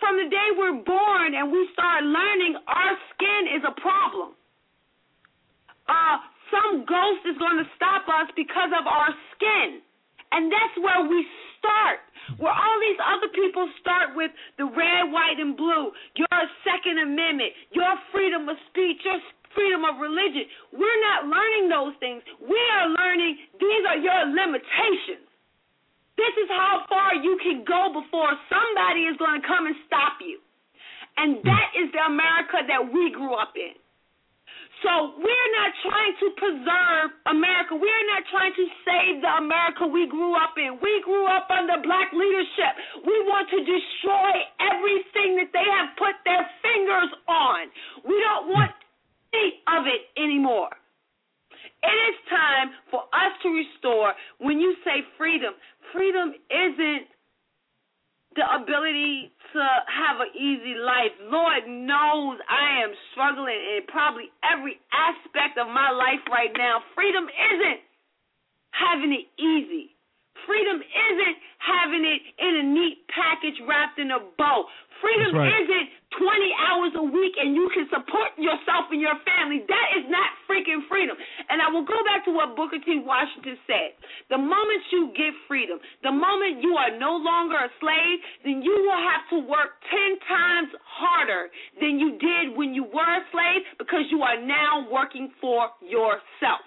from 0.00 0.16
the 0.16 0.28
day 0.32 0.48
we're 0.56 0.80
born 0.80 1.36
and 1.36 1.52
we 1.52 1.68
start 1.76 2.02
learning, 2.02 2.56
our 2.66 2.94
skin 3.12 3.42
is 3.52 3.62
a 3.68 3.74
problem. 3.78 4.32
Uh, 5.88 6.16
some 6.48 6.88
ghost 6.88 7.28
is 7.28 7.36
going 7.36 7.60
to 7.60 7.68
stop 7.76 8.08
us 8.08 8.32
because 8.32 8.72
of 8.72 8.88
our 8.88 9.12
skin. 9.36 9.84
And 10.32 10.52
that's 10.52 10.76
where 10.80 11.04
we 11.04 11.24
start. 11.60 12.00
Where 12.36 12.52
all 12.52 12.78
these 12.80 13.00
other 13.00 13.32
people 13.32 13.68
start 13.80 14.12
with 14.12 14.30
the 14.60 14.64
red, 14.68 15.08
white, 15.08 15.40
and 15.40 15.56
blue, 15.56 15.92
your 16.16 16.40
Second 16.64 17.00
Amendment, 17.00 17.52
your 17.72 17.92
freedom 18.12 18.48
of 18.48 18.56
speech, 18.68 19.00
your 19.04 19.20
freedom 19.58 19.82
of 19.82 19.98
religion. 19.98 20.46
We're 20.70 21.02
not 21.02 21.26
learning 21.26 21.66
those 21.66 21.98
things. 21.98 22.22
We 22.38 22.62
are 22.78 22.86
learning 22.94 23.42
these 23.58 23.82
are 23.90 23.98
your 23.98 24.30
limitations. 24.30 25.26
This 26.14 26.34
is 26.38 26.50
how 26.50 26.86
far 26.86 27.18
you 27.18 27.38
can 27.42 27.66
go 27.66 27.90
before 27.90 28.30
somebody 28.46 29.10
is 29.10 29.18
going 29.18 29.42
to 29.42 29.46
come 29.46 29.66
and 29.66 29.74
stop 29.90 30.22
you. 30.22 30.38
And 31.18 31.42
that 31.42 31.74
is 31.74 31.90
the 31.90 32.06
America 32.06 32.62
that 32.62 32.82
we 32.86 33.10
grew 33.10 33.34
up 33.34 33.54
in. 33.58 33.74
So 34.82 35.18
we're 35.18 35.50
not 35.58 35.70
trying 35.82 36.14
to 36.22 36.26
preserve 36.38 37.10
America. 37.26 37.74
We're 37.74 38.06
not 38.14 38.22
trying 38.30 38.54
to 38.54 38.66
save 38.86 39.26
the 39.26 39.34
America 39.42 39.90
we 39.90 40.06
grew 40.06 40.38
up 40.38 40.54
in. 40.54 40.78
We 40.78 41.02
grew 41.02 41.26
up 41.26 41.50
under 41.50 41.82
black 41.82 42.14
leadership. 42.14 42.78
We 43.02 43.16
want 43.26 43.50
to 43.50 43.58
destroy 43.58 44.30
everything 44.62 45.42
that 45.42 45.50
they 45.50 45.66
have 45.66 45.98
put 45.98 46.14
their 46.22 46.46
fingers 46.62 47.10
on. 47.26 47.66
We 48.06 48.22
don't 48.22 48.54
want 48.54 48.70
any 49.34 49.60
of 49.68 49.84
it 49.86 50.08
anymore. 50.20 50.70
It 51.82 51.98
is 52.10 52.16
time 52.28 52.74
for 52.90 53.06
us 53.14 53.32
to 53.42 53.48
restore. 53.50 54.12
When 54.38 54.58
you 54.58 54.74
say 54.84 55.06
freedom, 55.16 55.54
freedom 55.92 56.34
isn't 56.50 57.06
the 58.34 58.46
ability 58.54 59.32
to 59.52 59.62
have 59.90 60.20
an 60.20 60.30
easy 60.34 60.78
life. 60.78 61.14
Lord 61.26 61.66
knows 61.66 62.38
I 62.46 62.82
am 62.84 62.92
struggling 63.12 63.58
in 63.58 63.86
probably 63.88 64.30
every 64.46 64.78
aspect 64.94 65.58
of 65.58 65.66
my 65.66 65.90
life 65.90 66.22
right 66.30 66.52
now. 66.56 66.82
Freedom 66.94 67.26
isn't 67.26 67.80
having 68.70 69.12
it 69.12 69.26
easy. 69.40 69.97
Freedom 70.46 70.78
isn't 70.82 71.36
having 71.58 72.04
it 72.04 72.20
in 72.38 72.52
a 72.62 72.64
neat 72.64 73.04
package 73.10 73.58
wrapped 73.66 73.98
in 73.98 74.10
a 74.10 74.20
bow. 74.36 74.64
Freedom 75.00 75.30
right. 75.34 75.46
isn't 75.62 75.86
20 76.18 76.26
hours 76.58 76.92
a 76.98 77.04
week 77.06 77.38
and 77.38 77.54
you 77.54 77.70
can 77.70 77.86
support 77.86 78.34
yourself 78.34 78.90
and 78.90 78.98
your 78.98 79.14
family. 79.22 79.62
That 79.70 79.88
is 79.94 80.04
not 80.10 80.34
freaking 80.50 80.82
freedom. 80.90 81.14
And 81.46 81.62
I 81.62 81.70
will 81.70 81.86
go 81.86 81.94
back 82.02 82.26
to 82.26 82.32
what 82.34 82.58
Booker 82.58 82.82
T. 82.82 82.98
Washington 83.06 83.54
said. 83.68 83.94
The 84.26 84.40
moment 84.40 84.82
you 84.90 85.14
get 85.14 85.30
freedom, 85.46 85.78
the 86.02 86.10
moment 86.10 86.64
you 86.64 86.74
are 86.74 86.90
no 86.98 87.14
longer 87.14 87.60
a 87.62 87.70
slave, 87.78 88.18
then 88.42 88.58
you 88.64 88.74
will 88.74 89.02
have 89.06 89.22
to 89.30 89.38
work 89.46 89.78
10 89.86 90.18
times 90.26 90.70
harder 90.82 91.46
than 91.78 92.02
you 92.02 92.18
did 92.18 92.58
when 92.58 92.74
you 92.74 92.82
were 92.82 93.12
a 93.14 93.22
slave 93.30 93.62
because 93.78 94.10
you 94.10 94.26
are 94.26 94.40
now 94.42 94.88
working 94.90 95.30
for 95.38 95.70
yourself. 95.84 96.64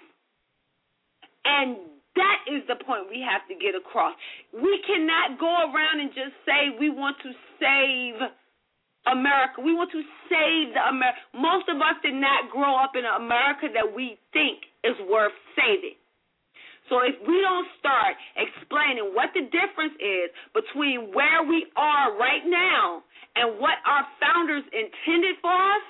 And 1.44 1.91
that 2.16 2.38
is 2.48 2.62
the 2.68 2.76
point 2.84 3.08
we 3.08 3.24
have 3.24 3.46
to 3.48 3.54
get 3.54 3.74
across. 3.74 4.14
We 4.52 4.82
cannot 4.86 5.40
go 5.40 5.48
around 5.48 6.00
and 6.00 6.10
just 6.12 6.36
say 6.44 6.76
we 6.78 6.90
want 6.90 7.16
to 7.24 7.32
save 7.56 8.20
America. 9.06 9.60
We 9.64 9.74
want 9.74 9.90
to 9.92 10.02
save 10.28 10.74
the 10.74 10.82
America. 10.88 11.18
Most 11.34 11.68
of 11.68 11.76
us 11.80 11.96
did 12.02 12.14
not 12.14 12.50
grow 12.50 12.76
up 12.76 12.92
in 12.94 13.04
an 13.04 13.16
America 13.16 13.68
that 13.72 13.94
we 13.94 14.18
think 14.32 14.62
is 14.84 14.94
worth 15.08 15.32
saving. 15.56 15.96
So 16.90 17.00
if 17.00 17.16
we 17.26 17.40
don't 17.40 17.68
start 17.78 18.16
explaining 18.36 19.14
what 19.14 19.32
the 19.32 19.48
difference 19.48 19.96
is 19.96 20.28
between 20.52 21.14
where 21.14 21.42
we 21.42 21.66
are 21.76 22.12
right 22.18 22.44
now 22.44 23.02
and 23.36 23.58
what 23.58 23.78
our 23.86 24.04
founders 24.20 24.64
intended 24.72 25.38
for 25.40 25.54
us, 25.54 25.84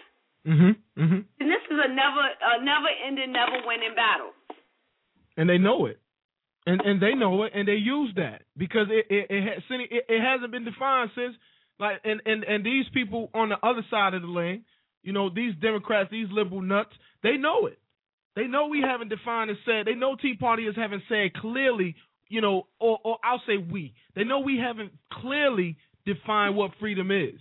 Mhm. 0.47 0.77
Mhm. 0.97 1.24
then 1.39 1.49
this 1.49 1.62
is 1.70 1.78
a 1.78 1.89
never 1.89 2.23
a 2.40 2.61
never 2.62 2.89
ending, 2.89 3.32
never 3.32 3.62
winning 3.66 3.94
battle. 3.94 4.35
And 5.36 5.49
they 5.49 5.59
know 5.59 5.86
it. 5.86 5.99
And 6.66 6.80
and 6.82 7.02
they 7.02 7.14
know 7.14 7.43
it 7.43 7.52
and 7.55 7.66
they 7.66 7.74
use 7.74 8.12
that 8.16 8.43
because 8.56 8.86
it 8.90 9.06
it 9.10 9.26
it, 9.30 9.43
ha- 9.43 9.62
Cindy, 9.68 9.89
it, 9.90 10.05
it 10.09 10.20
hasn't 10.20 10.52
been 10.52 10.64
defined 10.64 11.10
since 11.14 11.34
like 11.80 12.01
and, 12.05 12.20
and 12.24 12.44
and 12.44 12.64
these 12.64 12.84
people 12.94 13.30
on 13.34 13.48
the 13.48 13.56
other 13.66 13.84
side 13.90 14.14
of 14.14 14.22
the 14.22 14.28
lane, 14.28 14.64
you 15.02 15.12
know, 15.12 15.28
these 15.28 15.55
Democrats, 15.60 16.10
these 16.10 16.28
liberal 16.30 16.62
nuts, 16.62 16.93
they 17.22 17.36
know 17.36 17.66
it. 17.66 17.78
They 18.36 18.47
know 18.47 18.68
we 18.68 18.80
haven't 18.80 19.09
defined 19.09 19.51
and 19.51 19.59
said. 19.66 19.86
They 19.86 19.94
know 19.94 20.16
Tea 20.16 20.36
Partiers 20.40 20.76
haven't 20.76 21.02
said 21.09 21.34
clearly, 21.34 21.97
you 22.28 22.40
know, 22.40 22.68
or 22.78 22.98
or 23.02 23.18
I'll 23.24 23.43
say 23.47 23.56
we. 23.56 23.94
They 24.14 24.24
know 24.24 24.39
we 24.40 24.59
haven't 24.59 24.93
clearly 25.12 25.76
defined 26.06 26.56
what 26.56 26.70
freedom 26.78 27.10
is. 27.10 27.40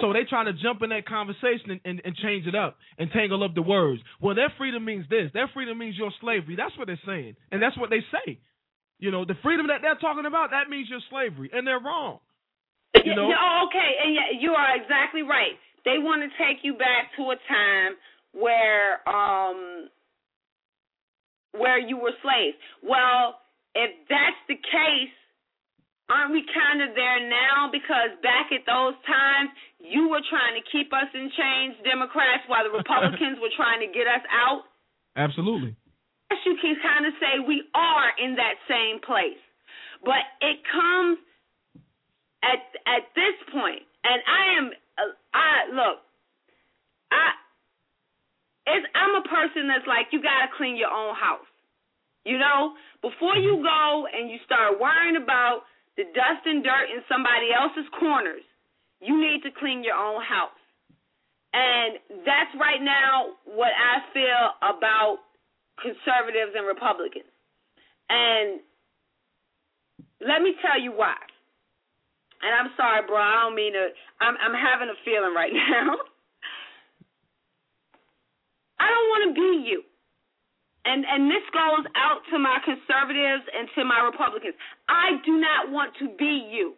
So 0.00 0.12
they 0.12 0.24
try 0.28 0.44
to 0.44 0.52
jump 0.52 0.82
in 0.82 0.90
that 0.90 1.06
conversation 1.06 1.70
and, 1.70 1.80
and, 1.84 2.02
and 2.04 2.16
change 2.16 2.46
it 2.46 2.54
up 2.54 2.76
and 2.98 3.10
tangle 3.12 3.44
up 3.44 3.54
the 3.54 3.62
words. 3.62 4.02
Well, 4.20 4.34
their 4.34 4.52
freedom 4.58 4.84
means 4.84 5.06
this. 5.08 5.30
Their 5.32 5.48
freedom 5.54 5.78
means 5.78 5.96
your 5.96 6.10
slavery. 6.20 6.56
That's 6.56 6.76
what 6.76 6.86
they're 6.88 7.00
saying, 7.06 7.36
and 7.52 7.62
that's 7.62 7.76
what 7.78 7.90
they 7.90 8.00
say. 8.10 8.38
You 8.98 9.10
know, 9.10 9.24
the 9.24 9.34
freedom 9.42 9.68
that 9.68 9.82
they're 9.82 9.98
talking 9.98 10.26
about 10.26 10.50
that 10.50 10.68
means 10.68 10.88
your 10.88 11.00
slavery, 11.10 11.50
and 11.52 11.66
they're 11.66 11.80
wrong. 11.80 12.18
You 13.04 13.14
know, 13.16 13.30
oh, 13.30 13.66
okay, 13.68 13.90
and 14.04 14.14
yeah, 14.14 14.40
you 14.40 14.52
are 14.52 14.76
exactly 14.76 15.22
right. 15.22 15.54
They 15.84 15.98
want 15.98 16.22
to 16.22 16.30
take 16.42 16.64
you 16.64 16.74
back 16.74 17.14
to 17.16 17.22
a 17.30 17.36
time 17.46 17.92
where 18.32 19.06
um 19.08 19.88
where 21.52 21.78
you 21.78 21.96
were 21.96 22.12
slaves. 22.22 22.58
Well, 22.82 23.38
if 23.74 23.90
that's 24.08 24.40
the 24.48 24.54
case, 24.56 25.14
aren't 26.10 26.32
we 26.32 26.44
kind 26.52 26.84
of 26.84 26.92
there 26.92 27.20
now? 27.28 27.72
Because 27.72 28.12
back 28.20 28.52
at 28.52 28.64
those 28.68 28.96
times, 29.08 29.50
you 29.80 30.08
were 30.08 30.24
trying 30.28 30.56
to 30.56 30.64
keep 30.68 30.92
us 30.92 31.08
in 31.12 31.28
chains, 31.32 31.76
Democrats, 31.84 32.44
while 32.48 32.64
the 32.64 32.74
Republicans 32.80 33.40
were 33.40 33.52
trying 33.56 33.80
to 33.80 33.88
get 33.92 34.08
us 34.08 34.24
out. 34.32 34.68
absolutely. 35.16 35.76
Yes, 36.30 36.40
you 36.44 36.56
can 36.60 36.74
kind 36.80 37.04
of 37.06 37.12
say 37.20 37.40
we 37.44 37.62
are 37.76 38.08
in 38.18 38.34
that 38.36 38.56
same 38.66 38.98
place, 39.04 39.40
but 40.02 40.24
it 40.40 40.60
comes 40.66 41.20
at 42.42 42.60
at 42.88 43.08
this 43.14 43.36
point, 43.52 43.84
and 44.04 44.18
I 44.24 44.42
am 44.58 44.66
uh, 44.98 45.12
I 45.36 45.52
look, 45.70 45.98
I 47.12 47.24
it's 48.66 48.88
I'm 48.96 49.20
a 49.20 49.24
person 49.28 49.68
that's 49.68 49.86
like 49.86 50.10
you 50.12 50.20
got 50.24 50.48
to 50.48 50.50
clean 50.56 50.76
your 50.76 50.90
own 50.90 51.14
house. 51.14 51.46
You 52.24 52.40
know, 52.40 52.72
before 53.04 53.36
you 53.36 53.60
go 53.60 54.08
and 54.08 54.32
you 54.32 54.40
start 54.48 54.80
worrying 54.80 55.20
about 55.20 55.68
the 55.96 56.04
dust 56.14 56.42
and 56.46 56.62
dirt 56.62 56.90
in 56.90 57.02
somebody 57.08 57.54
else's 57.54 57.86
corners, 57.98 58.42
you 59.00 59.14
need 59.20 59.42
to 59.42 59.50
clean 59.54 59.84
your 59.84 59.96
own 59.96 60.22
house. 60.22 60.58
And 61.54 62.02
that's 62.26 62.50
right 62.58 62.82
now 62.82 63.38
what 63.46 63.70
I 63.70 64.02
feel 64.10 64.44
about 64.58 65.22
conservatives 65.78 66.50
and 66.58 66.66
Republicans. 66.66 67.30
And 68.10 68.58
let 70.20 70.42
me 70.42 70.54
tell 70.58 70.80
you 70.80 70.90
why. 70.90 71.14
And 72.42 72.52
I'm 72.52 72.74
sorry, 72.76 73.06
bro. 73.06 73.16
I 73.16 73.46
don't 73.46 73.54
mean 73.54 73.72
to. 73.72 73.88
I'm 74.20 74.34
I'm 74.36 74.52
having 74.52 74.90
a 74.90 74.98
feeling 75.04 75.32
right 75.32 75.52
now. 75.54 75.96
I 78.76 78.86
don't 78.90 79.08
want 79.08 79.22
to 79.30 79.32
be 79.32 79.70
you. 79.70 79.82
And 80.84 81.04
and 81.08 81.30
this 81.32 81.44
goes 81.52 81.84
out 81.96 82.20
to 82.32 82.38
my 82.38 82.60
conservatives 82.64 83.44
and 83.48 83.68
to 83.76 83.84
my 83.84 84.04
Republicans. 84.04 84.54
I 84.88 85.16
do 85.24 85.40
not 85.40 85.72
want 85.72 85.96
to 86.00 86.12
be 86.16 86.44
you. 86.52 86.76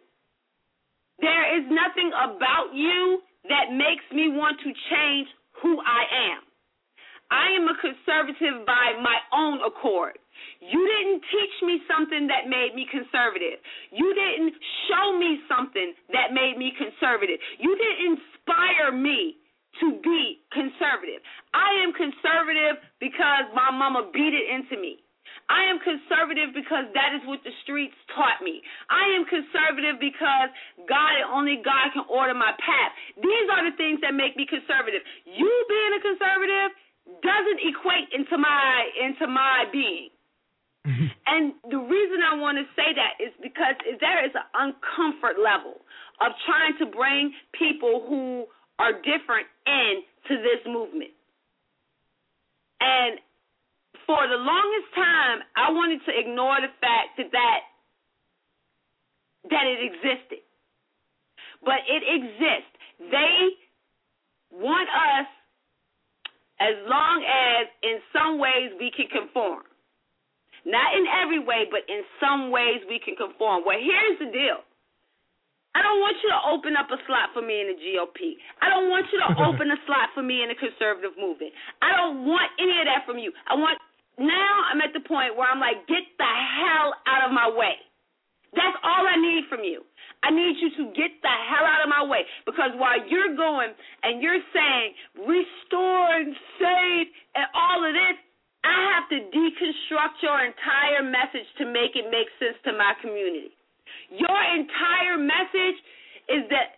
There 1.19 1.45
is 1.59 1.65
nothing 1.67 2.13
about 2.13 2.71
you 2.73 3.19
that 3.49 3.73
makes 3.73 4.05
me 4.13 4.29
want 4.29 4.59
to 4.63 4.71
change 4.91 5.27
who 5.61 5.79
I 5.81 6.35
am. 6.35 6.41
I 7.27 7.51
am 7.59 7.67
a 7.67 7.75
conservative 7.83 8.63
by 8.63 8.95
my 9.03 9.19
own 9.35 9.59
accord. 9.59 10.15
You 10.61 10.79
didn't 10.79 11.21
teach 11.27 11.55
me 11.65 11.81
something 11.89 12.27
that 12.31 12.47
made 12.47 12.71
me 12.75 12.87
conservative. 12.87 13.59
You 13.91 14.13
didn't 14.15 14.55
show 14.87 15.17
me 15.17 15.41
something 15.51 15.91
that 16.13 16.31
made 16.31 16.55
me 16.55 16.71
conservative. 16.77 17.41
You 17.59 17.75
didn't 17.75 18.15
inspire 18.15 18.95
me 18.95 19.35
to 19.81 19.99
be 19.99 20.39
conservative. 20.53 21.21
I 21.57 21.81
am 21.81 21.89
conservative 21.97 22.77
because 23.01 23.49
my 23.57 23.73
mama 23.73 24.13
beat 24.13 24.37
it 24.37 24.45
into 24.45 24.77
me. 24.77 25.01
I 25.49 25.63
am 25.65 25.79
conservative 25.79 26.51
because 26.53 26.91
that 26.91 27.15
is 27.15 27.23
what 27.23 27.39
the 27.41 27.55
streets 27.63 27.95
taught 28.13 28.43
me. 28.43 28.61
I 28.91 29.15
am 29.15 29.23
conservative 29.25 29.95
because 29.97 30.51
God 30.85 31.11
and 31.17 31.27
only 31.31 31.63
God 31.63 31.95
can 31.95 32.03
order 32.11 32.35
my 32.35 32.51
path. 32.59 32.91
These 33.15 33.47
are 33.49 33.63
the 33.63 33.75
things 33.79 34.03
that 34.03 34.11
make 34.11 34.35
me 34.35 34.45
conservative. 34.45 35.01
You 35.23 35.49
being 35.71 35.93
a 35.97 36.01
conservative 36.03 36.69
doesn't 37.23 37.59
equate 37.63 38.11
into 38.11 38.35
my 38.35 38.91
into 38.99 39.25
my 39.25 39.65
being. 39.71 40.11
Mm-hmm. 40.83 41.09
And 41.27 41.43
the 41.67 41.79
reason 41.79 42.23
I 42.23 42.35
want 42.39 42.59
to 42.59 42.67
say 42.75 42.91
that 42.95 43.19
is 43.19 43.31
because 43.39 43.75
there 43.99 44.23
is 44.23 44.31
an 44.35 44.47
uncomfort 44.55 45.39
level 45.39 45.79
of 46.19 46.31
trying 46.47 46.75
to 46.79 46.85
bring 46.87 47.31
people 47.55 48.03
who 48.07 48.47
are 48.79 48.93
different 48.99 49.47
in 49.67 50.03
to 50.27 50.33
this 50.43 50.63
movement. 50.67 51.16
And 52.81 53.19
for 54.05 54.21
the 54.27 54.39
longest 54.39 54.89
time, 54.95 55.39
I 55.55 55.71
wanted 55.71 55.99
to 56.05 56.11
ignore 56.15 56.57
the 56.61 56.71
fact 56.79 57.17
that 57.17 57.31
that, 57.31 57.61
that 59.49 59.65
it 59.67 59.79
existed. 59.83 60.43
But 61.63 61.81
it 61.89 62.03
exists. 62.05 62.73
They 62.99 63.35
want 64.51 64.89
us 64.89 65.27
as 66.59 66.75
long 66.89 67.23
as 67.23 67.67
in 67.83 67.97
some 68.13 68.39
ways 68.39 68.73
we 68.79 68.91
can 68.91 69.07
conform. 69.07 69.63
Not 70.65 70.95
in 70.97 71.05
every 71.07 71.39
way, 71.39 71.63
but 71.69 71.87
in 71.87 72.03
some 72.19 72.51
ways 72.51 72.83
we 72.89 72.99
can 72.99 73.15
conform. 73.15 73.63
Well, 73.65 73.79
here's 73.79 74.19
the 74.19 74.31
deal. 74.31 74.66
I 75.75 75.83
don't 75.83 75.99
want 75.99 76.17
you 76.23 76.29
to 76.31 76.41
open 76.51 76.73
up 76.75 76.87
a 76.89 76.99
slot 77.05 77.35
for 77.35 77.43
me 77.43 77.61
in 77.61 77.67
the 77.73 77.77
GOP. 77.77 78.39
I 78.61 78.69
don't 78.69 78.89
want 78.89 79.05
you 79.11 79.19
to 79.23 79.29
open 79.47 79.69
a 79.71 79.79
slot 79.85 80.15
for 80.15 80.23
me 80.23 80.41
in 80.41 80.49
the 80.49 80.57
conservative 80.57 81.15
movement. 81.19 81.51
I 81.81 81.95
don't 81.95 82.25
want 82.25 82.49
any 82.59 82.75
of 82.81 82.87
that 82.87 83.03
from 83.03 83.19
you. 83.19 83.31
I 83.47 83.55
want 83.55 83.77
now 84.17 84.53
I'm 84.73 84.81
at 84.81 84.97
the 84.97 85.05
point 85.05 85.37
where 85.37 85.45
I'm 85.45 85.61
like, 85.61 85.85
get 85.85 86.01
the 86.17 86.25
hell 86.25 86.97
out 87.05 87.29
of 87.29 87.31
my 87.31 87.49
way. 87.53 87.77
That's 88.53 88.77
all 88.81 89.05
I 89.05 89.19
need 89.19 89.45
from 89.51 89.61
you. 89.61 89.85
I 90.23 90.33
need 90.33 90.57
you 90.57 90.73
to 90.81 90.83
get 90.97 91.13
the 91.21 91.35
hell 91.45 91.67
out 91.67 91.85
of 91.85 91.89
my 91.93 92.01
way 92.01 92.25
because 92.45 92.73
while 92.81 92.97
you're 93.05 93.35
going 93.37 93.69
and 94.01 94.23
you're 94.23 94.41
saying 94.49 94.87
restore 95.27 96.09
and 96.17 96.33
save 96.57 97.05
and 97.37 97.45
all 97.53 97.85
of 97.85 97.93
this, 97.93 98.17
I 98.65 98.97
have 98.97 99.05
to 99.13 99.19
deconstruct 99.29 100.25
your 100.25 100.41
entire 100.41 101.05
message 101.05 101.45
to 101.61 101.69
make 101.69 101.93
it 101.93 102.09
make 102.09 102.27
sense 102.41 102.57
to 102.65 102.73
my 102.73 102.97
community. 102.99 103.53
Your 104.11 104.41
entire 104.55 105.17
message 105.17 105.77
is 106.29 106.43
that 106.49 106.77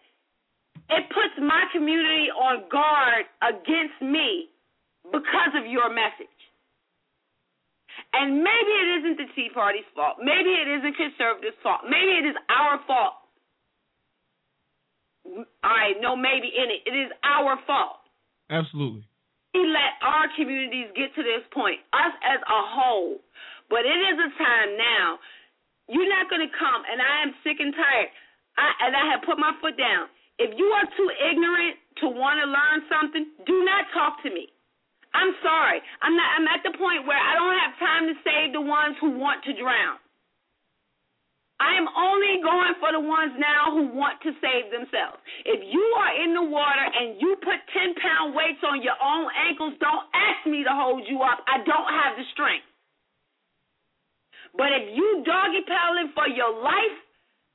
it 0.90 1.06
puts 1.10 1.38
my 1.38 1.66
community 1.74 2.34
on 2.34 2.66
guard 2.70 3.26
against 3.46 4.02
me 4.02 4.50
because 5.06 5.54
of 5.58 5.70
your 5.70 5.90
message. 5.94 6.34
And 8.14 8.42
maybe 8.42 8.74
it 8.74 8.90
isn't 9.02 9.18
the 9.22 9.30
Tea 9.36 9.50
Party's 9.54 9.86
fault. 9.94 10.18
Maybe 10.18 10.50
it 10.50 10.66
isn't 10.66 10.98
conservatives' 10.98 11.58
fault. 11.62 11.86
Maybe 11.86 12.18
it 12.18 12.26
is 12.26 12.38
our 12.50 12.82
fault. 12.90 13.22
All 15.30 15.46
right, 15.62 15.94
no 16.02 16.16
maybe 16.16 16.50
in 16.50 16.74
it. 16.74 16.82
It 16.90 16.96
is 16.98 17.12
our 17.22 17.60
fault. 17.70 18.02
Absolutely. 18.50 19.06
We 19.54 19.62
let 19.70 19.98
our 20.02 20.26
communities 20.34 20.90
get 20.98 21.14
to 21.14 21.22
this 21.22 21.46
point, 21.54 21.82
us 21.94 22.14
as 22.26 22.42
a 22.42 22.62
whole. 22.74 23.22
But 23.70 23.86
it 23.86 24.00
is 24.10 24.18
a 24.18 24.30
time 24.42 24.74
now. 24.78 25.20
You're 25.90 26.08
not 26.08 26.30
going 26.30 26.46
to 26.46 26.54
come, 26.54 26.82
and 26.86 27.02
I 27.02 27.26
am 27.26 27.34
sick 27.42 27.58
and 27.58 27.74
tired. 27.74 28.10
I, 28.56 28.68
and 28.88 28.94
I 28.94 29.04
have 29.10 29.26
put 29.26 29.42
my 29.42 29.58
foot 29.58 29.74
down. 29.74 30.06
If 30.38 30.54
you 30.56 30.70
are 30.72 30.88
too 30.96 31.10
ignorant 31.18 31.76
to 32.06 32.14
want 32.14 32.40
to 32.40 32.48
learn 32.48 32.80
something, 32.88 33.26
do 33.44 33.66
not 33.66 33.90
talk 33.92 34.22
to 34.24 34.30
me. 34.30 34.54
I'm 35.12 35.34
sorry. 35.42 35.82
I'm 36.06 36.14
not 36.14 36.30
I'm 36.38 36.48
at 36.54 36.62
the 36.62 36.78
point 36.78 37.10
where 37.10 37.18
I 37.18 37.34
don't 37.34 37.58
have 37.58 37.74
time 37.82 38.04
to 38.08 38.16
save 38.22 38.54
the 38.54 38.62
ones 38.62 38.94
who 39.02 39.18
want 39.18 39.42
to 39.50 39.58
drown. 39.58 39.98
I 41.60 41.76
am 41.76 41.92
only 41.92 42.40
going 42.40 42.78
for 42.80 42.94
the 42.96 43.04
ones 43.04 43.36
now 43.36 43.76
who 43.76 43.92
want 43.92 44.22
to 44.24 44.32
save 44.40 44.72
themselves. 44.72 45.20
If 45.44 45.60
you 45.68 45.86
are 46.00 46.14
in 46.24 46.32
the 46.32 46.46
water 46.46 46.86
and 46.88 47.20
you 47.20 47.36
put 47.44 47.60
10 47.76 48.00
pound 48.00 48.32
weights 48.32 48.64
on 48.64 48.80
your 48.80 48.96
own 48.96 49.28
ankles, 49.36 49.76
don't 49.84 50.08
ask 50.16 50.48
me 50.48 50.64
to 50.64 50.72
hold 50.72 51.04
you 51.10 51.20
up. 51.20 51.44
I 51.52 51.60
don't 51.68 51.92
have 51.92 52.16
the 52.16 52.24
strength. 52.32 52.69
But 54.60 54.76
if 54.76 54.92
you 54.92 55.24
doggy 55.24 55.64
paddling 55.64 56.12
for 56.12 56.28
your 56.28 56.52
life, 56.52 56.98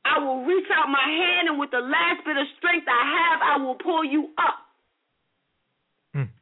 I 0.08 0.24
will 0.24 0.40
reach 0.48 0.64
out 0.72 0.88
my 0.88 1.04
hand 1.04 1.52
and 1.52 1.60
with 1.60 1.68
the 1.68 1.84
last 1.84 2.24
bit 2.24 2.40
of 2.40 2.48
strength 2.56 2.88
I 2.88 3.04
have, 3.04 3.38
I 3.44 3.54
will 3.60 3.76
pull 3.76 4.04
you 4.04 4.32
up. 4.40 4.58
Hmm. 6.16 6.32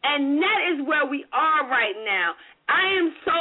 And 0.00 0.40
that 0.40 0.60
is 0.72 0.88
where 0.88 1.04
we 1.04 1.28
are 1.28 1.68
right 1.68 1.96
now. 2.08 2.32
I 2.72 2.88
am 2.96 3.12
so 3.28 3.36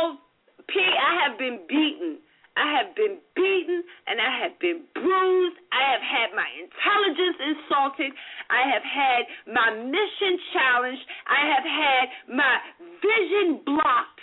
P. 0.67 0.75
I 0.75 1.23
have 1.23 1.39
been 1.39 1.63
beaten. 1.71 2.19
I 2.59 2.67
have 2.83 2.95
been 2.99 3.23
beaten 3.31 3.83
and 4.11 4.19
I 4.19 4.43
have 4.43 4.59
been 4.59 4.83
bruised. 4.91 5.59
I 5.71 5.83
have 5.95 6.03
had 6.03 6.35
my 6.35 6.47
intelligence 6.59 7.39
insulted. 7.39 8.11
I 8.51 8.67
have 8.75 8.83
had 8.83 9.21
my 9.47 9.71
mission 9.87 10.35
challenged. 10.51 11.03
I 11.31 11.47
have 11.47 11.63
had 11.63 12.03
my 12.27 12.55
vision 12.99 13.63
blocked. 13.63 14.19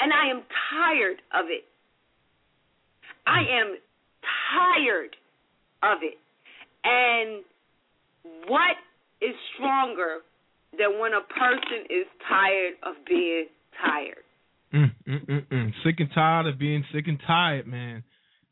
And 0.00 0.12
I 0.12 0.30
am 0.30 0.42
tired 0.70 1.20
of 1.34 1.46
it. 1.48 1.64
I 3.26 3.40
am 3.40 3.76
tired 4.52 5.16
of 5.82 5.98
it. 6.02 6.18
And 6.84 7.44
what 8.46 8.76
is 9.20 9.34
stronger 9.54 10.18
than 10.72 11.00
when 11.00 11.12
a 11.12 11.20
person 11.20 11.86
is 11.90 12.06
tired 12.28 12.74
of 12.82 12.94
being 13.06 13.46
tired. 13.80 14.24
Mm, 14.72 14.92
mm, 15.08 15.26
mm, 15.26 15.46
mm. 15.48 15.72
Sick 15.84 15.96
and 15.98 16.10
tired 16.14 16.46
of 16.46 16.58
being 16.58 16.84
sick 16.92 17.04
and 17.08 17.18
tired, 17.26 17.66
man. 17.66 18.04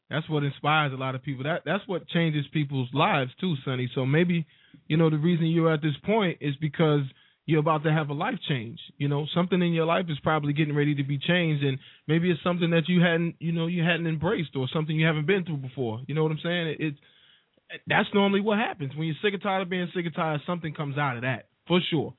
That's 0.09 0.29
what 0.29 0.45
inspires 0.45 0.93
a 0.93 0.97
lot 0.97 1.15
of 1.15 1.23
people. 1.23 1.45
That 1.45 1.63
that's 1.67 1.87
what 1.87 2.07
changes 2.09 2.45
people's 2.53 2.89
lives 2.95 3.33
too, 3.41 3.55
Sonny. 3.65 3.91
So 3.95 4.07
maybe, 4.07 4.47
you 4.87 4.97
know, 4.97 5.11
the 5.11 5.19
reason 5.19 5.47
you're 5.47 5.73
at 5.73 5.83
this 5.83 5.97
point 6.05 6.39
is 6.41 6.55
because 6.61 7.03
you're 7.47 7.61
about 7.61 7.85
to 7.85 7.93
have 7.93 8.09
a 8.09 8.13
life 8.13 8.39
change. 8.49 8.79
You 8.99 9.09
know, 9.09 9.27
something 9.35 9.63
in 9.63 9.73
your 9.73 9.87
life 9.87 10.07
is 10.09 10.19
probably 10.23 10.53
getting 10.53 10.75
ready 10.75 10.97
to 10.97 11.05
be 11.05 11.19
changed, 11.19 11.65
and 11.65 11.79
maybe 12.09 12.31
it's 12.31 12.43
something 12.43 12.71
that 12.71 12.89
you 12.89 13.01
hadn't, 13.01 13.37
you 13.39 13.53
know, 13.53 13.69
you 13.69 13.83
hadn't 13.83 14.07
embraced 14.07 14.57
or 14.57 14.67
something 14.73 14.95
you 14.95 15.07
haven't 15.07 15.27
been 15.27 15.45
through 15.45 15.59
before. 15.59 16.01
You 16.07 16.15
know 16.15 16.25
what 16.25 16.33
I'm 16.33 16.41
saying? 16.43 16.67
It, 16.69 16.77
it's 16.81 16.99
that's 17.87 18.09
normally 18.15 18.41
what 18.41 18.59
happens 18.59 18.95
when 18.95 19.07
you're 19.07 19.17
sick 19.23 19.35
and 19.35 19.43
tired 19.43 19.63
of 19.63 19.71
being 19.71 19.89
sick 19.95 20.07
and 20.07 20.15
tired. 20.15 20.41
Something 20.47 20.75
comes 20.75 20.99
out 20.99 21.17
of 21.17 21.23
that 21.23 21.47
for 21.67 21.81
sure. 21.91 22.15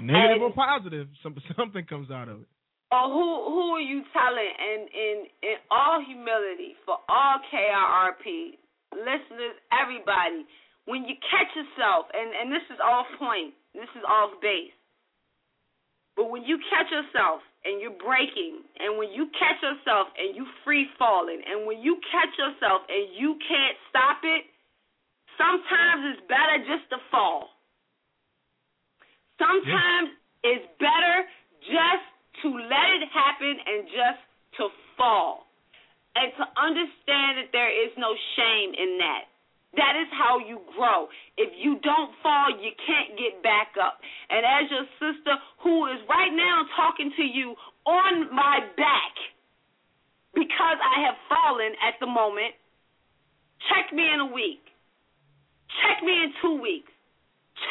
Negative 0.00 0.40
and, 0.40 0.42
or 0.42 0.52
positive, 0.52 1.08
some, 1.22 1.36
something 1.56 1.84
comes 1.84 2.10
out 2.10 2.28
of 2.28 2.40
it. 2.40 2.48
Oh, 2.92 3.08
who 3.08 3.52
who 3.52 3.64
are 3.72 3.80
you 3.80 4.02
telling? 4.12 4.52
And 4.52 4.88
in 4.92 5.16
in 5.42 5.56
all 5.70 6.04
humility 6.04 6.76
for 6.84 6.96
all 7.08 7.36
KIRP 7.48 8.60
listeners, 8.92 9.56
everybody, 9.72 10.44
when 10.84 11.06
you 11.06 11.14
catch 11.22 11.50
yourself, 11.54 12.10
and 12.10 12.34
and 12.34 12.50
this 12.50 12.66
is 12.70 12.78
off 12.82 13.06
point, 13.18 13.54
this 13.74 13.90
is 13.94 14.04
off 14.06 14.34
base. 14.42 14.74
But 16.16 16.28
when 16.28 16.44
you 16.44 16.60
catch 16.68 16.92
yourself 16.92 17.40
and 17.64 17.80
you're 17.80 17.96
breaking, 17.96 18.60
and 18.76 19.00
when 19.00 19.14
you 19.16 19.32
catch 19.32 19.62
yourself 19.64 20.12
and 20.18 20.36
you 20.36 20.44
free 20.64 20.90
falling, 20.98 21.40
and 21.40 21.64
when 21.64 21.80
you 21.80 21.96
catch 22.12 22.34
yourself 22.36 22.84
and 22.90 23.16
you 23.16 23.38
can't 23.48 23.76
stop 23.88 24.20
it, 24.20 24.44
sometimes 25.40 26.12
it's 26.12 26.24
better 26.28 26.60
just 26.68 26.84
to 26.92 26.98
fall. 27.08 27.48
Sometimes 29.40 30.12
yeah. 30.12 30.52
it's 30.52 30.68
better 30.76 31.16
just 31.64 32.06
to 32.44 32.48
let 32.52 32.88
it 33.00 33.08
happen 33.08 33.56
and 33.56 33.88
just 33.88 34.20
to 34.60 34.68
fall. 34.98 35.48
And 36.12 36.28
to 36.36 36.44
understand 36.60 37.40
that 37.40 37.56
there 37.56 37.72
is 37.72 37.88
no 37.96 38.12
shame 38.36 38.76
in 38.76 39.00
that. 39.00 39.31
That 39.74 39.96
is 39.96 40.08
how 40.12 40.36
you 40.36 40.60
grow. 40.76 41.08
If 41.40 41.56
you 41.56 41.80
don't 41.80 42.12
fall, 42.22 42.52
you 42.52 42.76
can't 42.76 43.16
get 43.16 43.42
back 43.42 43.72
up. 43.80 44.00
And 44.28 44.44
as 44.44 44.68
your 44.68 44.84
sister, 45.00 45.32
who 45.64 45.88
is 45.88 45.96
right 46.08 46.32
now 46.32 46.68
talking 46.76 47.10
to 47.16 47.24
you 47.24 47.56
on 47.88 48.28
my 48.34 48.60
back, 48.76 49.14
because 50.34 50.76
I 50.76 51.08
have 51.08 51.16
fallen 51.28 51.72
at 51.80 51.96
the 52.00 52.06
moment, 52.06 52.52
check 53.72 53.92
me 53.96 54.04
in 54.12 54.20
a 54.20 54.28
week. 54.28 54.60
Check 55.80 56.04
me 56.04 56.12
in 56.20 56.32
two 56.44 56.60
weeks. 56.60 56.92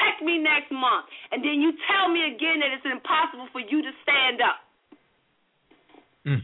Check 0.01 0.25
me 0.25 0.41
next 0.41 0.71
month. 0.71 1.05
And 1.31 1.43
then 1.45 1.61
you 1.61 1.73
tell 1.85 2.09
me 2.09 2.33
again 2.33 2.65
that 2.65 2.73
it's 2.73 2.85
impossible 2.85 3.45
for 3.51 3.61
you 3.61 3.81
to 3.81 3.91
stand 4.01 4.41
up. 4.41 4.59
Mm. 6.25 6.41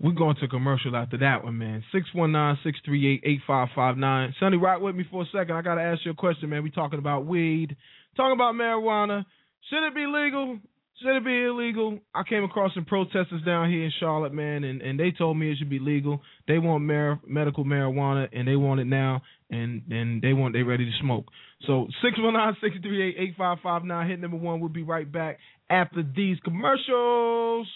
We're 0.00 0.12
going 0.12 0.36
to 0.36 0.46
commercial 0.46 0.94
after 0.94 1.18
that 1.18 1.42
one, 1.42 1.58
man. 1.58 1.82
619-638-8559. 2.14 4.34
Sonny, 4.38 4.56
rock 4.56 4.80
with 4.80 4.94
me 4.94 5.04
for 5.10 5.22
a 5.22 5.26
second. 5.26 5.56
I 5.56 5.62
got 5.62 5.74
to 5.74 5.82
ask 5.82 6.04
you 6.04 6.12
a 6.12 6.14
question, 6.14 6.50
man. 6.50 6.62
We 6.62 6.70
talking 6.70 7.00
about 7.00 7.26
weed, 7.26 7.74
talking 8.16 8.34
about 8.34 8.54
marijuana. 8.54 9.24
Should 9.68 9.84
it 9.88 9.96
be 9.96 10.06
legal? 10.06 10.60
Should 11.02 11.16
it 11.16 11.24
be 11.24 11.44
illegal? 11.44 11.98
I 12.14 12.22
came 12.28 12.44
across 12.44 12.74
some 12.74 12.84
protesters 12.84 13.42
down 13.44 13.70
here 13.70 13.84
in 13.84 13.92
Charlotte, 14.00 14.32
man, 14.32 14.64
and, 14.64 14.82
and 14.82 14.98
they 14.98 15.12
told 15.12 15.36
me 15.36 15.50
it 15.50 15.58
should 15.58 15.70
be 15.70 15.78
legal. 15.78 16.20
They 16.48 16.58
want 16.58 16.84
mar- 16.84 17.20
medical 17.26 17.64
marijuana, 17.64 18.28
and 18.32 18.48
they 18.48 18.56
want 18.56 18.80
it 18.80 18.86
now, 18.86 19.22
and, 19.50 19.82
and 19.90 20.22
they 20.22 20.32
want 20.32 20.54
they 20.54 20.62
ready 20.62 20.84
to 20.84 20.92
smoke. 21.00 21.26
So 21.66 21.86
619-638-8559, 22.04 24.08
hit 24.08 24.20
number 24.20 24.36
one. 24.36 24.60
We'll 24.60 24.70
be 24.70 24.82
right 24.82 25.10
back 25.10 25.38
after 25.70 26.02
these 26.02 26.38
commercials. 26.44 27.68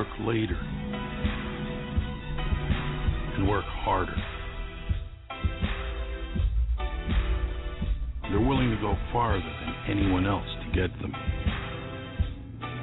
work 0.00 0.08
later 0.20 0.56
and 3.34 3.46
work 3.46 3.66
harder. 3.66 4.16
They're 8.22 8.40
willing 8.40 8.70
to 8.70 8.80
go 8.80 8.96
farther 9.12 9.42
than 9.42 9.98
anyone 9.98 10.26
else 10.26 10.46
to 10.64 10.80
get 10.80 10.90
them. 11.02 11.14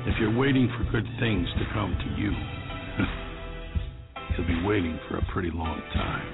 If 0.05 0.19
you're 0.19 0.37
waiting 0.37 0.69
for 0.77 0.83
good 0.91 1.07
things 1.19 1.47
to 1.57 1.65
come 1.73 1.97
to 1.97 2.21
you, 2.21 2.31
you'll 4.37 4.61
be 4.61 4.67
waiting 4.67 4.99
for 5.09 5.17
a 5.17 5.25
pretty 5.33 5.49
long 5.51 5.81
time. 5.95 6.33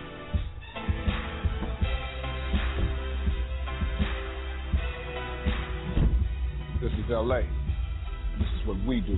This 6.82 6.92
is 6.92 7.10
LA. 7.10 7.40
This 8.38 8.50
is 8.60 8.68
what 8.68 8.86
we 8.86 9.00
do. 9.00 9.18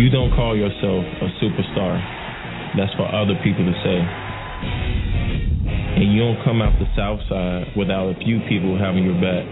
You 0.00 0.08
don't 0.08 0.32
call 0.34 0.56
yourself 0.56 1.04
a 1.20 1.28
superstar. 1.44 2.00
That's 2.74 2.90
for 2.94 3.04
other 3.04 3.34
people 3.44 3.66
to 3.66 3.72
say. 3.84 4.00
And 6.00 6.14
you 6.14 6.20
don't 6.20 6.42
come 6.42 6.62
out 6.62 6.72
the 6.78 6.86
south 6.96 7.20
side 7.28 7.76
without 7.76 8.08
a 8.08 8.14
few 8.24 8.40
people 8.48 8.78
having 8.78 9.04
your 9.04 9.20
back. 9.20 9.44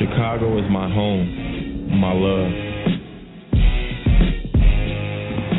Chicago 0.00 0.56
is 0.56 0.64
my 0.70 0.88
home, 0.88 2.00
my 2.00 2.14
love. 2.14 2.52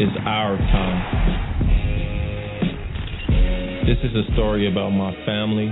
It's 0.02 0.18
our 0.26 0.58
time. 0.58 1.02
This 3.86 3.98
is 4.04 4.16
a 4.16 4.34
story 4.34 4.68
about 4.68 4.90
my 4.90 5.14
family, 5.28 5.70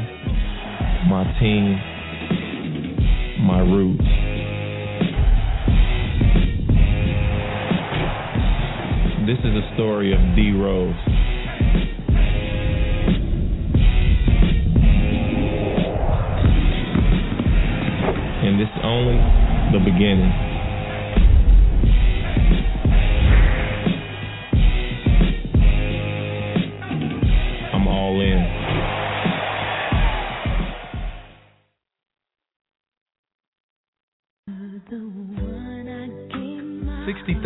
my 1.10 1.24
team, 1.40 1.80
my 3.42 3.62
roots. 3.62 4.25
This 9.26 9.40
is 9.40 9.56
a 9.56 9.74
story 9.74 10.14
of 10.14 10.20
D 10.36 10.52
Rose. 10.52 10.94
And 18.46 18.60
this 18.60 18.68
is 18.70 18.82
only 18.84 19.18
the 19.74 19.80
beginning. 19.84 20.45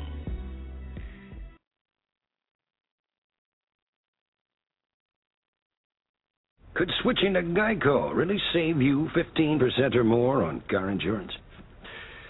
Could 6.76 6.92
switching 7.02 7.34
to 7.34 7.42
Geico 7.42 8.16
really 8.16 8.40
save 8.54 8.80
you 8.82 9.10
15% 9.16 9.96
or 9.96 10.04
more 10.04 10.44
on 10.44 10.62
car 10.70 10.90
insurance? 10.90 11.32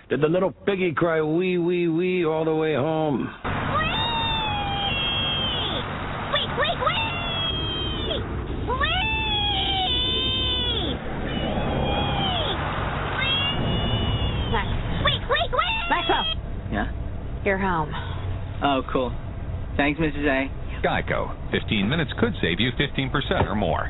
Did 0.10 0.22
the 0.22 0.28
little 0.28 0.52
piggy 0.52 0.92
cry 0.92 1.22
wee, 1.22 1.58
wee, 1.60 1.88
wee 1.88 2.26
all 2.26 2.46
the 2.46 2.56
way 2.56 2.74
home? 2.74 3.20
Wee! 3.20 3.26
Wait, 6.34 6.50
wait, 6.58 6.78
wait! 6.82 7.14
Max. 14.52 14.68
Wait, 15.06 15.22
wait, 15.30 15.50
wait! 15.54 15.86
Maxwell, 15.90 16.26
Yeah? 16.74 16.88
You're 17.50 17.58
home. 17.58 17.92
Oh, 18.64 18.84
cool. 18.94 19.12
Thanks, 19.76 20.00
Mrs. 20.00 20.24
A. 20.28 20.86
Geico. 20.86 21.34
15 21.52 21.90
minutes 21.90 22.12
could 22.20 22.34
save 22.42 22.60
you 22.60 22.70
15% 22.78 23.10
or 23.48 23.56
more. 23.56 23.90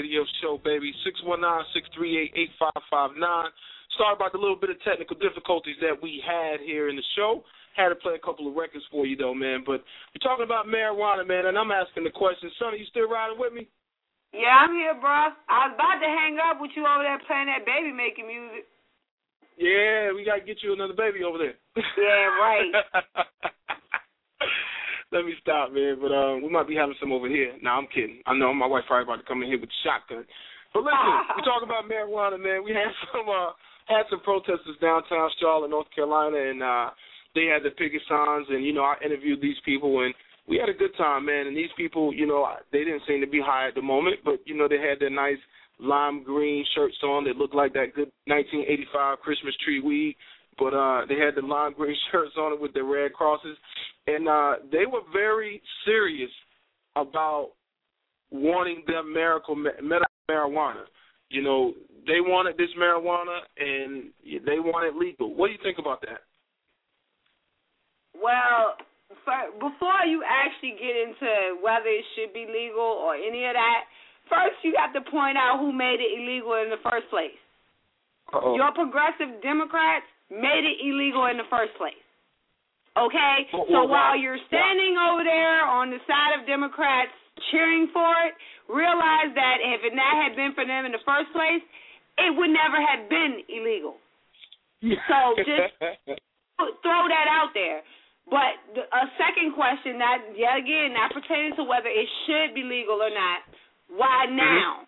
Radio 0.00 0.24
show, 0.40 0.56
baby. 0.64 0.96
619-638-8559. 1.28 3.20
Sorry 4.00 4.16
about 4.16 4.32
the 4.32 4.40
little 4.40 4.56
bit 4.56 4.72
of 4.72 4.80
technical 4.80 5.12
difficulties 5.20 5.76
that 5.84 6.00
we 6.00 6.24
had 6.24 6.64
here 6.64 6.88
in 6.88 6.96
the 6.96 7.04
show. 7.16 7.44
Had 7.76 7.90
to 7.90 8.00
play 8.00 8.14
a 8.16 8.24
couple 8.24 8.48
of 8.48 8.56
records 8.56 8.86
for 8.88 9.04
you, 9.04 9.14
though, 9.14 9.36
man. 9.36 9.60
But 9.60 9.84
we're 10.16 10.24
talking 10.24 10.48
about 10.48 10.64
marijuana, 10.64 11.28
man, 11.28 11.52
and 11.52 11.58
I'm 11.58 11.70
asking 11.70 12.04
the 12.04 12.16
question. 12.16 12.50
Sonnie, 12.56 12.80
you 12.80 12.88
still 12.88 13.12
riding 13.12 13.36
with 13.36 13.52
me? 13.52 13.68
Yeah, 14.32 14.64
I'm 14.64 14.72
here, 14.72 14.96
bro. 14.96 15.36
I 15.52 15.68
was 15.68 15.76
about 15.76 16.00
to 16.00 16.08
hang 16.08 16.40
up 16.40 16.64
with 16.64 16.72
you 16.72 16.88
over 16.88 17.04
there 17.04 17.20
playing 17.28 17.52
that 17.52 17.68
baby 17.68 17.92
making 17.92 18.24
music. 18.24 18.64
Yeah, 19.60 20.16
we 20.16 20.24
got 20.24 20.40
to 20.40 20.48
get 20.48 20.64
you 20.64 20.72
another 20.72 20.96
baby 20.96 21.20
over 21.20 21.36
there. 21.36 21.60
Yeah, 21.76 22.24
right. 22.40 22.72
Let 25.12 25.26
me 25.26 25.34
stop, 25.42 25.72
man. 25.72 25.98
But 26.00 26.14
uh, 26.14 26.36
we 26.38 26.48
might 26.48 26.68
be 26.68 26.78
having 26.78 26.94
some 27.00 27.12
over 27.12 27.28
here. 27.28 27.52
Nah, 27.62 27.78
I'm 27.78 27.88
kidding. 27.90 28.22
I 28.26 28.34
know 28.34 28.54
my 28.54 28.66
wife 28.66 28.84
probably 28.86 29.10
about 29.10 29.22
to 29.22 29.26
come 29.26 29.42
in 29.42 29.48
here 29.48 29.58
with 29.58 29.70
a 29.70 29.80
shotgun. 29.82 30.24
But 30.72 30.86
listen, 30.86 31.14
we 31.36 31.42
talk 31.42 31.62
about 31.62 31.90
marijuana, 31.90 32.38
man. 32.38 32.62
We 32.62 32.70
had 32.70 32.94
some 33.10 33.26
uh, 33.26 33.50
had 33.90 34.06
some 34.08 34.20
protesters 34.22 34.78
downtown 34.80 35.30
Charlotte, 35.40 35.70
North 35.70 35.90
Carolina, 35.94 36.38
and 36.38 36.62
uh, 36.62 36.90
they 37.34 37.50
had 37.50 37.66
the 37.66 37.74
picket 37.74 38.02
signs. 38.08 38.46
And 38.50 38.64
you 38.64 38.72
know, 38.72 38.86
I 38.86 38.94
interviewed 39.04 39.42
these 39.42 39.58
people, 39.64 40.06
and 40.06 40.14
we 40.46 40.58
had 40.58 40.68
a 40.68 40.78
good 40.78 40.94
time, 40.96 41.26
man. 41.26 41.46
And 41.46 41.56
these 41.56 41.74
people, 41.76 42.14
you 42.14 42.26
know, 42.26 42.46
they 42.70 42.86
didn't 42.86 43.02
seem 43.06 43.20
to 43.20 43.26
be 43.26 43.42
high 43.42 43.68
at 43.68 43.74
the 43.74 43.82
moment, 43.82 44.22
but 44.24 44.38
you 44.46 44.56
know, 44.56 44.68
they 44.68 44.78
had 44.78 45.00
their 45.00 45.10
nice 45.10 45.42
lime 45.80 46.22
green 46.22 46.64
shirts 46.74 46.96
on 47.02 47.24
that 47.24 47.36
looked 47.36 47.54
like 47.54 47.72
that 47.72 47.94
good 47.94 48.12
1985 48.26 49.18
Christmas 49.20 49.54
tree 49.64 49.80
weed. 49.80 50.16
But 50.58 50.74
uh, 50.74 51.06
they 51.08 51.16
had 51.16 51.34
the 51.36 51.46
lime 51.46 51.74
green 51.74 51.96
shirts 52.12 52.32
on 52.38 52.52
it 52.52 52.60
with 52.60 52.74
the 52.74 52.82
red 52.82 53.12
crosses, 53.12 53.56
and 54.06 54.28
uh, 54.28 54.54
they 54.70 54.86
were 54.86 55.02
very 55.12 55.62
serious 55.84 56.30
about 56.96 57.50
wanting 58.30 58.82
their 58.86 59.02
miracle 59.02 59.54
medical 59.54 60.06
marijuana. 60.30 60.84
You 61.28 61.42
know, 61.42 61.72
they 62.06 62.20
wanted 62.20 62.56
this 62.56 62.70
marijuana 62.78 63.46
and 63.58 64.10
they 64.24 64.58
want 64.58 64.86
it 64.86 64.98
legal. 64.98 65.34
What 65.34 65.48
do 65.48 65.52
you 65.52 65.62
think 65.62 65.78
about 65.78 66.00
that? 66.02 66.26
Well, 68.14 68.74
for, 69.24 69.38
before 69.58 70.02
you 70.06 70.22
actually 70.26 70.74
get 70.78 70.94
into 70.94 71.62
whether 71.62 71.86
it 71.86 72.04
should 72.14 72.34
be 72.34 72.46
legal 72.50 72.82
or 72.82 73.14
any 73.14 73.46
of 73.46 73.54
that, 73.54 73.86
first 74.26 74.58
you 74.62 74.74
have 74.78 74.94
to 74.94 75.02
point 75.10 75.38
out 75.38 75.58
who 75.58 75.72
made 75.72 76.02
it 76.02 76.10
illegal 76.18 76.58
in 76.62 76.70
the 76.70 76.82
first 76.82 77.06
place. 77.10 77.38
Uh-oh. 78.34 78.54
Your 78.54 78.70
progressive 78.74 79.42
Democrats 79.42 80.06
made 80.30 80.64
it 80.64 80.78
illegal 80.80 81.26
in 81.26 81.36
the 81.36 81.48
first 81.50 81.74
place. 81.74 81.98
Okay? 82.96 83.50
So 83.50 83.86
while 83.86 84.14
you're 84.18 84.40
standing 84.46 84.96
over 84.98 85.22
there 85.22 85.66
on 85.66 85.90
the 85.90 85.98
side 86.06 86.38
of 86.38 86.46
Democrats 86.46 87.12
cheering 87.50 87.90
for 87.92 88.10
it, 88.26 88.34
realize 88.70 89.34
that 89.34 89.58
if 89.62 89.82
it 89.82 89.94
not 89.94 90.14
had 90.22 90.38
been 90.38 90.54
for 90.54 90.66
them 90.66 90.86
in 90.86 90.92
the 90.92 91.02
first 91.06 91.30
place, 91.34 91.62
it 92.18 92.30
would 92.34 92.50
never 92.50 92.78
have 92.78 93.08
been 93.08 93.42
illegal. 93.50 93.98
So 94.82 95.18
just 95.38 95.74
throw 96.82 97.02
that 97.08 97.26
out 97.30 97.50
there. 97.54 97.82
But 98.30 98.62
a 98.78 99.10
second 99.18 99.58
question, 99.58 99.98
that 99.98 100.38
yet 100.38 100.54
again, 100.54 100.94
not 100.94 101.10
pertaining 101.10 101.58
to 101.58 101.64
whether 101.66 101.90
it 101.90 102.06
should 102.26 102.54
be 102.54 102.62
legal 102.62 103.02
or 103.02 103.10
not. 103.10 103.42
Why 103.90 104.26
now? 104.30 104.86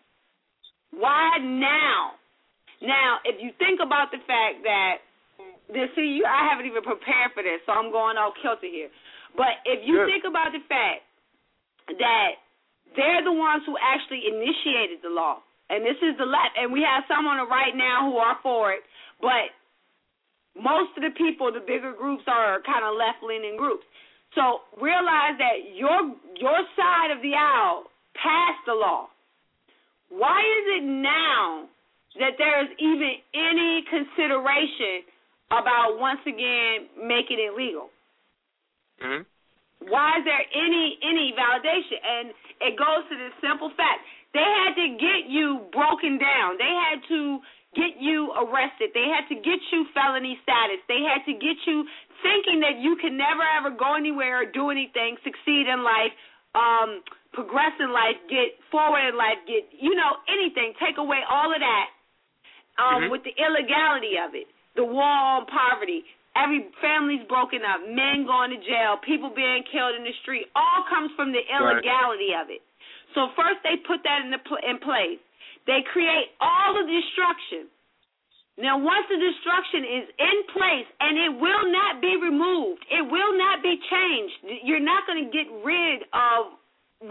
Why 0.95 1.39
now? 1.43 2.15
Now, 2.83 3.19
if 3.25 3.43
you 3.43 3.51
think 3.59 3.81
about 3.83 4.11
the 4.11 4.23
fact 4.27 4.63
that, 4.63 5.03
see, 5.71 6.19
you, 6.19 6.25
I 6.25 6.49
haven't 6.51 6.67
even 6.67 6.83
prepared 6.83 7.33
for 7.35 7.43
this, 7.43 7.61
so 7.67 7.73
I'm 7.73 7.93
going 7.93 8.17
all 8.17 8.33
kilter 8.43 8.67
here. 8.67 8.91
But 9.37 9.63
if 9.65 9.87
you 9.87 10.03
Good. 10.03 10.09
think 10.09 10.25
about 10.29 10.53
the 10.53 10.63
fact 10.69 11.07
that 11.99 12.41
they're 12.97 13.25
the 13.25 13.33
ones 13.33 13.65
who 13.65 13.77
actually 13.81 14.29
initiated 14.29 15.01
the 15.01 15.13
law, 15.13 15.41
and 15.71 15.85
this 15.85 15.97
is 16.05 16.19
the 16.21 16.29
left, 16.29 16.59
and 16.61 16.73
we 16.73 16.85
have 16.85 17.05
some 17.09 17.25
on 17.25 17.41
the 17.41 17.49
right 17.49 17.73
now 17.73 18.11
who 18.11 18.21
are 18.21 18.37
for 18.43 18.73
it, 18.73 18.85
but 19.21 19.49
most 20.53 20.93
of 21.01 21.03
the 21.03 21.15
people, 21.17 21.49
the 21.49 21.65
bigger 21.65 21.97
groups 21.97 22.25
are 22.29 22.61
kind 22.61 22.85
of 22.85 22.93
left 22.93 23.25
leaning 23.25 23.57
groups. 23.57 23.85
So 24.35 24.65
realize 24.81 25.37
that 25.41 25.77
your 25.77 26.13
your 26.37 26.61
side 26.77 27.13
of 27.13 27.21
the 27.21 27.33
aisle 27.37 27.89
passed 28.17 28.65
the 28.67 28.77
law. 28.77 29.09
Why 30.09 30.41
is 30.41 30.65
it 30.81 30.85
now 30.85 31.69
that 32.21 32.37
there 32.37 32.61
is 32.65 32.69
even 32.77 33.17
any 33.33 33.85
consideration 33.89 35.09
about 35.53 36.01
once 36.01 36.21
again 36.25 36.89
making 36.97 37.39
it 37.39 37.53
legal? 37.53 37.93
Mm-hmm. 39.03 39.23
Why 39.91 40.19
is 40.19 40.25
there 40.25 40.47
any 40.55 40.99
any 41.03 41.35
validation? 41.35 41.99
And 42.01 42.27
it 42.63 42.79
goes 42.79 43.03
to 43.11 43.15
this 43.19 43.35
simple 43.43 43.71
fact: 43.77 44.01
they 44.33 44.47
had 44.63 44.75
to 44.79 44.87
get 44.97 45.29
you 45.29 45.67
broken 45.73 46.19
down. 46.19 46.57
They 46.57 46.71
had 46.71 47.03
to 47.11 47.43
get 47.75 47.99
you 47.99 48.31
arrested. 48.37 48.93
They 48.95 49.09
had 49.09 49.27
to 49.33 49.35
get 49.35 49.59
you 49.73 49.87
felony 49.97 50.39
status. 50.45 50.79
They 50.87 51.03
had 51.03 51.25
to 51.27 51.35
get 51.35 51.57
you 51.67 51.85
thinking 52.23 52.61
that 52.61 52.79
you 52.79 52.95
can 52.97 53.17
never 53.17 53.43
ever 53.43 53.71
go 53.75 53.95
anywhere 53.99 54.43
or 54.43 54.47
do 54.47 54.71
anything, 54.71 55.17
succeed 55.25 55.67
in 55.67 55.83
life, 55.83 56.15
um, 56.55 57.03
progress 57.33 57.73
in 57.81 57.91
life, 57.91 58.15
get 58.29 58.55
forward 58.71 59.03
in 59.09 59.17
life, 59.17 59.41
get 59.49 59.67
you 59.73 59.97
know 59.97 60.21
anything. 60.29 60.75
Take 60.79 60.99
away 60.99 61.25
all 61.27 61.51
of 61.51 61.59
that, 61.59 61.89
um, 62.79 63.03
Mhm. 63.03 63.11
with 63.11 63.25
the 63.25 63.35
illegality 63.35 64.17
of 64.19 64.35
it, 64.35 64.47
the 64.77 64.85
war 64.85 65.05
on 65.05 65.47
poverty, 65.47 66.05
every 66.37 66.69
family's 66.81 67.25
broken 67.29 67.61
up, 67.65 67.85
men 67.85 68.25
going 68.25 68.51
to 68.51 68.61
jail, 68.65 68.97
people 69.05 69.29
being 69.35 69.65
killed 69.69 69.97
in 69.97 70.05
the 70.05 70.17
street, 70.25 70.49
all 70.57 70.85
comes 70.89 71.13
from 71.17 71.33
the 71.33 71.45
illegality 71.45 72.33
of 72.33 72.49
it. 72.49 72.65
So 73.15 73.29
first 73.37 73.61
they 73.65 73.77
put 73.85 74.01
that 74.05 74.25
in 74.25 74.33
the 74.33 74.41
pl- 74.41 74.65
in 74.65 74.81
place. 74.81 75.21
They 75.69 75.85
create 75.93 76.33
all 76.41 76.73
the 76.75 76.89
destruction. 76.89 77.69
Now 78.57 78.77
once 78.81 79.05
the 79.09 79.21
destruction 79.21 79.85
is 79.85 80.05
in 80.17 80.39
place 80.53 80.89
and 81.01 81.17
it 81.17 81.33
will 81.37 81.67
not 81.73 82.01
be 82.01 82.17
removed, 82.21 82.85
it 82.89 83.05
will 83.05 83.37
not 83.37 83.63
be 83.63 83.77
changed. 83.77 84.65
You're 84.65 84.85
not 84.85 85.05
going 85.07 85.25
to 85.25 85.31
get 85.33 85.49
rid 85.65 86.05
of 86.13 86.57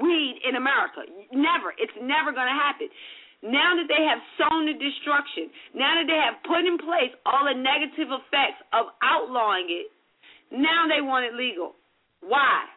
weed 0.01 0.41
in 0.47 0.55
America. 0.55 1.05
Never. 1.33 1.73
It's 1.77 1.93
never 2.01 2.31
going 2.31 2.47
to 2.47 2.57
happen. 2.57 2.89
Now 3.41 3.73
that 3.73 3.89
they 3.89 4.05
have 4.05 4.22
sown 4.38 4.69
the 4.69 4.77
destruction, 4.77 5.49
now 5.73 5.97
that 5.97 6.05
they 6.05 6.19
have 6.22 6.38
put 6.45 6.61
in 6.61 6.77
place 6.77 7.09
all 7.26 7.49
the 7.49 7.57
negative 7.57 8.13
effects 8.13 8.61
of 8.69 8.93
outlawing 9.01 9.65
it, 9.69 9.89
now 10.53 10.85
they 10.85 11.01
want 11.01 11.26
it 11.26 11.34
legal. 11.34 11.73
Why? 12.22 12.69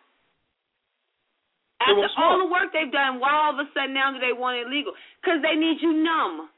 After 1.85 2.09
all 2.17 2.41
the 2.41 2.49
work 2.49 2.73
they've 2.73 2.89
done, 2.91 3.21
why 3.21 3.29
all 3.29 3.53
of 3.53 3.61
a 3.61 3.69
sudden 3.77 3.93
now 3.93 4.09
do 4.09 4.19
they 4.25 4.33
want 4.33 4.57
it 4.57 4.73
legal? 4.73 4.97
Because 5.21 5.45
they 5.45 5.53
need 5.53 5.85
you 5.85 5.93
numb. 5.93 6.49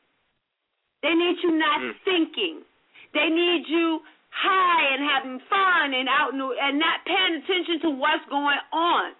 They 1.02 1.14
need 1.14 1.36
you 1.42 1.50
not 1.58 1.80
Mm. 1.80 1.94
thinking. 2.04 2.64
They 3.12 3.28
need 3.28 3.66
you 3.66 4.02
high 4.30 4.94
and 4.94 5.02
having 5.02 5.40
fun 5.48 5.94
and 5.94 6.08
out 6.08 6.32
and, 6.32 6.42
and 6.42 6.78
not 6.78 7.04
paying 7.04 7.42
attention 7.42 7.80
to 7.80 7.90
what's 7.90 8.24
going 8.26 8.60
on. 8.70 9.14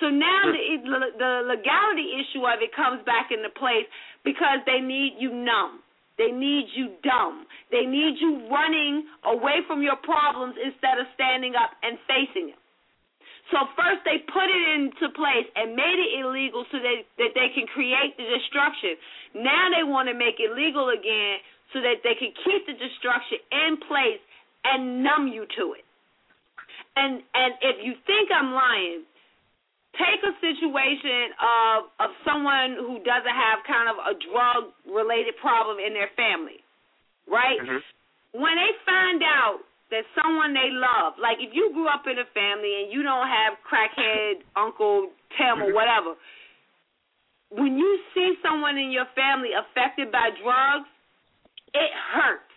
So 0.00 0.10
now 0.10 0.50
the, 0.50 1.12
the 1.18 1.32
legality 1.46 2.18
issue 2.18 2.42
of 2.46 2.60
it 2.62 2.72
comes 2.74 3.02
back 3.04 3.30
into 3.30 3.48
place 3.50 3.86
because 4.24 4.64
they 4.66 4.80
need 4.80 5.16
you 5.20 5.30
numb. 5.32 5.84
They 6.16 6.30
need 6.30 6.70
you 6.74 6.94
dumb. 7.02 7.46
They 7.70 7.86
need 7.86 8.16
you 8.20 8.46
running 8.48 9.06
away 9.26 9.66
from 9.66 9.82
your 9.82 9.96
problems 9.96 10.54
instead 10.58 10.98
of 10.98 11.06
standing 11.14 11.54
up 11.54 11.74
and 11.82 11.98
facing 12.06 12.54
them. 12.54 12.62
So 13.52 13.68
first 13.76 14.00
they 14.08 14.24
put 14.32 14.48
it 14.48 14.64
into 14.78 15.12
place 15.12 15.44
and 15.52 15.76
made 15.76 15.98
it 16.00 16.24
illegal 16.24 16.64
so 16.72 16.80
that, 16.80 17.04
that 17.20 17.32
they 17.36 17.52
can 17.52 17.68
create 17.68 18.16
the 18.16 18.24
destruction. 18.24 18.96
Now 19.36 19.68
they 19.68 19.84
want 19.84 20.08
to 20.08 20.16
make 20.16 20.40
it 20.40 20.54
legal 20.56 20.88
again 20.88 21.44
so 21.76 21.84
that 21.84 22.00
they 22.00 22.16
can 22.16 22.32
keep 22.46 22.64
the 22.64 22.72
destruction 22.78 23.44
in 23.52 23.76
place 23.84 24.22
and 24.64 25.04
numb 25.04 25.28
you 25.28 25.44
to 25.60 25.76
it. 25.76 25.84
And 26.96 27.20
and 27.34 27.52
if 27.60 27.84
you 27.84 27.98
think 28.06 28.30
I'm 28.30 28.54
lying, 28.54 29.02
take 29.98 30.20
a 30.22 30.34
situation 30.42 31.34
of 31.38 31.78
of 32.00 32.10
someone 32.26 32.78
who 32.78 32.98
doesn't 33.02 33.36
have 33.36 33.62
kind 33.66 33.88
of 33.90 33.96
a 34.02 34.14
drug 34.18 34.74
related 34.86 35.38
problem 35.38 35.78
in 35.78 35.94
their 35.94 36.10
family, 36.18 36.62
right? 37.26 37.58
Mm-hmm. 37.60 37.82
When 38.34 38.54
they 38.58 38.72
find 38.82 39.22
out 39.22 39.62
that 39.94 40.02
someone 40.18 40.54
they 40.54 40.74
love, 40.74 41.14
like 41.22 41.38
if 41.38 41.54
you 41.54 41.70
grew 41.70 41.86
up 41.86 42.06
in 42.10 42.18
a 42.18 42.28
family 42.34 42.82
and 42.82 42.86
you 42.90 43.06
don't 43.06 43.28
have 43.28 43.58
crackhead 43.62 44.42
Uncle 44.58 45.14
Tim 45.38 45.62
or 45.62 45.70
mm-hmm. 45.70 45.78
whatever, 45.78 46.18
when 47.54 47.78
you 47.78 47.98
see 48.14 48.34
someone 48.42 48.78
in 48.78 48.90
your 48.90 49.06
family 49.14 49.54
affected 49.54 50.10
by 50.10 50.34
drugs, 50.42 50.90
it 51.74 51.90
hurts. 52.14 52.50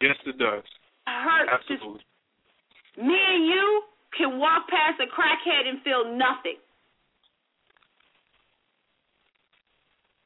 Yes, 0.00 0.16
it 0.26 0.36
does. 0.36 0.64
It 1.08 1.18
hurts. 1.24 1.50
Absolutely. 1.52 2.04
me 3.00 3.16
and 3.16 3.44
you 3.46 3.82
can 4.16 4.38
walk 4.38 4.68
past 4.68 5.00
a 5.02 5.08
crackhead 5.10 5.68
and 5.68 5.82
feel 5.82 6.04
nothing. 6.14 6.58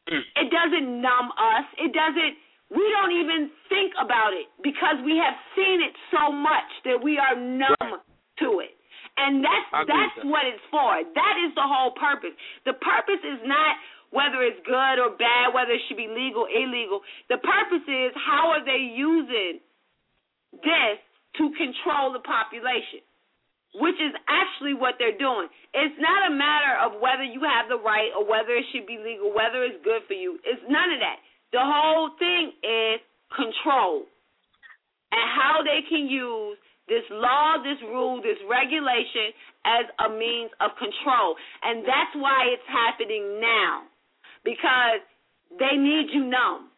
Hmm. 0.09 0.24
It 0.40 0.48
doesn't 0.48 0.89
numb 1.01 1.32
us. 1.36 1.66
It 1.77 1.93
doesn't. 1.93 2.35
We 2.69 2.85
don't 2.93 3.16
even 3.16 3.48
think 3.73 3.97
about 3.97 4.36
it 4.36 4.48
because 4.60 5.01
we 5.05 5.16
have 5.16 5.36
seen 5.56 5.81
it 5.81 5.97
so 6.12 6.32
much 6.32 6.69
that 6.85 7.01
we 7.01 7.16
are 7.16 7.32
numb 7.32 8.05
to 8.44 8.60
it. 8.60 8.77
And 9.19 9.43
that's 9.43 9.69
I 9.73 9.82
that's 9.89 10.16
that. 10.20 10.28
what 10.28 10.44
it's 10.44 10.62
for. 10.70 11.01
That 11.02 11.35
is 11.43 11.51
the 11.56 11.65
whole 11.65 11.97
purpose. 11.97 12.36
The 12.69 12.77
purpose 12.77 13.24
is 13.24 13.40
not 13.48 13.77
whether 14.10 14.40
it's 14.40 14.60
good 14.65 14.97
or 15.01 15.16
bad, 15.16 15.52
whether 15.52 15.73
it 15.73 15.82
should 15.89 16.01
be 16.01 16.09
legal, 16.09 16.48
illegal. 16.48 17.01
The 17.28 17.40
purpose 17.40 17.85
is 17.85 18.12
how 18.16 18.52
are 18.56 18.65
they 18.65 18.81
using 18.81 19.60
this 20.52 20.97
to 21.36 21.44
control 21.56 22.12
the 22.12 22.24
population, 22.24 23.05
which 23.76 24.00
is 24.00 24.14
actually 24.28 24.72
what 24.72 24.96
they're 24.96 25.16
doing. 25.16 25.48
It's 25.76 25.98
not 26.00 26.30
a 26.30 26.32
matter 26.32 26.74
of 26.80 27.00
whether 27.00 27.24
you 27.24 27.44
have 27.44 27.68
the 27.68 27.76
right 27.76 28.08
or 28.16 28.24
whether 28.24 28.56
it 28.56 28.64
should 28.72 28.88
be 28.88 28.96
legal, 28.96 29.28
whether 29.34 29.64
it's 29.64 29.76
good 29.84 30.08
for 30.08 30.16
you. 30.16 30.40
It's 30.44 30.62
none 30.68 30.88
of 30.92 31.00
that. 31.04 31.20
The 31.52 31.60
whole 31.60 32.16
thing 32.16 32.52
is 32.64 33.00
control 33.32 34.08
and 35.12 35.24
how 35.36 35.60
they 35.64 35.84
can 35.88 36.08
use 36.08 36.56
this 36.88 37.04
law, 37.12 37.60
this 37.60 37.76
rule, 37.84 38.20
this 38.24 38.40
regulation 38.48 39.36
as 39.64 39.84
a 40.00 40.08
means 40.08 40.48
of 40.64 40.72
control. 40.80 41.36
And 41.60 41.84
that's 41.84 42.16
why 42.16 42.48
it's 42.48 42.64
happening 42.68 43.40
now 43.40 43.84
because 44.44 45.04
they 45.60 45.76
need 45.76 46.08
you 46.12 46.24
numb. 46.24 46.72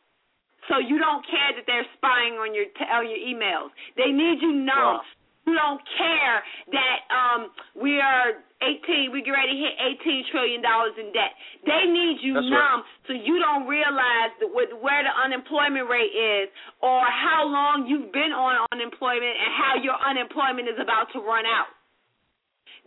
So 0.68 0.78
you 0.78 0.98
don't 0.98 1.22
care 1.26 1.54
that 1.54 1.66
they're 1.66 1.86
spying 1.98 2.38
on 2.38 2.54
your 2.54 2.66
t- 2.66 2.86
on 2.86 3.06
your 3.10 3.18
emails. 3.18 3.70
They 3.96 4.10
need 4.14 4.38
you 4.42 4.52
numb. 4.54 5.02
You 5.46 5.54
don't 5.56 5.80
care 5.96 6.36
that 6.76 6.98
um 7.10 7.40
we 7.74 7.98
are 7.98 8.44
18. 8.60 9.08
We 9.10 9.24
get 9.24 9.32
ready 9.32 9.56
to 9.56 9.58
hit 9.58 9.74
18 10.04 10.24
trillion 10.30 10.60
dollars 10.60 10.92
in 11.00 11.10
debt. 11.16 11.32
They 11.64 11.88
need 11.88 12.20
you 12.20 12.36
That's 12.36 12.44
right. 12.44 12.60
numb 12.60 12.80
so 13.08 13.16
you 13.16 13.40
don't 13.40 13.64
realize 13.66 14.36
that 14.38 14.52
with 14.52 14.68
where 14.84 15.00
the 15.00 15.14
unemployment 15.16 15.88
rate 15.88 16.12
is, 16.12 16.52
or 16.84 17.00
how 17.08 17.48
long 17.48 17.88
you've 17.88 18.12
been 18.12 18.36
on 18.36 18.68
unemployment, 18.70 19.32
and 19.32 19.50
how 19.56 19.80
your 19.80 19.96
unemployment 19.96 20.68
is 20.68 20.76
about 20.76 21.08
to 21.16 21.24
run 21.24 21.48
out. 21.48 21.72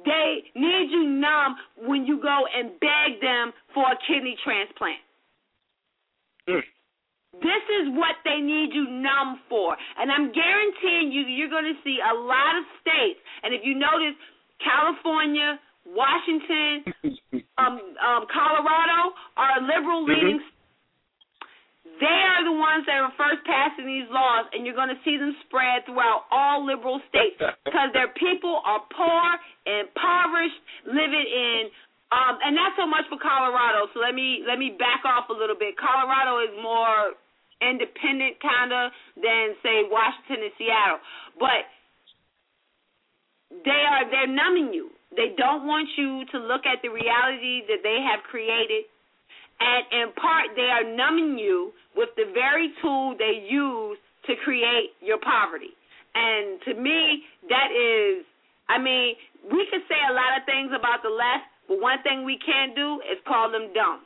They 0.05 0.45
need 0.55 0.87
you 0.91 1.09
numb 1.09 1.55
when 1.89 2.05
you 2.05 2.21
go 2.21 2.45
and 2.53 2.77
beg 2.79 3.21
them 3.21 3.51
for 3.73 3.83
a 3.83 3.97
kidney 4.07 4.37
transplant. 4.43 5.01
This 7.33 7.65
is 7.81 7.89
what 7.97 8.21
they 8.21 8.37
need 8.37 8.77
you 8.77 8.85
numb 8.85 9.41
for. 9.49 9.73
And 9.97 10.13
I'm 10.13 10.29
guaranteeing 10.29 11.09
you 11.09 11.25
you're 11.25 11.49
going 11.49 11.65
to 11.65 11.79
see 11.81 11.97
a 11.97 12.13
lot 12.13 12.53
of 12.61 12.63
states. 12.77 13.17
And 13.41 13.57
if 13.57 13.65
you 13.65 13.73
notice, 13.73 14.13
California, 14.61 15.57
Washington, 15.89 16.93
um, 17.57 17.81
um, 17.97 18.23
Colorado 18.29 19.17
are 19.33 19.65
liberal 19.65 20.05
leaning. 20.05 20.45
They 21.99 22.19
are 22.21 22.41
the 22.45 22.57
ones 22.57 22.85
that 22.85 23.01
are 23.01 23.13
first 23.17 23.41
passing 23.45 23.85
these 23.85 24.09
laws, 24.09 24.49
and 24.53 24.65
you're 24.65 24.77
going 24.77 24.93
to 24.93 25.01
see 25.05 25.17
them 25.17 25.33
spread 25.45 25.85
throughout 25.85 26.25
all 26.29 26.65
liberal 26.65 27.01
states 27.09 27.37
because 27.65 27.89
their 27.93 28.13
people 28.13 28.61
are 28.65 28.81
poor, 28.93 29.25
impoverished, 29.65 30.61
living 30.85 31.27
in 31.27 31.69
um, 32.13 32.37
and 32.45 32.53
not 32.53 32.77
so 32.77 32.85
much 32.85 33.09
for 33.09 33.17
Colorado. 33.17 33.89
So 33.93 33.97
let 33.97 34.13
me 34.13 34.45
let 34.45 34.61
me 34.61 34.77
back 34.77 35.01
off 35.01 35.33
a 35.33 35.35
little 35.35 35.57
bit. 35.57 35.73
Colorado 35.81 36.45
is 36.45 36.53
more 36.61 37.17
independent 37.63 38.39
kind 38.43 38.71
of 38.71 38.91
than 39.15 39.55
say 39.63 39.87
Washington 39.87 40.49
and 40.49 40.53
Seattle, 40.57 41.01
but 41.39 41.63
they 43.63 43.81
are 43.85 44.09
they're 44.09 44.27
numbing 44.27 44.73
you. 44.73 44.89
They 45.15 45.37
don't 45.37 45.65
want 45.69 45.87
you 45.95 46.25
to 46.33 46.37
look 46.41 46.65
at 46.65 46.81
the 46.81 46.89
reality 46.89 47.61
that 47.69 47.85
they 47.85 48.01
have 48.01 48.25
created, 48.25 48.89
and 49.59 49.81
in 49.93 50.07
part 50.17 50.57
they 50.57 50.69
are 50.73 50.83
numbing 50.83 51.37
you 51.37 51.71
with 51.95 52.09
the 52.17 52.33
very 52.33 52.73
tool 52.81 53.15
they 53.17 53.45
use 53.45 53.97
to 54.25 54.33
create 54.43 54.97
your 55.01 55.19
poverty. 55.21 55.73
And 56.15 56.61
to 56.65 56.73
me, 56.73 57.25
that 57.49 57.69
is, 57.73 58.25
I 58.69 58.77
mean, 58.77 59.15
we 59.51 59.65
could 59.69 59.81
say 59.89 59.97
a 60.09 60.13
lot 60.13 60.37
of 60.37 60.45
things 60.45 60.71
about 60.73 61.01
the 61.03 61.09
left, 61.09 61.49
but 61.67 61.81
one 61.81 62.01
thing 62.03 62.23
we 62.23 62.37
can't 62.39 62.75
do 62.75 63.01
is 63.09 63.17
call 63.27 63.51
them 63.51 63.73
dumb. 63.73 64.01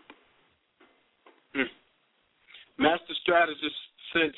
Master 2.78 3.14
strategist 3.22 3.76
since 4.14 4.36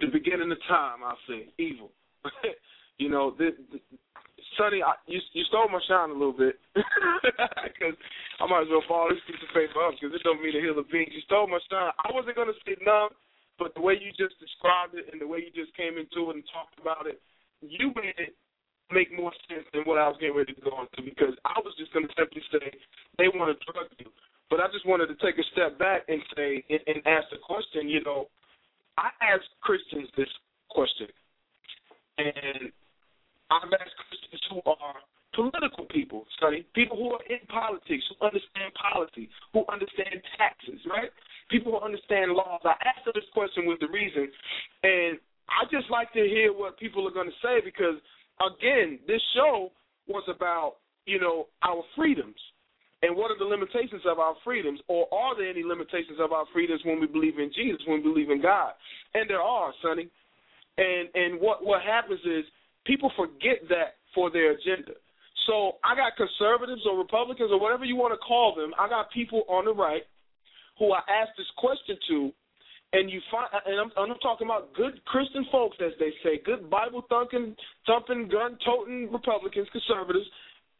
the 0.00 0.08
beginning 0.12 0.52
of 0.52 0.58
time, 0.68 1.00
I'll 1.04 1.18
say, 1.28 1.48
evil. 1.58 1.90
you 2.98 3.08
know, 3.08 3.34
the, 3.38 3.56
the, 3.72 3.80
Sonnie, 4.58 4.84
I, 4.84 4.98
you 5.06 5.20
you 5.32 5.44
stole 5.48 5.68
my 5.72 5.80
shine 5.88 6.10
a 6.10 6.16
little 6.16 6.36
bit 6.36 6.60
because 6.74 7.96
I 8.40 8.44
might 8.44 8.68
as 8.68 8.72
well 8.72 8.84
follow 8.88 9.08
this 9.08 9.24
piece 9.24 9.40
of 9.40 9.52
paper 9.56 9.80
up 9.80 9.96
because 9.96 10.12
it 10.12 10.24
don't 10.24 10.42
mean 10.42 10.56
a 10.56 10.60
hill 10.60 10.76
of 10.76 10.90
beans. 10.92 11.12
You 11.12 11.24
stole 11.24 11.48
my 11.48 11.60
shine. 11.70 11.92
I 12.04 12.12
wasn't 12.12 12.36
gonna 12.36 12.56
say 12.66 12.76
numb, 12.84 13.16
but 13.56 13.72
the 13.72 13.80
way 13.80 13.96
you 13.96 14.12
just 14.16 14.36
described 14.36 14.96
it 14.96 15.08
and 15.12 15.20
the 15.20 15.28
way 15.28 15.40
you 15.40 15.52
just 15.56 15.72
came 15.76 15.96
into 15.96 16.28
it 16.28 16.36
and 16.36 16.44
talked 16.52 16.76
about 16.76 17.08
it, 17.08 17.20
you 17.64 17.92
made 17.96 18.16
it 18.20 18.36
make 18.90 19.08
more 19.14 19.32
sense 19.46 19.64
than 19.72 19.86
what 19.86 20.02
I 20.02 20.10
was 20.10 20.18
getting 20.18 20.36
ready 20.36 20.52
to 20.52 20.64
go 20.66 20.82
into 20.82 21.00
because 21.06 21.32
I 21.46 21.56
was 21.62 21.72
just 21.78 21.94
gonna 21.94 22.10
simply 22.12 22.42
say 22.52 22.74
they 23.16 23.30
want 23.32 23.54
to 23.54 23.56
drug 23.64 23.88
you. 23.96 24.10
But 24.50 24.60
I 24.60 24.66
just 24.74 24.84
wanted 24.84 25.06
to 25.06 25.18
take 25.22 25.38
a 25.38 25.46
step 25.54 25.78
back 25.78 26.02
and 26.08 26.20
say 26.36 26.64
and, 26.68 26.80
and 26.86 26.98
ask 27.06 27.30
the 27.30 27.38
question. 27.38 27.88
You 27.88 28.02
know, 28.02 28.26
I 28.98 29.08
ask 29.22 29.46
Christians 29.62 30.10
this 30.18 30.28
question, 30.68 31.06
and 32.18 32.74
I've 33.50 33.70
asked 33.70 33.96
Christians 34.10 34.42
who 34.50 34.60
are 34.66 34.98
political 35.34 35.86
people, 35.86 36.26
Sonnie, 36.42 36.66
people 36.74 36.96
who 36.96 37.14
are 37.14 37.24
in 37.30 37.38
politics, 37.46 38.02
who 38.10 38.26
understand 38.26 38.74
policy, 38.74 39.30
who 39.54 39.64
understand 39.70 40.18
taxes, 40.36 40.82
right? 40.90 41.10
People 41.48 41.78
who 41.78 41.80
understand 41.80 42.32
laws. 42.32 42.60
I 42.64 42.74
asked 42.82 43.06
them 43.06 43.14
this 43.14 43.30
question 43.32 43.66
with 43.66 43.78
the 43.78 43.88
reason 43.88 44.30
And 44.82 45.18
I 45.46 45.66
just 45.70 45.90
like 45.90 46.12
to 46.12 46.22
hear 46.26 46.52
what 46.52 46.78
people 46.78 47.06
are 47.06 47.14
going 47.14 47.30
to 47.30 47.42
say 47.42 47.62
because, 47.64 47.98
again, 48.42 48.98
this 49.06 49.22
show 49.34 49.70
was 50.06 50.24
about 50.26 50.76
you 51.06 51.20
know 51.20 51.46
our 51.62 51.82
freedoms 51.96 52.38
and 53.02 53.16
what 53.16 53.30
are 53.30 53.38
the 53.38 53.44
limitations 53.44 54.02
of 54.04 54.18
our 54.18 54.34
freedoms, 54.44 54.80
or 54.88 55.08
are 55.12 55.36
there 55.36 55.48
any 55.48 55.64
limitations 55.64 56.18
of 56.20 56.32
our 56.32 56.44
freedoms 56.52 56.82
when 56.84 57.00
we 57.00 57.06
believe 57.06 57.38
in 57.38 57.50
Jesus, 57.54 57.80
when 57.86 58.02
we 58.02 58.12
believe 58.12 58.30
in 58.30 58.42
God? 58.42 58.72
And 59.14 59.28
there 59.28 59.40
are, 59.40 59.72
Sonnie. 59.82 60.10
And 60.76 61.08
and 61.14 61.40
what 61.40 61.64
what 61.64 61.82
happens 61.82 62.20
is 62.24 62.44
people 62.84 63.10
forget 63.16 63.64
that 63.68 63.96
for 64.14 64.30
their 64.30 64.52
agenda. 64.52 64.92
So 65.46 65.76
I 65.84 65.96
got 65.96 66.16
conservatives 66.16 66.82
or 66.86 66.98
Republicans 66.98 67.50
or 67.52 67.58
whatever 67.58 67.84
you 67.84 67.96
want 67.96 68.12
to 68.12 68.18
call 68.18 68.54
them. 68.54 68.72
I 68.78 68.88
got 68.88 69.10
people 69.10 69.44
on 69.48 69.64
the 69.64 69.74
right 69.74 70.02
who 70.78 70.92
I 70.92 71.00
asked 71.08 71.36
this 71.36 71.50
question 71.56 71.96
to, 72.08 72.32
and 72.92 73.10
you 73.10 73.20
find, 73.30 73.48
and 73.66 73.80
I'm, 73.80 73.90
I'm 73.96 74.18
talking 74.18 74.46
about 74.46 74.72
good 74.74 75.04
Christian 75.04 75.46
folks, 75.52 75.76
as 75.84 75.92
they 75.98 76.12
say, 76.24 76.40
good 76.44 76.70
Bible 76.70 77.04
thumping, 77.08 77.54
thumping, 77.86 78.28
gun 78.28 78.58
toting 78.64 79.12
Republicans, 79.12 79.68
conservatives, 79.72 80.26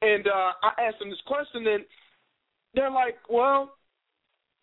and 0.02 0.26
uh, 0.26 0.52
I 0.64 0.88
asked 0.88 0.98
them 1.00 1.10
this 1.10 1.20
question, 1.26 1.66
and 1.66 1.84
they're 2.74 2.90
like, 2.90 3.16
well, 3.28 3.72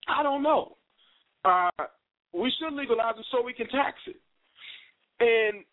I 0.07 0.23
don't 0.23 0.43
know. 0.43 0.77
Uh, 1.43 1.69
we 2.33 2.51
should 2.59 2.73
legalize 2.73 3.15
it 3.17 3.25
so 3.31 3.41
we 3.43 3.53
can 3.53 3.67
tax 3.67 3.97
it. 4.07 4.15
And 5.19 5.63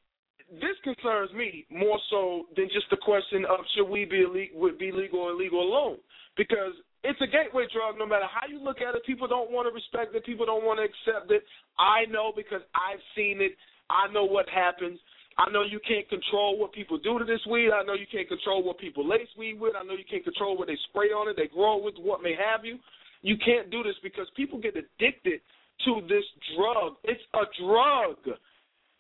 this 0.61 0.77
concerns 0.83 1.33
me 1.33 1.67
more 1.71 1.99
so 2.11 2.47
than 2.57 2.67
just 2.73 2.87
the 2.91 2.97
question 2.97 3.45
of 3.45 3.61
should 3.77 3.89
we 3.89 4.05
be 4.05 4.23
illegal, 4.23 4.61
would 4.61 4.79
be 4.79 4.93
legal 4.93 5.21
or 5.21 5.31
illegal 5.33 5.61
alone, 5.61 5.99
because 6.37 6.73
it's 7.03 7.21
a 7.21 7.27
gateway 7.27 7.67
drug. 7.73 7.99
No 7.99 8.07
matter 8.07 8.27
how 8.29 8.47
you 8.49 8.63
look 8.63 8.81
at 8.81 8.95
it, 8.95 9.05
people 9.05 9.29
don't 9.29 9.51
want 9.51 9.69
to 9.69 9.75
respect 9.75 10.15
it. 10.15 10.25
People 10.25 10.47
don't 10.47 10.65
want 10.65 10.79
to 10.79 10.85
accept 10.85 11.31
it. 11.31 11.43
I 11.79 12.05
know 12.11 12.33
because 12.35 12.63
I've 12.75 13.03
seen 13.17 13.41
it. 13.41 13.53
I 13.91 14.11
know 14.13 14.25
what 14.25 14.49
happens. 14.49 14.99
I 15.37 15.51
know 15.51 15.63
you 15.63 15.81
can't 15.87 16.09
control 16.09 16.59
what 16.59 16.73
people 16.73 16.99
do 16.99 17.19
to 17.19 17.25
this 17.25 17.41
weed. 17.51 17.71
I 17.75 17.83
know 17.83 17.95
you 17.95 18.07
can't 18.11 18.29
control 18.29 18.63
what 18.63 18.79
people 18.79 19.07
lace 19.07 19.29
weed 19.37 19.59
with. 19.59 19.75
I 19.75 19.83
know 19.85 19.95
you 19.95 20.07
can't 20.09 20.23
control 20.23 20.57
what 20.57 20.69
they 20.69 20.79
spray 20.91 21.09
on 21.09 21.29
it, 21.29 21.37
they 21.37 21.49
grow 21.49 21.79
it 21.79 21.85
with, 21.85 21.95
what 21.99 22.23
may 22.23 22.35
have 22.39 22.65
you. 22.65 22.79
You 23.23 23.37
can't 23.45 23.71
do 23.71 23.83
this 23.83 23.97
because 24.03 24.27
people 24.37 24.61
get 24.61 24.77
addicted 24.77 25.41
to 25.87 26.01
this 26.09 26.25
drug. 26.55 26.95
It's 27.05 27.23
a 27.35 27.45
drug. 27.63 28.39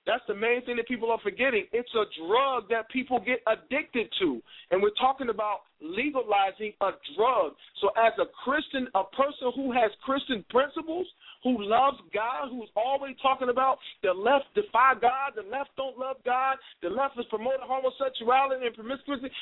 That's 0.07 0.23
the 0.29 0.35
main 0.35 0.61
thing 0.65 0.77
that 0.77 0.87
people 0.87 1.11
are 1.11 1.21
forgetting. 1.25 1.65
It's 1.73 1.89
a 1.97 2.05
drug 2.21 2.69
that 2.69 2.91
people 2.93 3.25
get 3.25 3.41
addicted 3.49 4.13
to. 4.21 4.41
And 4.71 4.83
we're 4.83 4.97
talking 5.01 5.31
about 5.31 5.65
legalizing 5.81 6.77
a 6.85 6.93
drug. 7.17 7.57
So, 7.81 7.89
as 7.97 8.13
a 8.21 8.29
Christian, 8.45 8.89
a 8.95 9.05
person 9.17 9.49
who 9.57 9.73
has 9.73 9.89
Christian 10.05 10.45
principles, 10.53 11.07
who 11.43 11.57
loves 11.57 11.97
God, 12.13 12.53
who's 12.53 12.69
always 12.77 13.17
talking 13.23 13.49
about 13.49 13.79
the 14.03 14.13
left 14.13 14.53
defy 14.55 14.93
God, 15.01 15.37
the 15.37 15.49
left 15.49 15.73
don't 15.77 15.97
love 15.97 16.17
God, 16.25 16.61
the 16.83 16.93
left 16.93 17.17
is 17.19 17.25
promoting 17.33 17.65
homosexuality 17.65 18.67
and 18.67 18.77
promiscuity, 18.77 19.33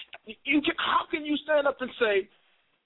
you 0.46 0.62
can, 0.62 0.74
how 0.78 1.10
can 1.10 1.26
you 1.26 1.36
stand 1.42 1.66
up 1.66 1.78
and 1.80 1.90
say, 1.98 2.30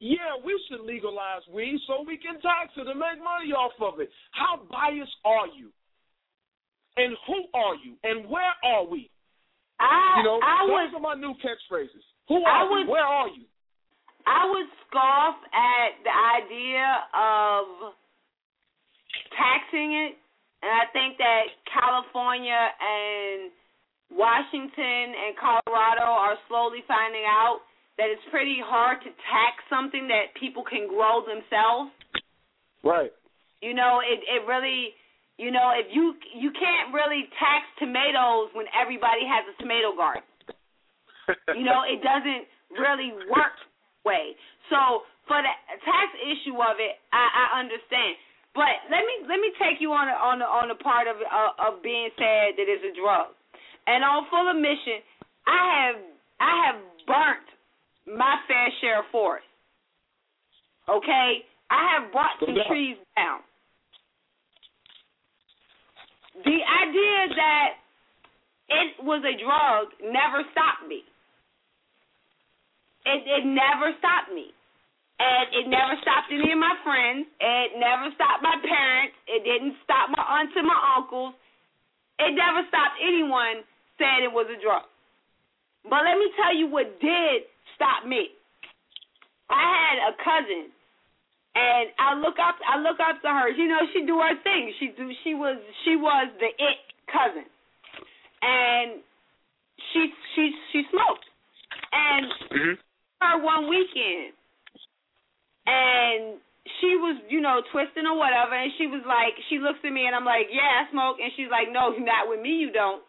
yeah, 0.00 0.36
we 0.44 0.52
should 0.68 0.84
legalize 0.84 1.44
weed 1.52 1.80
so 1.86 2.04
we 2.06 2.16
can 2.16 2.40
tax 2.40 2.72
it 2.76 2.88
and 2.88 3.00
make 3.00 3.20
money 3.20 3.52
off 3.52 3.72
of 3.80 4.00
it? 4.00 4.08
How 4.32 4.60
biased 4.68 5.16
are 5.24 5.48
you? 5.56 5.72
And 6.96 7.16
who 7.26 7.44
are 7.54 7.74
you 7.76 7.94
and 8.02 8.28
where 8.28 8.54
are 8.64 8.84
we? 8.86 9.10
I, 9.78 10.18
you 10.18 10.24
know, 10.24 10.40
I 10.40 10.64
those 10.64 10.72
would, 10.72 10.96
are 10.96 11.14
my 11.14 11.20
new 11.20 11.34
catchphrases. 11.44 12.04
Who 12.28 12.42
are 12.42 12.48
I 12.48 12.70
would, 12.70 12.84
you? 12.86 12.90
Where 12.90 13.04
are 13.04 13.28
you? 13.28 13.44
I 14.26 14.48
would 14.50 14.66
scoff 14.88 15.36
at 15.52 16.00
the 16.02 16.10
idea 16.10 16.88
of 17.14 17.94
taxing 19.36 19.94
it, 19.94 20.18
and 20.64 20.72
I 20.72 20.88
think 20.90 21.20
that 21.20 21.52
California 21.68 22.56
and 22.56 23.52
Washington 24.10 25.14
and 25.14 25.36
Colorado 25.36 26.08
are 26.08 26.40
slowly 26.48 26.80
finding 26.88 27.28
out 27.28 27.60
that 28.00 28.08
it's 28.08 28.24
pretty 28.32 28.58
hard 28.64 28.98
to 29.04 29.10
tax 29.28 29.60
something 29.68 30.08
that 30.08 30.32
people 30.40 30.64
can 30.64 30.88
grow 30.88 31.20
themselves. 31.22 31.92
Right. 32.82 33.12
You 33.60 33.72
know, 33.76 34.00
it 34.00 34.20
it 34.24 34.48
really 34.48 34.95
you 35.36 35.52
know, 35.52 35.72
if 35.76 35.92
you 35.92 36.16
you 36.32 36.48
can't 36.52 36.96
really 36.96 37.28
tax 37.36 37.68
tomatoes 37.76 38.48
when 38.56 38.64
everybody 38.72 39.28
has 39.28 39.44
a 39.52 39.54
tomato 39.60 39.92
garden. 39.92 40.24
you 41.52 41.64
know, 41.64 41.84
it 41.84 42.00
doesn't 42.00 42.48
really 42.72 43.12
work 43.28 43.56
way. 44.04 44.32
So 44.72 45.04
for 45.28 45.36
the 45.36 45.52
tax 45.84 46.08
issue 46.24 46.56
of 46.56 46.80
it, 46.80 46.96
I, 47.12 47.24
I 47.28 47.44
understand. 47.60 48.16
But 48.56 48.80
let 48.88 49.04
me 49.04 49.28
let 49.28 49.36
me 49.36 49.52
take 49.60 49.76
you 49.84 49.92
on 49.92 50.08
a, 50.08 50.16
on 50.16 50.40
a, 50.40 50.48
on 50.48 50.66
the 50.72 50.80
part 50.80 51.04
of 51.04 51.20
uh, 51.20 51.68
of 51.68 51.84
being 51.84 52.08
said 52.16 52.56
that 52.56 52.64
it's 52.64 52.84
a 52.88 52.96
drug. 52.96 53.36
And 53.84 54.00
on 54.00 54.24
full 54.32 54.48
admission, 54.48 55.04
I 55.44 55.60
have 55.76 55.96
I 56.40 56.52
have 56.64 56.78
burnt 57.04 57.48
my 58.08 58.40
fair 58.48 58.72
share 58.80 59.04
of 59.04 59.12
forest. 59.12 59.44
Okay, 60.88 61.44
I 61.68 61.82
have 61.92 62.08
brought 62.08 62.40
some 62.40 62.56
trees 62.72 62.96
down 63.12 63.44
the 66.44 66.58
idea 66.60 67.18
that 67.36 67.70
it 68.68 68.90
was 69.04 69.22
a 69.24 69.34
drug 69.38 69.94
never 70.02 70.42
stopped 70.52 70.84
me. 70.88 71.06
It 73.06 73.22
it 73.24 73.44
never 73.46 73.94
stopped 73.98 74.34
me. 74.34 74.52
And 75.16 75.48
it 75.56 75.64
never 75.72 75.96
stopped 76.04 76.28
any 76.28 76.52
of 76.52 76.60
my 76.60 76.76
friends. 76.84 77.24
It 77.40 77.80
never 77.80 78.12
stopped 78.12 78.44
my 78.44 78.60
parents. 78.60 79.16
It 79.24 79.48
didn't 79.48 79.80
stop 79.80 80.12
my 80.12 80.20
aunts 80.20 80.52
and 80.52 80.68
my 80.68 80.76
uncles. 81.00 81.32
It 82.20 82.36
never 82.36 82.60
stopped 82.68 83.00
anyone 83.00 83.64
saying 83.96 84.28
it 84.28 84.32
was 84.32 84.44
a 84.52 84.60
drug. 84.60 84.84
But 85.88 86.04
let 86.04 86.20
me 86.20 86.28
tell 86.36 86.52
you 86.52 86.68
what 86.68 87.00
did 87.00 87.48
stop 87.80 88.04
me. 88.04 88.28
I 89.48 89.64
had 89.64 89.96
a 90.04 90.12
cousin 90.20 90.68
and 91.56 91.88
I 91.96 92.12
look 92.20 92.36
up 92.36 92.60
I 92.60 92.76
look 92.84 93.00
up 93.00 93.16
to 93.24 93.30
her. 93.32 93.48
You 93.48 93.64
know, 93.64 93.80
she 93.96 94.04
do 94.04 94.20
her 94.20 94.36
thing. 94.44 94.76
She 94.76 94.92
do 94.92 95.08
she 95.24 95.32
was 95.32 95.56
she 95.88 95.96
was 95.96 96.28
the 96.36 96.52
it 96.52 96.78
cousin. 97.08 97.48
And 98.44 99.00
she 99.92 100.12
she 100.36 100.52
she 100.72 100.84
smoked. 100.92 101.24
And 101.96 102.28
mm-hmm. 102.52 102.76
her 103.24 103.36
one 103.40 103.72
weekend 103.72 104.36
and 105.64 106.36
she 106.76 106.92
was, 107.00 107.16
you 107.32 107.40
know, 107.40 107.64
twisting 107.72 108.04
or 108.04 108.20
whatever 108.20 108.52
and 108.52 108.68
she 108.76 108.84
was 108.84 109.00
like 109.08 109.32
she 109.48 109.56
looks 109.56 109.80
at 109.80 109.96
me 109.96 110.04
and 110.04 110.12
I'm 110.12 110.28
like, 110.28 110.52
Yeah, 110.52 110.84
I 110.84 110.92
smoke 110.92 111.16
and 111.24 111.32
she's 111.40 111.48
like, 111.48 111.72
No, 111.72 111.96
not 111.96 112.28
with 112.28 112.44
me 112.44 112.52
you 112.52 112.68
don't. 112.68 113.00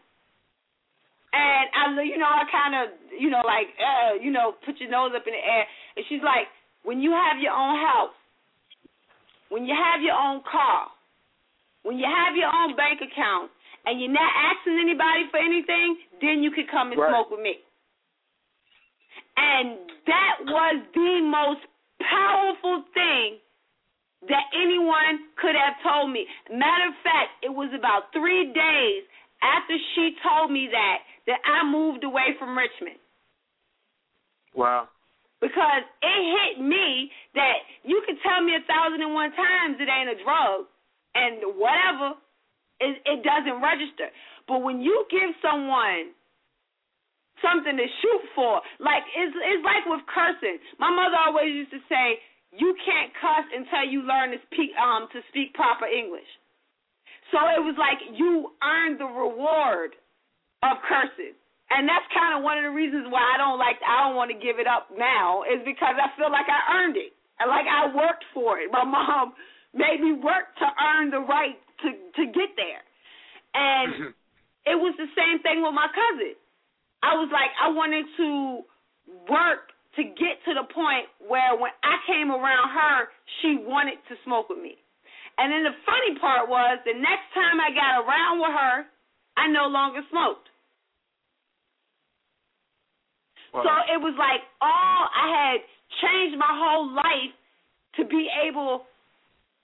And 1.36 1.68
I 1.76 1.92
you 2.00 2.16
know, 2.16 2.32
I 2.32 2.48
kinda 2.48 2.96
you 3.20 3.28
know, 3.28 3.44
like, 3.44 3.76
uh, 3.76 4.24
you 4.24 4.32
know, 4.32 4.56
put 4.64 4.80
your 4.80 4.88
nose 4.88 5.12
up 5.12 5.28
in 5.28 5.36
the 5.36 5.44
air 5.44 5.68
and 6.00 6.08
she's 6.08 6.24
like, 6.24 6.48
When 6.88 7.04
you 7.04 7.12
have 7.12 7.44
your 7.44 7.52
own 7.52 7.76
house 7.76 8.16
when 9.50 9.66
you 9.66 9.76
have 9.76 10.02
your 10.02 10.16
own 10.16 10.42
car, 10.44 10.88
when 11.84 11.98
you 11.98 12.06
have 12.06 12.36
your 12.36 12.52
own 12.52 12.76
bank 12.76 13.00
account, 13.00 13.52
and 13.86 14.02
you're 14.02 14.12
not 14.12 14.32
asking 14.36 14.80
anybody 14.84 15.32
for 15.32 15.40
anything, 15.40 15.96
then 16.20 16.44
you 16.44 16.52
could 16.52 16.68
come 16.70 16.92
and 16.92 17.00
right. 17.00 17.08
smoke 17.08 17.32
with 17.32 17.40
me. 17.40 17.56
And 19.38 19.80
that 20.08 20.44
was 20.44 20.84
the 20.92 21.24
most 21.24 21.64
powerful 22.04 22.84
thing 22.92 23.40
that 24.28 24.44
anyone 24.52 25.32
could 25.40 25.56
have 25.56 25.80
told 25.80 26.12
me. 26.12 26.28
Matter 26.52 26.92
of 26.92 26.98
fact, 27.00 27.40
it 27.44 27.54
was 27.54 27.72
about 27.72 28.12
three 28.12 28.52
days 28.52 29.08
after 29.40 29.78
she 29.96 30.18
told 30.20 30.52
me 30.52 30.68
that 30.72 30.98
that 31.28 31.40
I 31.48 31.64
moved 31.64 32.04
away 32.04 32.36
from 32.40 32.58
Richmond. 32.58 33.00
Wow 34.56 34.90
because 35.42 35.86
it 36.02 36.22
hit 36.34 36.64
me 36.64 37.12
that 37.36 37.62
you 37.84 38.02
can 38.06 38.18
tell 38.26 38.42
me 38.42 38.58
a 38.58 38.64
thousand 38.66 39.02
and 39.02 39.14
one 39.14 39.32
times 39.38 39.78
it 39.78 39.90
ain't 39.90 40.10
a 40.10 40.18
drug 40.24 40.66
and 41.14 41.42
whatever 41.58 42.18
it, 42.82 43.02
it 43.06 43.22
doesn't 43.22 43.62
register. 43.62 44.10
But 44.48 44.62
when 44.62 44.82
you 44.82 45.06
give 45.10 45.34
someone 45.42 46.14
something 47.42 47.78
to 47.78 47.88
shoot 48.02 48.24
for 48.34 48.62
like 48.82 49.06
it's 49.14 49.34
it's 49.34 49.64
like 49.66 49.86
with 49.86 50.02
cursing. 50.10 50.58
My 50.82 50.90
mother 50.90 51.18
always 51.18 51.54
used 51.54 51.74
to 51.74 51.82
say 51.86 52.18
you 52.56 52.74
can't 52.82 53.14
cuss 53.22 53.46
until 53.54 53.86
you 53.86 54.02
learn 54.02 54.34
to 54.34 54.40
speak 54.50 54.74
um 54.78 55.06
to 55.14 55.22
speak 55.30 55.54
proper 55.54 55.86
english. 55.86 56.30
So 57.30 57.38
it 57.54 57.62
was 57.62 57.76
like 57.78 58.00
you 58.16 58.56
earned 58.64 59.00
the 59.00 59.10
reward 59.10 59.94
of 60.64 60.82
cursing 60.88 61.38
and 61.70 61.84
that's 61.84 62.08
kind 62.16 62.32
of 62.32 62.48
one 62.48 62.56
of 62.56 62.64
the 62.64 62.72
reasons 62.72 63.12
why 63.12 63.20
I 63.20 63.36
don't 63.36 63.60
like 63.60 63.76
I 63.84 64.08
don't 64.08 64.16
want 64.16 64.32
to 64.32 64.40
give 64.40 64.60
it 64.60 64.68
up 64.68 64.88
now 64.96 65.44
is 65.44 65.60
because 65.68 66.00
I 66.00 66.08
feel 66.16 66.32
like 66.32 66.48
I 66.48 66.80
earned 66.80 66.96
it. 66.96 67.12
And 67.40 67.52
like 67.52 67.68
I 67.68 67.92
worked 67.92 68.24
for 68.34 68.58
it. 68.58 68.72
My 68.72 68.88
mom 68.98 69.36
made 69.76 70.00
me 70.00 70.16
work 70.16 70.56
to 70.64 70.68
earn 70.68 71.12
the 71.12 71.22
right 71.22 71.60
to 71.84 71.90
to 71.92 72.24
get 72.32 72.56
there. 72.56 72.84
And 73.52 73.88
mm-hmm. 73.94 74.12
it 74.64 74.78
was 74.80 74.96
the 74.96 75.12
same 75.12 75.44
thing 75.44 75.60
with 75.60 75.76
my 75.76 75.92
cousin. 75.92 76.40
I 77.04 77.20
was 77.20 77.28
like 77.36 77.52
I 77.60 77.68
wanted 77.76 78.08
to 78.16 78.30
work 79.28 79.76
to 80.00 80.04
get 80.08 80.40
to 80.48 80.54
the 80.56 80.64
point 80.72 81.12
where 81.20 81.58
when 81.58 81.74
I 81.84 82.00
came 82.08 82.32
around 82.32 82.70
her, 82.72 83.12
she 83.42 83.60
wanted 83.60 84.00
to 84.08 84.16
smoke 84.24 84.48
with 84.48 84.62
me. 84.62 84.78
And 85.38 85.52
then 85.52 85.68
the 85.68 85.76
funny 85.86 86.18
part 86.18 86.50
was 86.50 86.80
the 86.86 86.96
next 86.98 87.30
time 87.34 87.62
I 87.62 87.70
got 87.74 88.02
around 88.02 88.40
with 88.40 88.56
her, 88.56 88.76
I 89.38 89.50
no 89.50 89.70
longer 89.70 90.02
smoked. 90.10 90.50
So 93.54 93.72
it 93.90 94.00
was 94.00 94.14
like 94.20 94.44
all 94.62 95.02
I 95.08 95.28
had 95.32 95.58
changed 96.04 96.38
my 96.38 96.52
whole 96.52 96.92
life 96.92 97.34
to 97.98 98.06
be 98.06 98.28
able 98.46 98.86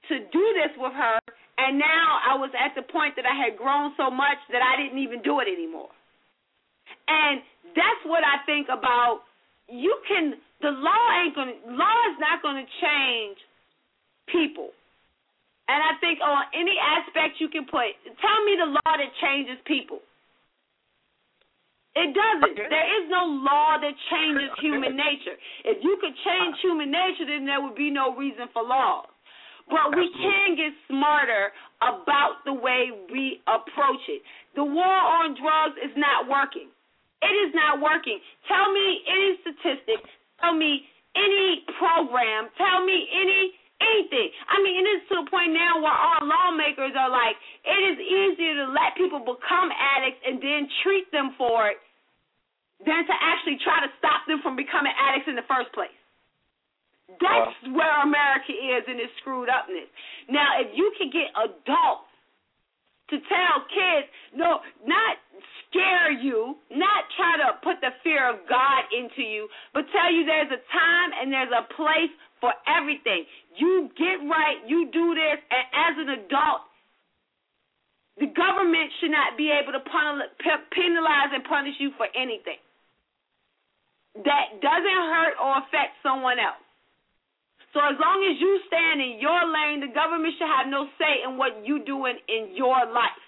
to 0.10 0.16
do 0.32 0.44
this 0.58 0.74
with 0.78 0.94
her, 0.94 1.20
and 1.58 1.78
now 1.78 2.20
I 2.28 2.36
was 2.36 2.52
at 2.58 2.76
the 2.76 2.82
point 2.82 3.16
that 3.16 3.26
I 3.28 3.36
had 3.36 3.56
grown 3.56 3.94
so 3.96 4.10
much 4.10 4.40
that 4.52 4.64
I 4.64 4.76
didn't 4.82 5.00
even 5.00 5.22
do 5.22 5.40
it 5.40 5.48
anymore. 5.48 5.92
And 7.08 7.44
that's 7.76 8.04
what 8.06 8.24
I 8.24 8.44
think 8.46 8.68
about. 8.68 9.24
You 9.70 9.96
can 10.08 10.36
the 10.62 10.72
law 10.72 11.04
ain't 11.24 11.36
gonna 11.36 11.56
law 11.76 11.98
is 12.12 12.18
not 12.20 12.44
gonna 12.44 12.68
change 12.82 13.38
people. 14.28 14.72
And 15.68 15.80
I 15.80 15.96
think 16.04 16.20
on 16.20 16.44
any 16.52 16.76
aspect 16.76 17.40
you 17.40 17.48
can 17.48 17.64
put, 17.64 17.96
tell 18.20 18.40
me 18.44 18.60
the 18.60 18.68
law 18.76 18.94
that 19.00 19.12
changes 19.24 19.56
people. 19.64 20.04
It 21.94 22.10
doesn't. 22.10 22.58
There 22.58 22.90
is 22.98 23.06
no 23.10 23.22
law 23.46 23.78
that 23.78 23.94
changes 24.10 24.50
human 24.58 24.98
nature. 24.98 25.38
If 25.62 25.78
you 25.86 25.94
could 26.02 26.18
change 26.26 26.58
uh. 26.58 26.66
human 26.66 26.90
nature, 26.90 27.30
then 27.30 27.46
there 27.46 27.62
would 27.62 27.78
be 27.78 27.94
no 27.94 28.18
reason 28.18 28.50
for 28.50 28.66
laws. 28.66 29.06
But 29.70 29.96
we 29.96 30.10
can 30.12 30.58
get 30.58 30.74
smarter 30.90 31.54
about 31.80 32.44
the 32.44 32.52
way 32.52 32.92
we 33.14 33.40
approach 33.48 34.04
it. 34.10 34.22
The 34.58 34.66
war 34.66 35.00
on 35.22 35.38
drugs 35.40 35.80
is 35.80 35.94
not 35.96 36.28
working. 36.28 36.68
It 37.24 37.36
is 37.48 37.56
not 37.56 37.80
working. 37.80 38.20
Tell 38.50 38.74
me 38.74 38.88
any 39.08 39.30
statistic. 39.40 40.04
Tell 40.42 40.52
me 40.52 40.84
any 41.16 41.64
program. 41.80 42.52
Tell 42.58 42.84
me 42.84 43.08
any 43.14 43.56
anything. 43.80 44.32
I 44.48 44.64
mean, 44.64 44.80
it 44.80 44.88
is 44.96 45.02
to 45.12 45.14
the 45.24 45.28
point 45.28 45.52
now 45.52 45.80
where 45.84 45.92
our 45.92 46.24
lawmakers 46.24 46.96
are 46.96 47.12
like, 47.12 47.36
it 47.68 47.82
is 47.92 47.98
easier 48.00 48.56
to 48.64 48.72
let 48.72 48.96
people 48.96 49.20
become 49.20 49.70
addicts 49.76 50.24
and 50.24 50.40
then 50.40 50.72
treat 50.84 51.12
them 51.12 51.36
for 51.36 51.68
it 51.68 51.83
than 52.86 53.08
to 53.08 53.16
actually 53.16 53.60
try 53.64 53.80
to 53.84 53.90
stop 54.00 54.28
them 54.28 54.44
from 54.44 54.56
becoming 54.56 54.92
addicts 54.96 55.28
in 55.28 55.36
the 55.36 55.48
first 55.48 55.72
place. 55.72 55.96
That's 57.20 57.56
where 57.72 57.94
America 58.04 58.52
is 58.52 58.84
in 58.88 59.00
its 59.00 59.12
screwed 59.20 59.52
upness. 59.52 59.88
Now, 60.32 60.60
if 60.60 60.72
you 60.76 60.92
can 60.98 61.12
get 61.12 61.30
adults 61.36 62.10
to 63.12 63.20
tell 63.28 63.56
kids, 63.70 64.08
no, 64.34 64.64
not 64.88 65.20
scare 65.68 66.12
you, 66.12 66.56
not 66.72 67.06
try 67.20 67.38
to 67.44 67.60
put 67.62 67.84
the 67.84 67.92
fear 68.02 68.32
of 68.32 68.42
God 68.48 68.88
into 68.96 69.22
you, 69.22 69.52
but 69.76 69.86
tell 69.92 70.10
you 70.10 70.26
there's 70.26 70.52
a 70.52 70.64
time 70.72 71.10
and 71.20 71.30
there's 71.30 71.52
a 71.52 71.68
place 71.76 72.14
for 72.40 72.56
everything. 72.66 73.28
You 73.60 73.92
get 74.00 74.24
right, 74.26 74.64
you 74.66 74.90
do 74.90 75.14
this, 75.14 75.40
and 75.52 75.64
as 75.76 75.94
an 76.00 76.10
adult, 76.24 76.64
the 78.18 78.32
government 78.32 78.90
should 79.00 79.12
not 79.12 79.38
be 79.38 79.52
able 79.52 79.74
to 79.76 79.84
penalize 79.84 81.32
and 81.34 81.44
punish 81.44 81.76
you 81.80 81.92
for 81.98 82.08
anything 82.16 82.62
that 84.22 84.62
doesn't 84.62 85.04
hurt 85.10 85.36
or 85.42 85.58
affect 85.66 85.98
someone 86.06 86.38
else. 86.38 86.62
So 87.74 87.82
as 87.82 87.98
long 87.98 88.22
as 88.30 88.38
you 88.38 88.62
stand 88.70 89.02
in 89.02 89.18
your 89.18 89.42
lane, 89.50 89.82
the 89.82 89.90
government 89.90 90.38
should 90.38 90.50
have 90.50 90.70
no 90.70 90.86
say 91.02 91.26
in 91.26 91.42
what 91.42 91.66
you're 91.66 91.82
doing 91.82 92.22
in 92.30 92.54
your 92.54 92.78
life. 92.94 93.26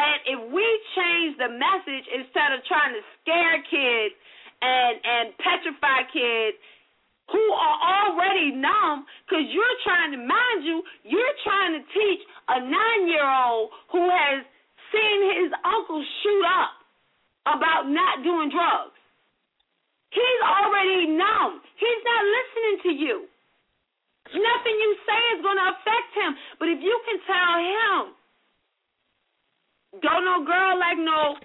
And 0.00 0.16
if 0.24 0.40
we 0.48 0.64
change 0.96 1.36
the 1.36 1.52
message 1.52 2.08
instead 2.08 2.56
of 2.56 2.64
trying 2.64 2.96
to 2.96 3.04
scare 3.20 3.60
kids 3.68 4.16
and 4.64 4.96
and 5.04 5.24
petrify 5.36 6.08
kids 6.08 6.56
who 7.28 7.44
are 7.52 7.78
already 8.08 8.56
numb, 8.56 9.04
because 9.28 9.44
you're 9.52 9.78
trying 9.84 10.16
to, 10.16 10.20
mind 10.20 10.64
you, 10.64 10.80
you're 11.04 11.36
trying 11.44 11.76
to 11.76 11.82
teach 11.92 12.22
a 12.48 12.64
nine-year-old 12.64 13.68
who 13.92 14.08
has 14.08 14.40
seen 14.94 15.18
his 15.44 15.50
uncle 15.64 16.00
shoot 16.22 16.44
up 16.46 16.72
about 17.44 17.90
not 17.90 18.22
doing 18.22 18.48
drugs. 18.48 18.95
He's 20.16 20.42
already 20.48 21.12
numb. 21.12 21.60
He's 21.76 22.02
not 22.08 22.22
listening 22.24 22.76
to 22.88 22.92
you. 22.96 23.16
Nothing 24.32 24.76
you 24.80 24.90
say 25.04 25.20
is 25.36 25.40
going 25.44 25.60
to 25.60 25.68
affect 25.76 26.10
him. 26.16 26.32
But 26.56 26.72
if 26.72 26.80
you 26.80 26.96
can 27.04 27.18
tell 27.28 27.54
him, 27.60 28.00
don't 30.00 30.24
no 30.24 30.40
girl 30.40 30.72
like 30.80 30.96
no 30.96 31.36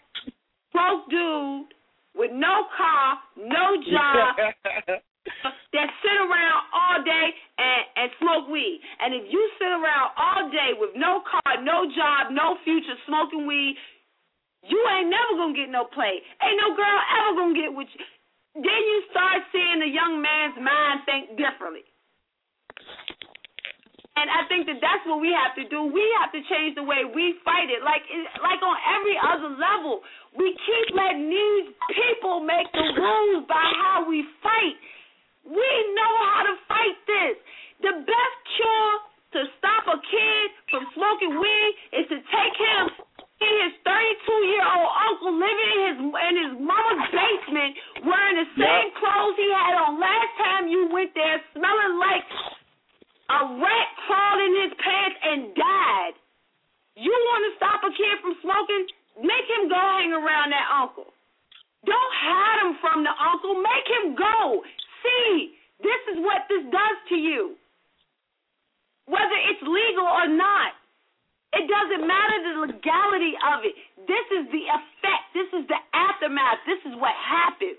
broke 0.72 1.04
dude 1.12 1.76
with 2.16 2.32
no 2.32 2.72
car, 2.80 3.20
no 3.36 3.76
job, 3.92 4.40
that 5.76 5.88
sit 6.00 6.18
around 6.18 6.60
all 6.72 7.04
day 7.04 7.28
and, 7.60 7.84
and 7.96 8.08
smoke 8.24 8.48
weed. 8.48 8.80
And 9.04 9.14
if 9.14 9.28
you 9.28 9.42
sit 9.60 9.68
around 9.68 10.16
all 10.16 10.48
day 10.48 10.80
with 10.80 10.96
no 10.96 11.22
car, 11.28 11.60
no 11.60 11.92
job, 11.92 12.32
no 12.32 12.56
future, 12.64 12.96
smoking 13.04 13.46
weed, 13.46 13.76
you 14.64 14.80
ain't 14.96 15.12
never 15.12 15.36
gonna 15.36 15.56
get 15.60 15.70
no 15.70 15.86
play. 15.92 16.24
Ain't 16.40 16.60
no 16.60 16.72
girl 16.76 17.00
ever 17.20 17.36
gonna 17.36 17.56
get 17.56 17.76
with 17.76 17.88
you 17.94 18.04
then 18.56 18.82
you 18.84 18.98
start 19.12 19.48
seeing 19.52 19.80
the 19.80 19.88
young 19.88 20.20
man's 20.20 20.60
mind 20.60 21.08
think 21.08 21.40
differently. 21.40 21.88
And 24.20 24.28
I 24.28 24.44
think 24.52 24.68
that 24.68 24.84
that's 24.84 25.02
what 25.08 25.24
we 25.24 25.32
have 25.32 25.56
to 25.56 25.66
do. 25.72 25.88
We 25.88 26.04
have 26.20 26.36
to 26.36 26.42
change 26.52 26.76
the 26.76 26.84
way 26.84 27.08
we 27.08 27.40
fight 27.48 27.72
it. 27.72 27.80
Like 27.80 28.04
like 28.44 28.60
on 28.60 28.78
every 29.00 29.16
other 29.16 29.56
level, 29.56 30.04
we 30.36 30.52
keep 30.52 30.88
letting 30.94 31.32
these 31.32 31.72
people 31.96 32.44
make 32.44 32.68
the 32.76 32.86
rules 32.92 33.48
by 33.48 33.66
how 33.82 34.04
we 34.04 34.28
fight. 34.44 34.78
We 35.48 35.70
know 35.96 36.14
how 36.28 36.44
to 36.44 36.54
fight 36.68 36.98
this. 37.08 37.36
The 37.82 37.94
best 38.04 38.36
cure 38.60 38.94
to 39.32 39.40
stop 39.58 39.88
a 39.88 39.98
kid 40.04 40.46
from 40.70 40.86
smoking 40.92 41.40
weed 41.40 41.72
is 41.96 42.06
to 42.12 42.20
take 42.20 42.56
him 42.60 42.84
his 43.42 43.74
32 43.82 44.54
year 44.54 44.62
old 44.62 44.92
uncle 44.92 45.34
living 45.34 45.70
in 45.74 45.82
his 45.90 45.98
in 45.98 46.34
his 46.46 46.54
mama's 46.62 47.10
basement 47.10 47.74
wearing 48.12 48.38
the 48.44 48.50
same 48.60 48.88
Yep. 48.92 48.96
clothes 49.00 49.38
he 49.40 49.50
had 49.50 49.74
on 49.80 50.00
last 50.00 50.34
time 50.38 50.68
you 50.68 50.88
went 50.92 51.16
there, 51.16 51.42
smelling 51.56 51.96
like 51.98 52.26
a 53.30 53.40
rat 53.64 53.88
crawled 54.06 54.42
in 54.44 54.54
his 54.68 54.74
pants 54.84 55.18
and 55.24 55.56
died. 55.56 56.16
You 57.00 57.12
want 57.12 57.42
to 57.48 57.52
stop 57.56 57.80
a 57.88 57.92
kid 57.96 58.20
from 58.20 58.36
smoking? 58.44 58.84
Make 59.24 59.48
him 59.48 59.70
go 59.72 59.80
hang 59.80 60.12
around 60.12 60.52
that 60.52 60.68
uncle. 60.76 61.14
Don't 61.86 62.14
hide 62.14 62.60
him 62.68 62.76
from 62.84 63.04
the 63.04 63.16
uncle. 63.16 63.56
Make 63.56 63.88
him 63.88 64.16
go. 64.16 64.64
See, 65.02 65.56
this 65.82 66.02
is 66.14 66.18
what 66.20 66.46
this 66.50 66.64
does 66.70 66.98
to 67.10 67.16
you. 67.16 67.56
Whether 69.08 69.38
it's 69.50 69.64
legal 69.64 70.06
or 70.06 70.28
not. 70.28 70.76
It 71.54 71.68
doesn't 71.68 72.08
matter 72.08 72.38
the 72.48 72.54
legality 72.72 73.36
of 73.44 73.66
it. 73.68 73.76
This 74.08 74.28
is 74.40 74.48
the 74.56 74.64
effect. 74.72 75.24
This 75.36 75.50
is 75.52 75.68
the 75.68 75.80
aftermath. 75.92 76.64
This 76.66 76.80
is 76.88 76.96
what 76.96 77.12
happens. 77.12 77.76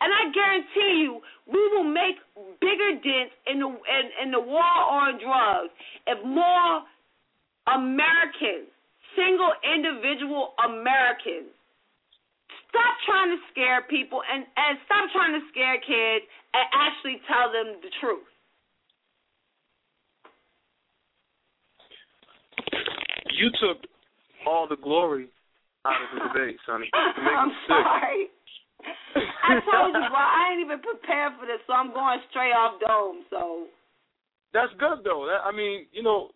And 0.00 0.12
I 0.12 0.28
guarantee 0.32 1.02
you, 1.02 1.20
we 1.48 1.62
will 1.72 1.88
make 1.88 2.16
bigger 2.60 3.00
dents 3.00 3.34
in 3.46 3.60
the 3.60 3.68
in, 3.68 4.04
in 4.24 4.30
the 4.30 4.40
war 4.40 4.60
on 4.62 5.18
drugs 5.18 5.72
if 6.06 6.18
more 6.24 6.82
Americans, 7.66 8.70
single 9.16 9.50
individual 9.64 10.54
Americans, 10.62 11.50
stop 12.68 12.94
trying 13.08 13.32
to 13.34 13.40
scare 13.50 13.82
people 13.88 14.22
and, 14.22 14.44
and 14.44 14.78
stop 14.84 15.10
trying 15.10 15.32
to 15.32 15.42
scare 15.50 15.80
kids 15.80 16.24
and 16.54 16.64
actually 16.76 17.18
tell 17.26 17.50
them 17.50 17.80
the 17.82 17.90
truth. 18.00 18.28
You 23.36 23.50
took 23.60 23.84
all 24.46 24.66
the 24.68 24.76
glory 24.76 25.28
out 25.84 25.92
of 25.92 26.08
the 26.14 26.20
debate, 26.28 26.56
Sonnie. 26.66 26.88
I'm 26.94 27.48
me 27.48 27.54
sick. 27.66 28.35
I 29.20 29.60
told 29.64 29.92
you, 29.96 30.04
bro, 30.12 30.20
I 30.20 30.52
ain't 30.52 30.62
even 30.64 30.80
prepared 30.80 31.38
for 31.40 31.46
this, 31.46 31.60
so 31.66 31.72
I'm 31.72 31.92
going 31.92 32.20
straight 32.30 32.52
off 32.52 32.80
dome. 32.80 33.24
So 33.30 33.70
That's 34.52 34.72
good 34.78 35.04
though. 35.04 35.26
That, 35.26 35.44
I 35.44 35.52
mean, 35.52 35.86
you 35.92 36.02
know, 36.02 36.30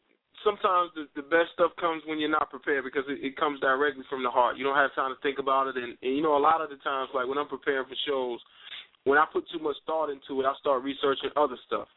sometimes 0.45 0.91
the 0.97 1.09
the 1.17 1.27
best 1.29 1.53
stuff 1.55 1.73
comes 1.81 2.03
when 2.07 2.19
you're 2.19 2.33
not 2.33 2.49
prepared 2.49 2.85
because 2.85 3.05
it, 3.09 3.21
it 3.21 3.37
comes 3.37 3.61
directly 3.61 4.05
from 4.09 4.23
the 4.23 4.33
heart. 4.33 4.57
You 4.57 4.65
don't 4.65 4.79
have 4.79 4.95
time 4.95 5.13
to 5.13 5.21
think 5.21 5.39
about 5.39 5.69
it, 5.69 5.77
and, 5.77 5.97
and 6.01 6.13
you 6.17 6.23
know, 6.23 6.37
a 6.37 6.43
lot 6.43 6.61
of 6.61 6.71
the 6.71 6.81
times, 6.81 7.13
like 7.13 7.29
when 7.29 7.39
I'm 7.39 7.51
preparing 7.51 7.87
for 7.87 7.99
shows, 8.09 8.41
when 9.05 9.19
I 9.19 9.25
put 9.29 9.45
too 9.53 9.61
much 9.61 9.77
thought 9.87 10.11
into 10.11 10.41
it, 10.41 10.49
I 10.49 10.55
start 10.61 10.83
researching 10.83 11.31
other 11.37 11.57
stuff. 11.67 11.89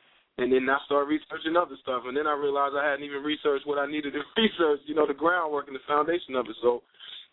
And 0.41 0.49
then 0.49 0.65
I 0.65 0.81
start 0.89 1.05
researching 1.07 1.53
other 1.53 1.77
stuff, 1.85 2.09
and 2.09 2.17
then 2.17 2.25
I 2.25 2.33
realized 2.33 2.73
I 2.73 2.89
hadn't 2.89 3.05
even 3.05 3.21
researched 3.21 3.67
what 3.69 3.77
I 3.77 3.85
needed 3.85 4.17
to 4.17 4.25
research. 4.41 4.81
You 4.89 4.95
know, 4.95 5.05
the 5.05 5.13
groundwork 5.13 5.67
and 5.67 5.75
the 5.75 5.85
foundation 5.85 6.33
of 6.33 6.49
it. 6.49 6.57
So, 6.57 6.81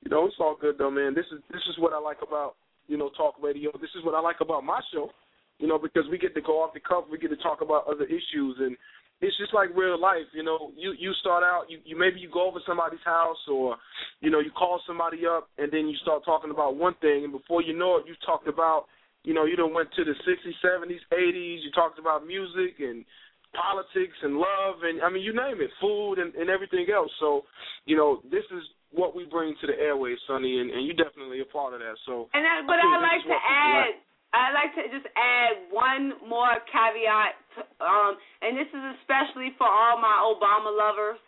you 0.05 0.11
know, 0.11 0.27
it's 0.27 0.37
all 0.39 0.55
good 0.61 0.77
though, 0.77 0.91
man. 0.91 1.15
This 1.15 1.25
is 1.33 1.41
this 1.49 1.65
is 1.71 1.79
what 1.79 1.95
I 1.95 1.99
like 1.99 2.19
about 2.21 2.57
you 2.87 2.97
know 2.97 3.11
talk 3.17 3.35
radio. 3.43 3.71
This 3.81 3.91
is 3.97 4.05
what 4.05 4.15
I 4.15 4.21
like 4.21 4.41
about 4.41 4.65
my 4.65 4.81
show. 4.93 5.11
You 5.59 5.69
know, 5.69 5.79
because 5.79 6.05
we 6.11 6.17
get 6.17 6.35
to 6.35 6.41
go 6.41 6.63
off 6.63 6.73
the 6.73 6.81
cuff, 6.81 7.05
we 7.11 7.19
get 7.19 7.29
to 7.29 7.37
talk 7.37 7.61
about 7.61 7.87
other 7.87 8.05
issues, 8.05 8.57
and 8.61 8.77
it's 9.21 9.37
just 9.37 9.53
like 9.53 9.69
real 9.77 10.01
life. 10.01 10.25
You 10.33 10.43
know, 10.43 10.73
you 10.77 10.95
you 10.99 11.13
start 11.21 11.45
out, 11.45 11.65
you, 11.69 11.79
you 11.85 11.99
maybe 11.99 12.21
you 12.21 12.31
go 12.33 12.49
over 12.49 12.61
somebody's 12.67 13.05
house, 13.05 13.41
or 13.51 13.77
you 14.21 14.31
know, 14.31 14.41
you 14.41 14.51
call 14.51 14.81
somebody 14.87 15.27
up, 15.27 15.49
and 15.59 15.71
then 15.71 15.89
you 15.89 15.97
start 16.03 16.25
talking 16.25 16.51
about 16.51 16.77
one 16.77 16.95
thing, 17.01 17.25
and 17.25 17.33
before 17.33 17.63
you 17.63 17.77
know 17.77 17.97
it, 17.97 18.05
you've 18.07 18.25
talked 18.25 18.49
about 18.49 18.87
you 19.23 19.35
know, 19.35 19.45
you 19.45 19.57
done 19.57 19.75
went 19.75 19.93
to 19.93 20.05
the 20.05 20.15
60s, 20.25 20.57
70s, 20.65 21.05
80s. 21.13 21.61
You 21.63 21.71
talked 21.75 21.99
about 21.99 22.27
music 22.27 22.81
and 22.81 23.05
politics 23.53 24.17
and 24.23 24.37
love 24.37 24.81
and 24.83 25.03
I 25.03 25.11
mean, 25.11 25.23
you 25.23 25.35
name 25.35 25.61
it, 25.61 25.71
food 25.81 26.15
and, 26.15 26.35
and 26.35 26.49
everything 26.49 26.87
else. 26.93 27.11
So, 27.21 27.43
you 27.85 27.97
know, 27.97 28.23
this 28.31 28.45
is 28.51 28.65
what 28.93 29.15
we 29.15 29.25
bring 29.25 29.55
to 29.61 29.67
the 29.67 29.79
airways, 29.79 30.19
Sonnie, 30.27 30.59
and, 30.61 30.71
and 30.71 30.87
you 30.87 30.95
definitely 30.95 31.41
a 31.41 31.49
part 31.49 31.75
of 31.75 31.81
that. 31.81 31.95
So, 32.07 32.29
And 32.35 32.43
but 32.67 32.79
I 32.79 32.87
I'd 32.87 33.03
like 33.03 33.25
to 33.27 33.39
add. 33.39 33.95
I'd 34.31 34.55
like 34.55 34.71
to 34.79 34.87
just 34.95 35.11
add 35.19 35.67
one 35.75 36.15
more 36.23 36.55
caveat, 36.71 37.35
um, 37.83 38.15
and 38.43 38.55
this 38.55 38.71
is 38.71 38.85
especially 39.03 39.51
for 39.59 39.67
all 39.67 39.99
my 39.99 40.23
Obama 40.23 40.71
lovers. 40.71 41.19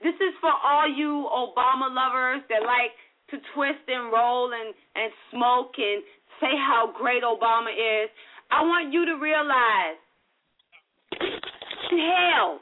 This 0.00 0.16
is 0.16 0.32
for 0.40 0.52
all 0.52 0.88
you 0.88 1.28
Obama 1.28 1.92
lovers 1.92 2.40
that 2.48 2.64
like 2.64 2.96
to 3.32 3.36
twist 3.54 3.84
and 3.88 4.12
roll 4.12 4.52
and, 4.52 4.72
and 4.96 5.12
smoke 5.30 5.76
and 5.76 6.02
say 6.40 6.56
how 6.56 6.92
great 6.96 7.22
Obama 7.22 7.68
is. 7.68 8.08
I 8.50 8.62
want 8.62 8.92
you 8.92 9.04
to 9.04 9.20
realize 9.20 10.00
he 11.90 12.00
inhaled. 12.00 12.60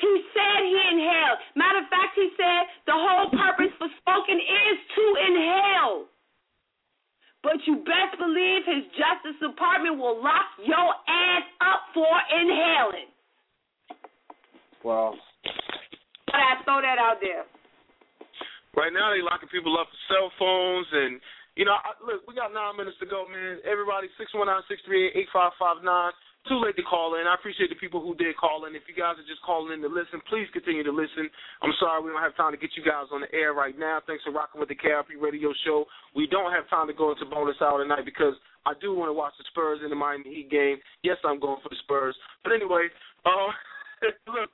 He 0.00 0.12
said 0.32 0.58
he 0.64 0.80
inhaled. 0.96 1.38
Matter 1.54 1.84
of 1.84 1.88
fact, 1.92 2.16
he 2.16 2.32
said 2.36 2.62
the 2.88 2.96
whole 2.96 3.28
purpose 3.30 3.72
for 3.76 3.88
smoking 4.00 4.40
is 4.40 4.76
to 4.96 5.04
inhale. 5.28 6.08
But 7.44 7.56
you 7.64 7.80
best 7.84 8.16
believe 8.20 8.68
his 8.68 8.84
Justice 8.96 9.36
Department 9.40 9.96
will 9.96 10.20
lock 10.20 10.56
your 10.60 10.90
ass 11.08 11.44
up 11.60 11.88
for 11.92 12.12
inhaling. 12.32 13.08
Wow. 14.84 15.16
But 16.26 16.40
I 16.40 16.60
throw 16.64 16.80
that 16.80 17.00
out 17.00 17.20
there. 17.20 17.44
Right 18.76 18.92
now, 18.92 19.10
they 19.12 19.20
locking 19.20 19.48
people 19.48 19.76
up 19.76 19.88
for 19.88 20.00
cell 20.08 20.28
phones, 20.38 20.86
and 20.92 21.20
you 21.56 21.64
know, 21.64 21.74
I, 21.74 21.92
look, 22.00 22.22
we 22.28 22.38
got 22.38 22.54
nine 22.54 22.76
minutes 22.78 22.96
to 23.02 23.06
go, 23.08 23.26
man. 23.26 23.58
Everybody, 23.66 24.06
six 24.16 24.32
one 24.32 24.46
nine 24.46 24.62
six 24.68 24.80
three 24.86 25.08
eight 25.10 25.26
eight 25.26 25.30
five 25.32 25.52
five 25.58 25.82
nine. 25.82 26.12
Too 26.48 26.56
late 26.56 26.74
to 26.80 26.82
call 26.82 27.20
in. 27.20 27.28
I 27.28 27.36
appreciate 27.36 27.68
the 27.68 27.76
people 27.76 28.00
who 28.00 28.16
did 28.16 28.32
call 28.36 28.64
in. 28.64 28.72
If 28.72 28.88
you 28.88 28.96
guys 28.96 29.20
are 29.20 29.28
just 29.28 29.44
calling 29.44 29.76
in 29.76 29.84
to 29.84 29.92
listen, 29.92 30.24
please 30.24 30.48
continue 30.56 30.80
to 30.82 30.90
listen. 30.90 31.28
I'm 31.60 31.76
sorry 31.76 32.00
we 32.00 32.10
don't 32.10 32.24
have 32.24 32.34
time 32.36 32.56
to 32.56 32.60
get 32.60 32.72
you 32.74 32.82
guys 32.82 33.12
on 33.12 33.20
the 33.20 33.30
air 33.36 33.52
right 33.52 33.76
now. 33.76 34.00
Thanks 34.08 34.24
for 34.24 34.32
rocking 34.32 34.58
with 34.58 34.72
the 34.72 34.80
KRP 34.80 35.20
Radio 35.20 35.52
Show. 35.68 35.84
We 36.16 36.26
don't 36.26 36.48
have 36.50 36.64
time 36.72 36.88
to 36.88 36.96
go 36.96 37.12
into 37.12 37.28
bonus 37.28 37.60
hour 37.60 37.84
tonight 37.84 38.08
because 38.08 38.32
I 38.64 38.72
do 38.80 38.96
want 38.96 39.12
to 39.12 39.16
watch 39.16 39.36
the 39.36 39.44
Spurs 39.52 39.80
in 39.84 39.92
the 39.92 40.00
Miami 40.00 40.32
Heat 40.32 40.50
game. 40.50 40.80
Yes, 41.04 41.20
I'm 41.28 41.40
going 41.40 41.60
for 41.62 41.68
the 41.68 41.80
Spurs. 41.84 42.16
But 42.42 42.56
anyway, 42.56 42.88
uh, 43.28 43.52
look, 44.32 44.48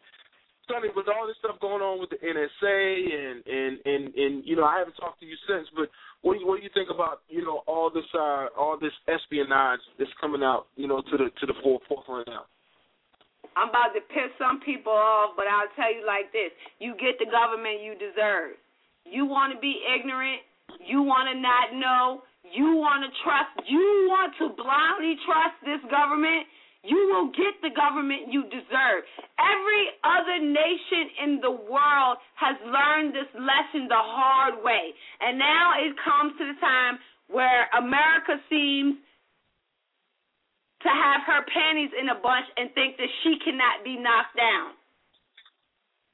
Sonnie, 0.69 0.91
with 0.95 1.07
all 1.07 1.27
this 1.27 1.39
stuff 1.39 1.59
going 1.61 1.83
on 1.83 2.01
with 2.01 2.11
the 2.11 2.19
NSA 2.19 2.79
and 3.15 3.39
and 3.47 3.75
and 3.87 4.03
and 4.15 4.35
you 4.45 4.57
know, 4.57 4.65
I 4.65 4.79
haven't 4.79 4.99
talked 4.99 5.21
to 5.21 5.27
you 5.27 5.37
since, 5.47 5.69
but 5.75 5.89
what 6.23 6.35
do 6.35 6.41
you 6.41 6.47
what 6.47 6.59
do 6.59 6.65
you 6.67 6.75
think 6.75 6.91
about 6.91 7.23
you 7.29 7.45
know 7.45 7.63
all 7.67 7.91
this 7.91 8.07
uh 8.15 8.51
all 8.59 8.79
this 8.79 8.95
espionage 9.07 9.81
that's 9.99 10.11
coming 10.21 10.43
out 10.43 10.67
you 10.77 10.87
know 10.87 11.01
to 11.01 11.15
the 11.17 11.31
to 11.39 11.45
the 11.47 11.55
forefront 11.63 12.27
now? 12.27 12.51
I'm 13.57 13.71
about 13.71 13.97
to 13.97 14.03
piss 14.13 14.29
some 14.37 14.61
people 14.61 14.93
off, 14.93 15.33
but 15.33 15.49
I'll 15.49 15.71
tell 15.79 15.89
you 15.89 16.05
like 16.05 16.35
this: 16.35 16.51
you 16.79 16.99
get 16.99 17.17
the 17.23 17.31
government 17.31 17.81
you 17.81 17.95
deserve. 17.95 18.59
You 19.07 19.25
want 19.25 19.55
to 19.55 19.59
be 19.63 19.81
ignorant. 19.87 20.43
You 20.83 21.03
want 21.03 21.31
to 21.31 21.37
not 21.39 21.73
know. 21.73 22.27
You 22.43 22.79
want 22.79 23.07
to 23.07 23.11
trust. 23.23 23.55
You 23.71 24.11
want 24.11 24.35
to 24.43 24.51
blindly 24.55 25.15
trust 25.25 25.57
this 25.63 25.83
government. 25.91 26.47
You 26.87 27.11
will 27.11 27.35
get 27.35 27.59
the 27.67 27.75
government 27.75 28.31
you 28.31 28.47
deserve. 28.47 29.03
Every 29.43 29.85
other 30.07 30.39
nation 30.39 31.05
in 31.27 31.33
the 31.43 31.51
world 31.51 32.23
has 32.39 32.55
learned 32.63 33.11
this 33.11 33.29
lesson 33.35 33.91
the 33.91 33.99
hard 33.99 34.63
way. 34.63 34.95
And 35.21 35.39
now 35.39 35.75
it 35.83 35.99
comes 35.99 36.39
to 36.39 36.45
the 36.47 36.59
time 36.63 37.03
where 37.27 37.67
America 37.75 38.39
seems 38.47 39.03
to 40.87 40.91
have 40.95 41.27
her 41.27 41.43
panties 41.51 41.91
in 41.99 42.15
a 42.15 42.19
bunch 42.23 42.47
and 42.55 42.71
think 42.79 42.97
that 43.03 43.11
she 43.27 43.35
cannot 43.43 43.83
be 43.83 43.99
knocked 43.99 44.39
down. 44.39 44.71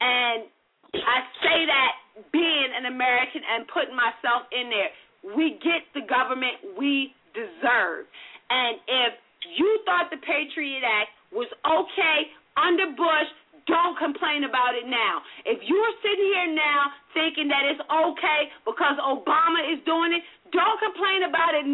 And 0.01 0.49
I 0.97 1.19
say 1.45 1.69
that 1.69 1.93
being 2.33 2.69
an 2.77 2.87
American 2.87 3.43
and 3.45 3.69
putting 3.69 3.97
myself 3.97 4.49
in 4.53 4.73
there. 4.73 4.91
We 5.37 5.61
get 5.63 5.85
the 5.95 6.05
government 6.09 6.77
we 6.77 7.15
deserve. 7.33 8.09
And 8.51 8.77
if 8.89 9.13
you 9.57 9.81
thought 9.85 10.11
the 10.11 10.21
Patriot 10.23 10.83
Act 10.85 11.11
was 11.33 11.49
okay 11.65 12.19
under 12.55 12.93
Bush, 12.93 13.31
don't 13.71 13.95
complain 13.95 14.43
about 14.43 14.75
it 14.75 14.91
now. 14.91 15.23
If 15.47 15.63
you're 15.63 15.95
sitting 16.03 16.29
here 16.35 16.51
now 16.53 16.91
thinking 17.15 17.47
that 17.47 17.63
it's 17.63 17.79
okay 17.79 18.51
because 18.67 18.99
Obama 18.99 19.63
is 19.71 19.79
doing 19.87 20.19
it, 20.19 20.23
don't 20.51 20.77
complain 20.83 21.25
about 21.25 21.55
it 21.57 21.65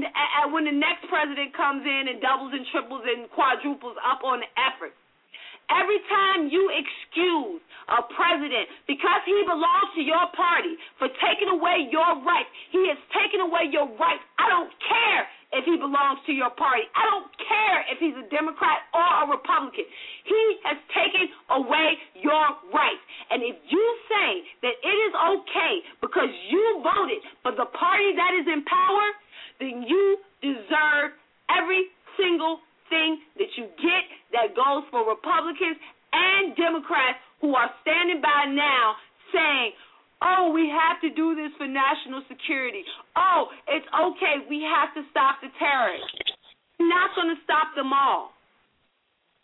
when 0.53 0.69
the 0.69 0.77
next 0.77 1.09
president 1.09 1.51
comes 1.57 1.83
in 1.83 2.13
and 2.13 2.21
doubles 2.21 2.53
and 2.55 2.63
triples 2.71 3.03
and 3.09 3.27
quadruples 3.33 3.97
up 4.05 4.23
on 4.23 4.45
the 4.45 4.51
effort. 4.55 4.95
Every 5.69 6.01
time 6.09 6.49
you 6.49 6.71
excuse 6.73 7.61
a 7.89 8.01
president 8.13 8.69
because 8.89 9.21
he 9.25 9.37
belongs 9.45 9.91
to 9.97 10.03
your 10.05 10.29
party 10.37 10.77
for 11.01 11.09
taking 11.25 11.49
away 11.53 11.89
your 11.89 12.21
rights, 12.25 12.49
he 12.73 12.89
has 12.89 13.01
taken 13.17 13.41
away 13.45 13.69
your 13.73 13.89
rights. 13.97 14.25
I 14.41 14.49
don't 14.49 14.73
care 14.85 15.29
if 15.53 15.65
he 15.65 15.81
belongs 15.81 16.21
to 16.29 16.33
your 16.33 16.53
party. 16.55 16.85
I 16.93 17.09
don't 17.09 17.31
care 17.41 17.79
if 17.89 17.97
he's 17.99 18.17
a 18.17 18.27
Democrat 18.29 18.85
or 18.93 19.09
a 19.25 19.25
Republican. 19.33 19.89
He 20.29 20.43
has 20.69 20.77
taken 20.93 21.33
away 21.57 21.97
your 22.21 22.47
rights. 22.69 23.05
And 23.33 23.41
if 23.41 23.57
you 23.69 23.85
say 24.09 24.29
that 24.69 24.75
it 24.77 24.97
is 25.09 25.13
okay 25.17 25.75
because 26.05 26.29
you 26.53 26.85
voted 26.85 27.25
for 27.41 27.53
the 27.57 27.69
party 27.73 28.13
that 28.17 28.33
is 28.37 28.47
in 28.49 28.61
power, 28.69 29.07
then 29.61 29.85
you 29.89 30.21
deserve 30.45 31.17
every 31.49 31.89
single 32.21 32.61
thing 32.93 33.21
that 33.41 33.49
you 33.57 33.73
get 33.81 34.05
that 34.33 34.53
goes 34.53 34.85
for 34.93 35.05
Republicans 35.09 35.81
and 36.13 36.57
Democrats 36.57 37.21
who 37.41 37.55
are 37.55 37.71
standing 37.83 38.21
by 38.21 38.49
now 38.53 38.97
saying, 39.33 39.73
Oh, 40.21 40.51
we 40.51 40.67
have 40.67 40.99
to 41.07 41.11
do 41.15 41.39
this 41.39 41.55
for 41.57 41.67
national 41.67 42.27
security. 42.27 42.83
Oh, 43.15 43.47
it's 43.71 43.87
okay. 43.87 44.43
We 44.51 44.67
have 44.67 44.91
to 44.99 45.07
stop 45.11 45.39
the 45.43 45.49
terrorists. 45.59 46.11
We're 46.79 46.91
not 46.91 47.15
going 47.15 47.31
to 47.31 47.41
stop 47.47 47.75
them 47.79 47.95
all. 47.95 48.35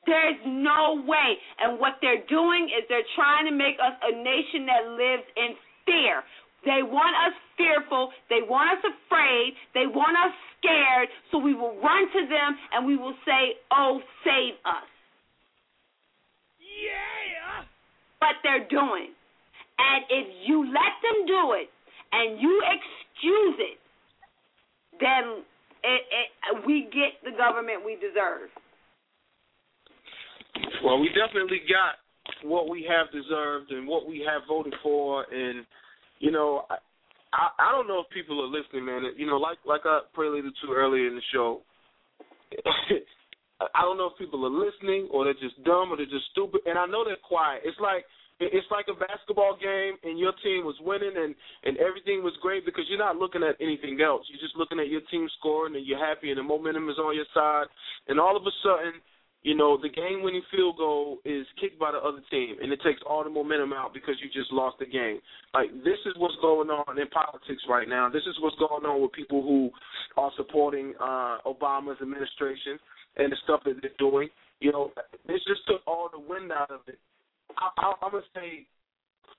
There's 0.06 0.40
no 0.46 1.01
way. 1.06 1.38
And 1.62 1.78
what 1.78 2.02
they're 2.02 2.26
doing 2.28 2.68
is 2.74 2.84
they're 2.88 3.06
trying 3.14 3.46
to 3.46 3.55
make 3.55 3.78
us 3.78 3.94
a 4.02 4.12
nation 4.18 4.66
that 4.66 4.82
lives 4.98 5.26
in 5.38 5.55
fear. 5.86 6.22
They 6.64 6.82
want 6.82 7.14
us 7.22 7.34
fearful. 7.56 8.10
They 8.28 8.42
want 8.42 8.72
us 8.74 8.82
afraid. 8.84 9.55
They 9.72 9.86
want 9.86 10.16
us 10.16 10.32
scared. 10.59 11.09
So 11.30 11.38
we 11.38 11.55
will 11.55 11.76
run 11.80 12.09
to 12.12 12.22
them 12.26 12.51
and 12.72 12.86
we 12.86 12.96
will 12.96 13.16
say, 13.24 13.60
Oh, 13.70 14.01
save 14.24 14.56
us. 14.64 14.88
Yeah. 16.59 17.64
What 18.18 18.36
they're 18.42 18.66
doing. 18.68 19.12
And 19.78 20.05
if 20.09 20.26
you 20.46 20.66
let 20.66 20.94
them 21.02 21.26
do 21.26 21.52
it 21.59 21.68
and 22.12 22.40
you 22.40 22.62
excuse 22.62 23.56
it, 23.59 23.78
then 25.01 25.42
it, 25.82 26.02
it, 26.09 26.66
we 26.66 26.88
get 26.92 27.18
the 27.24 27.36
government 27.36 27.84
we 27.84 27.94
deserve. 27.96 28.48
Well, 30.84 31.01
we 31.01 31.10
definitely 31.10 31.60
got 31.66 31.98
what 32.48 32.68
we 32.68 32.86
have 32.88 33.10
deserved 33.12 33.70
and 33.70 33.86
what 33.86 34.06
we 34.09 34.24
have 34.26 34.42
voted 34.48 34.74
for, 34.82 35.26
and 35.32 35.66
you 36.20 36.30
know, 36.30 36.64
I 36.70 36.76
I, 37.59 37.72
don't 37.72 37.88
know 37.88 38.01
if 38.01 38.09
people 38.14 38.40
are 38.42 38.46
listening, 38.46 38.84
man. 38.84 39.02
You 39.16 39.26
know, 39.26 39.36
like 39.36 39.59
like 39.66 39.82
I 39.84 40.01
preluded 40.14 40.52
to 40.62 40.72
earlier 40.72 41.09
in 41.09 41.16
the 41.16 41.22
show. 41.32 41.62
I 43.60 43.82
don't 43.82 43.96
know 43.96 44.10
if 44.12 44.18
people 44.18 44.44
are 44.44 44.51
listening 44.51 45.09
or 45.10 45.24
they're 45.24 45.34
just 45.34 45.62
dumb 45.64 45.90
or 45.90 45.96
they're 45.96 46.06
just 46.06 46.30
stupid, 46.32 46.60
and 46.66 46.78
I 46.78 46.86
know 46.86 47.05
they're 47.05 47.16
quiet. 47.26 47.62
It's 47.64 47.78
like 47.80 48.05
it's 48.40 48.66
like 48.70 48.86
a 48.90 48.98
basketball 48.98 49.56
game 49.61 49.94
and 50.02 50.19
your 50.19 50.32
team 50.43 50.65
was 50.66 50.74
winning 50.82 51.15
and 51.15 51.35
and 51.62 51.78
everything 51.78 52.23
was 52.23 52.35
great 52.43 52.66
because 52.66 52.85
you're 52.89 52.98
not 52.98 53.16
looking 53.16 53.43
at 53.43 53.55
anything 53.61 54.01
else. 54.02 54.27
You're 54.28 54.43
just 54.43 54.56
looking 54.56 54.81
at 54.81 54.89
your 54.89 55.02
team 55.11 55.28
scoring 55.39 55.77
and 55.77 55.86
you're 55.86 56.02
happy 56.05 56.31
and 56.31 56.39
the 56.39 56.43
momentum 56.43 56.89
is 56.89 56.98
on 56.98 57.15
your 57.15 57.31
side. 57.32 57.70
And 58.09 58.19
all 58.19 58.36
of 58.36 58.43
a 58.43 58.55
sudden, 58.62 58.98
you 59.43 59.55
know, 59.55 59.77
the 59.77 59.90
game-winning 59.93 60.43
field 60.51 60.78
goal 60.78 61.19
is 61.24 61.47
kicked 61.61 61.78
by 61.78 61.93
the 61.93 61.98
other 61.98 62.23
team 62.31 62.56
and 62.61 62.73
it 62.73 62.81
takes 62.82 63.01
all 63.06 63.23
the 63.23 63.31
momentum 63.31 63.73
out 63.73 63.94
because 63.94 64.16
you 64.19 64.27
just 64.35 64.51
lost 64.52 64.78
the 64.81 64.86
game. 64.86 65.20
Like 65.55 65.70
this 65.86 66.01
is 66.06 66.15
what's 66.19 66.36
going 66.43 66.70
on 66.70 66.98
in 66.98 67.06
politics 67.09 67.62
right 67.69 67.89
now. 67.89 68.09
This 68.11 68.27
is 68.27 68.35
what's 68.40 68.59
going 68.59 68.85
on 68.85 69.01
with 69.01 69.12
people 69.12 69.43
who 69.43 69.70
are 70.16 70.32
supporting 70.36 70.94
uh 70.98 71.39
Obama's 71.47 72.02
administration 72.02 72.82
and 73.16 73.31
the 73.31 73.36
stuff 73.44 73.61
that 73.65 73.78
they're 73.81 73.94
doing. 73.98 74.28
You 74.59 74.73
know, 74.73 74.90
this 75.27 75.39
just 75.47 75.62
took 75.69 75.86
all 75.86 76.11
the 76.11 76.19
wind 76.19 76.51
out 76.51 76.70
of 76.70 76.81
it 76.89 76.98
I, 77.58 77.68
I, 77.76 77.92
I'm 78.02 78.12
gonna 78.12 78.24
say 78.34 78.66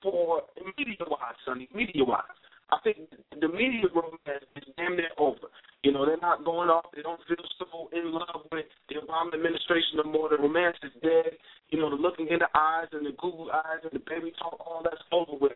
for 0.02 0.42
media 0.76 0.96
wise, 1.06 1.38
Sonnie, 1.46 1.68
media 1.74 2.04
wise, 2.04 2.36
I 2.70 2.78
think 2.82 3.06
the 3.30 3.48
media 3.48 3.86
romance 3.94 4.46
is 4.56 4.66
damn 4.76 4.96
near 4.96 5.14
over. 5.18 5.46
You 5.82 5.92
know, 5.92 6.04
they're 6.04 6.18
not 6.18 6.44
going 6.44 6.68
off. 6.68 6.90
They 6.94 7.02
don't 7.02 7.20
feel 7.30 7.38
so 7.62 7.88
in 7.94 8.10
love 8.10 8.42
with 8.50 8.66
the 8.90 8.98
Obama 8.98 9.34
administration 9.34 10.02
no 10.02 10.10
more. 10.10 10.28
The 10.28 10.42
romance 10.42 10.76
is 10.82 10.90
dead. 10.98 11.38
You 11.70 11.78
know, 11.78 11.90
the 11.90 11.96
looking 11.96 12.26
in 12.26 12.42
the 12.42 12.50
eyes 12.54 12.90
and 12.90 13.06
the 13.06 13.14
Google 13.22 13.54
eyes 13.54 13.86
and 13.86 13.94
the 13.94 14.02
baby 14.02 14.34
talk, 14.34 14.58
all 14.58 14.82
that's 14.82 15.02
over 15.14 15.38
with. 15.38 15.54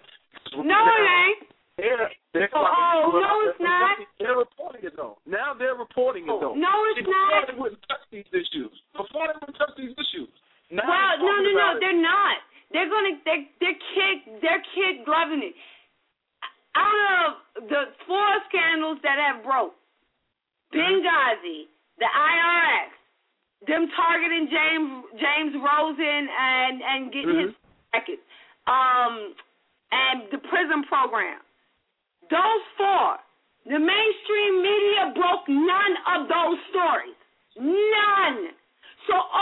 No, 0.54 0.62
it 0.62 1.06
ain't. 1.06 1.50
They're, 1.80 2.12
they're 2.36 2.52
oh, 2.52 2.60
oh 2.60 3.18
no, 3.18 3.32
it's 3.48 3.56
not. 3.56 3.96
They're 4.20 4.36
reporting 4.36 4.84
it 4.84 4.92
though. 4.94 5.16
Now 5.24 5.56
they're 5.56 5.74
reporting 5.74 6.28
it 6.28 6.30
oh, 6.30 6.52
though. 6.52 6.54
No, 6.54 6.68
it's 6.92 7.00
See, 7.00 7.08
not. 7.08 7.48
Before 7.48 7.48
they 7.48 7.56
wouldn't 7.56 7.82
touch 7.88 8.04
these 8.12 8.28
issues. 8.36 8.74
Before 8.92 9.24
they 9.26 9.36
wouldn't 9.40 9.56
touch 9.56 9.72
these 9.80 9.96
issues. 9.96 10.28
Now 10.70 10.86
well, 10.86 11.18
no, 11.18 11.34
no, 11.42 11.50
no, 11.50 11.68
it. 11.76 11.80
they're 11.82 12.02
not. 12.02 12.38
They're 12.70 12.88
gonna, 12.88 13.18
they're, 13.26 13.46
they're 13.58 13.80
kid, 13.94 14.38
they're 14.40 14.62
kid, 14.74 15.02
out 16.76 17.00
of 17.18 17.68
the 17.68 17.90
four 18.06 18.30
scandals 18.46 18.98
that 19.02 19.18
have 19.18 19.42
broke, 19.42 19.74
Benghazi, 20.70 21.66
the 21.98 22.06
IRS, 22.06 22.94
them 23.66 23.90
targeting 23.96 24.48
James 24.48 25.04
James 25.18 25.54
Rosen 25.58 26.22
and 26.30 26.80
and 26.80 27.12
getting 27.12 27.38
his 27.42 27.54
records, 27.92 28.22
um, 28.70 29.34
and 29.90 30.30
the 30.30 30.38
PRISM 30.38 30.86
program. 30.86 31.42
Those 32.30 32.64
four, 32.78 33.18
the 33.66 33.82
mainstream 33.82 34.62
media 34.62 35.10
broke 35.18 35.44
none 35.50 35.94
of 36.14 36.28
those 36.30 36.58
stories. 36.70 37.18
None. 37.58 38.54
So 39.10 39.14
all 39.18 39.18
of 39.18 39.34
the 39.34 39.39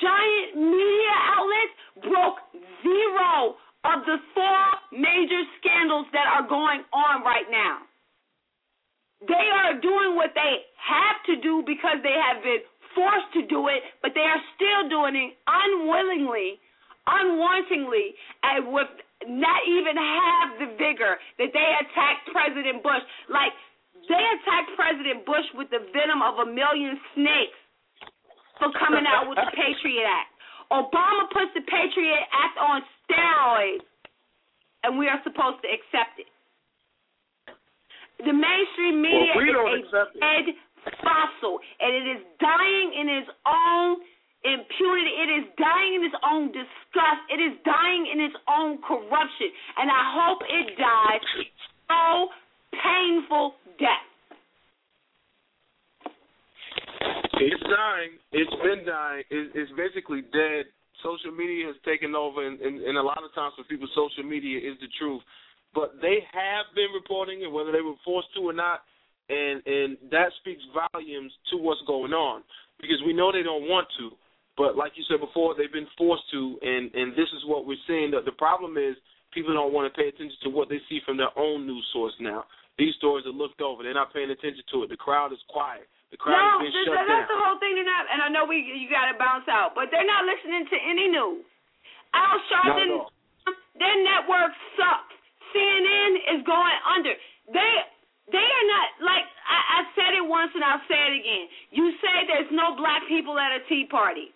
giant 0.00 0.56
media 0.56 1.14
outlets 1.34 1.74
broke 2.02 2.38
zero 2.82 3.58
of 3.84 4.04
the 4.06 4.18
four 4.34 4.62
major 4.92 5.42
scandals 5.60 6.06
that 6.12 6.26
are 6.26 6.46
going 6.48 6.82
on 6.92 7.22
right 7.22 7.46
now. 7.50 7.86
They 9.26 9.46
are 9.50 9.74
doing 9.78 10.14
what 10.14 10.30
they 10.34 10.62
have 10.78 11.18
to 11.26 11.34
do 11.42 11.62
because 11.66 11.98
they 12.02 12.14
have 12.14 12.42
been 12.42 12.62
forced 12.94 13.30
to 13.34 13.42
do 13.46 13.66
it, 13.68 13.82
but 14.02 14.14
they 14.14 14.22
are 14.22 14.42
still 14.54 14.88
doing 14.88 15.14
it 15.14 15.30
unwillingly, 15.46 16.58
unwantingly, 17.06 18.14
and 18.42 18.70
with 18.70 18.90
not 19.26 19.60
even 19.66 19.98
half 19.98 20.48
the 20.62 20.70
vigor 20.78 21.18
that 21.38 21.50
they 21.50 21.68
attacked 21.82 22.30
President 22.30 22.82
Bush. 22.82 23.02
Like 23.26 23.50
they 24.06 24.22
attacked 24.38 24.70
President 24.78 25.26
Bush 25.26 25.46
with 25.58 25.70
the 25.70 25.82
venom 25.90 26.22
of 26.22 26.46
a 26.46 26.46
million 26.46 26.98
snakes 27.14 27.58
for 28.58 28.70
coming 28.74 29.06
out 29.06 29.30
with 29.30 29.38
the 29.38 29.50
Patriot 29.54 30.06
Act. 30.06 30.30
Obama 30.70 31.30
puts 31.32 31.54
the 31.56 31.64
Patriot 31.64 32.22
Act 32.28 32.56
on 32.60 32.82
steroids, 33.06 33.86
and 34.84 34.98
we 34.98 35.08
are 35.08 35.18
supposed 35.24 35.62
to 35.64 35.68
accept 35.72 36.20
it. 36.20 36.28
The 38.18 38.34
mainstream 38.34 39.00
media 39.00 39.32
Well, 39.38 39.70
we 39.70 39.78
is 39.78 39.92
a 39.94 40.10
dead 40.18 40.46
fossil, 41.00 41.62
and 41.80 41.90
it 41.94 42.06
is 42.18 42.20
dying 42.42 42.88
in 42.98 43.06
its 43.08 43.30
own 43.46 44.02
impunity. 44.42 45.12
It 45.22 45.30
is 45.38 45.44
dying 45.54 45.92
in 45.94 46.02
its 46.02 46.18
own 46.26 46.50
disgust. 46.50 47.22
It 47.30 47.40
is 47.40 47.54
dying 47.62 48.10
in 48.10 48.18
its 48.20 48.36
own 48.50 48.82
corruption, 48.82 49.48
and 49.78 49.86
I 49.90 50.02
hope 50.18 50.42
it 50.42 50.66
dies 50.76 51.22
so 51.86 52.28
painful 52.74 53.54
death. 53.78 54.07
It's 57.40 57.62
dying. 57.62 58.12
It's 58.32 58.56
been 58.62 58.82
dying. 58.86 59.24
It, 59.30 59.52
it's 59.54 59.72
basically 59.78 60.22
dead. 60.32 60.66
Social 61.02 61.30
media 61.30 61.66
has 61.70 61.78
taken 61.86 62.14
over, 62.14 62.42
and, 62.42 62.58
and, 62.60 62.82
and 62.82 62.98
a 62.98 63.02
lot 63.02 63.22
of 63.22 63.30
times 63.34 63.54
for 63.54 63.62
people, 63.64 63.86
social 63.94 64.26
media 64.26 64.58
is 64.58 64.74
the 64.82 64.90
truth. 64.98 65.22
But 65.74 66.02
they 66.02 66.26
have 66.34 66.66
been 66.74 66.90
reporting 66.90 67.42
it, 67.42 67.50
whether 67.52 67.70
they 67.70 67.84
were 67.84 67.98
forced 68.04 68.34
to 68.34 68.50
or 68.50 68.52
not, 68.52 68.82
and 69.28 69.62
and 69.66 69.96
that 70.10 70.32
speaks 70.40 70.62
volumes 70.72 71.30
to 71.52 71.56
what's 71.60 71.82
going 71.86 72.12
on 72.12 72.42
because 72.80 72.98
we 73.04 73.12
know 73.12 73.30
they 73.30 73.42
don't 73.42 73.68
want 73.68 73.86
to, 73.98 74.10
but 74.56 74.76
like 74.76 74.92
you 74.96 75.04
said 75.06 75.20
before, 75.20 75.54
they've 75.54 75.72
been 75.72 75.90
forced 75.96 76.24
to, 76.32 76.58
and 76.62 76.90
and 76.94 77.12
this 77.12 77.28
is 77.36 77.46
what 77.46 77.66
we're 77.66 77.80
seeing. 77.86 78.10
The, 78.10 78.22
the 78.24 78.34
problem 78.34 78.76
is 78.76 78.96
people 79.32 79.52
don't 79.54 79.72
want 79.72 79.92
to 79.92 79.94
pay 79.94 80.08
attention 80.08 80.38
to 80.44 80.50
what 80.50 80.68
they 80.68 80.80
see 80.88 81.00
from 81.04 81.16
their 81.16 81.30
own 81.36 81.66
news 81.66 81.86
source 81.92 82.14
now. 82.18 82.44
These 82.78 82.94
stories 82.96 83.26
are 83.26 83.36
looked 83.36 83.60
over; 83.60 83.82
they're 83.82 83.94
not 83.94 84.12
paying 84.12 84.30
attention 84.30 84.64
to 84.72 84.82
it. 84.82 84.90
The 84.90 84.96
crowd 84.96 85.32
is 85.32 85.38
quiet. 85.48 85.86
The 86.10 86.16
crowd 86.16 86.40
no, 86.40 86.64
has 86.64 86.72
been 86.72 86.88
shut 86.88 87.04
that's 87.04 87.08
down. 87.08 87.28
the 87.28 87.38
whole 87.38 87.58
thing. 87.60 87.76
They're 87.76 87.84
not, 87.84 88.08
and 88.08 88.20
I 88.24 88.28
know 88.32 88.48
we 88.48 88.64
you 88.64 88.88
got 88.88 89.12
to 89.12 89.16
bounce 89.20 89.44
out, 89.48 89.76
but 89.76 89.92
they're 89.92 90.08
not 90.08 90.24
listening 90.24 90.64
to 90.72 90.76
any 90.88 91.06
news. 91.12 91.44
Al 92.16 92.40
Sharpton, 92.48 92.88
Not 92.88 93.12
at 93.12 93.52
all. 93.52 93.54
their 93.76 93.96
network 94.00 94.52
sucks. 94.80 95.12
CNN 95.52 96.12
is 96.36 96.40
going 96.48 96.78
under. 96.96 97.12
They 97.52 97.72
they 98.32 98.44
are 98.44 98.66
not 98.72 98.86
like 99.04 99.24
I, 99.44 99.58
I 99.60 99.80
said 99.96 100.12
it 100.16 100.24
once 100.24 100.52
and 100.56 100.64
I'll 100.64 100.84
say 100.88 100.96
it 100.96 101.14
again. 101.20 101.44
You 101.76 101.92
say 102.00 102.14
there's 102.28 102.52
no 102.52 102.76
black 102.76 103.04
people 103.08 103.36
at 103.36 103.52
a 103.56 103.60
tea 103.68 103.84
party. 103.88 104.32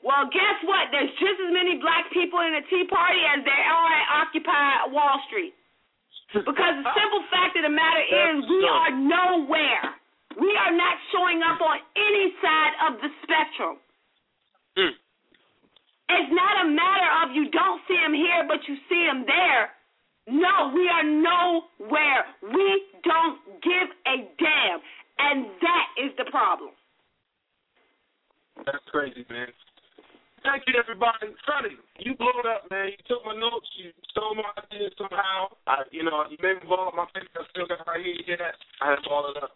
Well, 0.00 0.24
guess 0.32 0.56
what? 0.64 0.88
There's 0.92 1.12
just 1.20 1.36
as 1.44 1.52
many 1.52 1.76
black 1.76 2.08
people 2.12 2.40
in 2.40 2.56
a 2.56 2.64
tea 2.72 2.88
party 2.88 3.20
as 3.36 3.44
there 3.44 3.52
are 3.68 3.92
at 3.92 4.06
Occupy 4.24 4.96
Wall 4.96 5.20
Street. 5.28 5.52
Because 6.32 6.74
the 6.80 6.88
simple 6.96 7.20
fact 7.28 7.58
of 7.58 7.66
the 7.68 7.74
matter 7.74 8.00
is, 8.00 8.46
we 8.48 8.62
are 8.64 8.92
nowhere. 8.96 9.98
We 10.38 10.50
are 10.54 10.74
not 10.74 10.96
showing 11.10 11.42
up 11.42 11.58
on 11.58 11.78
any 11.96 12.26
side 12.38 12.74
of 12.86 12.92
the 13.02 13.10
spectrum. 13.22 13.82
Mm. 14.78 14.94
It's 16.10 16.32
not 16.34 16.66
a 16.66 16.68
matter 16.68 17.10
of 17.22 17.34
you 17.34 17.50
don't 17.50 17.82
see 17.86 17.98
him 17.98 18.14
here, 18.14 18.46
but 18.46 18.62
you 18.66 18.76
see 18.88 19.02
him 19.06 19.26
there. 19.26 19.70
No, 20.30 20.70
we 20.74 20.86
are 20.86 21.02
nowhere. 21.02 22.22
We 22.42 22.68
don't 23.02 23.38
give 23.62 23.88
a 24.06 24.30
damn. 24.38 24.78
And 25.18 25.46
that 25.60 25.86
is 25.98 26.12
the 26.16 26.30
problem. 26.30 26.70
That's 28.66 28.84
crazy, 28.90 29.26
man. 29.28 29.48
Thank 30.42 30.64
you, 30.66 30.74
everybody. 30.80 31.36
Sonnie, 31.44 31.76
you 32.00 32.16
blew 32.16 32.32
it 32.40 32.48
up, 32.48 32.64
man. 32.70 32.96
You 32.96 33.00
took 33.04 33.20
my 33.24 33.36
notes. 33.36 33.68
You 33.76 33.92
stole 34.10 34.34
my 34.34 34.48
ideas 34.56 34.92
somehow. 34.96 35.52
I, 35.66 35.84
you 35.92 36.02
know, 36.02 36.24
you 36.30 36.40
made 36.40 36.62
me 36.62 36.64
blow 36.64 36.88
up 36.88 36.96
my 36.96 37.04
face. 37.12 37.28
I 37.36 37.44
still 37.52 37.68
got 37.68 37.84
right 37.86 38.00
here. 38.00 38.16
You 38.16 38.24
hear 38.24 38.40
that? 38.40 38.56
I 38.80 38.96
had 38.96 39.04
to 39.04 39.08
ball 39.08 39.28
it 39.28 39.36
up. 39.36 39.52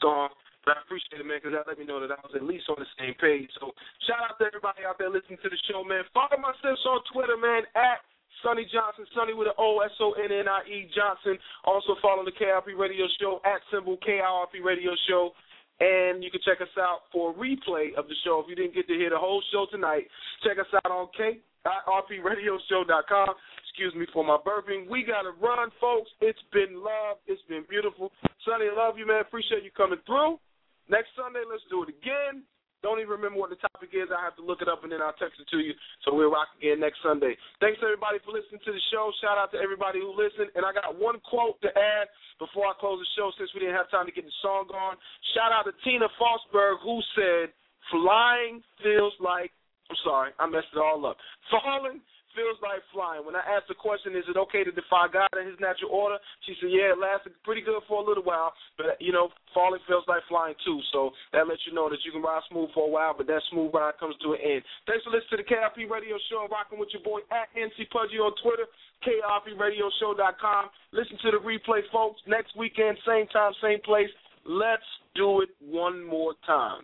But 0.00 0.80
I 0.80 0.80
appreciate 0.80 1.20
it, 1.20 1.28
man, 1.28 1.44
because 1.44 1.52
that 1.52 1.68
let 1.68 1.76
me 1.76 1.84
know 1.84 2.00
that 2.00 2.08
I 2.08 2.16
was 2.24 2.32
at 2.32 2.42
least 2.42 2.72
on 2.72 2.80
the 2.80 2.88
same 2.96 3.12
page. 3.20 3.52
So 3.60 3.76
shout 4.08 4.24
out 4.24 4.40
to 4.40 4.48
everybody 4.48 4.88
out 4.88 4.96
there 4.96 5.12
listening 5.12 5.36
to 5.44 5.52
the 5.52 5.60
show, 5.68 5.84
man. 5.84 6.08
Follow 6.16 6.40
my 6.40 6.56
sis 6.64 6.80
on 6.88 7.04
Twitter, 7.12 7.36
man, 7.36 7.68
at 7.76 8.00
Sonnie 8.40 8.68
Johnson, 8.72 9.04
Sonnie 9.12 9.36
with 9.36 9.48
an 9.48 9.56
O 9.60 9.84
S 9.84 9.92
O 10.00 10.16
N 10.16 10.32
N 10.32 10.48
I 10.48 10.64
E 10.64 10.88
Johnson. 10.96 11.36
Also 11.68 11.96
follow 12.00 12.24
the 12.24 12.32
KRP 12.32 12.72
Radio 12.76 13.04
Show 13.20 13.44
at 13.44 13.60
symbol 13.68 14.00
KRP 14.00 14.64
Radio 14.64 14.96
Show. 15.08 15.36
And 15.80 16.22
you 16.22 16.30
can 16.30 16.40
check 16.44 16.60
us 16.60 16.68
out 16.78 17.00
for 17.10 17.32
a 17.32 17.34
replay 17.34 17.94
of 17.98 18.06
the 18.06 18.14
show. 18.22 18.38
If 18.40 18.48
you 18.48 18.54
didn't 18.54 18.74
get 18.74 18.86
to 18.86 18.94
hear 18.94 19.10
the 19.10 19.18
whole 19.18 19.42
show 19.50 19.66
tonight, 19.72 20.06
check 20.44 20.56
us 20.58 20.66
out 20.84 20.92
on 20.92 21.08
krpradioshow.com. 21.18 23.34
Excuse 23.74 23.98
me 23.98 24.06
for 24.14 24.22
my 24.22 24.38
burping. 24.38 24.86
We 24.86 25.02
got 25.02 25.26
to 25.26 25.34
run, 25.42 25.66
folks. 25.82 26.06
It's 26.22 26.38
been 26.54 26.78
love. 26.78 27.18
It's 27.26 27.42
been 27.50 27.66
beautiful. 27.66 28.14
Sonnie, 28.46 28.70
I 28.70 28.74
love 28.78 29.02
you, 29.02 29.02
man. 29.02 29.18
Appreciate 29.18 29.66
you 29.66 29.74
coming 29.74 29.98
through. 30.06 30.38
Next 30.86 31.10
Sunday, 31.18 31.42
let's 31.42 31.66
do 31.66 31.82
it 31.82 31.90
again. 31.90 32.46
Don't 32.86 33.02
even 33.02 33.18
remember 33.18 33.42
what 33.42 33.50
the 33.50 33.58
topic 33.58 33.90
is. 33.90 34.14
I 34.14 34.22
have 34.22 34.38
to 34.38 34.46
look 34.46 34.62
it 34.62 34.70
up 34.70 34.86
and 34.86 34.94
then 34.94 35.02
I'll 35.02 35.18
text 35.18 35.42
it 35.42 35.50
to 35.50 35.58
you. 35.58 35.74
So 36.06 36.14
we'll 36.14 36.30
rock 36.30 36.54
again 36.54 36.78
next 36.78 37.02
Sunday. 37.02 37.34
Thanks 37.58 37.82
everybody 37.82 38.22
for 38.22 38.30
listening 38.30 38.62
to 38.62 38.70
the 38.70 38.84
show. 38.94 39.10
Shout 39.18 39.42
out 39.42 39.50
to 39.50 39.58
everybody 39.58 39.98
who 39.98 40.14
listened. 40.14 40.54
And 40.54 40.62
I 40.62 40.70
got 40.70 40.94
one 40.94 41.18
quote 41.26 41.58
to 41.66 41.74
add 41.74 42.06
before 42.38 42.70
I 42.70 42.78
close 42.78 43.02
the 43.02 43.10
show 43.18 43.34
since 43.34 43.50
we 43.58 43.66
didn't 43.66 43.74
have 43.74 43.90
time 43.90 44.06
to 44.06 44.14
get 44.14 44.22
the 44.22 44.38
song 44.38 44.70
on. 44.70 44.94
Shout 45.34 45.50
out 45.50 45.66
to 45.66 45.74
Tina 45.82 46.06
Fosberg 46.14 46.78
who 46.78 47.02
said, 47.18 47.50
"Flying 47.90 48.62
feels 48.78 49.18
like." 49.18 49.50
I'm 49.90 49.98
sorry, 50.06 50.30
I 50.38 50.46
messed 50.46 50.72
it 50.72 50.78
all 50.78 51.02
up. 51.04 51.18
Falling 51.50 52.00
feels 52.34 52.58
like 52.60 52.82
flying. 52.90 53.24
When 53.24 53.38
I 53.38 53.42
asked 53.46 53.70
the 53.70 53.78
question, 53.78 54.14
is 54.18 54.26
it 54.28 54.36
okay 54.50 54.62
to 54.62 54.74
defy 54.74 55.08
God 55.10 55.30
and 55.34 55.48
His 55.48 55.58
natural 55.62 55.94
order? 55.94 56.18
She 56.44 56.54
said, 56.60 56.70
yeah, 56.70 56.92
it 56.92 57.00
lasted 57.00 57.32
pretty 57.46 57.62
good 57.62 57.80
for 57.88 58.02
a 58.02 58.06
little 58.06 58.22
while, 58.22 58.52
but 58.76 58.98
you 59.00 59.14
know, 59.14 59.30
falling 59.54 59.80
feels 59.86 60.04
like 60.06 60.22
flying 60.28 60.54
too. 60.66 60.78
So 60.92 61.14
that 61.32 61.46
lets 61.46 61.62
you 61.64 61.72
know 61.72 61.88
that 61.88 62.02
you 62.04 62.12
can 62.12 62.22
ride 62.22 62.42
smooth 62.50 62.70
for 62.74 62.86
a 62.86 62.92
while, 62.92 63.14
but 63.16 63.26
that 63.30 63.42
smooth 63.50 63.72
ride 63.72 63.96
comes 63.98 64.14
to 64.22 64.34
an 64.34 64.42
end. 64.42 64.62
Thanks 64.86 65.06
for 65.06 65.14
listening 65.14 65.38
to 65.38 65.40
the 65.42 65.48
KRP 65.48 65.88
Radio 65.88 66.18
Show. 66.28 66.44
I'm 66.44 66.52
rocking 66.52 66.78
with 66.78 66.92
your 66.92 67.02
boy 67.02 67.22
at 67.30 67.48
NC 67.54 67.88
Pudgy 67.90 68.18
on 68.18 68.34
Twitter, 68.42 68.66
KRPRadioshow.com. 69.06 70.64
Listen 70.92 71.16
to 71.24 71.30
the 71.32 71.40
replay, 71.42 71.80
folks. 71.90 72.20
Next 72.26 72.56
weekend, 72.56 72.98
same 73.06 73.26
time, 73.28 73.52
same 73.62 73.80
place. 73.80 74.10
Let's 74.44 74.86
do 75.14 75.40
it 75.40 75.50
one 75.60 76.04
more 76.04 76.34
time. 76.46 76.82